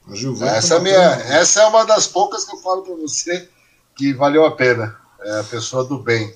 A 0.09 0.15
Giovânia 0.15 0.53
essa, 0.53 0.77
tá 0.77 0.81
minha, 0.81 0.95
essa 0.95 1.63
é 1.63 1.67
uma 1.67 1.85
das 1.85 2.07
poucas 2.07 2.45
que 2.45 2.55
eu 2.55 2.61
falo 2.61 2.83
para 2.83 2.95
você 2.95 3.49
que 3.97 4.13
valeu 4.13 4.47
a 4.47 4.53
pena 4.53 5.00
é 5.23 5.41
a 5.41 5.45
pessoa 5.45 5.85
do 5.85 5.99
bem. 5.99 6.33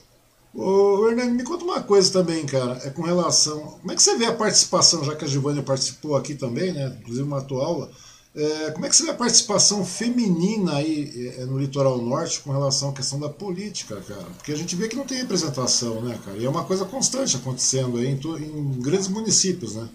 Ô, 0.55 1.09
Hernani, 1.09 1.33
me 1.33 1.43
conta 1.43 1.65
uma 1.65 1.83
coisa 1.83 2.13
também, 2.13 2.47
cara, 2.47 2.81
é 2.85 2.91
com 2.91 3.03
relação. 3.03 3.61
Como 3.61 3.91
é 3.91 3.97
que 3.97 4.03
você 4.03 4.17
vê 4.17 4.27
a 4.27 4.33
participação, 4.33 5.03
já 5.03 5.17
que 5.17 5.25
a 5.25 5.29
Giovanni 5.29 5.63
participou 5.63 6.17
aqui 6.17 6.35
também, 6.35 6.73
né? 6.73 6.97
Inclusive 7.01 7.27
matou 7.29 7.61
aula. 7.61 7.91
É, 8.37 8.71
como 8.73 8.85
é 8.85 8.89
que 8.89 8.97
você 8.97 9.05
vê 9.05 9.11
a 9.11 9.15
participação 9.15 9.85
feminina 9.85 10.77
aí 10.77 11.35
é, 11.39 11.45
no 11.45 11.59
litoral 11.59 11.99
norte 11.99 12.41
com 12.41 12.53
relação 12.53 12.91
à 12.91 12.93
questão 12.93 13.19
da 13.19 13.29
política, 13.29 14.01
cara? 14.01 14.25
Porque 14.37 14.53
a 14.53 14.57
gente 14.57 14.75
vê 14.75 14.89
que 14.89 14.97
não 14.97 15.07
tem 15.07 15.19
representação, 15.19 16.01
né, 16.03 16.19
cara? 16.25 16.37
E 16.37 16.45
é 16.45 16.49
uma 16.49 16.65
coisa 16.65 16.85
constante 16.85 17.37
acontecendo 17.37 17.99
aí 17.99 18.07
em, 18.07 18.15
em 18.15 18.81
grandes 18.81 19.09
municípios, 19.09 19.75
né? 19.75 19.89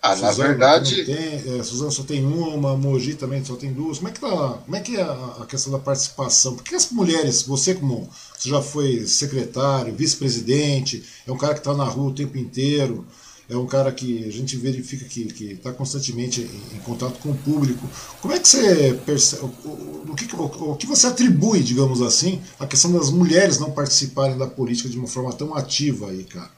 Ah, 0.00 0.14
Suzano, 0.14 0.38
na 0.38 0.46
verdade. 0.46 1.04
Tem, 1.04 1.58
é, 1.58 1.62
Suzano 1.62 1.90
só 1.90 2.02
tem 2.02 2.24
uma, 2.24 2.76
Mogi 2.76 3.14
também 3.14 3.44
só 3.44 3.56
tem 3.56 3.72
duas. 3.72 3.98
Como 3.98 4.08
é 4.08 4.12
que, 4.12 4.20
tá, 4.20 4.58
como 4.64 4.76
é, 4.76 4.80
que 4.80 4.96
é 4.96 5.02
a, 5.02 5.36
a 5.40 5.46
questão 5.46 5.72
da 5.72 5.78
participação? 5.78 6.54
Porque 6.54 6.74
as 6.74 6.90
mulheres, 6.90 7.42
você 7.42 7.74
como 7.74 8.08
você 8.36 8.48
já 8.48 8.62
foi 8.62 9.06
secretário, 9.06 9.94
vice-presidente, 9.94 11.04
é 11.26 11.32
um 11.32 11.36
cara 11.36 11.54
que 11.54 11.60
está 11.60 11.74
na 11.74 11.84
rua 11.84 12.10
o 12.10 12.14
tempo 12.14 12.38
inteiro, 12.38 13.04
é 13.48 13.56
um 13.56 13.66
cara 13.66 13.90
que 13.90 14.24
a 14.24 14.30
gente 14.30 14.56
verifica 14.56 15.06
que 15.06 15.22
está 15.52 15.72
constantemente 15.72 16.42
em, 16.42 16.76
em, 16.76 16.80
contato 16.80 17.18
com 17.18 17.30
o 17.30 17.36
público. 17.36 17.88
Como 18.20 18.34
é 18.34 18.38
que 18.38 18.46
você 18.46 18.92
percebe, 19.06 19.42
o, 19.64 20.04
o, 20.10 20.14
que, 20.14 20.36
o, 20.36 20.72
o 20.72 20.76
que 20.76 20.86
você 20.86 21.06
atribui, 21.06 21.62
digamos 21.62 22.02
assim, 22.02 22.40
a 22.60 22.66
questão 22.66 22.92
das 22.92 23.10
mulheres 23.10 23.58
não 23.58 23.70
participarem 23.70 24.36
da 24.36 24.46
política 24.46 24.88
de 24.88 24.98
uma 24.98 25.08
forma 25.08 25.32
tão 25.32 25.54
ativa 25.54 26.10
aí, 26.10 26.24
cara? 26.24 26.57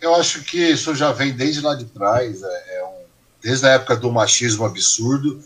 Eu 0.00 0.14
acho 0.14 0.42
que 0.42 0.58
isso 0.58 0.94
já 0.94 1.12
vem 1.12 1.32
desde 1.32 1.60
lá 1.60 1.74
de 1.74 1.84
trás, 1.86 2.42
é, 2.42 2.78
é 2.78 2.84
um, 2.84 3.04
desde 3.42 3.66
a 3.66 3.70
época 3.70 3.96
do 3.96 4.12
machismo 4.12 4.64
absurdo. 4.64 5.42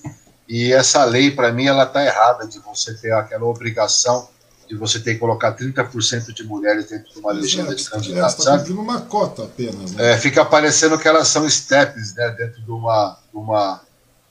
E 0.49 0.73
essa 0.73 1.05
lei, 1.05 1.31
para 1.31 1.53
mim, 1.53 1.67
ela 1.67 1.85
está 1.85 2.05
errada 2.05 2.47
de 2.47 2.59
você 2.59 2.95
ter 2.95 3.13
aquela 3.13 3.45
obrigação 3.45 4.29
e 4.69 4.75
você 4.75 5.01
tem 5.01 5.15
que 5.15 5.21
colocar 5.21 5.57
30% 5.57 6.33
de 6.33 6.45
mulheres 6.45 6.87
dentro 6.87 7.13
de 7.13 7.19
uma 7.19 7.33
legenda 7.33 7.75
de 7.75 7.89
candidatos. 7.89 8.39
Está 8.39 8.59
cumprindo 8.59 8.81
uma 8.81 9.01
cota 9.01 9.45
apenas. 9.45 9.93
Né? 9.93 10.13
É, 10.13 10.19
fica 10.19 10.45
parecendo 10.45 10.97
que 10.97 11.09
elas 11.09 11.27
são 11.27 11.49
steps 11.49 12.15
né, 12.15 12.31
dentro 12.39 12.63
de 12.63 12.71
uma, 12.71 13.19
de 13.33 13.37
uma 13.37 13.81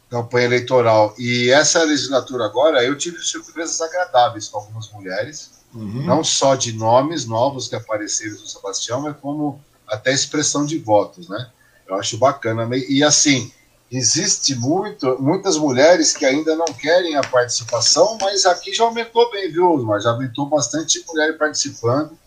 campanha 0.10 0.46
eleitoral. 0.46 1.14
E 1.18 1.50
essa 1.52 1.84
legislatura 1.84 2.46
agora, 2.46 2.84
eu 2.84 2.98
tive 2.98 3.20
surpresas 3.20 3.82
agradáveis 3.82 4.48
com 4.48 4.60
algumas 4.60 4.90
mulheres, 4.92 5.52
uhum. 5.74 6.06
não 6.06 6.24
só 6.24 6.56
de 6.56 6.72
nomes 6.72 7.26
novos 7.26 7.68
que 7.68 7.76
apareceram 7.76 8.36
no 8.36 8.48
Sebastião, 8.48 9.02
mas 9.02 9.16
como 9.22 9.62
até 9.90 10.14
expressão 10.14 10.66
de 10.66 10.78
votos, 10.78 11.28
né? 11.28 11.50
Eu 11.88 11.96
acho 11.96 12.18
bacana. 12.18 12.68
E 12.76 13.04
assim, 13.04 13.52
existe 13.92 14.56
muito, 14.56 15.18
muitas 15.20 15.58
mulheres 15.58 16.14
que 16.14 16.26
ainda 16.26 16.56
não 16.56 16.66
querem 16.66 17.16
a 17.16 17.22
participação, 17.22 18.18
mas 18.22 18.46
aqui 18.46 18.74
já 18.74 18.84
aumentou 18.84 19.30
bem, 19.32 19.52
viu, 19.52 19.72
Osmar? 19.72 20.00
Já 20.00 20.12
aumentou 20.12 20.48
bastante 20.48 21.04
mulher 21.08 21.38
participando, 21.38 22.18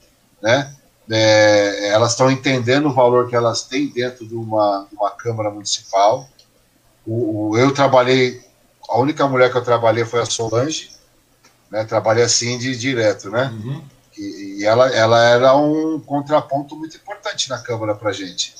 né? 0.40 0.74
É, 1.10 1.88
elas 1.88 2.12
estão 2.12 2.30
entendendo 2.30 2.88
o 2.88 2.92
valor 2.92 3.28
que 3.28 3.36
elas 3.36 3.62
têm 3.62 3.88
dentro 3.88 4.26
de 4.26 4.34
uma, 4.34 4.86
uma 4.92 5.10
Câmara 5.10 5.50
Municipal. 5.50 6.28
O, 7.06 7.50
o, 7.50 7.58
eu 7.58 7.72
trabalhei, 7.72 8.40
a 8.88 8.98
única 8.98 9.26
mulher 9.26 9.50
que 9.50 9.58
eu 9.58 9.64
trabalhei 9.64 10.04
foi 10.04 10.20
a 10.20 10.26
Solange, 10.26 10.90
né? 11.70 11.84
Trabalhei 11.84 12.24
assim 12.24 12.58
de 12.58 12.76
direto, 12.76 13.30
né? 13.30 13.52
Uhum. 13.52 13.82
E, 14.16 14.58
e 14.60 14.64
ela, 14.64 14.88
ela 14.88 15.22
era 15.24 15.56
um 15.56 16.00
contraponto 16.00 16.76
muito 16.76 16.96
importante 16.96 17.48
na 17.48 17.58
Câmara 17.58 17.94
para 17.94 18.12
gente. 18.12 18.54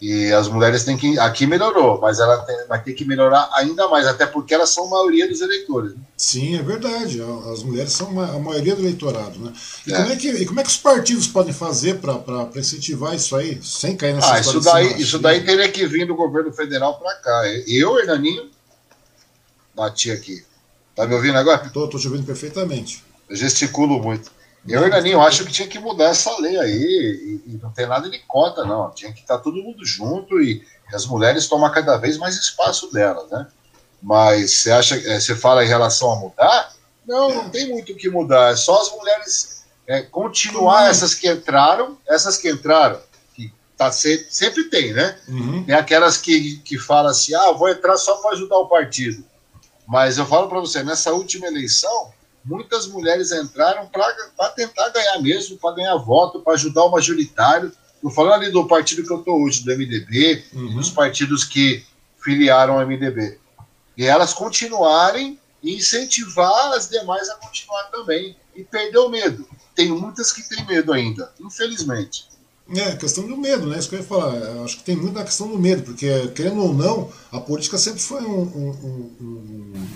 E 0.00 0.32
as 0.32 0.48
mulheres 0.48 0.82
têm 0.82 0.96
que. 0.96 1.18
Aqui 1.18 1.46
melhorou, 1.46 2.00
mas 2.00 2.18
ela 2.18 2.38
tem, 2.38 2.56
vai 2.66 2.82
ter 2.82 2.94
que 2.94 3.04
melhorar 3.04 3.50
ainda 3.52 3.86
mais, 3.86 4.06
até 4.06 4.24
porque 4.24 4.54
elas 4.54 4.70
são 4.70 4.86
a 4.86 4.90
maioria 4.90 5.28
dos 5.28 5.42
eleitores. 5.42 5.92
Né? 5.92 6.00
Sim, 6.16 6.56
é 6.56 6.62
verdade. 6.62 7.20
As 7.52 7.62
mulheres 7.62 7.92
são 7.92 8.18
a 8.18 8.38
maioria 8.38 8.74
do 8.74 8.80
eleitorado. 8.80 9.38
Né? 9.38 9.52
E, 9.86 9.92
é. 9.92 9.96
Como, 9.96 10.12
é 10.12 10.16
que, 10.16 10.28
e 10.28 10.46
como 10.46 10.60
é 10.60 10.62
que 10.62 10.70
os 10.70 10.78
partidos 10.78 11.26
podem 11.26 11.52
fazer 11.52 11.98
para 11.98 12.48
incentivar 12.56 13.14
isso 13.14 13.36
aí, 13.36 13.60
sem 13.62 13.94
cair 13.94 14.14
nessa 14.14 14.32
ah, 14.32 14.40
isso 14.40 14.60
daí, 14.60 15.00
isso 15.02 15.18
daí 15.18 15.44
teria 15.44 15.70
que 15.70 15.86
vir 15.86 16.06
do 16.06 16.14
governo 16.14 16.50
federal 16.50 16.98
para 16.98 17.14
cá. 17.16 17.42
Eu, 17.66 17.98
Hernaninho, 17.98 18.48
bati 19.74 20.10
aqui. 20.10 20.42
Tá 20.96 21.06
me 21.06 21.14
ouvindo 21.14 21.36
agora? 21.36 21.66
Estou 21.66 21.86
te 21.90 22.08
ouvindo 22.08 22.24
perfeitamente. 22.24 23.04
Eu 23.28 23.36
gesticulo 23.36 24.02
muito. 24.02 24.30
Eu, 24.68 24.84
Hernaninho, 24.84 25.20
acho 25.20 25.44
que 25.44 25.52
tinha 25.52 25.68
que 25.68 25.78
mudar 25.78 26.10
essa 26.10 26.36
lei 26.38 26.58
aí, 26.58 27.40
e, 27.46 27.52
e 27.52 27.60
não 27.62 27.70
tem 27.70 27.86
nada 27.86 28.10
de 28.10 28.18
conta, 28.20 28.64
não. 28.64 28.90
Tinha 28.90 29.12
que 29.12 29.20
estar 29.20 29.38
tá 29.38 29.42
todo 29.42 29.62
mundo 29.62 29.84
junto 29.84 30.40
e, 30.40 30.62
e 30.90 30.94
as 30.94 31.06
mulheres 31.06 31.48
tomar 31.48 31.70
cada 31.70 31.96
vez 31.96 32.18
mais 32.18 32.36
espaço 32.36 32.92
delas, 32.92 33.30
né? 33.30 33.46
Mas 34.02 34.58
você 34.58 34.70
acha, 34.70 34.96
é, 34.96 35.18
você 35.18 35.34
fala 35.34 35.64
em 35.64 35.68
relação 35.68 36.12
a 36.12 36.16
mudar? 36.16 36.72
Não, 37.06 37.34
não 37.34 37.50
tem 37.50 37.68
muito 37.68 37.92
o 37.92 37.96
que 37.96 38.08
mudar. 38.08 38.52
É 38.52 38.56
só 38.56 38.80
as 38.80 38.90
mulheres 38.92 39.64
é, 39.86 40.02
continuar 40.02 40.88
essas 40.88 41.14
que 41.14 41.28
entraram, 41.28 41.98
essas 42.06 42.36
que 42.36 42.50
entraram, 42.50 43.00
que 43.34 43.52
tá, 43.76 43.90
sempre 43.90 44.64
tem, 44.64 44.92
né? 44.92 45.18
Uhum. 45.26 45.64
Tem 45.64 45.74
aquelas 45.74 46.16
que, 46.16 46.58
que 46.58 46.78
falam 46.78 47.10
assim, 47.10 47.34
ah, 47.34 47.52
vou 47.52 47.68
entrar 47.68 47.96
só 47.96 48.16
para 48.16 48.32
ajudar 48.32 48.58
o 48.58 48.68
partido. 48.68 49.24
Mas 49.86 50.18
eu 50.18 50.26
falo 50.26 50.48
para 50.48 50.60
você, 50.60 50.82
nessa 50.84 51.12
última 51.12 51.46
eleição, 51.46 52.12
muitas 52.44 52.86
mulheres 52.86 53.32
entraram 53.32 53.86
para 53.86 54.48
tentar 54.50 54.88
ganhar 54.90 55.18
mesmo, 55.20 55.58
para 55.58 55.74
ganhar 55.74 55.96
voto, 55.96 56.40
para 56.40 56.54
ajudar 56.54 56.84
o 56.84 56.90
majoritário. 56.90 57.72
Estou 57.94 58.10
falando 58.10 58.34
ali 58.34 58.50
do 58.50 58.66
partido 58.66 59.04
que 59.04 59.12
eu 59.12 59.18
estou 59.18 59.42
hoje, 59.42 59.64
do 59.64 59.70
MDB, 59.70 60.44
uhum. 60.52 60.74
dos 60.76 60.90
partidos 60.90 61.44
que 61.44 61.84
filiaram 62.22 62.78
ao 62.78 62.86
MDB. 62.86 63.38
E 63.96 64.06
elas 64.06 64.32
continuarem 64.32 65.38
e 65.62 65.76
incentivar 65.76 66.72
as 66.72 66.88
demais 66.88 67.28
a 67.28 67.34
continuar 67.36 67.84
também. 67.84 68.36
E 68.56 68.64
perder 68.64 68.98
o 68.98 69.08
medo. 69.08 69.48
Tem 69.74 69.88
muitas 69.88 70.32
que 70.32 70.42
têm 70.48 70.66
medo 70.66 70.92
ainda, 70.92 71.32
infelizmente. 71.40 72.28
É, 72.74 72.94
questão 72.96 73.26
do 73.26 73.36
medo, 73.36 73.66
né? 73.66 73.78
Isso 73.78 73.88
que 73.88 73.96
eu 73.96 74.00
ia 74.00 74.06
falar. 74.06 74.34
Eu 74.36 74.64
acho 74.64 74.78
que 74.78 74.84
tem 74.84 74.96
muito 74.96 75.18
a 75.18 75.24
questão 75.24 75.48
do 75.48 75.58
medo, 75.58 75.82
porque, 75.82 76.28
querendo 76.28 76.62
ou 76.62 76.74
não, 76.74 77.12
a 77.32 77.40
política 77.40 77.78
sempre 77.78 78.00
foi 78.00 78.22
um, 78.22 78.42
um, 78.42 78.70
um 79.20 79.86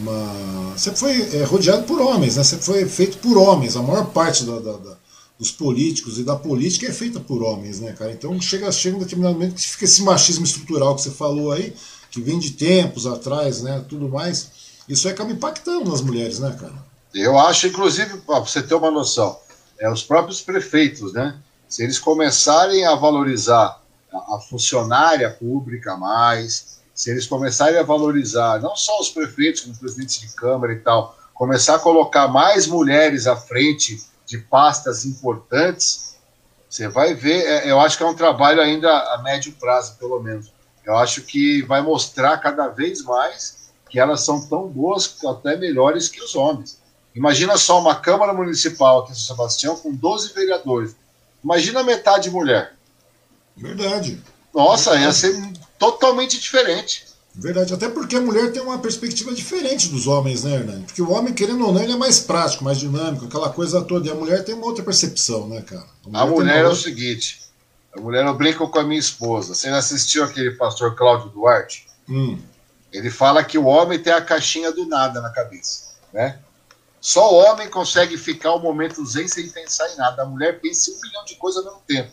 uma. 0.00 0.76
Sempre 0.76 0.98
foi 0.98 1.36
é, 1.36 1.44
rodeado 1.44 1.84
por 1.84 2.00
homens, 2.00 2.36
né? 2.36 2.44
Sempre 2.44 2.64
foi 2.64 2.86
feito 2.86 3.18
por 3.18 3.36
homens. 3.36 3.76
A 3.76 3.82
maior 3.82 4.06
parte 4.06 4.44
da, 4.44 4.58
da, 4.58 4.72
da, 4.72 4.96
dos 5.38 5.50
políticos 5.50 6.18
e 6.18 6.24
da 6.24 6.36
política 6.36 6.86
é 6.86 6.92
feita 6.92 7.20
por 7.20 7.42
homens, 7.42 7.80
né, 7.80 7.92
cara? 7.92 8.12
Então 8.12 8.40
chega, 8.40 8.70
chega 8.72 8.96
um 8.96 9.00
determinado 9.00 9.34
momento 9.34 9.54
que 9.54 9.68
fica 9.68 9.84
esse 9.84 10.02
machismo 10.02 10.44
estrutural 10.44 10.94
que 10.94 11.02
você 11.02 11.10
falou 11.10 11.52
aí, 11.52 11.74
que 12.10 12.20
vem 12.20 12.38
de 12.38 12.52
tempos 12.52 13.06
atrás, 13.06 13.62
né? 13.62 13.84
Tudo 13.88 14.08
mais. 14.08 14.50
Isso 14.88 15.08
acaba 15.08 15.32
impactando 15.32 15.90
nas 15.90 16.00
mulheres, 16.00 16.38
né, 16.38 16.56
cara? 16.58 16.74
Eu 17.12 17.38
acho, 17.38 17.66
inclusive, 17.66 18.18
para 18.18 18.40
você 18.40 18.62
ter 18.62 18.74
uma 18.74 18.90
noção, 18.90 19.38
é 19.78 19.90
os 19.90 20.02
próprios 20.02 20.40
prefeitos, 20.40 21.12
né? 21.12 21.38
Se 21.68 21.82
eles 21.82 21.98
começarem 21.98 22.86
a 22.86 22.94
valorizar 22.94 23.80
a 24.12 24.38
funcionária 24.38 25.30
pública 25.30 25.96
mais, 25.96 26.75
se 26.96 27.10
eles 27.10 27.26
começarem 27.26 27.78
a 27.78 27.82
valorizar 27.82 28.58
não 28.60 28.74
só 28.74 28.98
os 28.98 29.10
prefeitos, 29.10 29.60
como 29.60 29.74
os 29.74 29.78
presidentes 29.78 30.18
de 30.18 30.28
Câmara 30.34 30.72
e 30.72 30.78
tal, 30.78 31.16
começar 31.34 31.74
a 31.74 31.78
colocar 31.78 32.26
mais 32.26 32.66
mulheres 32.66 33.26
à 33.26 33.36
frente 33.36 34.02
de 34.24 34.38
pastas 34.38 35.04
importantes, 35.04 36.16
você 36.68 36.88
vai 36.88 37.14
ver, 37.14 37.44
é, 37.44 37.70
eu 37.70 37.78
acho 37.78 37.98
que 37.98 38.02
é 38.02 38.06
um 38.06 38.14
trabalho 38.14 38.62
ainda 38.62 38.90
a 38.90 39.22
médio 39.22 39.52
prazo, 39.52 39.96
pelo 39.98 40.20
menos. 40.20 40.50
Eu 40.84 40.96
acho 40.96 41.22
que 41.22 41.62
vai 41.62 41.82
mostrar 41.82 42.38
cada 42.38 42.68
vez 42.68 43.02
mais 43.02 43.70
que 43.90 44.00
elas 44.00 44.24
são 44.24 44.46
tão 44.48 44.66
boas, 44.66 45.16
até 45.26 45.56
melhores 45.56 46.08
que 46.08 46.22
os 46.22 46.34
homens. 46.34 46.80
Imagina 47.14 47.56
só 47.56 47.78
uma 47.78 47.94
Câmara 47.94 48.32
Municipal 48.32 49.00
aqui 49.00 49.12
em 49.12 49.14
São 49.14 49.36
Sebastião 49.36 49.76
com 49.76 49.94
12 49.94 50.32
vereadores. 50.32 50.96
Imagina 51.44 51.82
metade 51.82 52.30
mulher. 52.30 52.74
Verdade. 53.56 54.20
Nossa, 54.54 54.96
ia 54.96 55.12
ser 55.12 55.34
totalmente 55.78 56.38
diferente. 56.38 57.06
Verdade, 57.38 57.74
até 57.74 57.88
porque 57.88 58.16
a 58.16 58.20
mulher 58.20 58.50
tem 58.50 58.62
uma 58.62 58.78
perspectiva 58.78 59.30
diferente 59.32 59.88
dos 59.88 60.06
homens, 60.06 60.44
né, 60.44 60.54
Hernani? 60.54 60.84
Porque 60.84 61.02
o 61.02 61.10
homem, 61.10 61.34
querendo 61.34 61.66
ou 61.66 61.72
não, 61.72 61.82
ele 61.82 61.92
é 61.92 61.96
mais 61.96 62.18
prático, 62.18 62.64
mais 62.64 62.78
dinâmico, 62.78 63.26
aquela 63.26 63.50
coisa 63.50 63.82
toda. 63.82 64.08
E 64.08 64.10
a 64.10 64.14
mulher 64.14 64.42
tem 64.42 64.54
uma 64.54 64.64
outra 64.64 64.82
percepção, 64.82 65.46
né, 65.46 65.60
cara? 65.60 65.86
A 66.06 66.08
mulher, 66.08 66.22
a 66.22 66.26
mulher 66.26 66.64
é 66.64 66.68
o 66.68 66.74
seguinte: 66.74 67.42
a 67.94 68.00
mulher 68.00 68.24
eu 68.24 68.34
brinco 68.34 68.66
com 68.68 68.78
a 68.78 68.84
minha 68.84 68.98
esposa. 68.98 69.54
Você 69.54 69.68
já 69.68 69.76
assistiu 69.76 70.24
aquele 70.24 70.52
pastor 70.52 70.94
Cláudio 70.94 71.28
Duarte? 71.28 71.86
Hum. 72.08 72.38
Ele 72.90 73.10
fala 73.10 73.44
que 73.44 73.58
o 73.58 73.66
homem 73.66 73.98
tem 73.98 74.14
a 74.14 74.22
caixinha 74.22 74.72
do 74.72 74.86
nada 74.86 75.20
na 75.20 75.28
cabeça, 75.28 75.94
né? 76.14 76.38
Só 77.00 77.32
o 77.32 77.36
homem 77.36 77.68
consegue 77.68 78.16
ficar 78.16 78.54
um 78.54 78.60
momento 78.60 79.04
zen 79.04 79.28
sem 79.28 79.48
pensar 79.50 79.92
em 79.92 79.96
nada. 79.96 80.22
A 80.22 80.26
mulher 80.26 80.58
pensa 80.60 80.90
em 80.90 80.94
um 80.94 81.00
milhão 81.02 81.24
de 81.26 81.36
coisas 81.36 81.64
ao 81.64 81.72
mesmo 81.72 81.84
tempo. 81.86 82.10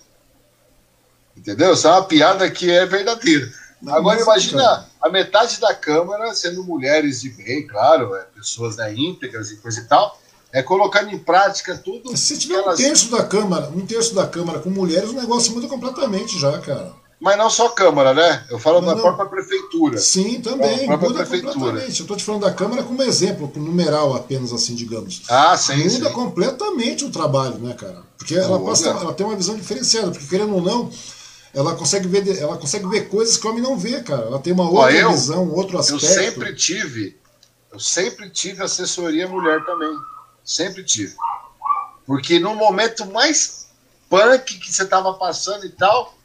Entendeu? 1.35 1.73
Isso 1.73 1.88
é 1.88 1.91
uma 1.91 2.03
piada 2.03 2.49
que 2.49 2.69
é 2.72 2.85
verdadeira. 2.85 3.51
Agora 3.88 4.22
imagina 4.22 4.88
a 5.01 5.10
metade 5.10 5.60
da 5.60 5.73
Câmara 5.73 6.34
sendo 6.34 6.64
mulheres 6.64 7.22
de 7.22 7.30
bem, 7.30 7.68
claro, 7.68 8.15
é, 8.15 8.22
pessoas 8.35 8.77
né, 8.77 8.93
íntegras 8.93 9.51
e 9.51 9.57
coisa 9.57 9.81
e 9.81 9.84
tal, 9.85 10.18
é 10.53 10.64
colocando 10.64 11.10
em 11.10 11.18
prática 11.18 11.77
tudo. 11.77 12.15
Se 12.15 12.38
tiver 12.38 12.55
elas... 12.55 12.80
um 12.80 12.84
terço 12.84 13.11
da 13.11 13.23
Câmara, 13.23 13.69
um 13.69 13.85
terço 13.85 14.15
da 14.15 14.26
Câmara 14.26 14.60
com 14.60 14.69
mulheres, 14.69 15.10
o 15.10 15.14
negócio 15.14 15.53
muda 15.53 15.68
completamente 15.68 16.39
já, 16.39 16.57
cara. 16.60 16.93
Mas 17.19 17.38
não 17.38 17.49
só 17.49 17.69
Câmara, 17.69 18.14
né? 18.14 18.43
Eu 18.49 18.60
falo 18.60 18.81
não, 18.81 18.93
da 18.93 19.01
própria 19.01 19.26
Prefeitura. 19.26 19.97
Sim, 19.97 20.41
também. 20.41 20.88
Muda 20.88 21.14
prefeitura. 21.14 21.53
completamente. 21.53 21.99
Eu 21.99 22.03
estou 22.03 22.18
te 22.18 22.23
falando 22.23 22.41
da 22.41 22.51
Câmara 22.51 22.84
como 22.84 23.01
exemplo, 23.01 23.47
com 23.47 23.61
numeral 23.61 24.14
apenas, 24.14 24.51
assim, 24.51 24.76
digamos. 24.76 25.23
Ah, 25.30 25.55
sim. 25.55 25.89
Muda 25.89 26.07
sim. 26.07 26.14
completamente 26.14 27.05
o 27.05 27.10
trabalho, 27.10 27.57
né, 27.60 27.73
cara? 27.76 28.03
Porque 28.18 28.35
ela, 28.35 28.60
passa, 28.60 28.89
ela 28.89 29.14
tem 29.14 29.26
uma 29.26 29.38
visão 29.38 29.55
diferenciada, 29.55 30.11
porque 30.11 30.27
querendo 30.27 30.53
ou 30.53 30.61
não 30.61 30.89
ela 31.53 31.75
consegue 31.75 32.07
ver, 32.07 32.27
ela 32.39 32.57
consegue 32.57 32.88
ver 32.88 33.09
coisas 33.09 33.38
que 33.38 33.45
o 33.45 33.51
homem 33.51 33.61
não 33.61 33.77
vê, 33.77 34.01
cara. 34.01 34.23
Ela 34.23 34.39
tem 34.39 34.51
uma 34.51 34.69
outra 34.69 34.91
eu, 34.91 35.11
visão, 35.11 35.49
outro 35.51 35.77
aspecto. 35.77 36.03
Eu 36.03 36.09
sempre 36.09 36.55
tive, 36.55 37.17
eu 37.71 37.80
sempre 37.80 38.30
tive 38.30 38.63
assessoria 38.63 39.27
mulher 39.27 39.63
também. 39.63 39.95
Sempre 40.43 40.84
tive. 40.84 41.15
Porque 42.07 42.39
no 42.39 42.55
momento 42.55 43.05
mais 43.05 43.67
punk 44.09 44.59
que 44.59 44.73
você 44.73 44.84
estava 44.84 45.13
passando 45.13 45.65
e 45.65 45.69
tal, 45.69 46.15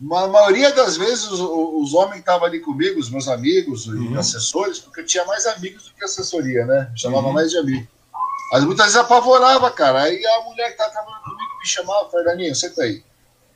a 0.00 0.26
maioria 0.26 0.72
das 0.72 0.96
vezes 0.96 1.30
os, 1.30 1.40
os 1.40 1.94
homens 1.94 2.20
estavam 2.20 2.46
ali 2.46 2.58
comigo, 2.58 2.98
os 2.98 3.08
meus 3.08 3.28
amigos, 3.28 3.86
uhum. 3.86 4.18
assessores, 4.18 4.80
porque 4.80 5.00
eu 5.00 5.06
tinha 5.06 5.24
mais 5.26 5.46
amigos 5.46 5.84
do 5.84 5.94
que 5.94 6.04
assessoria, 6.04 6.66
né? 6.66 6.88
Me 6.92 6.98
chamava 6.98 7.28
uhum. 7.28 7.32
mais 7.34 7.50
de 7.50 7.58
amigo. 7.58 7.86
Mas 8.52 8.64
muitas 8.64 8.86
vezes 8.86 9.00
apavorava, 9.00 9.70
cara. 9.70 10.02
Aí 10.02 10.26
a 10.26 10.40
mulher 10.42 10.66
que 10.66 10.72
estava 10.72 10.90
trabalhando 10.90 11.22
comigo 11.22 11.58
me 11.60 11.66
chamava, 11.66 12.10
Fernandinho, 12.10 12.54
senta 12.56 12.82
aí. 12.82 13.04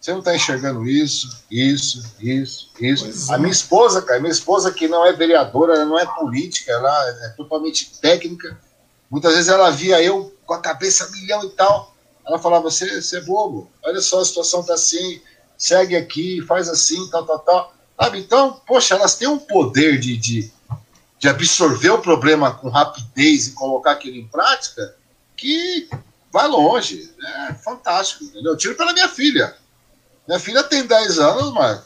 Você 0.05 0.13
não 0.13 0.19
está 0.19 0.37
enxergando 0.37 0.87
isso, 0.87 1.43
isso, 1.51 2.05
isso, 2.21 2.69
isso. 2.79 3.33
a 3.33 3.39
minha 3.39 3.51
esposa, 3.51 4.03
cara, 4.03 4.21
minha 4.21 4.31
esposa 4.31 4.71
que 4.71 4.87
não 4.87 5.07
é 5.07 5.15
vereadora, 5.15 5.77
ela 5.77 5.87
não 5.87 5.99
é 5.99 6.05
política, 6.05 6.71
ela 6.73 7.09
é 7.23 7.29
totalmente 7.31 7.91
técnica. 8.03 8.61
Muitas 9.11 9.33
vezes 9.33 9.49
ela 9.49 9.71
via 9.71 10.03
eu 10.03 10.37
com 10.45 10.53
a 10.53 10.61
cabeça 10.61 11.11
milhão 11.11 11.43
e 11.45 11.49
tal. 11.53 11.95
Ela 12.23 12.39
falava: 12.39 12.65
você, 12.65 13.01
você 13.01 13.17
é 13.17 13.21
bobo, 13.23 13.71
olha 13.83 13.99
só, 14.03 14.21
a 14.21 14.25
situação 14.27 14.63
tá 14.63 14.75
assim, 14.75 15.23
segue 15.57 15.97
aqui, 15.97 16.43
faz 16.43 16.69
assim, 16.69 17.09
tal, 17.09 17.25
tal, 17.25 17.39
tal. 17.39 17.75
Sabe? 17.99 18.19
Então, 18.19 18.61
poxa, 18.67 18.97
elas 18.97 19.17
têm 19.17 19.29
um 19.29 19.39
poder 19.39 19.99
de, 19.99 20.19
de, 20.19 20.53
de 21.19 21.29
absorver 21.31 21.89
o 21.89 22.03
problema 22.03 22.53
com 22.53 22.69
rapidez 22.69 23.47
e 23.47 23.53
colocar 23.53 23.93
aquilo 23.93 24.17
em 24.17 24.29
prática 24.29 24.97
que 25.35 25.89
vai 26.31 26.47
longe. 26.47 27.11
É 27.49 27.55
fantástico, 27.55 28.25
entendeu? 28.25 28.53
Eu 28.53 28.59
tiro 28.59 28.77
pela 28.77 28.93
minha 28.93 29.09
filha. 29.09 29.64
Minha 30.27 30.39
filha 30.39 30.63
tem 30.63 30.87
10 30.87 31.19
anos, 31.19 31.53
mas. 31.53 31.81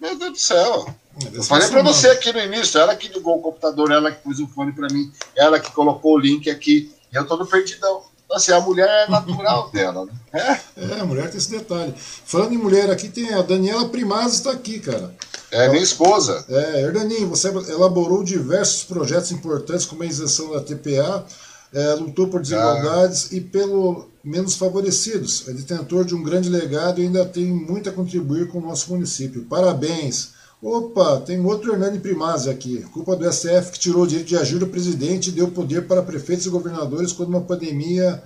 Meu 0.00 0.18
Deus 0.18 0.32
do 0.32 0.38
céu. 0.38 0.86
Eu 1.32 1.42
falei 1.42 1.68
para 1.68 1.82
você 1.82 2.08
aqui 2.08 2.32
no 2.32 2.40
início, 2.40 2.78
ela 2.78 2.94
que 2.94 3.08
ligou 3.08 3.38
o 3.38 3.42
computador, 3.42 3.90
ela 3.90 4.12
que 4.12 4.22
pôs 4.22 4.38
o 4.38 4.46
fone 4.48 4.72
para 4.72 4.88
mim, 4.88 5.10
ela 5.34 5.58
que 5.58 5.72
colocou 5.72 6.14
o 6.14 6.18
link 6.18 6.50
aqui. 6.50 6.92
E 7.12 7.16
eu 7.16 7.26
tô 7.26 7.36
no 7.36 7.46
perdidão. 7.46 8.02
Então, 8.24 8.36
assim, 8.36 8.52
a 8.52 8.60
mulher 8.60 8.88
é 8.88 9.10
natural 9.10 9.70
dela, 9.72 10.04
né? 10.04 10.12
É? 10.32 10.60
é, 10.76 11.00
a 11.00 11.04
mulher 11.04 11.30
tem 11.30 11.38
esse 11.38 11.50
detalhe. 11.50 11.94
Falando 11.96 12.52
em 12.52 12.58
mulher 12.58 12.90
aqui, 12.90 13.08
tem 13.08 13.32
a 13.32 13.40
Daniela 13.40 13.88
Primazzi 13.88 14.36
está 14.36 14.50
aqui, 14.50 14.80
cara. 14.80 15.14
É, 15.50 15.68
minha 15.68 15.82
esposa. 15.82 16.44
É, 16.48 16.82
Herdaninho, 16.82 17.28
você 17.28 17.48
elaborou 17.48 18.22
diversos 18.22 18.84
projetos 18.84 19.30
importantes, 19.32 19.86
como 19.86 20.02
a 20.02 20.06
isenção 20.06 20.52
da 20.52 20.60
TPA, 20.60 21.24
é, 21.72 21.94
lutou 21.94 22.28
por 22.28 22.40
desigualdades 22.40 23.28
ah. 23.30 23.36
e 23.36 23.40
pelo 23.40 24.08
menos 24.26 24.56
favorecidos. 24.56 25.46
É 25.46 25.52
detentor 25.52 26.04
de 26.04 26.14
um 26.14 26.22
grande 26.22 26.48
legado 26.48 27.00
e 27.00 27.04
ainda 27.04 27.24
tem 27.24 27.46
muito 27.46 27.88
a 27.88 27.92
contribuir 27.92 28.48
com 28.48 28.58
o 28.58 28.62
nosso 28.62 28.92
município. 28.92 29.44
Parabéns! 29.44 30.34
Opa, 30.60 31.20
tem 31.20 31.38
outro 31.44 31.72
Hernani 31.72 32.00
Primazzi 32.00 32.50
aqui. 32.50 32.80
Culpa 32.92 33.14
do 33.14 33.30
SF 33.30 33.70
que 33.70 33.78
tirou 33.78 34.02
o 34.02 34.06
direito 34.06 34.26
de 34.26 34.36
agir 34.36 34.58
do 34.58 34.66
presidente 34.66 35.28
e 35.28 35.32
deu 35.32 35.52
poder 35.52 35.86
para 35.86 36.02
prefeitos 36.02 36.44
e 36.44 36.50
governadores 36.50 37.12
quando 37.12 37.28
uma 37.28 37.42
pandemia 37.42 38.20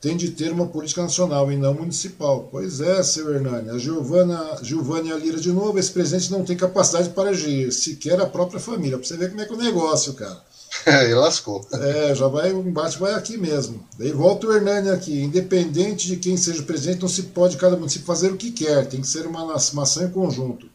tem 0.00 0.16
de 0.16 0.30
ter 0.30 0.50
uma 0.50 0.66
política 0.66 1.02
nacional 1.02 1.50
e 1.52 1.56
não 1.56 1.74
municipal. 1.74 2.48
Pois 2.50 2.80
é, 2.80 3.02
seu 3.02 3.32
Hernani. 3.32 3.70
A 3.70 3.78
Giovana, 3.78 4.58
Giovânia 4.62 5.14
Lira 5.14 5.38
de 5.38 5.52
novo, 5.52 5.78
esse 5.78 5.92
presidente 5.92 6.32
não 6.32 6.44
tem 6.44 6.56
capacidade 6.56 7.10
para 7.10 7.30
agir, 7.30 7.70
sequer 7.72 8.20
a 8.20 8.26
própria 8.26 8.58
família. 8.58 8.98
Para 8.98 9.06
você 9.06 9.16
ver 9.16 9.28
como 9.28 9.40
é 9.42 9.44
que 9.44 9.52
é 9.52 9.54
o 9.54 9.58
negócio, 9.58 10.14
cara. 10.14 10.42
É, 10.84 11.08
e 11.10 11.14
lascou. 11.14 11.64
É, 11.72 12.14
já 12.14 12.28
vai, 12.28 12.52
o 12.52 12.66
embate 12.66 12.98
vai 12.98 13.14
aqui 13.14 13.36
mesmo. 13.36 13.86
Daí 13.98 14.12
volta 14.12 14.46
o 14.46 14.52
Hernani 14.52 14.90
aqui. 14.90 15.22
Independente 15.22 16.06
de 16.06 16.16
quem 16.16 16.36
seja 16.36 16.60
o 16.60 16.66
presidente, 16.66 17.02
não 17.02 17.08
se 17.08 17.22
pode 17.24 17.56
cada 17.56 17.76
município 17.76 18.06
fazer 18.06 18.32
o 18.32 18.36
que 18.36 18.50
quer. 18.50 18.86
Tem 18.86 19.00
que 19.00 19.08
ser 19.08 19.26
uma, 19.26 19.42
uma 19.44 19.82
ação 19.82 20.04
em 20.04 20.10
conjunto. 20.10 20.68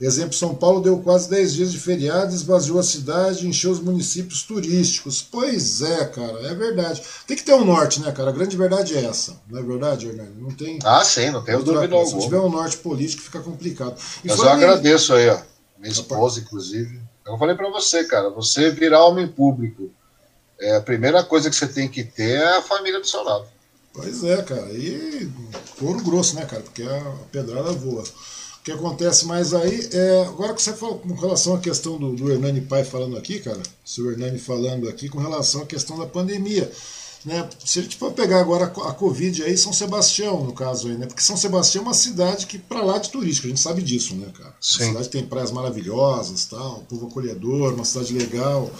Exemplo, 0.00 0.32
São 0.34 0.54
Paulo 0.54 0.80
deu 0.80 0.98
quase 0.98 1.30
10 1.30 1.54
dias 1.54 1.72
de 1.72 1.78
feriado, 1.78 2.34
esvaziou 2.34 2.80
a 2.80 2.82
cidade, 2.82 3.46
encheu 3.46 3.70
os 3.70 3.80
municípios 3.80 4.42
turísticos. 4.42 5.22
Pois 5.22 5.82
é, 5.82 6.04
cara, 6.06 6.40
é 6.48 6.54
verdade. 6.54 7.00
Tem 7.26 7.36
que 7.36 7.44
ter 7.44 7.54
um 7.54 7.64
norte, 7.64 8.00
né, 8.00 8.10
cara? 8.10 8.30
A 8.30 8.32
grande 8.32 8.56
verdade 8.56 8.96
é 8.96 9.04
essa. 9.04 9.40
Não 9.48 9.60
é 9.60 9.62
verdade, 9.62 10.08
Hernani? 10.08 10.34
Não 10.36 10.50
tem. 10.50 10.78
Ah, 10.84 11.04
sim, 11.04 11.30
não 11.30 11.42
tem 11.42 11.56
dúvida 11.56 11.94
alguma. 11.94 12.20
Se 12.20 12.26
tiver 12.26 12.40
um 12.40 12.50
norte 12.50 12.76
político, 12.78 13.22
fica 13.22 13.40
complicado. 13.40 13.96
E 14.24 14.28
Mas 14.28 14.38
eu 14.38 14.48
agradeço 14.48 15.14
aí, 15.14 15.28
ó. 15.28 15.38
Minha 15.78 15.92
esposa, 15.92 16.40
inclusive. 16.40 17.00
Eu 17.26 17.38
falei 17.38 17.54
para 17.54 17.70
você, 17.70 18.04
cara, 18.04 18.30
você 18.30 18.70
virar 18.70 19.04
homem 19.06 19.26
público, 19.26 19.90
é, 20.60 20.76
a 20.76 20.80
primeira 20.80 21.22
coisa 21.22 21.48
que 21.48 21.56
você 21.56 21.66
tem 21.66 21.88
que 21.88 22.04
ter 22.04 22.40
é 22.40 22.56
a 22.56 22.62
família 22.62 23.00
do 23.00 23.06
seu 23.06 23.22
lado. 23.22 23.46
Pois 23.92 24.24
é, 24.24 24.42
cara. 24.42 24.72
E 24.72 25.30
couro 25.78 26.02
grosso, 26.02 26.34
né, 26.36 26.44
cara? 26.44 26.62
Porque 26.62 26.82
a 26.82 27.12
pedrada 27.30 27.72
voa 27.72 28.04
que 28.64 28.72
acontece 28.72 29.26
mais 29.26 29.52
aí 29.52 29.88
é. 29.92 30.24
Agora 30.26 30.54
que 30.54 30.62
você 30.62 30.72
falou 30.72 30.98
com 30.98 31.14
relação 31.14 31.54
à 31.54 31.60
questão 31.60 31.98
do, 31.98 32.14
do 32.14 32.32
Hernani 32.32 32.62
Pai 32.62 32.82
falando 32.82 33.16
aqui, 33.16 33.38
cara, 33.38 33.58
o 33.58 33.88
seu 33.88 34.10
Hernani 34.10 34.38
falando 34.38 34.88
aqui 34.88 35.08
com 35.08 35.18
relação 35.18 35.62
à 35.62 35.66
questão 35.66 35.98
da 35.98 36.06
pandemia. 36.06 36.70
Né? 37.24 37.48
Se 37.64 37.78
a 37.78 37.82
gente 37.82 37.96
for 37.96 38.12
pegar 38.12 38.40
agora 38.40 38.66
a 38.66 38.92
Covid 38.92 39.42
aí, 39.44 39.56
São 39.56 39.72
Sebastião, 39.72 40.44
no 40.44 40.52
caso 40.52 40.88
aí, 40.88 40.94
né? 40.98 41.06
Porque 41.06 41.22
São 41.22 41.38
Sebastião 41.38 41.82
é 41.82 41.86
uma 41.86 41.94
cidade 41.94 42.46
que, 42.46 42.58
para 42.58 42.82
lá 42.82 42.98
de 42.98 43.08
turística, 43.08 43.46
a 43.46 43.50
gente 43.50 43.60
sabe 43.60 43.80
disso, 43.80 44.14
né, 44.14 44.26
cara? 44.36 44.54
Sim. 44.60 44.82
Uma 44.82 44.88
cidade 44.88 45.08
tem 45.08 45.24
praias 45.24 45.50
maravilhosas, 45.50 46.44
tal, 46.44 46.84
povo 46.88 47.06
acolhedor, 47.06 47.72
uma 47.72 47.84
cidade 47.84 48.12
legal. 48.12 48.70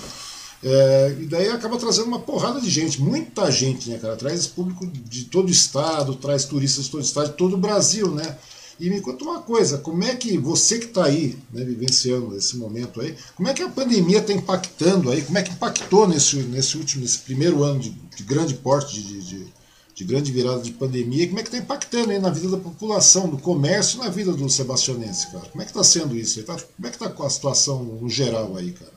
É, 0.63 1.17
e 1.21 1.27
daí 1.27 1.49
acaba 1.49 1.79
trazendo 1.79 2.07
uma 2.07 2.19
porrada 2.19 2.61
de 2.61 2.69
gente, 2.69 3.01
muita 3.01 3.51
gente, 3.51 3.89
né, 3.89 3.99
cara? 3.99 4.15
Traz 4.15 4.47
público 4.47 4.87
de 4.87 5.25
todo 5.25 5.49
o 5.49 5.51
estado, 5.51 6.15
traz 6.15 6.45
turistas 6.45 6.85
de 6.85 6.91
todo 6.91 7.01
o 7.01 7.05
estado, 7.05 7.31
de 7.31 7.37
todo 7.37 7.55
o 7.55 7.59
Brasil, 7.59 8.11
né? 8.11 8.37
E 8.79 8.91
me 8.91 9.01
conta 9.01 9.25
uma 9.25 9.41
coisa, 9.41 9.79
como 9.79 10.03
é 10.03 10.17
que 10.17 10.37
você 10.37 10.79
que 10.79 10.87
está 10.87 11.05
aí, 11.05 11.39
né, 11.53 11.65
vivenciando 11.65 12.37
esse 12.37 12.57
momento 12.57 13.01
aí, 13.01 13.17
como 13.37 13.49
é 13.49 13.55
que 13.55 13.63
a 13.63 13.69
pandemia 13.69 14.19
está 14.19 14.33
impactando 14.33 15.11
aí, 15.11 15.23
como 15.23 15.39
é 15.39 15.43
que 15.43 15.53
impactou 15.53 16.09
nesse, 16.09 16.37
nesse 16.37 16.77
último, 16.77 17.03
nesse 17.03 17.19
primeiro 17.21 17.63
ano 17.63 17.79
de, 17.79 17.91
de 17.91 18.23
grande 18.25 18.55
porte, 18.55 19.01
de, 19.01 19.23
de, 19.23 19.47
de, 19.95 20.05
grande 20.05 20.33
virada 20.33 20.61
de 20.61 20.73
pandemia, 20.73 21.27
como 21.29 21.39
é 21.39 21.43
que 21.43 21.49
está 21.49 21.59
impactando 21.59 22.11
aí 22.11 22.19
na 22.19 22.31
vida 22.31 22.49
da 22.49 22.57
população, 22.57 23.29
do 23.29 23.39
comércio, 23.39 23.99
na 23.99 24.09
vida 24.09 24.33
do 24.33 24.51
sebastianense, 24.51 25.31
cara? 25.31 25.47
Como 25.47 25.63
é 25.63 25.65
que 25.65 25.71
está 25.71 25.85
sendo 25.85 26.17
isso? 26.17 26.43
Tá, 26.43 26.55
como 26.55 26.89
é 26.89 26.91
que 26.91 26.97
está 26.97 27.25
a 27.25 27.31
situação 27.31 27.85
no 27.85 28.09
geral 28.09 28.57
aí, 28.57 28.73
cara? 28.73 28.93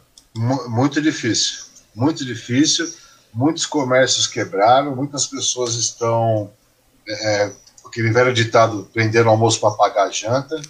Muito 0.70 1.02
difícil, 1.02 1.66
muito 1.96 2.26
difícil. 2.26 2.92
Muitos 3.34 3.68
comércios 3.68 4.26
quebraram, 4.26 4.96
muitas 4.96 5.28
pessoas 5.28 5.76
estão 5.76 6.50
é, 7.08 7.54
aquele 7.88 8.12
velho 8.12 8.34
ditado 8.34 8.90
prender 8.94 9.26
o 9.26 9.30
almoço 9.30 9.60
para 9.60 9.72
pagar 9.72 10.08
a 10.08 10.12
janta, 10.12 10.62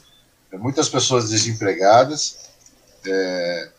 muitas 0.54 0.90
pessoas 0.90 1.30
desempregadas, 1.30 2.50
é, 3.06 3.70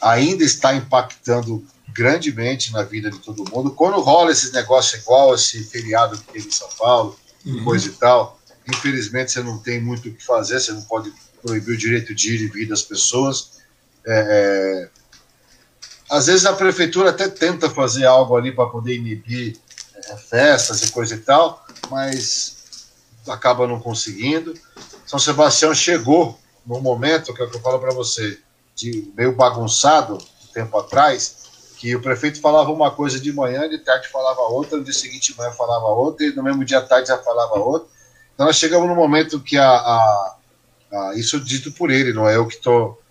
ainda 0.00 0.44
está 0.44 0.74
impactando 0.74 1.64
grandemente 1.88 2.72
na 2.72 2.82
vida 2.82 3.10
de 3.10 3.18
todo 3.18 3.48
mundo. 3.50 3.72
Quando 3.72 4.00
rola 4.00 4.30
esses 4.30 4.52
negócios 4.52 5.00
igual 5.02 5.34
esse 5.34 5.62
feriado 5.64 6.16
que 6.18 6.32
teve 6.32 6.48
em 6.48 6.52
São 6.52 6.68
Paulo, 6.78 7.18
uhum. 7.44 7.64
coisa 7.64 7.88
e 7.88 7.92
tal, 7.92 8.38
infelizmente 8.68 9.32
você 9.32 9.42
não 9.42 9.58
tem 9.58 9.80
muito 9.80 10.08
o 10.08 10.14
que 10.14 10.24
fazer, 10.24 10.60
você 10.60 10.72
não 10.72 10.82
pode 10.82 11.12
proibir 11.42 11.74
o 11.74 11.78
direito 11.78 12.14
de 12.14 12.34
ir 12.34 12.40
e 12.42 12.48
vir 12.48 12.68
das 12.68 12.82
pessoas. 12.82 13.62
É, 14.06 14.88
é 14.88 15.02
às 16.10 16.26
vezes 16.26 16.44
a 16.44 16.52
prefeitura 16.52 17.08
até 17.08 17.26
tenta 17.26 17.70
fazer 17.70 18.04
algo 18.04 18.36
ali 18.36 18.52
para 18.52 18.68
poder 18.68 18.96
inibir 18.96 19.56
é, 19.94 20.16
festas 20.16 20.82
e 20.82 20.92
coisa 20.92 21.14
e 21.14 21.18
tal, 21.18 21.64
mas 21.90 22.61
acaba 23.28 23.66
não 23.66 23.80
conseguindo. 23.80 24.54
São 25.06 25.18
Sebastião 25.18 25.74
chegou 25.74 26.38
no 26.66 26.80
momento, 26.80 27.34
que 27.34 27.42
é 27.42 27.44
o 27.44 27.50
que 27.50 27.56
eu 27.56 27.60
falo 27.60 27.78
para 27.78 27.92
você, 27.92 28.38
de 28.74 29.12
meio 29.16 29.34
bagunçado, 29.34 30.14
um 30.14 30.52
tempo 30.52 30.78
atrás, 30.78 31.42
que 31.78 31.94
o 31.96 32.00
prefeito 32.00 32.40
falava 32.40 32.70
uma 32.70 32.90
coisa 32.90 33.18
de 33.18 33.32
manhã, 33.32 33.68
de 33.68 33.78
tarde 33.78 34.08
falava 34.08 34.40
outra, 34.42 34.78
no 34.78 34.84
dia 34.84 34.92
seguinte 34.92 35.32
de 35.32 35.38
manhã 35.38 35.50
falava 35.50 35.86
outra, 35.86 36.24
e 36.24 36.32
no 36.34 36.42
mesmo 36.42 36.64
dia 36.64 36.78
à 36.78 36.82
tarde 36.82 37.08
já 37.08 37.18
falava 37.18 37.58
outra. 37.58 37.88
Então 38.34 38.46
nós 38.46 38.56
chegamos 38.56 38.88
no 38.88 38.94
momento 38.94 39.40
que 39.40 39.58
a, 39.58 39.68
a, 39.68 40.36
a 40.92 41.14
isso 41.16 41.40
dito 41.40 41.72
por 41.72 41.90
ele, 41.90 42.12
não 42.12 42.28
é 42.28 42.36
eu 42.36 42.46
que 42.46 42.54
estou 42.54 43.02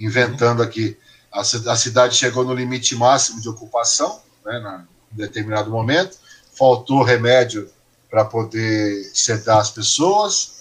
inventando 0.00 0.62
aqui. 0.62 0.98
A, 1.30 1.40
a, 1.40 1.76
cidade 1.76 2.14
chegou 2.14 2.44
no 2.44 2.54
limite 2.54 2.96
máximo 2.96 3.40
de 3.40 3.48
ocupação, 3.48 4.20
né, 4.44 4.84
em 5.12 5.16
determinado 5.16 5.70
momento, 5.70 6.16
faltou 6.56 7.02
remédio 7.02 7.70
para 8.14 8.24
poder 8.24 9.10
sedar 9.12 9.58
as 9.58 9.72
pessoas, 9.72 10.52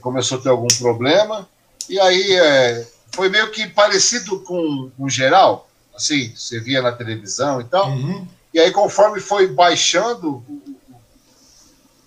começou 0.00 0.38
a 0.38 0.42
ter 0.42 0.48
algum 0.48 0.68
problema, 0.78 1.48
e 1.88 1.98
aí 1.98 2.34
é, 2.36 2.86
foi 3.10 3.28
meio 3.28 3.50
que 3.50 3.66
parecido 3.66 4.38
com 4.44 4.92
o 4.96 5.08
geral, 5.08 5.68
assim, 5.92 6.32
você 6.36 6.60
via 6.60 6.80
na 6.80 6.92
televisão 6.92 7.60
e 7.60 7.64
tal, 7.64 7.90
uhum. 7.90 8.28
e 8.54 8.60
aí 8.60 8.70
conforme 8.70 9.18
foi 9.18 9.48
baixando 9.48 10.40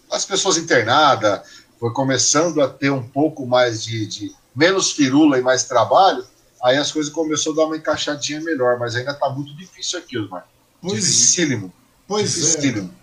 as 0.10 0.24
pessoas 0.24 0.58
internadas, 0.58 1.42
foi 1.78 1.92
começando 1.92 2.62
a 2.62 2.70
ter 2.70 2.90
um 2.90 3.04
pouco 3.04 3.46
mais 3.46 3.84
de, 3.84 4.06
de 4.08 4.32
menos 4.56 4.94
firula 4.94 5.38
e 5.38 5.42
mais 5.42 5.66
trabalho, 5.66 6.26
aí 6.64 6.78
as 6.78 6.94
coisas 6.94 7.12
começaram 7.12 7.52
a 7.52 7.56
dar 7.58 7.66
uma 7.66 7.76
encaixadinha 7.76 8.40
melhor, 8.40 8.80
mas 8.80 8.96
ainda 8.96 9.12
está 9.12 9.28
muito 9.28 9.54
difícil 9.58 10.00
aqui, 10.00 10.18
Osmar. 10.18 10.48
Pois 10.82 10.94
Dificílimo. 10.94 11.74
Pois 12.08 12.38
é. 12.38 12.40
Dificílimo. 12.40 12.90
é. 13.00 13.03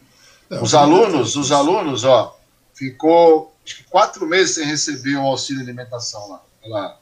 Os 0.50 0.74
alunos, 0.74 1.36
os 1.36 1.52
alunos, 1.52 2.04
ó, 2.04 2.36
ficou 2.74 3.54
acho 3.64 3.76
que 3.76 3.84
quatro 3.84 4.26
meses 4.26 4.56
sem 4.56 4.64
receber 4.64 5.16
o 5.16 5.26
auxílio 5.26 5.62
alimentação 5.62 6.28
lá. 6.28 6.42
Ela 6.64 7.00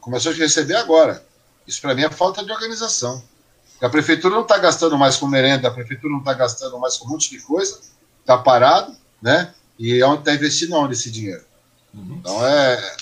começou 0.00 0.32
a 0.32 0.34
receber 0.34 0.76
agora. 0.76 1.24
Isso 1.66 1.80
para 1.80 1.94
mim 1.94 2.02
é 2.02 2.10
falta 2.10 2.44
de 2.44 2.52
organização. 2.52 3.22
A 3.80 3.88
prefeitura 3.88 4.34
não 4.34 4.42
está 4.42 4.58
gastando 4.58 4.96
mais 4.96 5.16
com 5.16 5.26
merenda, 5.26 5.68
a 5.68 5.70
prefeitura 5.70 6.12
não 6.12 6.20
está 6.20 6.34
gastando 6.34 6.78
mais 6.78 6.96
com 6.96 7.06
um 7.06 7.10
monte 7.10 7.30
de 7.30 7.40
coisa, 7.40 7.80
está 8.20 8.36
parado, 8.38 8.94
né? 9.20 9.52
E 9.78 10.00
é 10.00 10.06
onde 10.06 10.20
está 10.20 10.34
investindo 10.34 10.74
onde 10.74 10.94
esse 10.94 11.10
dinheiro. 11.10 11.44
Uhum. 11.92 12.16
Então 12.20 12.46
é, 12.46 12.96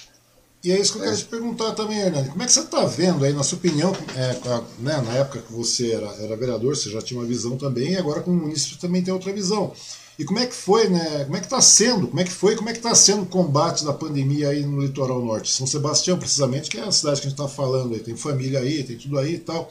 e 0.64 0.70
é 0.70 0.80
isso 0.80 0.93
que 0.93 0.98
eu 0.98 1.02
quero 1.02 1.16
te 1.16 1.24
perguntar 1.24 1.72
também, 1.72 1.98
Hernani. 1.98 2.28
Como 2.28 2.43
é 2.43 2.47
que 2.47 2.52
você 2.52 2.60
está 2.60 2.84
vendo 2.84 3.24
aí, 3.24 3.32
na 3.32 3.43
sua 3.43 3.59
opinião, 3.59 3.93
é, 4.16 4.32
né, 4.78 5.01
na 5.01 5.12
época 5.14 5.40
que 5.40 5.52
você 5.52 5.93
era, 5.93 6.06
era 6.20 6.36
vereador, 6.36 6.76
você 6.76 6.90
já 6.90 7.02
tinha 7.02 7.18
uma 7.18 7.26
visão 7.26 7.56
também, 7.56 7.93
e 7.93 7.97
agora 7.97 8.20
como 8.20 8.40
município 8.40 8.78
também 8.78 9.02
tem 9.02 9.12
outra 9.12 9.32
visão. 9.32 9.72
E 10.18 10.24
como 10.24 10.39
é 10.39 10.47
que 10.47 10.55
foi, 10.55 10.89
né? 10.89 11.24
Como 11.24 11.36
é 11.36 11.40
que 11.40 11.47
está 11.47 11.60
sendo? 11.60 12.06
Como 12.06 12.20
é 12.20 12.24
que 12.24 12.30
foi? 12.30 12.55
Como 12.55 12.68
é 12.68 12.72
que 12.72 12.78
está 12.78 12.94
sendo 12.94 13.22
o 13.22 13.26
combate 13.26 13.84
da 13.84 13.93
pandemia 13.93 14.51
aí 14.51 14.64
no 14.64 14.82
litoral 14.82 15.24
norte? 15.24 15.51
São 15.51 15.66
Sebastião, 15.66 16.18
precisamente, 16.18 16.70
que 16.70 16.78
é 16.78 16.82
a 16.82 16.93
cidade 16.93 17.20
que 17.20 17.26
a 17.26 17.30
gente 17.30 17.40
está 17.40 17.48
falando 17.48 17.94
aí, 17.94 18.01
tem 18.01 18.14
família 18.14 18.60
aí, 18.60 18.84
tem 18.84 18.97
tudo 18.97 19.18
aí 19.18 19.34
e 19.34 19.39
tal. 19.39 19.68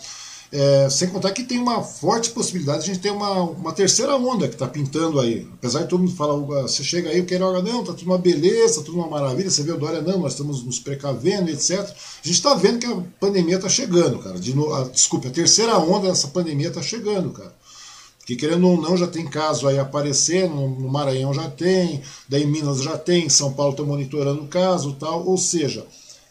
É, 0.53 0.89
sem 0.89 1.07
contar 1.07 1.31
que 1.31 1.45
tem 1.45 1.57
uma 1.57 1.81
forte 1.81 2.29
possibilidade 2.31 2.83
de 2.83 2.91
a 2.91 2.93
gente 2.93 3.01
ter 3.01 3.11
uma, 3.11 3.41
uma 3.41 3.71
terceira 3.71 4.17
onda 4.17 4.49
que 4.49 4.55
está 4.55 4.67
pintando 4.67 5.17
aí. 5.17 5.47
Apesar 5.53 5.83
de 5.83 5.87
todo 5.87 6.01
mundo 6.01 6.13
falar, 6.13 6.35
você 6.63 6.83
chega 6.83 7.09
aí, 7.09 7.21
o 7.21 7.25
Queiroga, 7.25 7.61
não, 7.61 7.85
tá 7.85 7.93
tudo 7.93 8.07
uma 8.07 8.17
beleza, 8.17 8.79
tá 8.79 8.85
tudo 8.85 8.97
uma 8.97 9.07
maravilha, 9.07 9.49
você 9.49 9.63
vê 9.63 9.71
o 9.71 9.77
Dória, 9.77 10.01
não, 10.01 10.19
nós 10.19 10.33
estamos 10.33 10.61
nos 10.61 10.77
precavendo, 10.77 11.49
etc. 11.49 11.79
A 11.79 12.27
gente 12.27 12.35
está 12.35 12.53
vendo 12.53 12.79
que 12.79 12.85
a 12.85 13.01
pandemia 13.17 13.55
está 13.55 13.69
chegando, 13.69 14.19
cara. 14.19 14.37
De 14.37 14.53
no, 14.53 14.73
a, 14.73 14.83
desculpa, 14.89 15.29
a 15.29 15.31
terceira 15.31 15.77
onda 15.77 16.09
dessa 16.09 16.27
pandemia 16.27 16.67
está 16.67 16.81
chegando, 16.81 17.29
cara. 17.29 17.53
Que 18.25 18.35
querendo 18.35 18.67
ou 18.67 18.79
não, 18.79 18.97
já 18.97 19.07
tem 19.07 19.25
caso 19.25 19.67
aí 19.67 19.79
aparecendo, 19.79 20.53
no 20.53 20.89
Maranhão 20.89 21.33
já 21.33 21.49
tem, 21.49 22.01
daí 22.27 22.43
em 22.43 22.47
Minas 22.47 22.81
já 22.81 22.97
tem, 22.97 23.29
São 23.29 23.53
Paulo 23.53 23.71
está 23.71 23.83
monitorando 23.83 24.43
o 24.43 24.47
caso 24.47 24.95
tal, 24.99 25.25
ou 25.25 25.37
seja, 25.37 25.85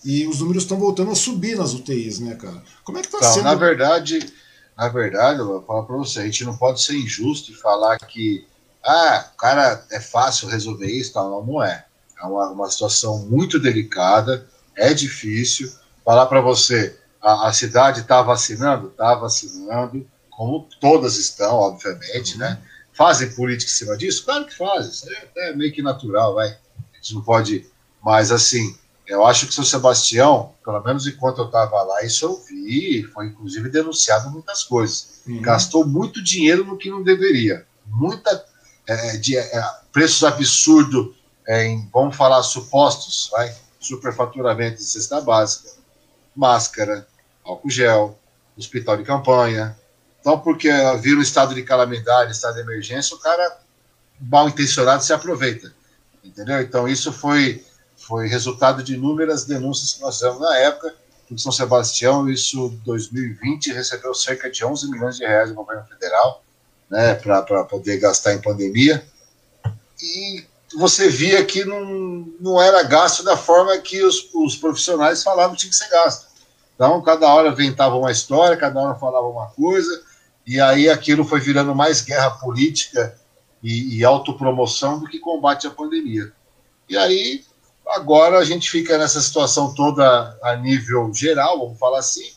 e 0.04 0.26
os 0.26 0.40
números 0.40 0.62
estão 0.62 0.78
voltando 0.78 1.10
a 1.10 1.14
subir 1.14 1.56
nas 1.56 1.74
UTIs, 1.74 2.20
né, 2.20 2.34
cara? 2.34 2.62
Como 2.84 2.98
é 2.98 3.02
que 3.02 3.08
está 3.08 3.22
sendo? 3.22 3.44
Na 3.44 3.54
verdade, 3.54 4.32
na 4.76 4.88
verdade, 4.88 5.40
eu 5.40 5.46
vou 5.46 5.62
falar 5.62 5.82
para 5.82 5.96
você, 5.96 6.20
a 6.20 6.24
gente 6.24 6.44
não 6.44 6.56
pode 6.56 6.82
ser 6.82 6.96
injusto 6.96 7.52
e 7.52 7.54
falar 7.54 7.98
que 7.98 8.46
ah, 8.84 9.30
cara, 9.36 9.84
é 9.90 10.00
fácil 10.00 10.48
resolver 10.48 10.86
isso, 10.86 11.12
tal. 11.12 11.30
Não, 11.30 11.44
não 11.44 11.62
é. 11.62 11.84
É 12.20 12.24
uma, 12.24 12.50
uma 12.50 12.70
situação 12.70 13.18
muito 13.26 13.58
delicada, 13.58 14.46
é 14.76 14.92
difícil. 14.94 15.70
Falar 16.04 16.26
para 16.26 16.40
você, 16.40 16.98
a, 17.20 17.48
a 17.48 17.52
cidade 17.52 18.00
está 18.00 18.22
vacinando? 18.22 18.88
Está 18.88 19.14
vacinando, 19.14 20.06
como 20.30 20.66
todas 20.80 21.16
estão, 21.16 21.56
obviamente, 21.56 22.38
né? 22.38 22.60
Fazem 22.92 23.30
política 23.32 23.70
em 23.70 23.74
cima 23.74 23.96
disso? 23.96 24.24
Claro 24.24 24.46
que 24.46 24.56
fazem, 24.56 24.90
isso 24.90 25.06
é, 25.36 25.50
é 25.50 25.54
meio 25.54 25.72
que 25.72 25.82
natural, 25.82 26.34
vai. 26.34 26.48
A 26.48 26.96
gente 26.96 27.14
não 27.14 27.22
pode. 27.22 27.66
Mas, 28.02 28.32
assim, 28.32 28.76
eu 29.10 29.26
acho 29.26 29.46
que 29.46 29.50
o 29.50 29.54
seu 29.54 29.64
Sebastião, 29.64 30.54
pelo 30.64 30.80
menos 30.84 31.04
enquanto 31.04 31.38
eu 31.38 31.46
estava 31.46 31.82
lá, 31.82 32.04
isso 32.04 32.24
eu 32.24 32.40
vi, 32.48 33.02
foi 33.12 33.26
inclusive 33.26 33.68
denunciado 33.68 34.30
muitas 34.30 34.62
coisas. 34.62 35.20
Uhum. 35.26 35.42
Gastou 35.42 35.84
muito 35.84 36.22
dinheiro 36.22 36.64
no 36.64 36.78
que 36.78 36.88
não 36.88 37.02
deveria. 37.02 37.66
Muita 37.86 38.44
é, 38.86 39.16
de 39.16 39.36
é, 39.36 39.64
preços 39.92 40.22
absurdos 40.22 41.16
é, 41.44 41.66
em, 41.66 41.88
vamos 41.92 42.14
falar, 42.14 42.40
supostos, 42.44 43.28
vai, 43.32 43.52
superfaturamento 43.80 44.76
de 44.76 44.84
cesta 44.84 45.20
básica, 45.20 45.70
máscara, 46.36 47.04
álcool 47.44 47.68
gel, 47.68 48.16
hospital 48.56 48.96
de 48.96 49.02
campanha. 49.02 49.76
Então, 50.20 50.38
porque 50.38 50.70
vira 51.00 51.18
um 51.18 51.22
estado 51.22 51.52
de 51.52 51.64
calamidade, 51.64 52.30
estado 52.30 52.54
de 52.54 52.60
emergência, 52.60 53.16
o 53.16 53.18
cara 53.18 53.58
mal 54.20 54.48
intencionado 54.48 55.02
se 55.02 55.12
aproveita. 55.12 55.72
Entendeu? 56.22 56.60
Então, 56.60 56.86
isso 56.86 57.12
foi, 57.12 57.64
foi 58.00 58.26
resultado 58.26 58.82
de 58.82 58.94
inúmeras 58.94 59.44
denúncias 59.44 59.92
que 59.92 60.00
nós 60.00 60.16
fizemos 60.16 60.40
na 60.40 60.56
época. 60.56 60.94
Em 61.30 61.38
São 61.38 61.52
Sebastião, 61.52 62.28
isso 62.28 62.70
2020 62.84 63.72
recebeu 63.72 64.14
cerca 64.14 64.50
de 64.50 64.64
11 64.64 64.90
milhões 64.90 65.16
de 65.16 65.24
reais 65.24 65.50
do 65.50 65.54
governo 65.54 65.84
federal 65.84 66.42
né, 66.90 67.14
para 67.14 67.64
poder 67.64 67.98
gastar 67.98 68.34
em 68.34 68.40
pandemia. 68.40 69.06
E 70.02 70.44
você 70.76 71.08
via 71.08 71.44
que 71.44 71.64
não, 71.64 72.26
não 72.40 72.60
era 72.60 72.82
gasto 72.82 73.22
da 73.22 73.36
forma 73.36 73.76
que 73.78 74.02
os, 74.02 74.28
os 74.34 74.56
profissionais 74.56 75.22
falavam 75.22 75.54
que 75.54 75.60
tinha 75.60 75.70
que 75.70 75.76
ser 75.76 75.88
gasto. 75.88 76.26
Então, 76.74 77.00
cada 77.02 77.28
hora 77.32 77.50
inventava 77.50 77.96
uma 77.96 78.10
história, 78.10 78.56
cada 78.56 78.80
hora 78.80 78.98
falava 78.98 79.26
uma 79.26 79.48
coisa, 79.48 80.02
e 80.46 80.60
aí 80.60 80.88
aquilo 80.88 81.24
foi 81.24 81.38
virando 81.38 81.74
mais 81.74 82.00
guerra 82.00 82.30
política 82.30 83.16
e, 83.62 83.98
e 83.98 84.04
autopromoção 84.04 84.98
do 84.98 85.06
que 85.06 85.18
combate 85.18 85.66
à 85.66 85.70
pandemia. 85.70 86.32
E 86.88 86.96
aí, 86.96 87.44
agora 87.90 88.38
a 88.38 88.44
gente 88.44 88.70
fica 88.70 88.96
nessa 88.98 89.20
situação 89.20 89.74
toda 89.74 90.38
a 90.42 90.56
nível 90.56 91.12
geral, 91.12 91.58
vamos 91.58 91.78
falar 91.78 91.98
assim, 91.98 92.30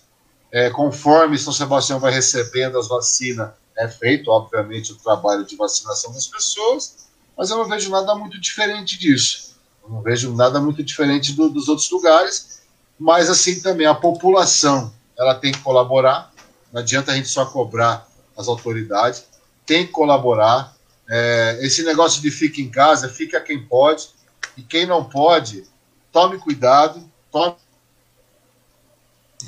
é, 0.52 0.70
conforme 0.70 1.38
São 1.38 1.54
Sebastião 1.54 2.00
vai 2.00 2.12
recebendo 2.12 2.78
as 2.78 2.88
vacinas 2.88 3.50
é 3.76 3.88
feito, 3.88 4.30
obviamente, 4.30 4.92
o 4.92 4.96
trabalho 4.96 5.44
de 5.44 5.56
vacinação 5.56 6.14
das 6.14 6.28
pessoas, 6.28 7.08
mas 7.36 7.50
eu 7.50 7.58
não 7.58 7.66
vejo 7.66 7.90
nada 7.90 8.14
muito 8.16 8.40
diferente 8.40 8.98
disso. 9.00 9.56
Eu 9.84 9.90
não 9.90 10.02
vejo 10.02 10.34
nada 10.36 10.62
muito 10.62 10.84
diferente 10.84 11.34
do, 11.34 11.50
dos 11.50 11.68
outros 11.68 11.90
lugares, 11.90 12.62
mas 13.00 13.30
assim 13.30 13.60
também 13.60 13.88
a 13.88 13.96
população 13.96 14.94
ela 15.18 15.36
tem 15.36 15.52
que 15.52 15.60
colaborar. 15.60 16.32
Não 16.72 16.82
adianta 16.82 17.12
a 17.12 17.16
gente 17.16 17.28
só 17.28 17.46
cobrar 17.46 18.08
as 18.38 18.48
autoridades, 18.48 19.26
tem 19.66 19.86
que 19.86 19.92
colaborar. 19.92 20.76
É, 21.10 21.60
esse 21.62 21.84
negócio 21.84 22.22
de 22.22 22.32
fica 22.32 22.62
em 22.62 22.70
casa, 22.70 23.10
fica 23.10 23.42
quem 23.42 23.66
pode, 23.66 24.10
e 24.58 24.62
quem 24.62 24.86
não 24.86 25.04
pode, 25.04 25.64
tome 26.12 26.38
cuidado, 26.38 27.04
tome. 27.32 27.56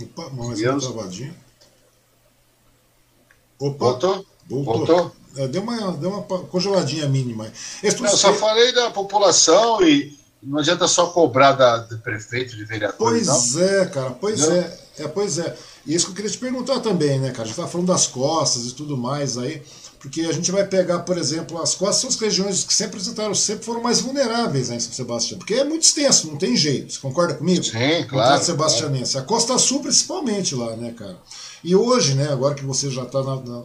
Opa, 0.01 0.29
mais 0.29 0.61
uma 0.61 0.79
travadinha. 0.79 1.35
Opa, 3.59 3.77
voltou? 3.77 4.25
Voltou. 4.47 4.85
voltou? 4.85 5.15
É, 5.37 5.47
deu, 5.47 5.61
uma, 5.61 5.91
deu 5.93 6.09
uma 6.09 6.23
congeladinha 6.23 7.07
mínima. 7.07 7.51
Eu 7.83 8.07
só 8.07 8.33
falei 8.33 8.71
da 8.73 8.89
população 8.89 9.81
e 9.81 10.17
não 10.41 10.59
adianta 10.59 10.87
só 10.87 11.07
cobrar 11.07 11.53
da, 11.53 11.77
do 11.77 11.97
prefeito, 11.99 12.55
de 12.55 12.63
vereador. 12.63 12.97
Pois 12.97 13.27
não. 13.27 13.61
é, 13.63 13.85
cara, 13.87 14.11
pois 14.11 14.39
não. 14.41 14.53
é, 14.53 14.79
é. 14.99 15.07
Pois 15.07 15.39
é. 15.39 15.57
E 15.85 15.93
isso 15.93 16.05
que 16.05 16.11
eu 16.11 16.15
queria 16.15 16.31
te 16.31 16.37
perguntar 16.37 16.79
também, 16.79 17.19
né, 17.19 17.31
cara? 17.31 17.43
A 17.43 17.45
gente 17.45 17.55
tá 17.55 17.67
falando 17.67 17.87
das 17.87 18.07
costas 18.07 18.65
e 18.65 18.73
tudo 18.73 18.95
mais 18.95 19.37
aí, 19.37 19.61
porque 20.05 20.21
a 20.21 20.31
gente 20.31 20.51
vai 20.51 20.63
pegar, 20.67 20.99
por 20.99 21.17
exemplo, 21.17 21.59
as 21.59 21.73
costas 21.73 21.97
são 21.97 22.09
as 22.11 22.15
regiões 22.15 22.63
que 22.63 22.71
sempre 22.71 22.97
apresentaram, 22.97 23.33
sempre 23.33 23.65
foram 23.65 23.81
mais 23.81 24.01
vulneráveis 24.01 24.69
né, 24.69 24.75
em 24.75 24.79
São 24.79 24.93
Sebastião, 24.93 25.39
porque 25.39 25.55
é 25.55 25.63
muito 25.63 25.81
extenso, 25.81 26.27
não 26.27 26.37
tem 26.37 26.55
jeito. 26.55 26.93
Você 26.93 26.99
concorda 26.99 27.33
comigo? 27.33 27.63
Sim, 27.63 28.05
claro. 28.07 28.43
Sebastianense. 28.43 29.17
A 29.17 29.23
Costa 29.23 29.57
Sul, 29.57 29.79
principalmente 29.79 30.53
lá, 30.53 30.75
né, 30.75 30.93
cara? 30.95 31.17
E 31.63 31.75
hoje, 31.75 32.13
né, 32.13 32.31
agora 32.31 32.53
que 32.53 32.63
você 32.63 32.87
já 32.91 33.01
está 33.01 33.19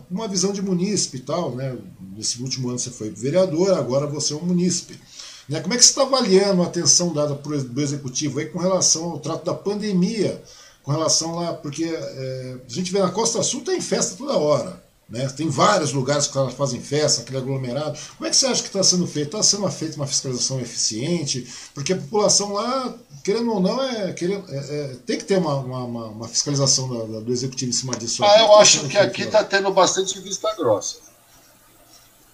numa 0.09 0.27
visão 0.27 0.51
de 0.51 0.63
munícipe 0.63 1.19
e 1.19 1.21
tal, 1.21 1.55
né, 1.55 1.77
nesse 2.17 2.43
último 2.43 2.71
ano 2.71 2.79
você 2.79 2.91
foi 2.91 3.11
vereador, 3.11 3.75
agora 3.75 4.07
você 4.07 4.33
é 4.33 4.37
um 4.37 4.41
munícipe. 4.41 4.99
Né, 5.47 5.61
como 5.61 5.75
é 5.75 5.77
que 5.77 5.85
você 5.85 5.91
está 5.91 6.05
avaliando 6.05 6.63
a 6.63 6.67
atenção 6.67 7.13
dada 7.13 7.35
do 7.35 7.81
executivo 7.83 8.39
aí 8.39 8.47
com 8.47 8.59
relação 8.59 9.11
ao 9.11 9.19
trato 9.19 9.45
da 9.45 9.53
pandemia, 9.53 10.43
com 10.83 10.91
relação 10.91 11.35
lá, 11.35 11.53
porque 11.53 11.85
é, 11.85 12.57
a 12.67 12.73
gente 12.73 12.91
vê 12.91 12.99
na 12.99 13.11
Costa 13.11 13.43
Sul 13.43 13.61
tem 13.61 13.79
festa 13.79 14.17
toda 14.17 14.39
hora. 14.39 14.89
Né? 15.11 15.29
Tem 15.29 15.49
vários 15.49 15.93
lugares 15.93 16.29
que 16.29 16.39
elas 16.39 16.55
fazem 16.55 16.81
festa, 16.81 17.23
aquele 17.23 17.39
aglomerado. 17.39 17.99
Como 18.17 18.29
é 18.29 18.31
que 18.31 18.37
você 18.37 18.47
acha 18.47 18.63
que 18.63 18.69
está 18.69 18.83
sendo 18.83 19.07
feito? 19.09 19.37
Está 19.37 19.43
sendo 19.43 19.69
feita 19.69 19.97
uma 19.97 20.07
fiscalização 20.07 20.61
eficiente? 20.61 21.53
Porque 21.75 21.93
a 21.93 21.97
população 21.97 22.53
lá, 22.53 22.95
querendo 23.25 23.53
ou 23.53 23.61
não, 23.61 23.83
é, 23.83 24.13
querendo, 24.13 24.45
é, 24.49 24.57
é 24.59 24.97
tem 25.05 25.19
que 25.19 25.25
ter 25.25 25.39
uma, 25.39 25.57
uma, 25.57 26.07
uma 26.07 26.29
fiscalização 26.29 26.89
da, 26.89 27.15
da, 27.15 27.21
do 27.21 27.33
executivo 27.33 27.71
em 27.71 27.75
cima 27.75 27.97
disso. 27.97 28.25
Ah, 28.25 28.41
eu 28.41 28.55
acho 28.57 28.87
que 28.87 28.97
aqui 28.97 29.23
está 29.23 29.43
tendo 29.43 29.73
bastante 29.73 30.19
vista 30.21 30.55
grossa. 30.55 30.99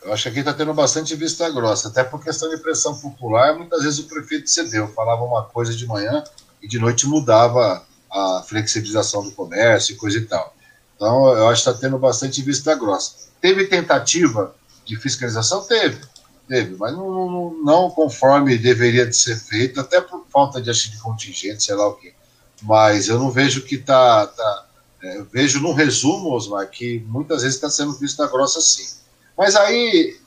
Eu 0.02 0.12
acho 0.12 0.24
que 0.24 0.28
aqui 0.28 0.38
está 0.40 0.52
tendo 0.52 0.72
bastante 0.74 1.16
vista 1.16 1.48
grossa, 1.50 1.88
até 1.88 2.04
por 2.04 2.22
questão 2.22 2.48
de 2.48 2.58
pressão 2.58 2.94
popular, 2.96 3.56
muitas 3.56 3.82
vezes 3.82 3.98
o 3.98 4.04
prefeito 4.04 4.48
cedeu, 4.48 4.86
falava 4.88 5.24
uma 5.24 5.42
coisa 5.42 5.74
de 5.74 5.84
manhã 5.84 6.22
e 6.62 6.68
de 6.68 6.78
noite 6.78 7.08
mudava 7.08 7.84
a 8.12 8.44
flexibilização 8.46 9.24
do 9.24 9.32
comércio 9.32 9.94
e 9.94 9.96
coisa 9.96 10.18
e 10.18 10.24
tal. 10.24 10.55
Então, 10.96 11.28
eu 11.28 11.48
acho 11.48 11.62
que 11.62 11.68
está 11.68 11.80
tendo 11.80 11.98
bastante 11.98 12.42
vista 12.42 12.74
grossa. 12.74 13.28
Teve 13.40 13.66
tentativa 13.66 14.54
de 14.84 14.96
fiscalização? 14.96 15.62
Teve, 15.64 16.00
teve, 16.48 16.74
mas 16.76 16.92
não, 16.92 17.10
não, 17.10 17.54
não 17.62 17.90
conforme 17.90 18.56
deveria 18.56 19.06
de 19.06 19.14
ser 19.14 19.36
feito, 19.36 19.78
até 19.78 20.00
por 20.00 20.24
falta 20.32 20.60
de, 20.60 20.70
acho, 20.70 20.90
de 20.90 20.98
contingente, 20.98 21.62
sei 21.62 21.74
lá 21.74 21.86
o 21.86 21.94
quê. 21.94 22.14
Mas 22.62 23.08
eu 23.08 23.18
não 23.18 23.30
vejo 23.30 23.62
que 23.62 23.74
está. 23.74 24.26
Tá, 24.26 24.66
é, 25.02 25.22
vejo 25.30 25.60
num 25.60 25.74
resumo, 25.74 26.32
Osmar, 26.32 26.68
que 26.70 27.00
muitas 27.06 27.42
vezes 27.42 27.56
está 27.56 27.68
sendo 27.68 27.92
vista 27.98 28.26
grossa 28.26 28.60
sim. 28.62 28.96
Mas 29.36 29.54
aí, 29.54 30.18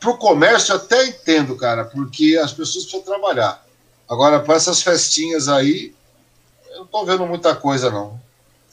para 0.00 0.10
o 0.10 0.18
comércio, 0.18 0.72
eu 0.72 0.76
até 0.76 1.06
entendo, 1.06 1.56
cara, 1.56 1.84
porque 1.84 2.36
as 2.42 2.52
pessoas 2.52 2.84
precisam 2.84 3.02
trabalhar. 3.02 3.64
Agora, 4.08 4.40
para 4.40 4.56
essas 4.56 4.82
festinhas 4.82 5.48
aí, 5.48 5.94
eu 6.70 6.78
não 6.78 6.84
estou 6.84 7.06
vendo 7.06 7.24
muita 7.26 7.54
coisa, 7.54 7.90
não. 7.90 8.20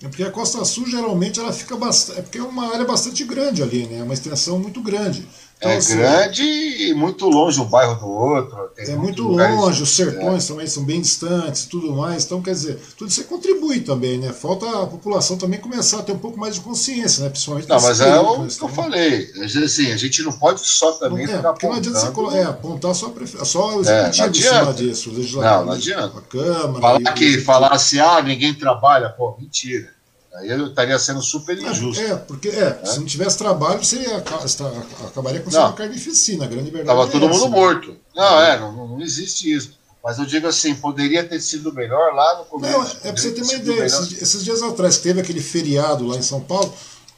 É 0.03 0.07
porque 0.07 0.23
a 0.23 0.31
Costa 0.31 0.65
Sul 0.65 0.87
geralmente 0.87 1.39
ela 1.39 1.53
fica 1.53 1.77
bastante. 1.77 2.19
É 2.19 2.21
porque 2.23 2.37
é 2.39 2.43
uma 2.43 2.73
área 2.73 2.85
bastante 2.85 3.23
grande 3.23 3.61
ali, 3.61 3.85
né? 3.85 3.99
É 3.99 4.03
uma 4.03 4.13
extensão 4.13 4.57
muito 4.57 4.81
grande. 4.81 5.27
Então, 5.61 5.69
é 5.69 5.77
assim, 5.77 5.95
grande 5.95 6.41
e 6.43 6.91
muito 6.95 7.29
longe 7.29 7.61
um 7.61 7.65
bairro 7.65 7.93
do 7.93 8.09
outro. 8.09 8.71
é 8.75 8.95
muito 8.95 9.21
longe, 9.21 9.83
os 9.83 9.95
sertões 9.95 10.45
é. 10.45 10.47
também 10.47 10.65
são 10.65 10.83
bem 10.83 10.99
distantes 10.99 11.65
e 11.65 11.69
tudo 11.69 11.93
mais. 11.93 12.25
Então, 12.25 12.41
quer 12.41 12.53
dizer, 12.53 12.79
tudo 12.97 13.11
isso 13.11 13.23
contribui 13.25 13.81
também, 13.81 14.17
né? 14.17 14.33
Falta 14.33 14.65
a 14.81 14.87
população 14.87 15.37
também 15.37 15.59
começar 15.59 15.99
a 15.99 16.01
ter 16.01 16.13
um 16.13 16.17
pouco 16.17 16.39
mais 16.39 16.55
de 16.55 16.61
consciência, 16.61 17.23
né? 17.23 17.29
Principalmente 17.29 17.69
Não, 17.69 17.79
mas 17.79 18.01
é 18.01 18.19
o 18.19 18.47
que 18.47 18.63
eu 18.63 18.69
falei. 18.69 19.31
Assim, 19.63 19.91
a 19.91 19.97
gente 19.97 20.23
não 20.23 20.31
pode 20.31 20.61
só 20.61 20.93
também 20.93 21.27
não, 21.27 21.35
é, 21.35 21.41
porque 21.43 21.67
não 21.67 21.75
adianta 21.75 22.11
você 22.11 22.37
é, 22.37 22.43
apontar 22.43 22.95
só, 22.95 23.09
prefe... 23.09 23.45
só 23.45 23.77
o 23.77 23.85
é, 23.87 24.09
executivo 24.09 24.25
é, 24.25 24.29
em 24.29 24.33
cima 24.33 24.73
disso, 24.73 25.09
o 25.11 25.13
legislativo. 25.13 25.55
Não, 25.57 25.65
não 25.65 25.73
adianta. 25.73 26.17
A 26.17 26.21
Câmara. 26.21 26.81
Falar 26.81 27.13
que 27.13 27.37
falasse, 27.39 27.99
ah, 27.99 28.19
ninguém 28.23 28.55
trabalha, 28.55 29.09
pô, 29.09 29.37
mentira. 29.39 30.00
Aí 30.35 30.49
eu 30.49 30.67
estaria 30.67 30.97
sendo 30.97 31.21
super 31.21 31.57
injusto. 31.57 32.01
É, 32.01 32.15
porque 32.15 32.47
é, 32.47 32.79
é. 32.81 32.85
se 32.85 32.99
não 32.99 33.05
tivesse 33.05 33.37
trabalho, 33.37 33.83
você 33.83 33.97
ia, 33.97 34.17
acabaria 34.17 35.41
com 35.41 35.49
uma 35.49 35.73
carnificina, 35.73 36.45
a 36.45 36.47
grande 36.47 36.71
verdade. 36.71 36.97
Estava 36.97 37.03
é 37.03 37.11
todo 37.11 37.29
mundo 37.29 37.49
né? 37.49 37.51
morto. 37.51 37.97
Não, 38.15 38.41
é, 38.41 38.59
não, 38.59 38.87
não 38.87 39.01
existe 39.01 39.53
isso. 39.53 39.81
Mas 40.03 40.17
eu 40.17 40.25
digo 40.25 40.47
assim, 40.47 40.73
poderia 40.73 41.23
ter 41.23 41.39
sido 41.39 41.71
melhor 41.73 42.13
lá 42.13 42.39
no 42.39 42.45
começo. 42.45 42.73
Não, 42.73 42.83
é 42.83 43.11
para 43.11 43.17
você 43.17 43.31
ter 43.31 43.43
uma 43.43 43.53
ideia. 43.53 43.83
Esses, 43.83 44.21
esses, 44.21 44.43
dias 44.43 44.63
atrás, 44.63 44.97
que 44.97 45.03
teve 45.03 45.21
aquele 45.21 45.41
feriado 45.41 46.07
lá 46.07 46.15
em 46.15 46.23
São 46.23 46.39
Paulo, 46.41 46.73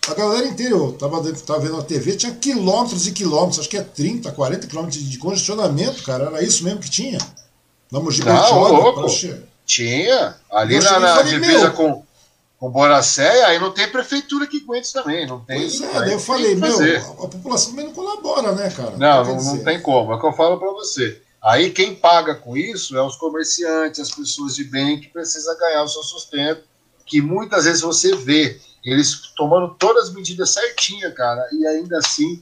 a 0.10 0.14
galera 0.16 0.46
inteira, 0.46 0.74
eu 0.74 0.92
tava, 0.94 1.22
tava 1.34 1.60
vendo 1.60 1.78
na 1.78 1.84
TV, 1.84 2.18
tinha 2.18 2.34
quilômetros 2.34 3.08
e 3.08 3.14
quilômetros, 3.14 3.60
acho 3.60 3.70
que 3.70 3.78
é 3.78 3.84
30, 3.84 4.32
40 4.32 4.68
quilômetros 4.68 5.02
de, 5.02 5.10
de 5.10 5.18
congestionamento, 5.18 6.04
cara. 6.04 6.26
Era 6.26 6.44
isso 6.44 6.64
mesmo 6.64 6.80
que 6.80 6.90
tinha? 6.90 7.20
Na 7.90 8.00
Mogi 8.00 8.26
Não, 8.26 8.60
louco. 8.60 9.06
Tinha. 9.66 10.36
Ali 10.52 10.80
na, 10.80 11.00
na 11.00 11.22
divisa 11.22 11.70
com 11.70 12.04
com 12.64 12.72
Boracé, 12.72 13.44
aí 13.44 13.60
não 13.60 13.72
tem 13.72 13.92
prefeitura 13.92 14.48
que 14.48 14.64
aguente 14.64 14.94
também. 14.94 15.28
Não 15.28 15.42
tem, 15.42 15.60
pois 15.60 15.82
é, 15.82 15.94
daí 16.00 16.14
eu 16.14 16.20
falei, 16.20 16.56
meu, 16.56 16.70
a, 16.70 17.26
a, 17.26 17.28
população 17.28 17.72
também 17.72 17.88
não 17.88 17.94
colabora, 17.94 18.54
né, 18.54 18.70
cara? 18.70 18.92
Não, 18.92 19.26
não, 19.26 19.44
não 19.44 19.64
tem 19.66 19.82
como. 19.82 20.14
É 20.14 20.16
o 20.16 20.20
que 20.22 20.26
eu 20.26 20.32
falo 20.32 20.58
para 20.58 20.72
você. 20.72 21.22
Aí 21.42 21.72
quem 21.72 21.94
paga 21.94 22.36
com 22.36 22.56
isso 22.56 22.96
é 22.96 23.06
os 23.06 23.18
comerciantes, 23.18 24.00
as 24.00 24.12
pessoas 24.12 24.56
de 24.56 24.64
bem 24.64 24.98
que 24.98 25.10
precisam 25.10 25.58
ganhar 25.58 25.84
o 25.84 25.90
seu 25.90 26.04
sustento, 26.04 26.64
que 27.06 27.22
muitas 27.22 27.66
vezes 27.66 27.82
você 27.82 28.16
vê 28.16 28.58
eles 28.82 29.34
tomando 29.36 29.76
todas 29.78 30.08
as 30.08 30.14
medidas 30.14 30.52
certinhas, 30.52 31.14
cara, 31.14 31.46
e 31.52 31.68
ainda 31.68 31.98
assim 31.98 32.42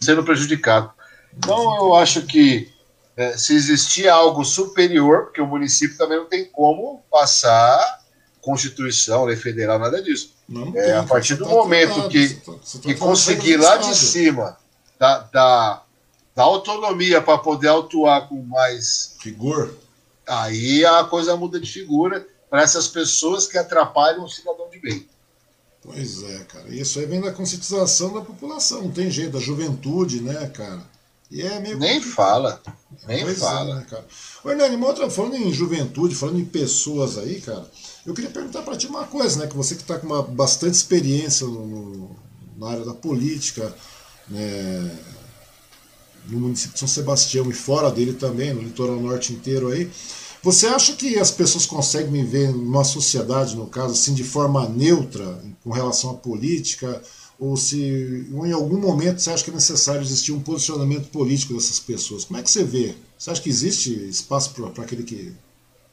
sendo 0.00 0.24
prejudicado. 0.24 0.90
Então 1.38 1.76
eu 1.76 1.94
acho 1.94 2.22
que 2.22 2.72
é, 3.16 3.36
se 3.38 3.54
existir 3.54 4.08
algo 4.08 4.44
superior, 4.44 5.26
porque 5.26 5.40
o 5.40 5.46
município 5.46 5.96
também 5.96 6.18
não 6.18 6.26
tem 6.26 6.44
como 6.44 7.04
passar 7.08 8.01
Constituição, 8.42 9.24
lei 9.24 9.36
federal, 9.36 9.78
nada 9.78 10.02
disso. 10.02 10.34
Não 10.48 10.68
é, 10.76 10.82
tem, 10.82 10.92
a 10.92 11.04
partir 11.04 11.36
do 11.36 11.44
tá 11.44 11.50
momento 11.50 12.08
que, 12.08 12.34
tá, 12.34 12.52
tá 12.52 12.78
que 12.82 12.94
conseguir 12.96 13.56
lá 13.56 13.78
de 13.78 13.94
cima 13.94 14.58
da, 14.98 15.18
da, 15.20 15.82
da 16.34 16.42
autonomia 16.42 17.22
para 17.22 17.38
poder 17.38 17.68
atuar 17.68 18.28
com 18.28 18.42
mais 18.42 19.16
rigor, 19.22 19.74
aí 20.26 20.84
a 20.84 21.04
coisa 21.04 21.36
muda 21.36 21.58
de 21.58 21.70
figura 21.70 22.26
para 22.50 22.62
essas 22.62 22.88
pessoas 22.88 23.46
que 23.46 23.56
atrapalham 23.56 24.24
o 24.24 24.28
cidadão 24.28 24.68
de 24.68 24.78
bem. 24.78 25.08
Pois 25.80 26.22
é, 26.22 26.38
cara. 26.44 26.68
Isso 26.68 26.98
aí 26.98 27.06
vem 27.06 27.20
da 27.20 27.32
conscientização 27.32 28.12
da 28.12 28.20
população, 28.20 28.82
não 28.82 28.90
tem 28.90 29.10
jeito, 29.10 29.32
da 29.32 29.40
juventude, 29.40 30.20
né, 30.20 30.48
cara? 30.48 30.82
E 31.30 31.42
é 31.42 31.58
meio 31.60 31.78
nem 31.78 32.00
fala, 32.00 32.60
nem 33.06 33.24
pois 33.24 33.38
é, 33.38 33.40
fala. 33.40 33.70
É, 33.70 33.74
né, 33.76 33.86
cara? 33.88 34.06
Hernani, 34.44 34.76
uma 34.76 34.88
outra, 34.88 35.08
falando 35.08 35.36
em 35.36 35.52
juventude, 35.52 36.14
falando 36.14 36.38
em 36.38 36.44
pessoas 36.44 37.16
aí, 37.16 37.40
cara, 37.40 37.66
eu 38.06 38.14
queria 38.14 38.30
perguntar 38.30 38.62
para 38.62 38.76
ti 38.76 38.86
uma 38.86 39.04
coisa, 39.04 39.38
né? 39.38 39.46
Que 39.46 39.56
você 39.56 39.74
que 39.74 39.82
está 39.82 39.98
com 39.98 40.06
uma 40.06 40.22
bastante 40.22 40.74
experiência 40.74 41.46
no, 41.46 42.10
na 42.56 42.68
área 42.68 42.84
da 42.84 42.94
política, 42.94 43.74
né, 44.28 44.98
no 46.28 46.40
município 46.40 46.74
de 46.74 46.78
São 46.78 46.88
Sebastião 46.88 47.48
e 47.50 47.54
fora 47.54 47.90
dele 47.90 48.14
também, 48.14 48.52
no 48.52 48.62
litoral 48.62 49.00
norte 49.00 49.32
inteiro 49.32 49.68
aí. 49.68 49.90
Você 50.42 50.66
acha 50.66 50.94
que 50.94 51.18
as 51.18 51.30
pessoas 51.30 51.66
conseguem 51.66 52.10
viver 52.10 52.50
numa 52.50 52.82
sociedade, 52.82 53.54
no 53.54 53.68
caso, 53.68 53.92
assim, 53.92 54.12
de 54.12 54.24
forma 54.24 54.68
neutra 54.68 55.40
com 55.62 55.70
relação 55.70 56.10
à 56.10 56.14
política? 56.14 57.00
ou 57.42 57.56
se 57.56 58.28
ou 58.32 58.46
em 58.46 58.52
algum 58.52 58.78
momento 58.78 59.20
você 59.20 59.30
acha 59.30 59.42
que 59.42 59.50
é 59.50 59.54
necessário 59.54 60.00
existir 60.00 60.30
um 60.30 60.40
posicionamento 60.40 61.08
político 61.08 61.54
dessas 61.54 61.80
pessoas. 61.80 62.24
Como 62.24 62.38
é 62.38 62.42
que 62.42 62.48
você 62.48 62.62
vê? 62.62 62.94
Você 63.18 63.30
acha 63.30 63.42
que 63.42 63.48
existe 63.48 63.92
espaço 64.08 64.52
para 64.54 64.84
aquele 64.84 65.02
que 65.02 65.32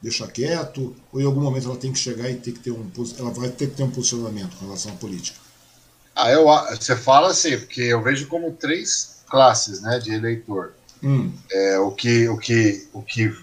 deixa 0.02 0.26
quieto, 0.26 0.94
ou 1.12 1.20
em 1.20 1.24
algum 1.24 1.40
momento 1.40 1.66
ela 1.66 1.76
tem 1.76 1.92
que 1.92 1.98
chegar 1.98 2.30
e 2.30 2.34
ter 2.34 2.52
que 2.52 2.60
ter 2.60 2.70
um 2.70 2.90
ela 3.18 3.30
vai 3.30 3.50
ter 3.50 3.68
que 3.68 3.76
ter 3.76 3.82
um 3.82 3.90
posicionamento 3.90 4.56
com 4.56 4.64
relação 4.66 4.92
à 4.92 4.94
política? 4.94 5.38
Ah, 6.14 6.30
eu, 6.30 6.46
você 6.76 6.96
fala 6.96 7.30
assim, 7.30 7.56
porque 7.58 7.82
eu 7.82 8.02
vejo 8.02 8.26
como 8.26 8.52
três 8.52 9.20
classes 9.28 9.80
né, 9.80 9.98
de 9.98 10.12
eleitor. 10.12 10.72
Hum. 11.02 11.32
É, 11.50 11.78
o, 11.78 11.92
que, 11.92 12.28
o, 12.28 12.36
que, 12.36 12.88
o 12.92 13.02
que 13.02 13.34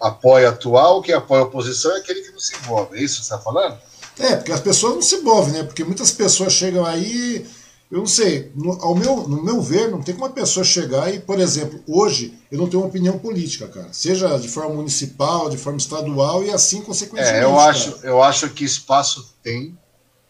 apoia 0.00 0.48
atual, 0.48 0.98
o 0.98 1.02
que 1.02 1.12
apoia 1.12 1.42
a 1.42 1.44
oposição 1.44 1.94
é 1.94 1.98
aquele 1.98 2.22
que 2.22 2.30
não 2.30 2.38
se 2.38 2.54
envolve. 2.56 2.96
É 2.96 3.02
isso 3.02 3.20
que 3.20 3.26
você 3.26 3.34
está 3.34 3.38
falando? 3.38 3.78
É, 4.18 4.36
porque 4.36 4.52
as 4.52 4.60
pessoas 4.60 4.94
não 4.94 5.02
se 5.02 5.18
movem, 5.18 5.52
né? 5.52 5.62
Porque 5.62 5.84
muitas 5.84 6.10
pessoas 6.10 6.52
chegam 6.52 6.84
aí, 6.84 7.46
eu 7.92 7.98
não 7.98 8.06
sei, 8.06 8.50
no, 8.54 8.72
ao 8.82 8.94
meu, 8.94 9.28
no 9.28 9.44
meu 9.44 9.60
ver, 9.60 9.90
não 9.90 10.02
tem 10.02 10.14
como 10.14 10.26
uma 10.26 10.32
pessoa 10.32 10.64
chegar 10.64 11.12
e, 11.14 11.20
por 11.20 11.38
exemplo, 11.38 11.80
hoje 11.86 12.36
eu 12.50 12.58
não 12.58 12.66
tenho 12.66 12.82
uma 12.82 12.88
opinião 12.88 13.18
política, 13.18 13.68
cara. 13.68 13.92
Seja 13.92 14.38
de 14.38 14.48
forma 14.48 14.74
municipal, 14.74 15.48
de 15.48 15.58
forma 15.58 15.78
estadual 15.78 16.42
e 16.42 16.50
assim 16.50 16.80
consequentemente. 16.80 17.36
É, 17.36 17.44
eu 17.44 17.58
acho, 17.60 18.00
eu 18.02 18.22
acho 18.22 18.48
que 18.48 18.64
espaço 18.64 19.34
tem. 19.42 19.78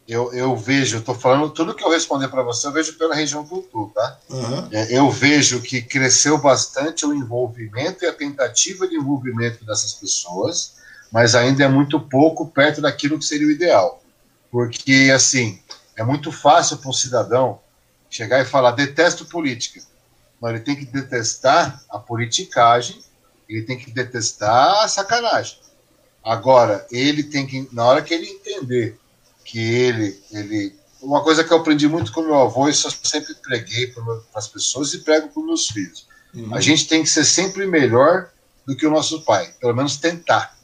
Eu, 0.07 0.33
eu 0.35 0.57
vejo, 0.57 0.97
eu 0.97 1.03
tô 1.03 1.15
falando 1.15 1.49
tudo 1.51 1.75
que 1.75 1.85
eu 1.85 1.91
responder 1.91 2.29
para 2.29 2.43
você, 2.43 2.67
eu 2.67 2.73
vejo 2.73 2.99
pela 2.99 3.15
região 3.15 3.45
do 3.45 3.65
Sul, 3.71 3.93
tá? 3.95 4.19
Uhum. 4.29 4.69
Eu 4.91 5.09
vejo 5.09 5.63
que 5.63 5.81
cresceu 5.81 6.39
bastante 6.39 7.07
o 7.07 7.15
envolvimento 7.15 8.05
e 8.05 8.09
a 8.09 8.13
tentativa 8.13 8.87
de 8.89 8.97
envolvimento 8.97 9.65
dessas 9.65 9.95
pessoas 9.95 10.83
mas 11.13 11.35
ainda 11.35 11.63
é 11.63 11.69
muito 11.69 12.01
pouco 12.01 12.47
perto 12.47 12.81
daquilo 12.81 13.19
que 13.19 13.25
seria 13.27 13.47
o 13.47 13.51
ideal. 13.51 14.03
Porque, 14.51 15.13
assim, 15.15 15.61
é 15.97 16.03
muito 16.03 16.33
fácil 16.33 16.79
para 16.79 16.91
um 16.91 16.93
cidadão 16.93 17.61
chegar 18.11 18.41
e 18.41 18.45
falar: 18.45 18.73
detesto 18.73 19.25
política. 19.27 19.83
Não, 20.41 20.51
ele 20.51 20.61
tem 20.61 20.75
que 20.75 20.85
detestar 20.85 21.83
a 21.89 21.99
politicagem, 21.99 23.01
ele 23.49 23.63
tem 23.63 23.79
que 23.79 23.91
detestar 23.91 24.83
a 24.83 24.89
sacanagem. 24.89 25.59
Agora, 26.25 26.87
ele 26.91 27.23
tem 27.23 27.47
que, 27.47 27.69
na 27.73 27.85
hora 27.85 28.03
que 28.03 28.13
ele 28.13 28.29
entender 28.29 28.99
que 29.45 29.59
ele, 29.59 30.21
ele 30.31 30.77
uma 31.01 31.23
coisa 31.23 31.43
que 31.43 31.53
eu 31.53 31.59
aprendi 31.59 31.89
muito 31.89 32.13
com 32.13 32.23
meu 32.23 32.41
avô, 32.41 32.69
isso 32.69 32.87
eu 32.87 32.93
sempre 33.03 33.35
preguei 33.35 33.89
para 33.89 34.05
as 34.35 34.47
pessoas 34.47 34.95
e 34.95 34.99
prego 34.99 35.29
para 35.29 35.41
os 35.41 35.47
meus 35.47 35.69
filhos. 35.69 36.07
Uhum. 36.33 36.55
A 36.55 36.61
gente 36.61 36.87
tem 36.87 37.03
que 37.03 37.09
ser 37.09 37.25
sempre 37.25 37.67
melhor 37.67 38.31
do 38.65 38.77
que 38.77 38.87
o 38.87 38.91
nosso 38.91 39.23
pai, 39.23 39.53
pelo 39.61 39.75
menos 39.75 39.97
tentar 39.97 40.57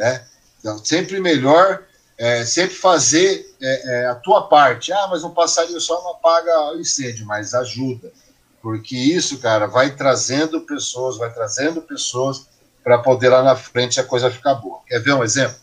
né? 0.00 0.24
Então, 0.58 0.82
sempre 0.82 1.20
melhor, 1.20 1.84
é, 2.20 2.44
sempre 2.44 2.74
fazer 2.74 3.50
é, 3.62 4.02
é, 4.02 4.06
a 4.08 4.14
tua 4.14 4.42
parte. 4.42 4.92
Ah, 4.92 5.08
mas 5.10 5.24
um 5.24 5.30
passarinho 5.30 5.80
só 5.80 6.02
não 6.02 6.10
apaga 6.10 6.72
o 6.72 6.78
incêndio, 6.78 7.24
mas 7.24 7.54
ajuda. 7.54 8.12
Porque 8.60 8.94
isso, 8.94 9.38
cara, 9.38 9.66
vai 9.66 9.96
trazendo 9.96 10.60
pessoas, 10.60 11.16
vai 11.16 11.32
trazendo 11.32 11.80
pessoas 11.80 12.46
para 12.84 12.98
poder 12.98 13.30
lá 13.30 13.42
na 13.42 13.56
frente 13.56 13.98
a 13.98 14.04
coisa 14.04 14.30
ficar 14.30 14.54
boa. 14.56 14.80
Quer 14.86 14.98
ver 15.00 15.14
um 15.14 15.24
exemplo? 15.24 15.56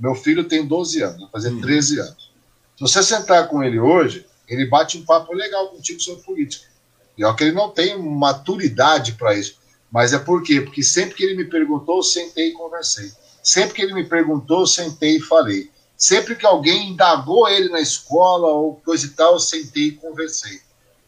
Meu 0.00 0.16
filho 0.16 0.48
tem 0.48 0.66
12 0.66 1.00
anos, 1.00 1.20
vai 1.20 1.30
fazer 1.30 1.50
hum. 1.50 1.60
13 1.60 2.00
anos. 2.00 2.32
Se 2.76 2.80
você 2.80 3.04
sentar 3.04 3.46
com 3.46 3.62
ele 3.62 3.78
hoje, 3.78 4.26
ele 4.48 4.66
bate 4.66 4.98
um 4.98 5.04
papo 5.04 5.32
legal 5.32 5.68
contigo 5.68 6.00
sobre 6.00 6.24
política. 6.24 6.66
E 7.16 7.24
ó, 7.24 7.32
que 7.34 7.44
ele 7.44 7.52
não 7.52 7.70
tem 7.70 7.96
maturidade 7.96 9.12
para 9.12 9.34
isso. 9.34 9.60
Mas 9.92 10.12
é 10.12 10.18
por 10.18 10.42
quê? 10.42 10.60
Porque 10.60 10.82
sempre 10.82 11.14
que 11.14 11.22
ele 11.22 11.36
me 11.36 11.44
perguntou, 11.44 11.98
eu 11.98 12.02
sentei 12.02 12.48
e 12.48 12.52
conversei. 12.52 13.12
Sempre 13.44 13.74
que 13.74 13.82
ele 13.82 13.94
me 13.94 14.04
perguntou, 14.04 14.60
eu 14.60 14.66
sentei 14.66 15.16
e 15.18 15.20
falei. 15.20 15.70
Sempre 16.00 16.34
que 16.34 16.46
alguém 16.46 16.92
indagou 16.92 17.46
ele 17.46 17.68
na 17.68 17.78
escola 17.78 18.46
ou 18.46 18.76
coisa 18.76 19.04
e 19.04 19.10
tal, 19.10 19.34
eu 19.34 19.38
sentei 19.38 19.88
e 19.88 19.92
conversei. 19.92 20.58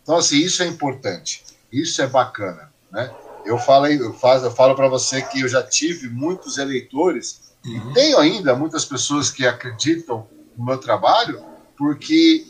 Então, 0.03 0.19
assim, 0.19 0.37
isso 0.37 0.63
é 0.63 0.67
importante. 0.67 1.43
Isso 1.73 2.03
é 2.03 2.07
bacana, 2.07 2.71
né? 2.91 3.11
Eu 3.43 3.57
falo, 3.59 3.87
eu 3.87 4.13
falo, 4.13 4.45
eu 4.45 4.51
falo 4.51 4.75
para 4.75 4.89
você 4.89 5.23
que 5.23 5.41
eu 5.41 5.49
já 5.49 5.63
tive 5.63 6.11
muitos 6.11 6.59
eleitores 6.59 7.41
uhum. 7.65 7.91
e 7.91 7.95
tenho 7.95 8.19
ainda 8.19 8.55
muitas 8.55 8.85
pessoas 8.85 9.31
que 9.31 9.47
acreditam 9.47 10.29
no 10.59 10.67
meu 10.67 10.77
trabalho, 10.77 11.43
porque 11.75 12.47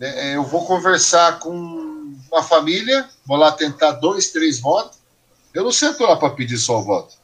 é, 0.00 0.32
é 0.32 0.36
eu 0.36 0.42
vou 0.42 0.66
conversar 0.66 1.38
com 1.38 1.54
uma 2.32 2.42
família, 2.42 3.08
vou 3.24 3.36
lá 3.36 3.52
tentar 3.52 3.92
dois, 3.92 4.30
três 4.30 4.58
votos. 4.58 4.98
Eu 5.54 5.62
não 5.62 5.72
sento 5.72 6.02
lá 6.02 6.16
para 6.16 6.30
pedir 6.30 6.58
só 6.58 6.80
o 6.80 6.84
voto. 6.84 7.14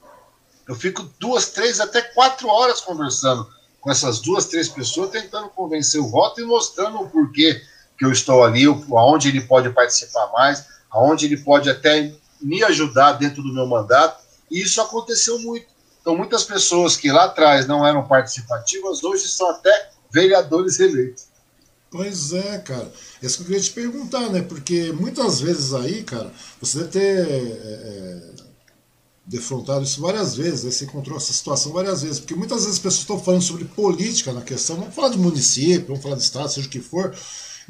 Eu 0.69 0.77
fico 0.77 1.03
duas, 1.19 1.51
três, 1.51 1.81
até 1.81 2.01
quatro 2.01 2.47
horas 2.47 2.81
conversando 2.81 3.51
com 3.83 3.91
essas 3.91 4.21
duas, 4.21 4.47
três 4.47 4.69
pessoas, 4.69 5.11
tentando 5.11 5.49
convencer 5.49 6.01
o 6.01 6.09
voto 6.09 6.41
e 6.41 6.45
mostrando 6.45 7.01
o 7.01 7.11
porquê 7.11 7.61
que 7.99 8.05
eu 8.05 8.13
estou 8.13 8.45
ali, 8.45 8.65
aonde 8.65 9.29
ele 9.29 9.41
pode 9.41 9.69
participar 9.71 10.31
mais, 10.33 10.65
aonde 10.89 11.27
ele 11.27 11.37
pode 11.37 11.69
até 11.69 12.15
me 12.41 12.63
ajudar 12.63 13.15
dentro 13.15 13.43
do 13.43 13.53
meu 13.53 13.67
mandato. 13.67 14.23
E 14.49 14.63
isso 14.63 14.81
aconteceu 14.81 15.37
muito. 15.41 15.67
Então, 16.01 16.17
muitas 16.17 16.45
pessoas 16.45 16.97
que 16.97 17.11
lá 17.11 17.25
atrás 17.25 17.67
não 17.67 17.85
eram 17.85 18.07
participativas, 18.07 19.03
hoje 19.03 19.29
são 19.29 19.51
até 19.51 19.91
vereadores 20.13 20.79
eleitos. 20.79 21.27
Pois 21.91 22.33
é, 22.33 22.59
cara. 22.59 22.91
É 23.21 23.27
isso 23.27 23.39
que 23.39 23.43
eu 23.43 23.47
queria 23.49 23.63
te 23.63 23.71
perguntar, 23.73 24.31
né? 24.31 24.43
Porque 24.43 24.93
muitas 24.93 25.41
vezes 25.41 25.75
aí, 25.75 26.05
cara, 26.05 26.33
você 26.61 26.79
deve 26.79 26.91
ter 26.91 27.19
é, 27.19 28.32
defrontado 29.25 29.85
isso 29.85 30.01
várias 30.01 30.35
vezes, 30.37 30.65
né? 30.65 30.71
você 30.71 30.85
encontrou 30.85 31.17
essa 31.17 31.33
situação 31.33 31.73
várias 31.73 32.03
vezes, 32.03 32.19
porque 32.19 32.35
muitas 32.35 32.59
vezes 32.59 32.75
as 32.75 32.79
pessoas 32.79 33.01
estão 33.01 33.19
falando 33.19 33.43
sobre 33.43 33.65
política 33.65 34.33
na 34.33 34.43
questão, 34.43 34.77
vamos 34.77 34.95
falar 34.95 35.11
de 35.11 35.19
município, 35.19 35.87
vamos 35.89 36.03
falar 36.03 36.17
de 36.17 36.23
estado, 36.23 36.51
seja 36.51 36.67
o 36.67 36.71
que 36.71 36.81
for, 36.81 37.15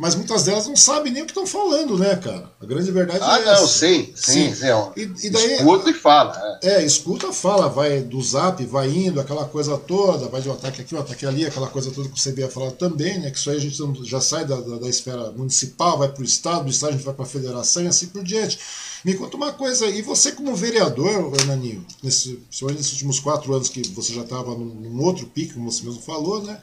mas 0.02 0.16
muitas 0.16 0.42
delas 0.42 0.66
não 0.66 0.74
sabem 0.74 1.12
nem 1.12 1.22
o 1.22 1.26
que 1.26 1.30
estão 1.30 1.46
falando, 1.46 1.96
né, 1.96 2.16
cara? 2.16 2.50
A 2.60 2.66
grande 2.66 2.90
verdade 2.90 3.20
ah, 3.22 3.38
é 3.38 3.44
não, 3.44 3.52
essa. 3.52 3.68
sim, 3.68 4.12
sim, 4.16 4.52
sim. 4.52 4.66
E, 4.96 5.26
e 5.26 5.30
daí, 5.30 5.52
escuta 5.52 5.90
e 5.90 5.94
fala. 5.94 6.58
É. 6.60 6.74
é. 6.74 6.84
escuta, 6.84 7.32
fala, 7.32 7.68
vai 7.68 8.00
do 8.00 8.20
zap, 8.20 8.66
vai 8.66 8.90
indo, 8.90 9.20
aquela 9.20 9.44
coisa 9.44 9.78
toda, 9.78 10.26
vai 10.26 10.42
de 10.42 10.48
um 10.48 10.54
ataque 10.54 10.80
aqui, 10.80 10.96
um 10.96 10.98
ataque 10.98 11.24
ali, 11.24 11.46
aquela 11.46 11.68
coisa 11.68 11.92
toda 11.92 12.08
que 12.08 12.20
você 12.20 12.34
ia 12.36 12.50
falar 12.50 12.72
também, 12.72 13.20
né? 13.20 13.30
Que 13.30 13.38
isso 13.38 13.48
aí 13.48 13.58
a 13.58 13.60
gente 13.60 13.78
já 14.02 14.20
sai 14.20 14.44
da, 14.44 14.56
da, 14.56 14.78
da 14.78 14.88
esfera 14.88 15.30
municipal, 15.30 15.96
vai 15.96 16.08
para 16.08 16.20
o 16.20 16.24
estado, 16.24 16.64
do 16.64 16.70
estado 16.70 16.88
a 16.88 16.92
gente 16.94 17.04
vai 17.04 17.14
para 17.14 17.24
a 17.24 17.28
federação 17.28 17.84
e 17.84 17.86
assim 17.86 18.08
por 18.08 18.24
diante. 18.24 18.58
Me 19.04 19.14
conta 19.14 19.36
uma 19.36 19.52
coisa, 19.52 19.86
e 19.86 20.02
você 20.02 20.32
como 20.32 20.56
vereador, 20.56 21.32
Hernaninho, 21.32 21.86
nesse, 22.02 22.40
nesses 22.50 22.92
últimos 22.94 23.20
quatro 23.20 23.54
anos 23.54 23.68
que 23.68 23.86
você 23.90 24.12
já 24.12 24.22
estava 24.22 24.50
num, 24.50 24.64
num, 24.64 25.02
outro 25.04 25.28
pico, 25.28 25.54
como 25.54 25.70
você 25.70 25.84
mesmo 25.84 26.02
falou, 26.02 26.42
né? 26.42 26.60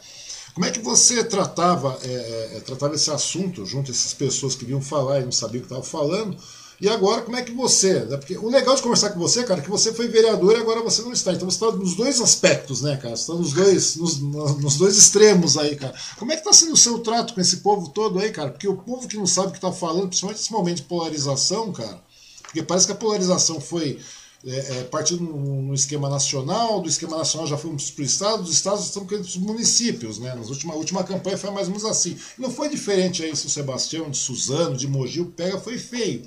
Como 0.60 0.68
é 0.68 0.74
que 0.74 0.82
você 0.82 1.24
tratava, 1.24 1.98
é, 2.04 2.12
é, 2.12 2.58
é 2.58 2.60
tratava 2.60 2.94
esse 2.94 3.10
assunto 3.10 3.66
junto 3.66 3.92
a 3.92 3.94
essas 3.94 4.14
pessoas 4.14 4.56
que 4.56 4.66
vinham 4.66 4.82
falar 4.82 5.22
e 5.22 5.24
não 5.24 5.32
sabiam 5.32 5.60
o 5.60 5.66
que 5.66 5.74
estavam 5.74 5.86
falando? 5.86 6.36
E 6.82 6.90
agora, 6.90 7.22
como 7.22 7.38
é 7.38 7.42
que 7.42 7.54
você. 7.54 8.02
Né? 8.02 8.18
Porque 8.18 8.38
o 8.38 8.50
legal 8.50 8.76
de 8.76 8.82
conversar 8.82 9.12
com 9.12 9.20
você, 9.20 9.46
cara, 9.46 9.62
é 9.62 9.64
que 9.64 9.70
você 9.70 9.94
foi 9.94 10.10
vereador 10.10 10.58
e 10.58 10.60
agora 10.60 10.82
você 10.82 11.02
não 11.02 11.14
está. 11.14 11.32
Então 11.32 11.50
você 11.50 11.64
está 11.64 11.78
nos 11.78 11.96
dois 11.96 12.20
aspectos, 12.20 12.82
né, 12.82 12.98
cara? 12.98 13.16
Você 13.16 13.22
está 13.22 13.36
nos 13.36 13.54
dois, 13.54 13.96
nos, 13.96 14.20
nos, 14.20 14.76
dois 14.76 14.98
extremos 14.98 15.58
aí, 15.58 15.78
cara. 15.78 15.94
Como 16.18 16.34
é 16.34 16.36
que 16.36 16.42
está 16.42 16.52
sendo 16.52 16.74
o 16.74 16.78
seu 16.78 17.00
trato 17.00 17.34
com 17.34 17.40
esse 17.40 17.58
povo 17.58 17.88
todo 17.92 18.20
aí, 18.20 18.30
cara? 18.30 18.52
Porque 18.52 18.68
o 18.68 18.76
povo 18.76 19.08
que 19.08 19.16
não 19.16 19.26
sabe 19.26 19.48
o 19.48 19.52
que 19.52 19.60
está 19.60 19.72
falando, 19.72 20.10
principalmente 20.10 20.40
nesse 20.40 20.52
momento 20.52 20.78
de 20.78 20.84
polarização, 20.84 21.72
cara, 21.72 22.04
porque 22.42 22.62
parece 22.62 22.86
que 22.86 22.92
a 22.92 22.96
polarização 22.96 23.62
foi 23.62 23.98
é, 24.46 24.80
é, 24.80 24.84
partindo 24.86 25.24
no, 25.24 25.74
esquema 25.74 26.10
nacional, 26.10 26.82
do 26.82 26.88
esquema 26.88 27.18
nacional 27.18 27.46
já 27.46 27.58
fomos 27.58 27.92
para 27.92 28.02
o 28.02 28.06
Estado, 28.06 28.44
dos 28.44 28.54
Estados 28.54 28.86
estamos 28.86 29.10
para 29.10 29.18
os 29.18 29.36
municípios, 29.36 30.18
né? 30.18 30.34
Na 30.34 30.42
última, 30.42 30.76
última 30.76 31.04
campanha 31.04 31.38
foi 31.38 31.52
mais 31.52 31.68
ou 31.68 31.74
menos 31.74 31.86
assim. 31.86 32.18
Não 32.38 32.50
foi 32.50 32.70
diferente 32.70 33.24
aí, 33.24 33.36
São 33.36 33.50
Sebastião, 33.50 34.10
de 34.10 34.18
Suzano, 34.18 34.78
de 34.78 34.88
Mogi, 34.88 35.22
o 35.22 35.26
pega 35.26 35.60
foi 35.60 35.78
feio. 35.78 36.24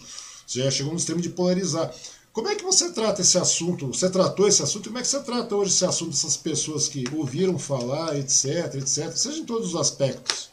Já 0.46 0.70
chegou 0.70 0.92
no 0.92 0.98
extremo 0.98 1.22
de 1.22 1.30
polarizar. 1.30 1.92
Como 2.32 2.48
é 2.48 2.54
que 2.54 2.64
você 2.64 2.92
trata 2.92 3.20
esse 3.20 3.38
assunto? 3.38 3.88
Você 3.88 4.08
tratou 4.08 4.48
esse 4.48 4.62
assunto? 4.62 4.88
Como 4.88 4.98
é 4.98 5.02
que 5.02 5.08
você 5.08 5.20
trata 5.20 5.54
hoje 5.54 5.70
esse 5.70 5.84
assunto 5.84 6.10
dessas 6.10 6.36
pessoas 6.36 6.88
que 6.88 7.04
ouviram 7.14 7.58
falar, 7.58 8.16
etc, 8.16 8.74
etc, 8.74 9.10
seja 9.14 9.38
em 9.38 9.44
todos 9.44 9.68
os 9.68 9.80
aspectos? 9.80 10.50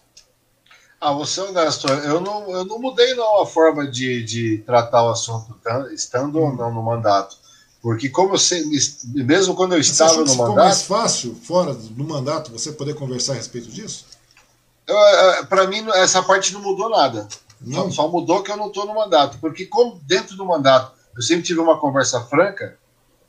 Ah, 0.99 1.14
você 1.14 1.40
é 1.40 1.44
honesto, 1.44 1.88
eu 1.88 2.19
não, 2.19 2.52
eu 2.52 2.65
não 2.65 2.77
mudei 2.77 3.14
não 3.15 3.41
a 3.41 3.45
forma 3.45 3.90
de, 3.90 4.22
de 4.26 4.57
tratar 4.65 5.03
o 5.03 5.11
assunto, 5.11 5.53
tá? 5.64 5.88
estando 5.94 6.38
ou 6.38 6.53
não 6.53 6.73
no 6.73 6.84
mandato. 6.84 7.38
Porque 7.82 8.10
como 8.10 8.38
sei, 8.38 8.64
mesmo 9.06 9.56
quando 9.56 9.74
eu 9.74 9.80
estava 9.80 10.18
no 10.18 10.36
mandato... 10.36 10.56
mais 10.56 10.82
fácil, 10.82 11.34
fora 11.36 11.74
do 11.74 12.04
mandato, 12.04 12.52
você 12.52 12.74
poder 12.74 12.94
conversar 12.94 13.34
a 13.34 13.36
respeito 13.36 13.70
disso? 13.70 14.06
Para 15.48 15.68
mim, 15.68 15.86
essa 15.94 16.22
parte 16.22 16.54
não 16.54 16.62
mudou 16.62 16.90
nada. 16.90 17.28
Não. 17.62 17.92
Só 17.92 18.08
mudou 18.08 18.44
que 18.44 18.52
eu 18.52 18.58
não 18.58 18.68
estou 18.68 18.86
no 18.86 18.96
mandato. 18.96 19.38
Porque 19.40 19.66
como 19.66 20.00
dentro 20.04 20.36
do 20.36 20.46
mandato 20.46 20.98
eu 21.16 21.22
sempre 21.22 21.44
tive 21.44 21.60
uma 21.60 21.78
conversa 21.78 22.22
franca, 22.22 22.78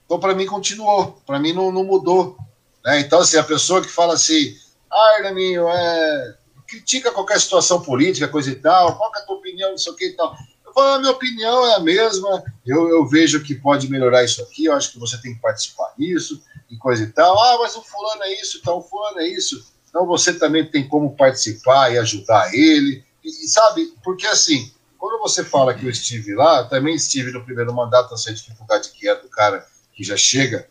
então 0.04 0.18
para 0.18 0.34
mim 0.34 0.46
continuou. 0.46 1.20
Para 1.26 1.38
mim 1.38 1.52
não, 1.52 1.70
não 1.70 1.84
mudou. 1.84 2.36
Né? 2.84 3.00
Então, 3.00 3.20
assim, 3.20 3.36
a 3.36 3.44
pessoa 3.44 3.82
que 3.82 3.88
fala 3.88 4.14
assim, 4.14 4.54
ah, 4.90 5.16
Hernaninho, 5.18 5.68
é... 5.68 6.34
critica 6.66 7.12
qualquer 7.12 7.40
situação 7.40 7.80
política, 7.80 8.26
coisa 8.26 8.50
e 8.50 8.56
tal, 8.56 8.96
qual 8.96 9.12
é 9.14 9.18
a 9.18 9.22
tua 9.22 9.36
opinião, 9.36 9.70
não 9.70 9.78
sei 9.78 9.92
o 9.92 9.96
que 9.96 10.06
e 10.06 10.12
tal. 10.16 10.36
A 10.76 10.98
minha 10.98 11.12
opinião 11.12 11.66
é 11.66 11.74
a 11.74 11.80
mesma, 11.80 12.42
eu, 12.64 12.88
eu 12.88 13.06
vejo 13.06 13.42
que 13.42 13.54
pode 13.54 13.88
melhorar 13.90 14.24
isso 14.24 14.42
aqui, 14.42 14.66
eu 14.66 14.74
acho 14.74 14.92
que 14.92 14.98
você 14.98 15.20
tem 15.20 15.34
que 15.34 15.40
participar 15.40 15.92
disso, 15.98 16.42
e 16.70 16.76
coisa 16.76 17.02
e 17.02 17.08
tal. 17.08 17.38
Ah, 17.38 17.58
mas 17.60 17.74
o 17.76 17.82
fulano 17.82 18.22
é 18.22 18.40
isso, 18.40 18.58
então 18.58 18.78
o 18.78 18.82
fulano 18.82 19.20
é 19.20 19.28
isso. 19.28 19.72
Então 19.88 20.06
você 20.06 20.32
também 20.34 20.64
tem 20.64 20.86
como 20.86 21.16
participar 21.16 21.92
e 21.92 21.98
ajudar 21.98 22.54
ele. 22.54 23.04
E, 23.24 23.30
sabe, 23.48 23.92
porque 24.04 24.26
assim, 24.26 24.72
quando 24.96 25.20
você 25.20 25.44
fala 25.44 25.74
que 25.74 25.84
eu 25.84 25.90
estive 25.90 26.34
lá, 26.34 26.64
também 26.64 26.94
estive 26.94 27.32
no 27.32 27.44
primeiro 27.44 27.74
mandato, 27.74 28.12
eu 28.12 28.18
sei 28.18 28.32
a 28.32 28.36
dificuldade 28.36 28.90
que 28.90 29.08
é 29.08 29.14
do 29.14 29.28
cara 29.28 29.66
que 29.94 30.04
já 30.04 30.16
chega, 30.16 30.68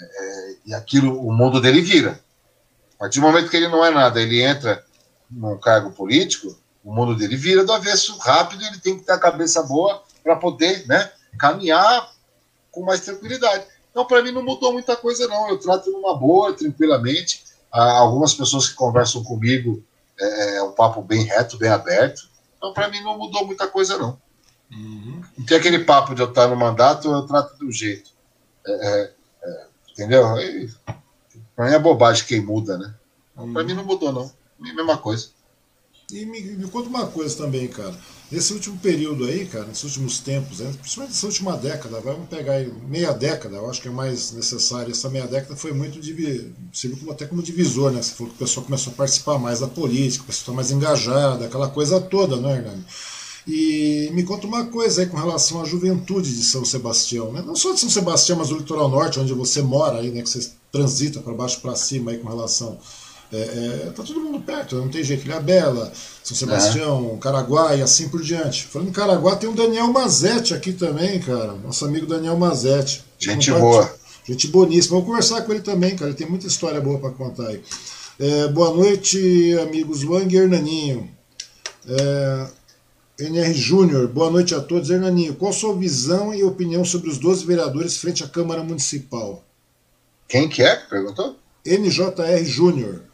é, 0.00 0.54
e 0.66 0.74
aquilo, 0.74 1.20
o 1.20 1.32
mundo 1.32 1.60
dele 1.60 1.82
vira. 1.82 2.20
A 2.94 2.98
partir 3.00 3.20
do 3.20 3.26
momento 3.26 3.50
que 3.50 3.56
ele 3.56 3.68
não 3.68 3.84
é 3.84 3.90
nada, 3.90 4.20
ele 4.20 4.40
entra 4.40 4.84
num 5.30 5.58
cargo 5.58 5.90
político, 5.92 6.58
o 6.84 6.94
mundo 6.94 7.14
dele 7.14 7.36
vira 7.36 7.64
do 7.64 7.72
avesso 7.72 8.16
rápido, 8.18 8.64
ele 8.64 8.78
tem 8.78 8.98
que 8.98 9.04
ter 9.04 9.12
a 9.12 9.18
cabeça 9.18 9.62
boa 9.62 10.02
para 10.22 10.36
poder 10.36 10.86
né, 10.86 11.10
caminhar 11.38 12.10
com 12.70 12.84
mais 12.84 13.00
tranquilidade. 13.00 13.64
Então, 13.90 14.06
para 14.06 14.22
mim, 14.22 14.30
não 14.30 14.42
mudou 14.42 14.72
muita 14.72 14.96
coisa, 14.96 15.26
não. 15.26 15.48
Eu 15.48 15.58
trato 15.58 15.90
numa 15.90 16.16
boa, 16.16 16.52
tranquilamente. 16.52 17.44
Há 17.72 17.98
algumas 17.98 18.34
pessoas 18.34 18.68
que 18.68 18.74
conversam 18.74 19.22
comigo, 19.22 19.82
é, 20.18 20.56
é 20.56 20.62
um 20.62 20.72
papo 20.72 21.02
bem 21.02 21.24
reto, 21.24 21.58
bem 21.58 21.70
aberto. 21.70 22.28
Então, 22.56 22.72
para 22.72 22.88
mim, 22.88 23.00
não 23.02 23.18
mudou 23.18 23.46
muita 23.46 23.66
coisa, 23.66 23.98
não. 23.98 24.18
Uhum. 24.70 25.22
Não 25.36 25.46
tem 25.46 25.56
aquele 25.56 25.80
papo 25.80 26.14
de 26.14 26.22
eu 26.22 26.28
estar 26.28 26.46
no 26.46 26.56
mandato, 26.56 27.10
eu 27.10 27.26
trato 27.26 27.56
do 27.58 27.70
jeito. 27.72 28.10
É, 28.66 28.72
é, 28.72 29.12
é 29.42 29.66
entendeu? 29.90 30.24
Para 31.56 31.66
mim 31.66 31.74
é 31.74 31.78
bobagem 31.78 32.24
quem 32.26 32.40
muda, 32.40 32.78
né? 32.78 32.94
Uhum. 33.36 33.52
Para 33.52 33.64
mim 33.64 33.74
não 33.74 33.84
mudou, 33.84 34.12
não. 34.12 34.30
É 34.64 34.72
mesma 34.72 34.96
coisa. 34.96 35.30
E 36.12 36.24
me, 36.24 36.40
me, 36.40 36.68
conta 36.68 36.88
uma 36.88 37.06
coisa 37.06 37.36
também, 37.36 37.68
cara. 37.68 37.94
Nesse 38.30 38.52
último 38.52 38.78
período 38.78 39.24
aí, 39.24 39.46
cara, 39.46 39.66
nesses 39.66 39.84
últimos 39.84 40.18
tempos, 40.20 40.60
né, 40.60 40.72
principalmente 40.80 41.14
nessa 41.14 41.26
última 41.26 41.56
década, 41.56 42.00
vamos 42.00 42.28
pegar 42.28 42.54
aí 42.54 42.72
meia 42.88 43.12
década, 43.12 43.56
eu 43.56 43.68
acho 43.68 43.82
que 43.82 43.88
é 43.88 43.90
mais 43.90 44.32
necessário. 44.32 44.92
Essa 44.92 45.08
meia 45.08 45.26
década 45.26 45.56
foi 45.56 45.72
muito, 45.72 46.00
serviu 46.72 46.98
como, 46.98 47.12
até 47.12 47.26
como 47.26 47.42
divisor, 47.42 47.90
né? 47.90 48.02
Você 48.02 48.12
falou 48.12 48.32
que 48.32 48.36
o 48.36 48.46
pessoal 48.46 48.64
começou 48.64 48.92
a 48.92 48.96
participar 48.96 49.38
mais 49.38 49.60
da 49.60 49.68
política, 49.68 50.24
o 50.24 50.26
pessoal 50.26 50.42
está 50.42 50.52
mais 50.52 50.70
engajado, 50.70 51.44
aquela 51.44 51.68
coisa 51.68 52.00
toda, 52.00 52.36
né, 52.36 52.56
Hernani? 52.56 52.84
E 53.46 54.10
me 54.12 54.22
conta 54.22 54.46
uma 54.46 54.66
coisa 54.66 55.00
aí 55.00 55.08
com 55.08 55.16
relação 55.16 55.60
à 55.60 55.64
juventude 55.64 56.34
de 56.34 56.44
São 56.44 56.64
Sebastião, 56.64 57.32
né? 57.32 57.42
Não 57.44 57.56
só 57.56 57.72
de 57.72 57.80
São 57.80 57.90
Sebastião, 57.90 58.38
mas 58.38 58.48
do 58.48 58.58
litoral 58.58 58.88
norte, 58.88 59.18
onde 59.18 59.32
você 59.32 59.62
mora 59.62 59.98
aí, 59.98 60.10
né? 60.10 60.22
Que 60.22 60.28
você 60.28 60.52
transita 60.70 61.20
para 61.20 61.32
baixo 61.34 61.60
para 61.60 61.74
cima 61.74 62.10
aí 62.10 62.18
com 62.18 62.28
relação 62.28 62.78
é, 63.32 63.38
é, 63.86 63.92
tá 63.94 64.02
todo 64.02 64.20
mundo 64.20 64.40
perto, 64.40 64.76
não 64.76 64.88
tem 64.88 65.04
jeito. 65.04 65.20
Bela, 65.42 65.92
São 66.22 66.36
Sebastião, 66.36 67.14
é. 67.14 67.18
Caraguá 67.18 67.76
e 67.76 67.82
assim 67.82 68.08
por 68.08 68.22
diante. 68.22 68.64
Falando 68.64 68.88
em 68.88 68.92
Caraguá, 68.92 69.36
tem 69.36 69.48
o 69.48 69.54
Daniel 69.54 69.92
Mazetti 69.92 70.52
aqui 70.52 70.72
também, 70.72 71.20
cara. 71.20 71.52
Nosso 71.52 71.84
amigo 71.84 72.06
Daniel 72.06 72.36
Mazetti. 72.36 73.04
Gente 73.18 73.52
boa. 73.52 73.94
Gente 74.26 74.48
boníssima. 74.48 74.96
Vou 74.96 75.06
conversar 75.06 75.42
com 75.42 75.52
ele 75.52 75.62
também, 75.62 75.94
cara. 75.94 76.10
Ele 76.10 76.18
tem 76.18 76.28
muita 76.28 76.48
história 76.48 76.80
boa 76.80 76.98
para 76.98 77.10
contar 77.10 77.48
aí. 77.48 77.62
É, 78.18 78.48
boa 78.48 78.74
noite, 78.74 79.56
amigos 79.62 80.02
Wang 80.02 80.34
e 80.34 80.38
Hernaninho. 80.38 81.08
É, 81.86 82.46
NR 83.20 83.54
Júnior, 83.54 84.08
boa 84.08 84.30
noite 84.30 84.54
a 84.54 84.60
todos. 84.60 84.90
Hernaninho, 84.90 85.36
qual 85.36 85.50
a 85.50 85.54
sua 85.54 85.74
visão 85.76 86.34
e 86.34 86.42
opinião 86.42 86.84
sobre 86.84 87.08
os 87.08 87.18
12 87.18 87.46
vereadores 87.46 87.96
frente 87.96 88.24
à 88.24 88.28
Câmara 88.28 88.64
Municipal? 88.64 89.44
Quem 90.26 90.48
que 90.48 90.62
é? 90.62 90.74
Perguntou? 90.74 91.36
NJR 91.64 92.44
Júnior. 92.44 93.09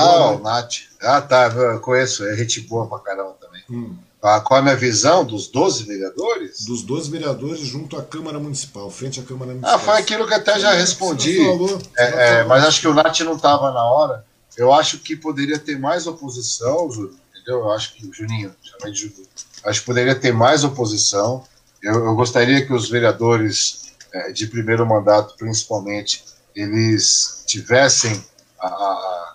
Ah, 0.00 0.30
o 0.32 0.38
Nath. 0.38 0.74
Ah, 1.00 1.20
tá, 1.20 1.48
eu 1.48 1.80
conheço, 1.80 2.26
é 2.26 2.36
gente 2.36 2.60
boa 2.62 2.86
pra 2.86 2.98
caramba 2.98 3.36
também. 3.40 3.62
Hum. 3.70 3.96
Ah, 4.22 4.40
qual 4.40 4.58
é 4.58 4.60
a 4.60 4.62
minha 4.64 4.76
visão 4.76 5.24
dos 5.24 5.48
12 5.48 5.84
vereadores? 5.84 6.66
Dos 6.66 6.82
12 6.82 7.10
vereadores 7.10 7.60
junto 7.60 7.96
à 7.96 8.02
Câmara 8.02 8.38
Municipal, 8.38 8.90
frente 8.90 9.18
à 9.18 9.22
Câmara 9.22 9.52
Municipal. 9.52 9.74
Ah, 9.74 9.78
foi 9.78 9.96
aquilo 9.96 10.26
que 10.26 10.34
até 10.34 10.58
já 10.58 10.72
respondi. 10.72 11.38
Falou, 11.38 11.78
é, 11.96 12.04
é, 12.40 12.44
mas 12.44 12.64
acho 12.64 12.80
que 12.80 12.88
o 12.88 12.92
Nath 12.92 13.20
não 13.20 13.36
estava 13.36 13.72
na 13.72 13.82
hora. 13.82 14.24
Eu 14.58 14.74
acho 14.74 14.98
que 14.98 15.16
poderia 15.16 15.58
ter 15.58 15.78
mais 15.78 16.06
oposição, 16.06 16.90
Júlio, 16.90 17.16
entendeu? 17.30 17.60
Eu 17.60 17.70
acho 17.72 17.94
que 17.94 18.06
o 18.06 18.12
Juninho, 18.12 18.54
chamei 18.62 18.92
de 18.92 19.00
Júlio. 19.00 19.26
Acho 19.64 19.80
que 19.80 19.86
poderia 19.86 20.14
ter 20.14 20.32
mais 20.34 20.64
oposição. 20.64 21.44
Eu, 21.82 22.04
eu 22.04 22.14
gostaria 22.14 22.66
que 22.66 22.74
os 22.74 22.90
vereadores 22.90 23.94
é, 24.12 24.32
de 24.32 24.46
primeiro 24.46 24.86
mandato, 24.86 25.34
principalmente, 25.38 26.24
eles 26.54 27.42
tivessem 27.46 28.22
a, 28.58 28.66
a 28.66 29.29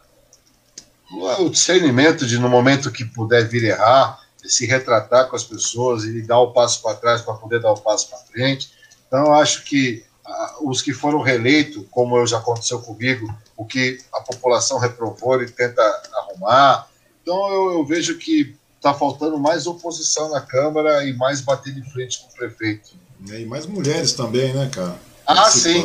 o 1.11 1.49
discernimento 1.49 2.25
de 2.25 2.39
no 2.39 2.49
momento 2.49 2.91
que 2.91 3.05
puder 3.05 3.47
vir 3.47 3.63
errar, 3.63 4.19
se 4.43 4.65
retratar 4.65 5.27
com 5.27 5.35
as 5.35 5.43
pessoas 5.43 6.03
e 6.03 6.21
dar 6.21 6.39
o 6.39 6.51
passo 6.51 6.81
para 6.81 6.95
trás 6.95 7.21
para 7.21 7.33
poder 7.35 7.59
dar 7.59 7.71
o 7.71 7.79
passo 7.79 8.09
para 8.09 8.19
frente. 8.19 8.71
Então, 9.07 9.25
eu 9.25 9.33
acho 9.33 9.63
que 9.63 10.03
uh, 10.25 10.69
os 10.69 10.81
que 10.81 10.93
foram 10.93 11.21
reeleitos, 11.21 11.83
como 11.89 12.25
já 12.25 12.37
aconteceu 12.37 12.79
comigo, 12.79 13.33
o 13.57 13.65
que 13.65 13.99
a 14.13 14.21
população 14.21 14.77
reprovou 14.77 15.41
e 15.41 15.49
tenta 15.49 15.81
arrumar. 16.13 16.87
Então, 17.21 17.47
eu, 17.51 17.73
eu 17.73 17.85
vejo 17.85 18.17
que 18.17 18.55
está 18.75 18.93
faltando 18.93 19.39
mais 19.39 19.65
oposição 19.65 20.29
na 20.29 20.41
Câmara 20.41 21.03
e 21.05 21.13
mais 21.13 21.41
bater 21.41 21.73
de 21.73 21.81
frente 21.91 22.19
com 22.19 22.27
o 22.27 22.35
prefeito. 22.35 22.91
E 23.27 23.45
mais 23.45 23.65
mulheres 23.65 24.13
também, 24.13 24.53
né, 24.53 24.69
cara? 24.71 24.95
Ah, 25.25 25.49
sim. 25.49 25.83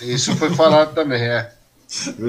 Isso 0.00 0.36
foi 0.36 0.54
falado 0.54 0.94
também, 0.94 1.22
é. 1.22 1.55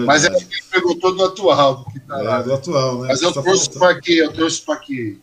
Mas 0.05 0.23
é 0.25 0.29
que 0.29 0.63
perguntou 0.69 1.15
do 1.15 1.23
atual, 1.23 1.77
do 1.77 1.85
que 1.91 1.99
tá 1.99 2.19
é, 2.19 2.23
lá. 2.23 2.41
do 2.41 2.53
atual, 2.53 3.01
né? 3.01 3.07
Mas 3.09 3.21
eu 3.21 3.33
tá 3.33 3.41
torço 3.41 3.71
para 3.71 3.99
que, 3.99 4.17
eu 4.17 4.31
torço 4.31 4.63
para 4.63 4.77
que, 4.77 5.19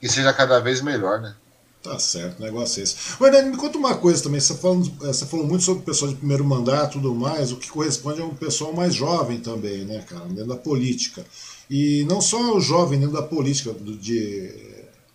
que 0.00 0.08
seja 0.08 0.32
cada 0.32 0.58
vez 0.60 0.82
melhor, 0.82 1.20
né? 1.20 1.34
Tá 1.82 1.98
certo, 1.98 2.40
o 2.40 2.42
negócio 2.42 2.80
é 2.80 2.82
esse. 2.82 2.96
Hernani, 3.22 3.50
me 3.50 3.56
conta 3.56 3.78
uma 3.78 3.96
coisa 3.96 4.22
também. 4.22 4.40
Você 4.40 4.54
falou, 4.54 4.82
você 4.82 5.24
falou 5.24 5.46
muito 5.46 5.64
sobre 5.64 5.82
o 5.82 5.86
pessoal 5.86 6.10
de 6.10 6.16
primeiro 6.16 6.44
mandato 6.44 6.98
e 6.98 7.00
tudo 7.00 7.14
mais, 7.14 7.52
o 7.52 7.56
que 7.56 7.70
corresponde 7.70 8.20
a 8.20 8.24
um 8.24 8.34
pessoal 8.34 8.72
mais 8.72 8.94
jovem 8.94 9.38
também, 9.38 9.84
né, 9.84 10.04
cara, 10.06 10.26
dentro 10.26 10.48
da 10.48 10.56
política. 10.56 11.24
E 11.70 12.04
não 12.08 12.20
só 12.20 12.56
o 12.56 12.60
jovem 12.60 12.98
dentro 12.98 13.14
da 13.14 13.22
política, 13.22 13.72
de 13.72 14.67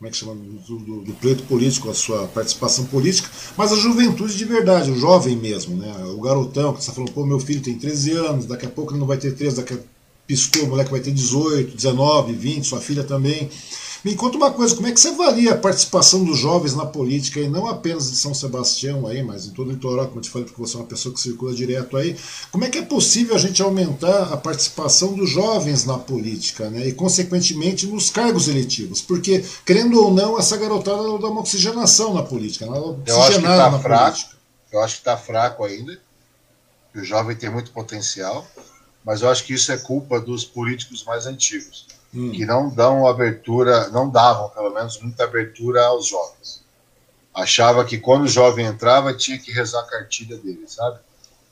como 0.03 0.07
é 0.07 0.11
que 0.11 0.17
chama, 0.17 0.35
do, 0.35 0.77
do, 0.80 1.01
do 1.01 1.13
pleito 1.13 1.43
político, 1.43 1.89
a 1.89 1.93
sua 1.93 2.27
participação 2.27 2.84
política, 2.85 3.30
mas 3.55 3.71
a 3.71 3.77
juventude 3.77 4.35
de 4.35 4.43
verdade, 4.43 4.91
o 4.91 4.99
jovem 4.99 5.38
mesmo, 5.38 5.77
né? 5.77 5.93
O 6.13 6.19
garotão 6.19 6.73
que 6.73 6.81
está 6.81 6.91
falando, 6.91 7.13
pô, 7.13 7.25
meu 7.25 7.39
filho 7.39 7.61
tem 7.61 7.77
13 7.77 8.11
anos, 8.11 8.45
daqui 8.45 8.65
a 8.65 8.69
pouco 8.69 8.91
ele 8.91 8.99
não 8.99 9.07
vai 9.07 9.15
ter 9.15 9.34
13, 9.34 9.55
daqui 9.55 9.75
a 9.75 9.77
piscou, 10.27 10.63
o 10.63 10.67
moleque 10.67 10.91
vai 10.91 10.99
ter 10.99 11.11
18, 11.11 11.75
19, 11.75 12.34
20, 12.34 12.67
sua 12.67 12.81
filha 12.81 13.03
também. 13.03 13.49
Me 14.03 14.15
conta 14.15 14.35
uma 14.35 14.51
coisa, 14.51 14.75
como 14.75 14.85
é 14.85 14.91
que 14.91 14.99
você 14.99 15.07
avalia 15.07 15.53
a 15.53 15.57
participação 15.57 16.25
dos 16.25 16.38
jovens 16.38 16.75
na 16.75 16.85
política, 16.85 17.39
e 17.39 17.47
não 17.47 17.67
apenas 17.67 18.11
de 18.11 18.17
São 18.17 18.34
Sebastião 18.34 19.07
aí, 19.07 19.23
mas 19.23 19.45
em 19.45 19.51
todo 19.51 19.69
o 19.69 19.71
litoral, 19.71 20.07
como 20.07 20.17
eu 20.17 20.23
te 20.23 20.30
falei, 20.30 20.45
porque 20.45 20.59
você 20.59 20.75
é 20.75 20.80
uma 20.81 20.85
pessoa 20.85 21.15
que 21.15 21.21
circula 21.21 21.55
direto 21.55 21.95
aí. 21.95 22.17
Como 22.51 22.65
é 22.65 22.69
que 22.69 22.80
é 22.80 22.81
possível 22.81 23.34
a 23.34 23.39
gente 23.39 23.61
aumentar 23.61 24.34
a 24.34 24.35
participação 24.35 25.13
dos 25.13 25.30
jovens 25.30 25.85
na 25.85 25.97
política, 25.97 26.69
né? 26.69 26.85
E, 26.85 26.91
consequentemente, 26.91 27.88
nos 27.88 28.09
cargos 28.09 28.49
eletivos? 28.49 29.01
Porque, 29.01 29.41
querendo 29.65 29.97
ou 29.97 30.13
não, 30.13 30.38
essa 30.38 30.57
garotada 30.57 31.01
dá 31.17 31.30
uma 31.30 31.39
oxigenação 31.39 32.13
na 32.13 32.23
política. 32.23 32.65
Ela 32.65 32.99
eu 33.07 33.21
acho 33.21 33.39
que 33.39 33.47
está 33.47 33.80
fraco. 33.80 34.11
Política. 34.11 34.38
Eu 34.73 34.81
acho 34.81 34.95
que 34.95 35.01
está 35.01 35.17
fraco 35.17 35.63
ainda. 35.63 35.97
O 36.93 37.03
jovem 37.05 37.38
tem 37.38 37.49
muito 37.49 37.71
potencial, 37.71 38.45
mas 39.05 39.21
eu 39.21 39.30
acho 39.30 39.45
que 39.45 39.53
isso 39.53 39.71
é 39.71 39.77
culpa 39.77 40.19
dos 40.19 40.43
políticos 40.43 41.05
mais 41.05 41.25
antigos 41.25 41.85
hum. 42.14 42.31
que 42.31 42.45
não 42.45 42.69
dão 42.69 43.07
abertura, 43.07 43.90
não 43.90 44.10
davam, 44.10 44.49
pelo 44.49 44.73
menos, 44.73 44.99
muita 45.02 45.23
abertura 45.23 45.85
aos 45.85 46.07
jovens. 46.07 46.64
Achava 47.34 47.84
que 47.84 47.98
quando 47.98 48.23
o 48.23 48.27
jovem 48.27 48.65
entrava, 48.65 49.14
tinha 49.14 49.40
que 49.40 49.52
rezar 49.52 49.81
a 49.81 49.88
cartilha 49.88 50.38
dele, 50.38 50.65
sabe? 50.68 50.99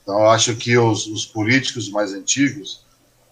Então, 0.02 0.18
eu 0.18 0.30
acho 0.30 0.54
que 0.56 0.76
os, 0.76 1.06
os 1.06 1.24
políticos 1.24 1.88
mais 1.90 2.12
antigos, 2.12 2.84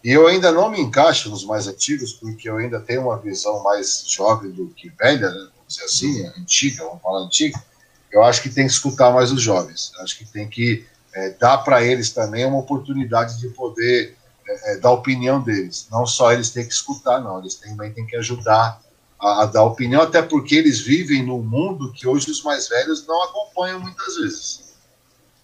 e 0.02 0.10
eu 0.10 0.26
ainda 0.26 0.50
não 0.50 0.70
me 0.70 0.80
encaixo 0.80 1.28
nos 1.28 1.44
mais 1.44 1.66
antigos, 1.66 2.12
porque 2.12 2.48
eu 2.48 2.56
ainda 2.56 2.80
tenho 2.80 3.02
uma 3.02 3.18
visão 3.18 3.62
mais 3.62 4.04
jovem 4.08 4.50
do 4.50 4.68
que 4.68 4.88
velha, 4.90 5.30
né? 5.30 5.48
vamos 5.56 5.68
dizer 5.68 5.84
assim, 5.84 6.26
antiga, 6.38 6.84
vamos 6.84 7.02
falar 7.02 7.20
antiga, 7.20 7.62
eu 8.10 8.22
acho 8.24 8.42
que 8.42 8.48
tem 8.48 8.66
que 8.66 8.72
escutar 8.72 9.12
mais 9.12 9.30
os 9.30 9.42
jovens. 9.42 9.92
Acho 10.00 10.18
que 10.18 10.24
tem 10.24 10.48
que 10.48 10.84
é, 11.14 11.30
dar 11.30 11.58
para 11.58 11.84
eles 11.84 12.10
também 12.10 12.44
uma 12.44 12.58
oportunidade 12.58 13.38
de 13.38 13.48
poder 13.48 14.16
é, 14.50 14.72
é, 14.72 14.76
da 14.78 14.90
opinião 14.90 15.40
deles. 15.40 15.86
Não 15.90 16.04
só 16.04 16.32
eles 16.32 16.50
têm 16.50 16.66
que 16.66 16.74
escutar, 16.74 17.20
não, 17.20 17.38
eles 17.38 17.54
também 17.54 17.92
têm 17.92 18.04
que 18.04 18.16
ajudar 18.16 18.82
a, 19.18 19.42
a, 19.42 19.46
dar 19.46 19.62
opinião, 19.62 20.02
até 20.02 20.20
porque 20.20 20.56
eles 20.56 20.80
vivem 20.80 21.24
num 21.24 21.40
mundo 21.40 21.92
que 21.92 22.08
hoje 22.08 22.30
os 22.30 22.42
mais 22.42 22.68
velhos 22.68 23.06
não 23.06 23.22
acompanham 23.22 23.78
muitas 23.78 24.16
vezes. 24.16 24.74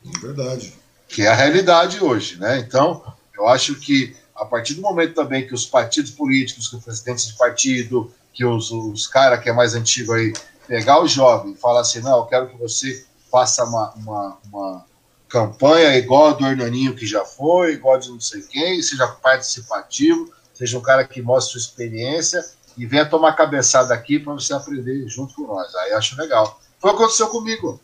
É 0.04 0.18
verdade. 0.18 0.74
Que 1.08 1.22
é 1.22 1.28
a 1.28 1.34
realidade 1.34 2.02
hoje, 2.02 2.36
né? 2.38 2.58
Então, 2.58 3.02
eu 3.36 3.46
acho 3.46 3.76
que 3.76 4.16
a 4.34 4.44
partir 4.44 4.74
do 4.74 4.82
momento 4.82 5.14
também 5.14 5.46
que 5.46 5.54
os 5.54 5.64
partidos 5.64 6.10
políticos, 6.10 6.68
que 6.68 6.76
os 6.76 6.84
presidentes 6.84 7.28
de 7.28 7.36
partido, 7.36 8.12
que 8.34 8.44
os, 8.44 8.72
os 8.72 9.06
caras 9.06 9.40
que 9.40 9.48
é 9.48 9.52
mais 9.52 9.74
antigo 9.74 10.12
aí, 10.12 10.32
pegar 10.66 11.00
o 11.00 11.06
jovem 11.06 11.52
e 11.52 11.56
falar 11.56 11.82
assim, 11.82 12.00
não, 12.00 12.18
eu 12.18 12.24
quero 12.24 12.48
que 12.48 12.56
você 12.56 13.06
faça 13.30 13.64
uma, 13.64 13.92
uma, 13.94 14.38
uma 14.52 14.84
campanha 15.28 15.96
igual 15.96 16.28
a 16.28 16.32
do 16.32 16.46
Hernaninho 16.46 16.94
que 16.94 17.06
já 17.06 17.24
foi, 17.24 17.72
igual 17.72 17.98
de 17.98 18.10
não 18.10 18.20
sei 18.20 18.42
quem, 18.42 18.80
seja 18.82 19.06
participativo, 19.08 20.32
seja 20.54 20.78
um 20.78 20.82
cara 20.82 21.04
que 21.04 21.20
mostre 21.20 21.52
sua 21.52 21.60
experiência 21.60 22.44
e 22.76 22.86
venha 22.86 23.06
tomar 23.06 23.32
cabeçada 23.32 23.94
aqui 23.94 24.18
para 24.18 24.34
você 24.34 24.52
aprender 24.52 25.08
junto 25.08 25.34
com 25.34 25.46
nós. 25.46 25.74
Aí 25.74 25.92
acho 25.92 26.16
legal. 26.16 26.60
Foi 26.78 26.90
o 26.90 26.94
que 26.94 27.02
aconteceu 27.02 27.28
comigo. 27.28 27.80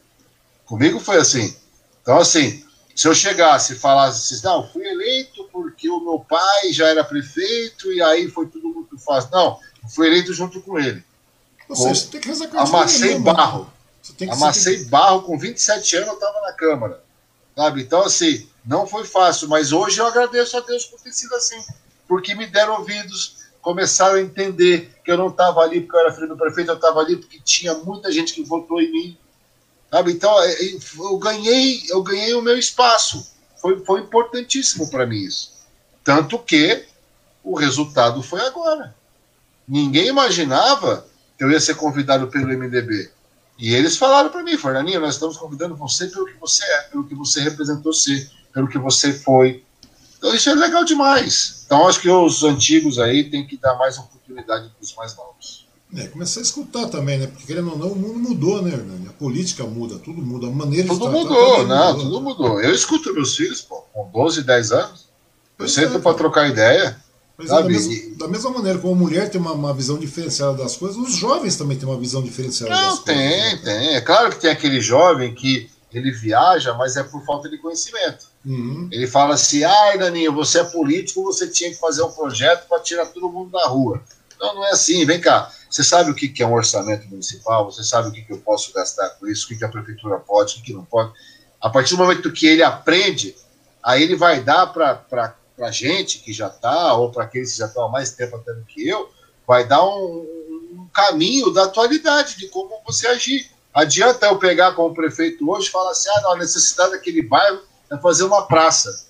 Comigo 0.64 1.00
foi 1.00 1.16
assim. 1.16 1.56
Então, 2.02 2.18
assim, 2.18 2.64
se 2.94 3.08
eu 3.08 3.14
chegasse 3.14 3.72
e 3.72 3.76
falasse 3.76 4.34
assim, 4.34 4.44
não, 4.44 4.68
fui 4.68 4.86
eleito 4.86 5.48
porque 5.52 5.88
o 5.88 6.00
meu 6.00 6.20
pai 6.20 6.72
já 6.72 6.88
era 6.88 7.02
prefeito 7.02 7.92
e 7.92 8.02
aí 8.02 8.28
foi 8.28 8.46
tudo 8.46 8.68
muito 8.68 8.98
fácil. 8.98 9.30
Não, 9.32 9.58
fui 9.88 10.06
eleito 10.06 10.32
junto 10.34 10.60
com 10.60 10.78
ele. 10.78 11.02
Ou 11.68 11.76
seja, 11.76 11.94
você 11.94 12.06
tem 12.08 12.20
que 12.20 12.56
Amacei 12.56 13.18
barro. 13.18 13.72
Amacei 14.30 14.84
barro, 14.84 15.22
com 15.22 15.38
27 15.38 15.96
anos 15.96 16.08
eu 16.08 16.14
estava 16.14 16.40
na 16.42 16.52
Câmara. 16.52 17.02
Sabe? 17.56 17.82
Então, 17.82 18.02
assim, 18.02 18.48
não 18.64 18.86
foi 18.86 19.04
fácil, 19.04 19.48
mas 19.48 19.72
hoje 19.72 19.98
eu 19.98 20.06
agradeço 20.06 20.56
a 20.56 20.60
Deus 20.60 20.84
por 20.84 21.00
ter 21.00 21.12
sido 21.12 21.34
assim, 21.34 21.62
porque 22.08 22.34
me 22.34 22.46
deram 22.46 22.78
ouvidos, 22.78 23.36
começaram 23.60 24.16
a 24.16 24.20
entender 24.20 24.94
que 25.04 25.10
eu 25.10 25.18
não 25.18 25.28
estava 25.28 25.60
ali 25.60 25.80
porque 25.80 25.96
eu 25.96 26.00
era 26.00 26.12
filho 26.12 26.28
do 26.28 26.36
prefeito, 26.36 26.70
eu 26.70 26.76
estava 26.76 27.00
ali 27.00 27.16
porque 27.16 27.40
tinha 27.40 27.74
muita 27.74 28.10
gente 28.10 28.32
que 28.32 28.42
votou 28.42 28.80
em 28.80 28.90
mim. 28.90 29.18
Sabe? 29.90 30.12
Então, 30.12 30.42
é, 30.42 30.52
é, 30.52 30.78
eu 30.98 31.18
ganhei, 31.18 31.82
eu 31.88 32.02
ganhei 32.02 32.34
o 32.34 32.42
meu 32.42 32.58
espaço. 32.58 33.30
Foi, 33.60 33.84
foi 33.84 34.00
importantíssimo 34.00 34.90
para 34.90 35.06
mim 35.06 35.18
isso. 35.18 35.52
Tanto 36.02 36.38
que 36.38 36.86
o 37.44 37.54
resultado 37.54 38.22
foi 38.22 38.40
agora. 38.40 38.94
Ninguém 39.68 40.08
imaginava 40.08 41.06
que 41.36 41.44
eu 41.44 41.50
ia 41.50 41.60
ser 41.60 41.74
convidado 41.74 42.28
pelo 42.28 42.48
MDB. 42.48 43.10
E 43.62 43.72
eles 43.76 43.96
falaram 43.96 44.28
para 44.28 44.42
mim, 44.42 44.58
Fernandinho, 44.58 45.00
nós 45.00 45.14
estamos 45.14 45.36
convidando 45.36 45.76
você 45.76 46.08
pelo 46.08 46.26
que 46.26 46.34
você 46.40 46.64
é, 46.64 46.82
pelo 46.90 47.04
que 47.04 47.14
você 47.14 47.40
representou 47.42 47.92
ser, 47.92 48.28
pelo 48.52 48.66
que 48.66 48.76
você 48.76 49.12
foi. 49.12 49.62
Então 50.18 50.34
isso 50.34 50.50
é 50.50 50.54
legal 50.56 50.84
demais. 50.84 51.62
Então 51.64 51.86
acho 51.86 52.00
que 52.00 52.10
os 52.10 52.42
antigos 52.42 52.98
aí 52.98 53.30
têm 53.30 53.46
que 53.46 53.56
dar 53.56 53.76
mais 53.76 53.96
oportunidade 53.96 54.68
para 54.68 54.82
os 54.82 54.92
mais 54.96 55.14
novos. 55.14 55.64
É, 55.94 56.08
começar 56.08 56.40
a 56.40 56.42
escutar 56.42 56.88
também, 56.88 57.20
né? 57.20 57.28
Porque 57.28 57.46
querendo 57.46 57.70
ou 57.70 57.78
não, 57.78 57.92
o 57.92 57.96
mundo 57.96 58.18
mudou, 58.18 58.60
né, 58.62 58.72
Hernani? 58.72 59.06
A 59.06 59.12
política 59.12 59.62
muda, 59.62 59.96
tudo 60.00 60.20
muda, 60.20 60.48
a 60.48 60.50
maneira 60.50 60.88
tudo 60.88 61.06
de 61.06 61.12
tratar, 61.12 61.18
mudou, 61.20 61.66
não, 61.68 61.92
mudou. 61.92 62.02
tudo 62.02 62.20
mudou. 62.20 62.60
Eu 62.60 62.74
escuto 62.74 63.14
meus 63.14 63.36
filhos, 63.36 63.60
pô, 63.60 63.76
com 63.92 64.10
12, 64.10 64.42
10 64.42 64.72
anos. 64.72 65.06
Eu 65.56 65.68
sento 65.68 65.98
é, 65.98 66.00
para 66.00 66.16
trocar 66.16 66.48
ideia. 66.48 67.00
Mas 67.42 67.50
é 67.50 67.62
da, 67.62 67.68
mesma, 67.68 68.16
da, 68.16 68.28
mesma, 68.28 68.50
maneira 68.50 68.78
como 68.78 68.94
a 68.94 68.96
mulher 68.96 69.28
tem 69.28 69.40
uma, 69.40 69.52
uma, 69.52 69.74
visão 69.74 69.98
diferenciada 69.98 70.54
das 70.54 70.76
coisas, 70.76 70.96
os 70.96 71.14
jovens 71.14 71.56
também 71.56 71.76
têm 71.76 71.88
uma 71.88 71.98
visão 71.98 72.22
diferenciada 72.22 72.74
Não, 72.74 72.90
das 72.90 73.00
tem, 73.00 73.16
coisas. 73.16 73.32
Não, 73.32 73.46
né? 73.46 73.56
tem, 73.56 73.64
tem. 73.64 73.94
É 73.96 74.00
claro 74.00 74.30
que 74.30 74.40
tem 74.40 74.50
aquele 74.50 74.80
jovem 74.80 75.34
que 75.34 75.70
ele 75.92 76.10
viaja, 76.10 76.72
mas 76.74 76.96
é 76.96 77.02
por 77.02 77.24
falta 77.24 77.48
de 77.48 77.58
conhecimento. 77.58 78.26
Uhum. 78.44 78.88
Ele 78.90 79.06
fala 79.06 79.34
assim: 79.34 79.64
ai, 79.64 79.98
Daninho, 79.98 80.32
você 80.32 80.60
é 80.60 80.64
político, 80.64 81.22
você 81.22 81.48
tinha 81.48 81.70
que 81.70 81.76
fazer 81.76 82.02
um 82.02 82.10
projeto 82.10 82.66
para 82.68 82.80
tirar 82.80 83.06
todo 83.06 83.28
mundo 83.28 83.50
da 83.50 83.66
rua. 83.66 84.02
Não, 84.40 84.54
não 84.54 84.66
é 84.66 84.70
assim. 84.70 85.04
Vem 85.04 85.20
cá. 85.20 85.50
Você 85.70 85.82
sabe 85.82 86.10
o 86.10 86.14
que 86.14 86.42
é 86.42 86.46
um 86.46 86.52
orçamento 86.52 87.08
municipal? 87.08 87.70
Você 87.70 87.82
sabe 87.82 88.08
o 88.08 88.12
que 88.12 88.26
eu 88.28 88.38
posso 88.38 88.72
gastar 88.72 89.08
com 89.10 89.26
isso? 89.26 89.46
O 89.46 89.56
que 89.56 89.64
a 89.64 89.68
prefeitura 89.68 90.18
pode, 90.18 90.58
o 90.58 90.62
que 90.62 90.72
não 90.72 90.84
pode? 90.84 91.12
A 91.60 91.70
partir 91.70 91.94
do 91.94 91.98
momento 91.98 92.32
que 92.32 92.46
ele 92.46 92.62
aprende, 92.62 93.34
aí 93.82 94.02
ele 94.02 94.16
vai 94.16 94.42
dar 94.42 94.66
para 94.66 95.34
para 95.62 95.70
gente 95.70 96.18
que 96.18 96.32
já 96.32 96.48
está, 96.48 96.92
ou 96.94 97.12
para 97.12 97.22
aqueles 97.22 97.52
que 97.52 97.58
já 97.58 97.66
estão 97.66 97.84
há 97.84 97.88
mais 97.88 98.10
tempo 98.10 98.34
até 98.34 98.52
do 98.52 98.64
que 98.64 98.88
eu, 98.88 99.08
vai 99.46 99.64
dar 99.64 99.84
um, 99.84 100.26
um, 100.72 100.88
caminho 100.92 101.52
da 101.52 101.64
atualidade, 101.64 102.36
de 102.36 102.48
como 102.48 102.82
você 102.84 103.06
agir. 103.06 103.48
Adianta 103.72 104.26
eu 104.26 104.40
pegar 104.40 104.72
como 104.72 104.92
prefeito 104.92 105.48
hoje 105.48 105.68
e 105.68 105.70
falar 105.70 105.92
assim: 105.92 106.08
ah, 106.10 106.20
não, 106.22 106.32
a 106.32 106.38
necessidade 106.38 106.90
daquele 106.90 107.22
bairro 107.22 107.60
é 107.92 107.96
fazer 107.96 108.24
uma 108.24 108.44
praça. 108.44 109.06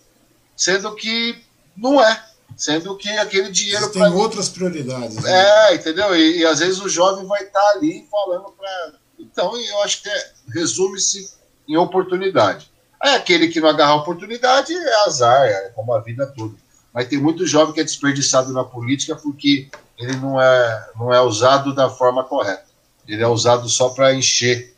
Sendo 0.55 0.95
que 0.95 1.43
não 1.74 1.99
é. 2.03 2.23
Sendo 2.55 2.95
que 2.99 3.09
aquele 3.09 3.51
dinheiro. 3.51 3.91
Tem 3.91 4.12
outras 4.12 4.51
prioridades. 4.51 5.16
Né? 5.16 5.33
É, 5.33 5.74
entendeu? 5.74 6.15
E, 6.15 6.41
e, 6.41 6.45
às 6.45 6.59
vezes 6.59 6.81
o 6.83 6.89
jovem 6.89 7.27
vai 7.27 7.45
estar 7.45 7.59
tá 7.59 7.70
ali 7.77 8.07
falando 8.11 8.53
para. 8.53 8.93
Então, 9.19 9.57
eu 9.57 9.83
acho 9.85 10.03
que 10.03 10.11
é, 10.11 10.33
resume-se 10.55 11.33
em 11.66 11.79
oportunidade. 11.79 12.70
Aí 13.03 13.16
aquele 13.16 13.49
que 13.49 13.61
não 13.61 13.69
agarrar 13.69 13.93
a 13.93 13.97
oportunidade 13.97 14.73
é 14.73 15.05
azar, 15.07 15.45
é 15.45 15.70
como 15.70 15.93
a 15.93 16.01
vida 16.01 16.24
toda. 16.27 16.55
Mas 16.95 17.09
tem 17.09 17.19
muito 17.19 17.47
jovem 17.47 17.74
que 17.74 17.81
é 17.81 17.85
desperdiçado 17.85 18.53
na 18.53 18.62
política 18.62 19.16
porque 19.16 19.69
ele 19.99 20.15
não 20.16 20.41
é, 20.41 20.91
não 20.97 21.12
é 21.12 21.20
usado 21.20 21.74
da 21.74 21.91
forma 21.91 22.23
correta. 22.23 22.65
Ele 23.09 23.23
é 23.23 23.27
usado 23.27 23.69
só 23.69 23.89
para 23.89 24.15
encher, 24.15 24.73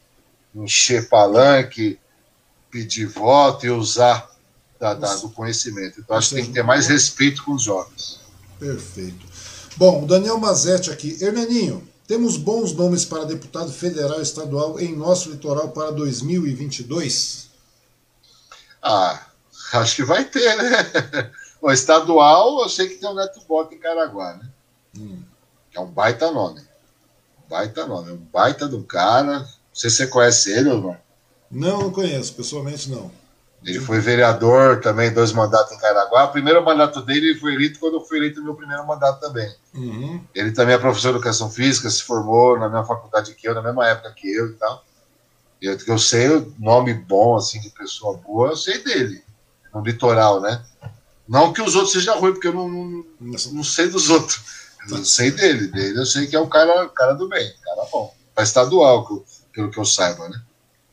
encher 0.55 1.09
palanque, 1.09 1.99
pedir 2.71 3.07
voto 3.07 3.67
e 3.67 3.71
usar 3.71 4.31
da, 4.81 4.95
da, 4.95 5.15
do 5.17 5.29
conhecimento. 5.29 6.01
Então 6.01 6.17
acho 6.17 6.31
que 6.31 6.35
tem 6.37 6.47
que 6.47 6.53
ter 6.53 6.63
mais 6.63 6.87
respeito 6.87 7.45
com 7.45 7.53
os 7.53 7.63
jovens. 7.63 8.21
Perfeito. 8.59 9.27
Bom, 9.77 10.07
Daniel 10.07 10.39
Mazetti 10.39 10.91
aqui. 10.91 11.19
Hernaninho, 11.21 11.87
temos 12.07 12.39
bons 12.39 12.73
nomes 12.73 13.05
para 13.05 13.25
deputado 13.25 13.71
federal 13.71 14.19
e 14.21 14.23
estadual 14.23 14.81
em 14.81 14.97
nosso 14.97 15.31
litoral 15.31 15.69
para 15.71 15.91
2022? 15.91 17.53
Ah, 18.85 19.19
acho 19.73 19.97
que 19.97 20.05
vai 20.05 20.24
ter, 20.24 20.56
né? 20.56 21.32
O 21.65 21.73
estadual, 21.73 22.61
eu 22.61 22.69
sei 22.69 22.89
que 22.89 22.97
tem 22.97 23.09
o 23.09 23.15
Neto 23.15 23.40
Bota 23.48 23.74
em 23.74 23.78
Caraguá, 23.78 24.35
né? 24.35 24.51
Hum. 24.98 25.23
É 25.74 25.81
um 25.81 25.86
baita 25.86 26.31
nome. 26.31 26.61
Um 26.61 27.48
baita 27.48 27.86
nome. 27.86 28.12
Um 28.12 28.19
baita 28.19 28.69
do 28.69 28.82
cara. 28.82 29.39
Não 29.39 29.47
sei 29.73 29.89
se 29.89 29.97
você 29.97 30.06
conhece 30.09 30.52
ele, 30.52 30.69
Omar. 30.69 31.01
Não, 31.51 31.85
não 31.85 31.90
conheço, 31.90 32.35
pessoalmente 32.35 32.90
não. 32.90 33.11
Ele 33.65 33.81
foi 33.81 33.98
vereador 33.98 34.82
também, 34.82 35.11
dois 35.11 35.32
mandatos 35.32 35.73
em 35.73 35.78
Caraguá. 35.78 36.24
O 36.24 36.32
primeiro 36.32 36.62
mandato 36.62 37.01
dele 37.01 37.31
ele 37.31 37.40
foi 37.40 37.55
eleito 37.55 37.81
quando 37.81 37.94
eu 37.94 38.05
fui 38.05 38.19
eleito 38.19 38.40
no 38.40 38.44
meu 38.44 38.55
primeiro 38.55 38.86
mandato 38.86 39.20
também. 39.20 39.51
Uhum. 39.73 40.23
Ele 40.35 40.52
também 40.52 40.74
é 40.74 40.78
professor 40.78 41.12
de 41.12 41.16
educação 41.16 41.51
física, 41.51 41.89
se 41.89 42.02
formou 42.02 42.59
na 42.59 42.69
mesma 42.69 42.85
faculdade 42.85 43.35
que 43.35 43.48
eu, 43.48 43.55
na 43.55 43.62
mesma 43.62 43.89
época 43.89 44.12
que 44.12 44.31
eu 44.31 44.51
e 44.51 44.52
tal. 44.52 44.85
Eu, 45.66 45.78
eu 45.86 45.99
sei 45.99 46.28
o 46.28 46.55
nome 46.59 46.95
bom, 46.95 47.36
assim, 47.36 47.61
de 47.61 47.70
pessoa 47.70 48.16
boa, 48.19 48.51
eu 48.51 48.57
sei 48.57 48.82
dele. 48.82 49.23
No 49.73 49.82
litoral, 49.82 50.41
né? 50.41 50.65
Não 51.28 51.53
que 51.53 51.62
os 51.62 51.74
outros 51.74 51.93
sejam 51.93 52.20
ruins, 52.20 52.35
porque 52.35 52.49
eu 52.49 52.55
não, 52.55 52.69
não, 52.69 53.05
não 53.20 53.65
sei 53.65 53.89
dos 53.89 54.11
outros. 54.11 54.41
Eu 54.91 55.05
sei 55.05 55.31
dele. 55.31 55.69
Dele 55.69 55.99
eu 55.99 56.07
sei 56.07 56.27
que 56.27 56.36
é 56.36 56.41
um 56.41 56.49
cara, 56.49 56.89
cara 56.91 57.15
do 57.15 57.28
bem, 57.28 57.53
cara 57.62 57.89
bom. 57.91 58.15
Para 58.35 58.45
estadual, 58.45 59.24
pelo 59.53 59.70
que 59.70 59.78
eu 59.78 59.85
saiba, 59.85 60.28
né? 60.28 60.41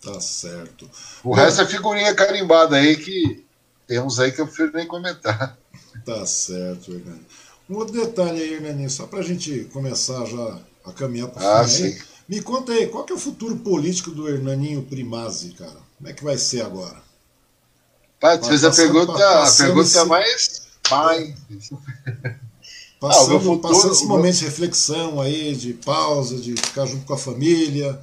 Tá 0.01 0.19
certo. 0.19 0.89
O 1.23 1.29
Bom, 1.29 1.35
resto 1.35 1.61
é 1.61 1.65
figurinha 1.65 2.15
carimbada 2.15 2.77
aí 2.77 2.95
que 2.97 3.45
temos 3.85 4.19
aí 4.19 4.31
que 4.31 4.41
eu 4.41 4.47
prefiro 4.47 4.71
nem 4.73 4.87
comentar. 4.87 5.57
Tá 6.05 6.25
certo, 6.25 6.91
Hernani. 6.91 7.25
Um 7.69 7.75
outro 7.75 7.93
detalhe 7.93 8.41
aí, 8.41 8.53
Hernani, 8.53 8.89
só 8.89 9.05
para 9.05 9.19
a 9.19 9.23
gente 9.23 9.65
começar 9.65 10.25
já 10.25 10.59
a 10.85 10.91
caminhar 10.93 11.27
para 11.27 11.59
ah, 11.59 11.67
sim. 11.67 11.97
Me 12.27 12.41
conta 12.41 12.71
aí, 12.71 12.87
qual 12.87 13.03
que 13.03 13.11
é 13.11 13.15
o 13.15 13.19
futuro 13.19 13.57
político 13.57 14.11
do 14.11 14.27
Hernaninho 14.27 14.83
Primazzi, 14.83 15.51
cara? 15.51 15.77
Como 15.97 16.09
é 16.09 16.13
que 16.13 16.23
vai 16.23 16.37
ser 16.37 16.61
agora? 16.61 17.01
Pai, 18.19 18.39
tu 18.39 18.47
fez 18.47 18.63
a 18.63 18.71
pergunta, 18.71 19.13
a 19.13 19.51
pergunta 19.51 20.05
mais 20.05 20.67
pai. 20.87 21.35
Passando, 22.99 23.37
ah, 23.37 23.39
futuro, 23.39 23.59
passando 23.59 23.93
esse 23.93 24.05
momento 24.05 24.37
de 24.37 24.45
reflexão 24.45 25.19
aí, 25.19 25.55
de 25.55 25.73
pausa, 25.73 26.37
de 26.37 26.51
ficar 26.51 26.85
junto 26.85 27.03
com 27.03 27.13
a 27.13 27.17
família, 27.17 27.99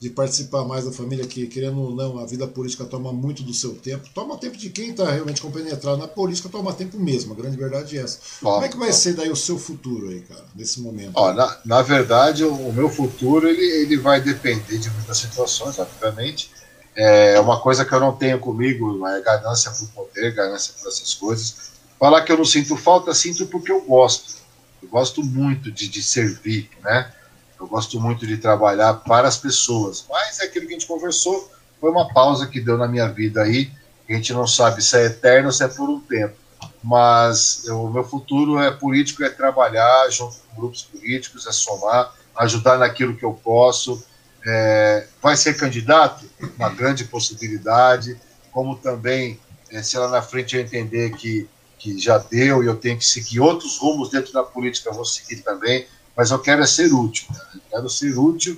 de 0.00 0.08
participar 0.08 0.64
mais 0.64 0.86
da 0.86 0.92
família, 0.92 1.26
que 1.26 1.46
querendo 1.46 1.78
ou 1.78 1.94
não, 1.94 2.18
a 2.18 2.24
vida 2.24 2.46
política 2.46 2.86
toma 2.86 3.12
muito 3.12 3.42
do 3.42 3.52
seu 3.52 3.74
tempo. 3.74 4.08
Toma 4.14 4.38
tempo 4.38 4.56
de 4.56 4.70
quem 4.70 4.90
está 4.90 5.10
realmente 5.10 5.42
compenetrado 5.42 5.98
na 5.98 6.08
política, 6.08 6.48
toma 6.48 6.72
tempo 6.72 6.98
mesmo, 6.98 7.34
a 7.34 7.36
grande 7.36 7.58
verdade 7.58 7.98
é 7.98 8.00
essa. 8.00 8.18
Ó, 8.42 8.54
Como 8.54 8.64
é 8.64 8.68
que 8.70 8.78
vai 8.78 8.88
ó, 8.88 8.92
ser 8.92 9.12
daí 9.12 9.30
o 9.30 9.36
seu 9.36 9.58
futuro 9.58 10.08
aí, 10.08 10.22
cara, 10.22 10.42
nesse 10.56 10.80
momento? 10.80 11.12
Ó, 11.14 11.34
na, 11.34 11.54
na 11.66 11.82
verdade, 11.82 12.42
o, 12.44 12.72
meu 12.72 12.88
futuro 12.88 13.46
ele, 13.46 13.62
ele 13.62 13.98
vai 13.98 14.22
depender 14.22 14.78
de 14.78 14.88
muitas 14.88 15.18
situações, 15.18 15.78
obviamente. 15.78 16.50
É 16.96 17.38
uma 17.38 17.60
coisa 17.60 17.84
que 17.84 17.92
eu 17.92 18.00
não 18.00 18.16
tenho 18.16 18.38
comigo, 18.38 19.06
é 19.06 19.20
ganância 19.20 19.70
por 19.70 19.86
poder, 19.88 20.34
ganância 20.34 20.72
por 20.80 20.88
essas 20.88 21.12
coisas. 21.12 21.72
Falar 21.98 22.22
que 22.22 22.32
eu 22.32 22.38
não 22.38 22.44
sinto 22.46 22.74
falta, 22.74 23.12
sinto 23.12 23.46
porque 23.46 23.70
eu 23.70 23.82
gosto. 23.82 24.36
Eu 24.82 24.88
gosto 24.88 25.22
muito 25.22 25.70
de, 25.70 25.88
de 25.88 26.02
servir, 26.02 26.70
né? 26.82 27.12
Eu 27.60 27.66
gosto 27.66 28.00
muito 28.00 28.26
de 28.26 28.38
trabalhar 28.38 28.94
para 28.94 29.28
as 29.28 29.36
pessoas, 29.36 30.06
mas 30.08 30.40
é 30.40 30.44
aquilo 30.44 30.66
que 30.66 30.72
a 30.72 30.78
gente 30.78 30.88
conversou, 30.88 31.50
foi 31.78 31.90
uma 31.90 32.12
pausa 32.12 32.46
que 32.46 32.58
deu 32.58 32.78
na 32.78 32.88
minha 32.88 33.06
vida 33.06 33.42
aí. 33.42 33.70
A 34.08 34.14
gente 34.14 34.32
não 34.32 34.46
sabe 34.46 34.82
se 34.82 34.96
é 34.96 35.04
eterno 35.04 35.48
ou 35.48 35.52
se 35.52 35.62
é 35.62 35.68
por 35.68 35.88
um 35.88 36.00
tempo. 36.00 36.34
Mas 36.82 37.64
o 37.68 37.88
meu 37.88 38.02
futuro 38.02 38.58
é 38.58 38.70
político, 38.70 39.22
é 39.22 39.28
trabalhar 39.28 40.08
junto 40.10 40.36
com 40.36 40.60
grupos 40.60 40.82
políticos, 40.82 41.46
é 41.46 41.52
somar, 41.52 42.14
ajudar 42.36 42.78
naquilo 42.78 43.14
que 43.14 43.24
eu 43.24 43.34
posso. 43.34 44.02
É, 44.44 45.06
vai 45.22 45.36
ser 45.36 45.56
candidato? 45.56 46.24
Uma 46.56 46.70
grande 46.70 47.04
possibilidade. 47.04 48.18
Como 48.50 48.76
também, 48.76 49.38
é, 49.70 49.82
se 49.82 49.98
lá 49.98 50.08
na 50.08 50.22
frente 50.22 50.56
eu 50.56 50.62
entender 50.62 51.10
que, 51.12 51.48
que 51.78 51.98
já 51.98 52.16
deu 52.16 52.64
e 52.64 52.66
eu 52.66 52.76
tenho 52.76 52.98
que 52.98 53.04
seguir 53.04 53.40
outros 53.40 53.78
rumos 53.78 54.10
dentro 54.10 54.32
da 54.32 54.42
política, 54.42 54.88
eu 54.88 54.94
vou 54.94 55.04
seguir 55.04 55.42
também 55.42 55.86
mas 56.20 56.30
eu 56.30 56.38
quero 56.38 56.62
é 56.62 56.66
ser 56.66 56.92
útil. 56.92 57.26
Eu 57.54 57.60
quero 57.70 57.88
ser 57.88 58.18
útil 58.18 58.54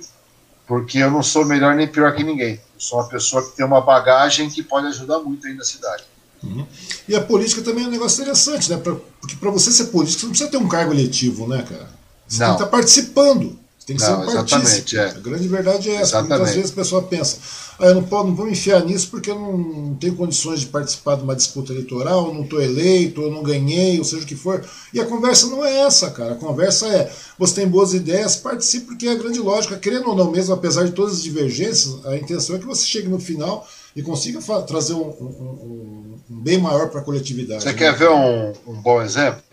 porque 0.67 0.97
eu 0.97 1.09
não 1.09 1.23
sou 1.23 1.45
melhor 1.45 1.73
nem 1.73 1.87
pior 1.87 2.13
que 2.13 2.21
ninguém. 2.21 2.55
Eu 2.55 2.59
sou 2.77 2.99
uma 2.99 3.07
pessoa 3.07 3.41
que 3.41 3.55
tem 3.55 3.65
uma 3.65 3.79
bagagem 3.79 4.49
que 4.49 4.61
pode 4.61 4.87
ajudar 4.87 5.19
muito 5.19 5.47
aí 5.47 5.53
na 5.53 5.63
cidade. 5.63 6.03
Uhum. 6.43 6.67
E 7.07 7.15
a 7.15 7.21
política 7.21 7.61
também 7.61 7.85
é 7.85 7.87
um 7.87 7.91
negócio 7.91 8.21
interessante, 8.21 8.69
né? 8.69 8.75
Pra, 8.75 8.95
porque 9.21 9.37
para 9.37 9.49
você 9.49 9.71
ser 9.71 9.85
político, 9.85 10.19
você 10.19 10.25
não 10.25 10.31
precisa 10.31 10.51
ter 10.51 10.57
um 10.57 10.67
cargo 10.67 10.91
eletivo, 10.91 11.47
né, 11.47 11.61
cara? 11.61 11.89
Você 12.27 12.39
não. 12.39 12.47
tem 12.47 12.57
que 12.57 12.63
estar 12.63 12.77
participando. 12.77 13.57
Tem 13.85 13.97
que 13.97 14.01
não, 14.01 14.23
ser 14.23 14.37
um 14.37 14.45
partícipe. 14.45 14.97
É. 14.97 15.09
A 15.09 15.13
grande 15.13 15.47
verdade 15.47 15.89
é 15.89 15.95
essa. 15.95 16.21
Muitas 16.21 16.55
vezes 16.55 16.71
a 16.71 16.75
pessoa 16.75 17.03
pensa, 17.03 17.37
ah, 17.79 17.87
eu 17.87 17.95
não, 17.95 18.03
posso, 18.03 18.27
não 18.27 18.35
vou 18.35 18.45
me 18.45 18.53
enfiar 18.53 18.83
nisso 18.85 19.09
porque 19.09 19.29
eu 19.29 19.37
não 19.37 19.95
tenho 19.95 20.15
condições 20.15 20.61
de 20.61 20.67
participar 20.67 21.15
de 21.17 21.23
uma 21.23 21.35
disputa 21.35 21.73
eleitoral, 21.73 22.33
não 22.33 22.43
estou 22.43 22.61
eleito, 22.61 23.21
eu 23.21 23.31
não 23.31 23.43
ganhei, 23.43 23.99
ou 23.99 24.05
seja 24.05 24.23
o 24.23 24.25
que 24.25 24.35
for. 24.35 24.63
E 24.93 25.01
a 25.01 25.05
conversa 25.05 25.47
não 25.47 25.65
é 25.65 25.81
essa, 25.81 26.11
cara. 26.11 26.33
A 26.33 26.37
conversa 26.37 26.87
é, 26.87 27.11
você 27.37 27.55
tem 27.55 27.67
boas 27.67 27.93
ideias, 27.93 28.37
participe, 28.37 28.85
porque 28.85 29.07
é 29.07 29.11
a 29.11 29.15
grande 29.15 29.39
lógica. 29.39 29.77
Querendo 29.77 30.09
ou 30.09 30.15
não, 30.15 30.31
mesmo 30.31 30.53
apesar 30.53 30.85
de 30.85 30.91
todas 30.91 31.15
as 31.15 31.23
divergências, 31.23 32.05
a 32.05 32.15
intenção 32.15 32.55
é 32.55 32.59
que 32.59 32.65
você 32.65 32.85
chegue 32.85 33.09
no 33.09 33.19
final 33.19 33.67
e 33.95 34.01
consiga 34.01 34.39
trazer 34.65 34.93
um, 34.93 35.09
um, 35.09 36.19
um 36.29 36.39
bem 36.41 36.57
maior 36.57 36.89
para 36.89 37.01
a 37.01 37.03
coletividade. 37.03 37.63
Você 37.63 37.71
né? 37.71 37.77
quer 37.77 37.93
ver 37.95 38.09
um, 38.09 38.53
um 38.65 38.81
bom 38.81 39.01
exemplo? 39.01 39.43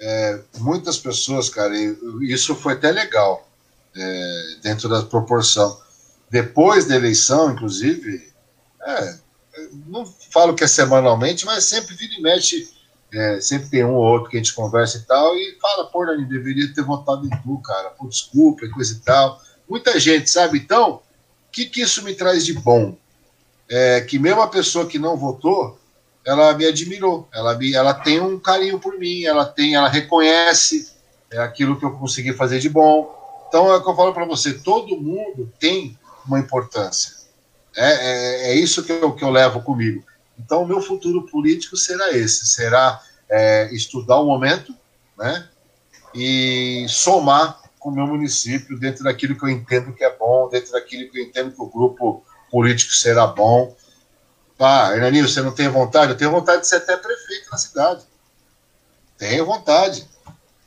É, 0.00 0.40
muitas 0.58 0.98
pessoas, 0.98 1.48
cara, 1.48 1.76
e 1.76 1.94
isso 2.22 2.54
foi 2.54 2.72
até 2.72 2.90
legal 2.90 3.49
é, 3.94 4.56
dentro 4.62 4.88
da 4.88 5.02
proporção. 5.02 5.78
Depois 6.30 6.86
da 6.86 6.96
eleição, 6.96 7.52
inclusive, 7.52 8.32
é, 8.82 9.18
não 9.86 10.06
falo 10.32 10.54
que 10.54 10.64
é 10.64 10.66
semanalmente, 10.66 11.44
mas 11.44 11.64
sempre 11.64 11.94
vira 11.94 12.14
e 12.14 12.22
mexe, 12.22 12.70
é, 13.12 13.40
sempre 13.40 13.68
tem 13.68 13.84
um 13.84 13.94
ou 13.94 14.04
outro 14.04 14.30
que 14.30 14.36
a 14.36 14.40
gente 14.40 14.54
conversa 14.54 14.98
e 14.98 15.00
tal, 15.02 15.36
e 15.36 15.58
fala, 15.60 15.86
pô, 15.86 16.04
Nani, 16.04 16.24
deveria 16.24 16.72
ter 16.72 16.82
votado 16.82 17.26
em 17.26 17.30
tu, 17.42 17.58
cara, 17.58 17.90
por 17.90 18.08
desculpa 18.08 18.68
coisa 18.68 18.94
e 18.94 18.98
tal. 19.00 19.40
Muita 19.68 19.98
gente, 19.98 20.30
sabe? 20.30 20.58
Então, 20.58 20.94
o 20.94 21.00
que, 21.50 21.66
que 21.66 21.82
isso 21.82 22.02
me 22.04 22.14
traz 22.14 22.44
de 22.44 22.52
bom? 22.52 22.96
É 23.68 24.00
que 24.00 24.18
mesmo 24.18 24.42
a 24.42 24.48
pessoa 24.48 24.86
que 24.86 24.98
não 24.98 25.16
votou, 25.16 25.78
ela 26.24 26.52
me 26.54 26.66
admirou, 26.66 27.28
ela, 27.32 27.56
me, 27.56 27.72
ela 27.74 27.94
tem 27.94 28.20
um 28.20 28.38
carinho 28.38 28.78
por 28.78 28.98
mim, 28.98 29.24
ela 29.24 29.44
tem, 29.44 29.74
ela 29.74 29.88
reconhece 29.88 30.92
é, 31.30 31.38
aquilo 31.38 31.78
que 31.78 31.84
eu 31.84 31.92
consegui 31.92 32.32
fazer 32.32 32.58
de 32.58 32.68
bom, 32.68 33.19
então 33.50 33.72
é 33.72 33.76
o 33.76 33.82
que 33.82 33.90
eu 33.90 33.96
falo 33.96 34.14
para 34.14 34.24
você: 34.24 34.54
todo 34.54 34.96
mundo 34.96 35.52
tem 35.58 35.98
uma 36.24 36.38
importância. 36.38 37.16
É, 37.76 37.90
é, 37.90 38.50
é, 38.50 38.54
isso 38.54 38.84
que 38.84 38.92
eu, 38.92 39.12
que 39.12 39.24
eu 39.24 39.30
levo 39.30 39.60
comigo. 39.62 40.04
Então, 40.38 40.62
o 40.62 40.66
meu 40.66 40.80
futuro 40.80 41.26
político 41.26 41.76
será 41.76 42.12
esse: 42.12 42.46
será 42.46 43.02
é, 43.28 43.68
estudar 43.74 44.20
o 44.20 44.24
momento 44.24 44.72
né, 45.18 45.48
e 46.14 46.86
somar 46.88 47.60
com 47.78 47.88
o 47.88 47.92
meu 47.92 48.06
município 48.06 48.78
dentro 48.78 49.02
daquilo 49.02 49.36
que 49.36 49.44
eu 49.44 49.48
entendo 49.48 49.92
que 49.92 50.04
é 50.04 50.16
bom, 50.16 50.48
dentro 50.48 50.72
daquilo 50.72 51.10
que 51.10 51.18
eu 51.18 51.24
entendo 51.24 51.50
que 51.50 51.62
o 51.62 51.66
grupo 51.66 52.24
político 52.50 52.92
será 52.92 53.26
bom. 53.26 53.74
Ah, 54.60 54.92
Hernaninho, 54.92 55.28
você 55.28 55.42
não 55.42 55.52
tem 55.52 55.68
vontade? 55.68 56.12
Eu 56.12 56.18
tenho 56.18 56.30
vontade 56.30 56.60
de 56.60 56.68
ser 56.68 56.76
até 56.76 56.96
prefeito 56.96 57.50
na 57.50 57.58
cidade. 57.58 58.04
Tenho 59.18 59.44
vontade 59.44 60.08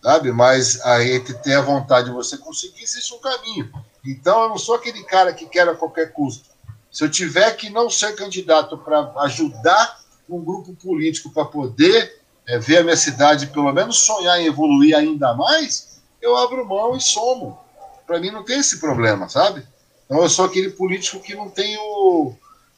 sabe? 0.03 0.33
Mas 0.33 0.81
aí 0.81 1.19
ter 1.21 1.53
a 1.53 1.61
vontade 1.61 2.07
de 2.07 2.13
você 2.13 2.37
conseguir, 2.37 2.83
existe 2.83 3.13
um 3.13 3.19
caminho. 3.19 3.71
Então 4.05 4.43
eu 4.43 4.49
não 4.49 4.57
sou 4.57 4.75
aquele 4.75 5.01
cara 5.03 5.33
que 5.33 5.45
quer 5.45 5.67
a 5.67 5.73
qualquer 5.73 6.11
custo. 6.11 6.49
Se 6.91 7.03
eu 7.03 7.09
tiver 7.09 7.49
que 7.55 7.69
não 7.69 7.89
ser 7.89 8.13
candidato 8.15 8.77
para 8.77 9.13
ajudar 9.21 10.03
um 10.29 10.43
grupo 10.43 10.75
político 10.75 11.31
para 11.31 11.45
poder 11.45 12.21
é, 12.45 12.59
ver 12.59 12.79
a 12.79 12.83
minha 12.83 12.97
cidade, 12.97 13.47
pelo 13.47 13.71
menos 13.71 13.99
sonhar 13.99 14.39
em 14.39 14.45
evoluir 14.45 14.95
ainda 14.95 15.33
mais, 15.33 16.01
eu 16.21 16.35
abro 16.35 16.67
mão 16.67 16.95
e 16.95 17.01
somo. 17.01 17.57
Para 18.05 18.19
mim 18.19 18.29
não 18.29 18.43
tem 18.43 18.59
esse 18.59 18.79
problema, 18.79 19.29
sabe? 19.29 19.65
Então 20.05 20.21
eu 20.21 20.29
sou 20.29 20.45
aquele 20.45 20.69
político 20.69 21.21
que 21.21 21.33
não 21.33 21.49
tenho 21.49 22.35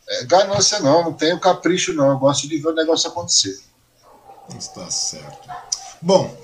é, 0.07 0.23
ganância, 0.25 0.79
não, 0.79 1.03
não 1.03 1.13
tenho 1.13 1.39
capricho, 1.39 1.91
não. 1.93 2.11
Eu 2.11 2.19
gosto 2.19 2.47
de 2.47 2.57
ver 2.57 2.69
o 2.69 2.75
negócio 2.75 3.09
acontecer. 3.09 3.59
Está 4.55 4.89
certo. 4.91 5.49
Bom, 6.01 6.35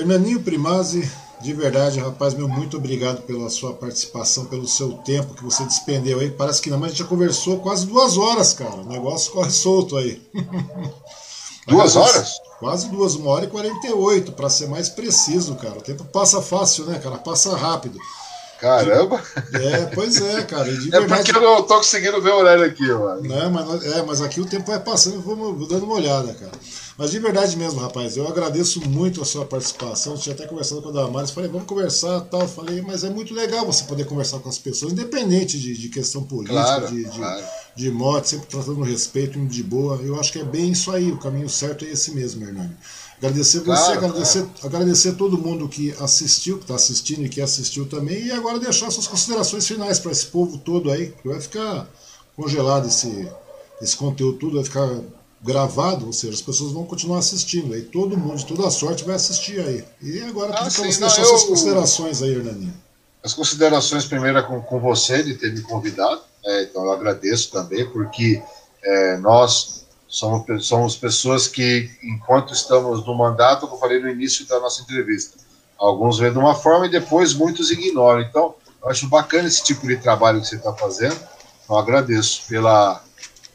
Hernaninho 0.00 0.40
Primazzi, 0.40 1.10
de 1.40 1.52
verdade, 1.52 2.00
rapaz, 2.00 2.34
meu 2.34 2.48
muito 2.48 2.76
obrigado 2.76 3.22
pela 3.22 3.48
sua 3.48 3.72
participação, 3.72 4.46
pelo 4.46 4.66
seu 4.66 4.92
tempo 4.94 5.34
que 5.34 5.44
você 5.44 5.64
despendeu 5.64 6.18
aí. 6.18 6.30
Parece 6.30 6.60
que 6.60 6.70
não, 6.70 6.78
mas 6.78 6.88
a 6.88 6.90
gente 6.90 7.02
já 7.02 7.08
conversou 7.08 7.58
quase 7.58 7.86
duas 7.86 8.16
horas, 8.16 8.52
cara. 8.52 8.74
O 8.74 8.86
negócio 8.86 9.32
corre 9.32 9.50
solto 9.50 9.96
aí. 9.96 10.20
Duas 11.68 11.96
horas? 11.96 12.40
Quase 12.58 12.88
duas, 12.88 13.14
uma 13.14 13.30
hora 13.30 13.44
e 13.44 13.48
quarenta 13.48 13.86
e 13.86 13.92
oito, 13.92 14.32
para 14.32 14.48
ser 14.48 14.66
mais 14.68 14.88
preciso, 14.88 15.54
cara. 15.56 15.78
O 15.78 15.82
tempo 15.82 16.02
passa 16.04 16.40
fácil, 16.40 16.86
né, 16.86 16.98
cara? 16.98 17.18
Passa 17.18 17.54
rápido. 17.54 17.98
Caramba! 18.60 19.22
É, 19.52 19.86
pois 19.94 20.20
é, 20.20 20.42
cara. 20.42 20.64
De 20.64 20.88
é 20.88 20.98
verdade... 20.98 21.22
porque 21.24 21.36
eu 21.36 21.42
não 21.42 21.62
tô 21.62 21.76
conseguindo 21.76 22.20
ver 22.20 22.30
o 22.30 22.38
horário 22.38 22.64
aqui, 22.64 22.86
mano. 22.86 23.22
Não, 23.22 23.50
mas, 23.50 23.86
é, 23.86 24.02
mas 24.02 24.20
aqui 24.20 24.40
o 24.40 24.46
tempo 24.46 24.66
vai 24.66 24.80
passando, 24.80 25.20
vamos 25.20 25.68
dando 25.68 25.84
uma 25.84 25.94
olhada, 25.94 26.34
cara. 26.34 26.52
Mas 26.98 27.12
de 27.12 27.20
verdade 27.20 27.56
mesmo, 27.56 27.78
rapaz, 27.78 28.16
eu 28.16 28.26
agradeço 28.26 28.80
muito 28.88 29.22
a 29.22 29.24
sua 29.24 29.44
participação. 29.44 30.14
Eu 30.14 30.18
tinha 30.18 30.34
até 30.34 30.48
conversado 30.48 30.82
com 30.82 30.88
a 30.88 30.92
Damares, 30.92 31.30
falei, 31.30 31.48
vamos 31.48 31.68
conversar 31.68 32.22
tal. 32.22 32.48
Falei, 32.48 32.82
mas 32.82 33.04
é 33.04 33.10
muito 33.10 33.32
legal 33.32 33.64
você 33.64 33.84
poder 33.84 34.04
conversar 34.04 34.40
com 34.40 34.48
as 34.48 34.58
pessoas, 34.58 34.92
independente 34.92 35.60
de, 35.60 35.78
de 35.78 35.88
questão 35.90 36.24
política, 36.24 36.60
claro, 36.60 36.88
de, 36.88 37.04
claro. 37.04 37.44
de, 37.76 37.90
de 37.90 38.28
sempre 38.28 38.48
tratando 38.48 38.82
respeito, 38.82 39.38
de 39.46 39.62
boa. 39.62 39.96
Eu 40.02 40.18
acho 40.18 40.32
que 40.32 40.40
é 40.40 40.44
bem 40.44 40.72
isso 40.72 40.90
aí, 40.90 41.12
o 41.12 41.18
caminho 41.18 41.48
certo 41.48 41.84
é 41.84 41.88
esse 41.88 42.10
mesmo, 42.10 42.44
Hernani. 42.44 42.76
Agradecer 43.18 43.60
claro, 43.62 43.80
você, 43.80 43.92
agradecer, 43.92 44.42
claro. 44.42 44.66
agradecer 44.66 45.12
todo 45.14 45.36
mundo 45.36 45.68
que 45.68 45.92
assistiu, 45.98 46.56
que 46.56 46.64
está 46.64 46.76
assistindo 46.76 47.26
e 47.26 47.28
que 47.28 47.40
assistiu 47.40 47.86
também, 47.86 48.26
e 48.26 48.30
agora 48.30 48.60
deixar 48.60 48.90
suas 48.92 49.08
considerações 49.08 49.66
finais 49.66 49.98
para 49.98 50.12
esse 50.12 50.26
povo 50.26 50.56
todo 50.58 50.90
aí, 50.90 51.10
que 51.10 51.26
vai 51.26 51.40
ficar 51.40 51.88
congelado 52.36 52.86
esse, 52.86 53.28
esse 53.82 53.96
conteúdo 53.96 54.38
tudo, 54.38 54.54
vai 54.54 54.64
ficar 54.64 54.88
gravado, 55.42 56.06
ou 56.06 56.12
seja, 56.12 56.34
as 56.34 56.40
pessoas 56.40 56.72
vão 56.72 56.84
continuar 56.84 57.18
assistindo. 57.18 57.74
Aí 57.74 57.82
todo 57.82 58.16
mundo, 58.16 58.36
de 58.36 58.46
toda 58.46 58.68
a 58.68 58.70
sorte, 58.70 59.04
vai 59.04 59.16
assistir 59.16 59.58
aí. 59.60 59.84
E 60.00 60.20
agora 60.20 60.54
ah, 60.54 60.70
você 60.70 60.82
deixar 60.82 61.22
eu... 61.22 61.26
suas 61.26 61.44
considerações 61.44 62.22
aí, 62.22 62.34
Hernaninho. 62.34 62.74
As 63.22 63.34
considerações 63.34 64.04
primeiro 64.04 64.38
é 64.38 64.42
com, 64.42 64.60
com 64.60 64.78
você 64.78 65.24
de 65.24 65.34
ter 65.34 65.52
me 65.52 65.60
convidado, 65.60 66.20
né? 66.44 66.62
então 66.62 66.84
eu 66.84 66.92
agradeço 66.92 67.50
também, 67.50 67.84
porque 67.90 68.40
é, 68.82 69.16
nós 69.18 69.86
somos, 70.08 70.66
somos 70.66 70.96
pessoas 70.96 71.46
que, 71.46 71.90
enquanto 72.02 72.52
estamos 72.52 73.06
no 73.06 73.14
mandato, 73.14 73.66
como 73.66 73.76
eu 73.76 73.80
falei 73.80 74.00
no 74.00 74.08
início 74.08 74.46
da 74.46 74.58
nossa 74.58 74.82
entrevista, 74.82 75.38
alguns 75.78 76.18
veem 76.18 76.32
de 76.32 76.38
uma 76.38 76.54
forma 76.54 76.86
e 76.86 76.90
depois 76.90 77.34
muitos 77.34 77.70
ignoram. 77.70 78.22
Então, 78.22 78.54
eu 78.82 78.88
acho 78.88 79.08
bacana 79.08 79.46
esse 79.46 79.62
tipo 79.62 79.86
de 79.86 79.96
trabalho 79.96 80.40
que 80.40 80.48
você 80.48 80.56
está 80.56 80.72
fazendo. 80.72 81.18
Eu 81.68 81.76
agradeço 81.76 82.42
pela 82.48 83.02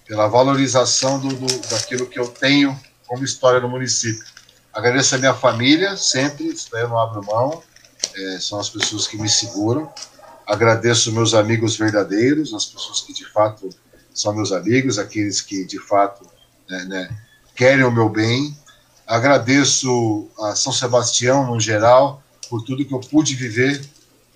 pela 0.05 0.27
valorização 0.27 1.19
do, 1.19 1.29
do, 1.29 1.67
daquilo 1.69 2.05
que 2.05 2.19
eu 2.19 2.27
tenho 2.27 2.77
como 3.07 3.23
história 3.23 3.59
no 3.59 3.69
município. 3.69 4.23
Agradeço 4.73 5.15
a 5.15 5.17
minha 5.17 5.33
família, 5.33 5.95
sempre, 5.97 6.47
isso 6.47 6.69
daí 6.71 6.81
eu 6.81 6.89
não 6.89 6.99
abro 6.99 7.23
mão. 7.23 7.63
é, 8.15 8.39
são 8.39 8.59
as 8.59 8.69
pessoas 8.69 9.07
que 9.07 9.17
me 9.17 9.29
seguram. 9.29 9.91
Agradeço 10.45 11.11
meus 11.11 11.33
amigos 11.33 11.77
verdadeiros, 11.77 12.53
as 12.53 12.65
pessoas 12.65 13.01
que 13.01 13.13
de 13.13 13.25
fato 13.25 13.69
são 14.13 14.33
meus 14.33 14.51
amigos, 14.51 14.99
aqueles 14.99 15.41
que 15.41 15.65
de 15.65 15.79
fato 15.79 16.27
né, 16.69 16.85
né, 16.85 17.17
querem 17.55 17.83
o 17.83 17.91
meu 17.91 18.09
bem. 18.09 18.55
Agradeço 19.05 20.29
a 20.39 20.55
São 20.55 20.71
Sebastião 20.71 21.45
no 21.45 21.59
geral 21.59 22.23
por 22.49 22.63
tudo 22.63 22.85
que 22.85 22.93
eu 22.93 22.99
pude 22.99 23.35
viver 23.35 23.81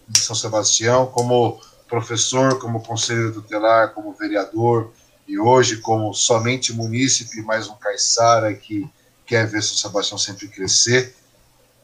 em 0.10 0.20
São 0.20 0.36
Sebastião, 0.36 1.08
como 1.08 1.60
professor, 1.88 2.60
como 2.60 2.84
conselheiro 2.84 3.34
tutelar, 3.34 3.94
como 3.94 4.14
vereador 4.14 4.91
e 5.28 5.38
hoje 5.40 5.78
como 5.78 6.14
somente 6.14 6.74
munícipe, 6.74 7.41
mais 7.41 7.68
um 7.68 7.76
caiçara 7.76 8.54
que 8.54 8.88
quer 9.26 9.48
ver 9.48 9.62
São 9.62 9.76
Sebastião 9.76 10.18
sempre 10.18 10.48
crescer. 10.48 11.16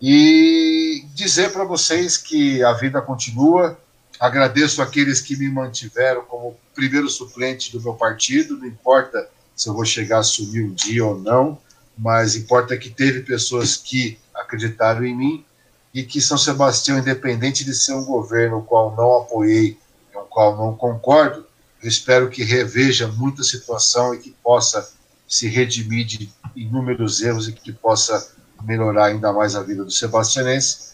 E 0.01 1.05
dizer 1.13 1.51
para 1.51 1.63
vocês 1.63 2.17
que 2.17 2.63
a 2.63 2.73
vida 2.73 3.01
continua, 3.01 3.77
Agradeço 4.23 4.81
aqueles 4.81 5.19
que 5.19 5.35
me 5.35 5.49
mantiveram 5.49 6.23
como 6.23 6.57
primeiro 6.73 7.09
suplente 7.09 7.71
do 7.71 7.81
meu 7.81 7.93
partido, 7.93 8.57
não 8.57 8.65
importa 8.65 9.29
se 9.55 9.69
eu 9.69 9.73
vou 9.73 9.85
chegar 9.85 10.17
a 10.17 10.19
assumir 10.19 10.63
um 10.63 10.73
dia 10.73 11.05
ou 11.05 11.17
não, 11.17 11.57
mas 11.97 12.35
importa 12.35 12.77
que 12.77 12.89
teve 12.89 13.21
pessoas 13.21 13.77
que 13.77 14.17
acreditaram 14.33 15.05
em 15.05 15.15
mim 15.15 15.45
e 15.93 16.03
que 16.03 16.19
São 16.19 16.37
Sebastião, 16.37 16.97
independente 16.97 17.63
de 17.63 17.73
ser 17.73 17.93
um 17.93 18.03
governo 18.03 18.57
o 18.57 18.63
qual 18.63 18.95
não 18.95 19.17
apoiei, 19.17 19.77
com 20.11 20.21
o 20.21 20.25
qual 20.25 20.57
não 20.57 20.75
concordo, 20.75 21.45
eu 21.81 21.87
espero 21.87 22.29
que 22.29 22.43
reveja 22.43 23.07
muita 23.07 23.43
situação 23.43 24.13
e 24.13 24.19
que 24.19 24.31
possa 24.43 24.91
se 25.27 25.47
redimir 25.47 26.05
de 26.05 26.31
inúmeros 26.55 27.21
erros 27.21 27.47
e 27.47 27.51
que 27.51 27.71
possa 27.71 28.31
melhorar 28.63 29.05
ainda 29.05 29.33
mais 29.33 29.55
a 29.55 29.61
vida 29.61 29.83
do 29.83 29.91
sebastianense 29.91 30.93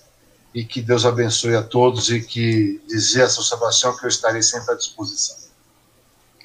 e 0.53 0.65
que 0.65 0.81
Deus 0.81 1.05
abençoe 1.05 1.55
a 1.55 1.63
todos 1.63 2.09
e 2.09 2.21
que 2.21 2.81
dizer 2.87 3.23
a 3.23 3.29
São 3.29 3.43
Sebastião 3.43 3.95
que 3.95 4.05
eu 4.05 4.09
estarei 4.09 4.41
sempre 4.41 4.73
à 4.73 4.77
disposição. 4.77 5.37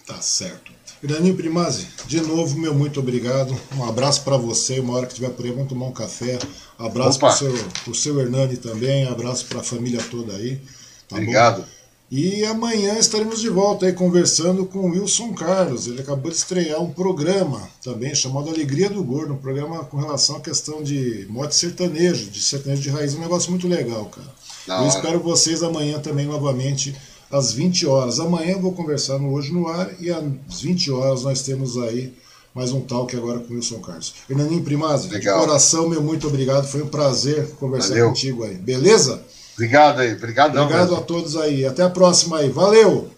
Tá 0.06 0.20
certo. 0.20 0.72
Iraninho 1.04 1.36
Primazzi, 1.36 1.86
de 2.06 2.18
novo, 2.22 2.58
meu 2.58 2.74
muito 2.74 2.98
obrigado. 2.98 3.54
Um 3.76 3.84
abraço 3.84 4.22
para 4.22 4.38
você. 4.38 4.80
Uma 4.80 4.94
hora 4.94 5.06
que 5.06 5.12
estiver 5.12 5.28
por 5.30 5.44
aí, 5.44 5.52
vamos 5.52 5.68
tomar 5.68 5.86
um 5.86 5.92
café. 5.92 6.38
Abraço 6.78 7.18
para 7.18 7.28
o 7.28 7.32
seu, 7.32 7.94
seu 7.94 8.20
Hernani 8.20 8.56
também. 8.56 9.06
Abraço 9.06 9.44
para 9.44 9.60
a 9.60 9.62
família 9.62 10.02
toda 10.10 10.34
aí. 10.34 10.58
Tá 11.06 11.16
obrigado. 11.16 11.60
Bom? 11.60 11.68
E 12.10 12.44
amanhã 12.46 12.98
estaremos 12.98 13.40
de 13.40 13.50
volta 13.50 13.84
aí 13.84 13.92
conversando 13.92 14.64
com 14.64 14.78
o 14.78 14.90
Wilson 14.92 15.34
Carlos. 15.34 15.86
Ele 15.88 16.00
acabou 16.00 16.30
de 16.30 16.38
estrear 16.38 16.80
um 16.80 16.90
programa 16.90 17.68
também 17.82 18.14
chamado 18.14 18.48
Alegria 18.48 18.88
do 18.88 19.04
Gordo, 19.04 19.34
um 19.34 19.38
programa 19.38 19.84
com 19.84 19.98
relação 19.98 20.36
à 20.36 20.40
questão 20.40 20.82
de 20.82 21.26
mote 21.28 21.54
sertanejo, 21.54 22.30
de 22.30 22.40
sertanejo 22.40 22.80
de 22.80 22.88
raiz, 22.88 23.14
um 23.14 23.20
negócio 23.20 23.50
muito 23.50 23.68
legal, 23.68 24.06
cara. 24.06 24.28
Não, 24.66 24.82
eu 24.82 24.88
espero 24.88 25.20
vocês 25.20 25.62
amanhã 25.62 25.98
também 25.98 26.26
novamente 26.26 26.94
às 27.34 27.52
20 27.52 27.86
horas. 27.86 28.20
Amanhã 28.20 28.52
eu 28.52 28.60
vou 28.60 28.72
conversar 28.72 29.18
no 29.18 29.32
Hoje 29.32 29.52
no 29.52 29.66
Ar 29.66 29.90
e 29.98 30.08
às 30.10 30.60
20 30.60 30.90
horas 30.92 31.24
nós 31.24 31.42
temos 31.42 31.76
aí 31.76 32.14
mais 32.54 32.70
um 32.70 32.80
talk 32.80 33.14
agora 33.16 33.40
com 33.40 33.52
o 33.52 33.56
Wilson 33.56 33.80
Carlos. 33.80 34.14
Hernaninho 34.30 34.62
Primazzi, 34.62 35.08
de 35.08 35.20
coração, 35.20 35.88
meu 35.88 36.00
muito 36.00 36.28
obrigado. 36.28 36.68
Foi 36.68 36.82
um 36.82 36.86
prazer 36.86 37.50
conversar 37.58 37.88
Valeu. 37.88 38.08
contigo 38.08 38.44
aí. 38.44 38.54
Beleza? 38.54 39.20
Obrigado 39.54 40.00
aí, 40.00 40.14
obrigado. 40.14 40.56
Obrigado 40.56 40.90
mesmo. 40.90 40.96
a 40.96 41.00
todos 41.00 41.36
aí. 41.36 41.66
Até 41.66 41.82
a 41.82 41.90
próxima 41.90 42.38
aí. 42.38 42.48
Valeu! 42.48 43.13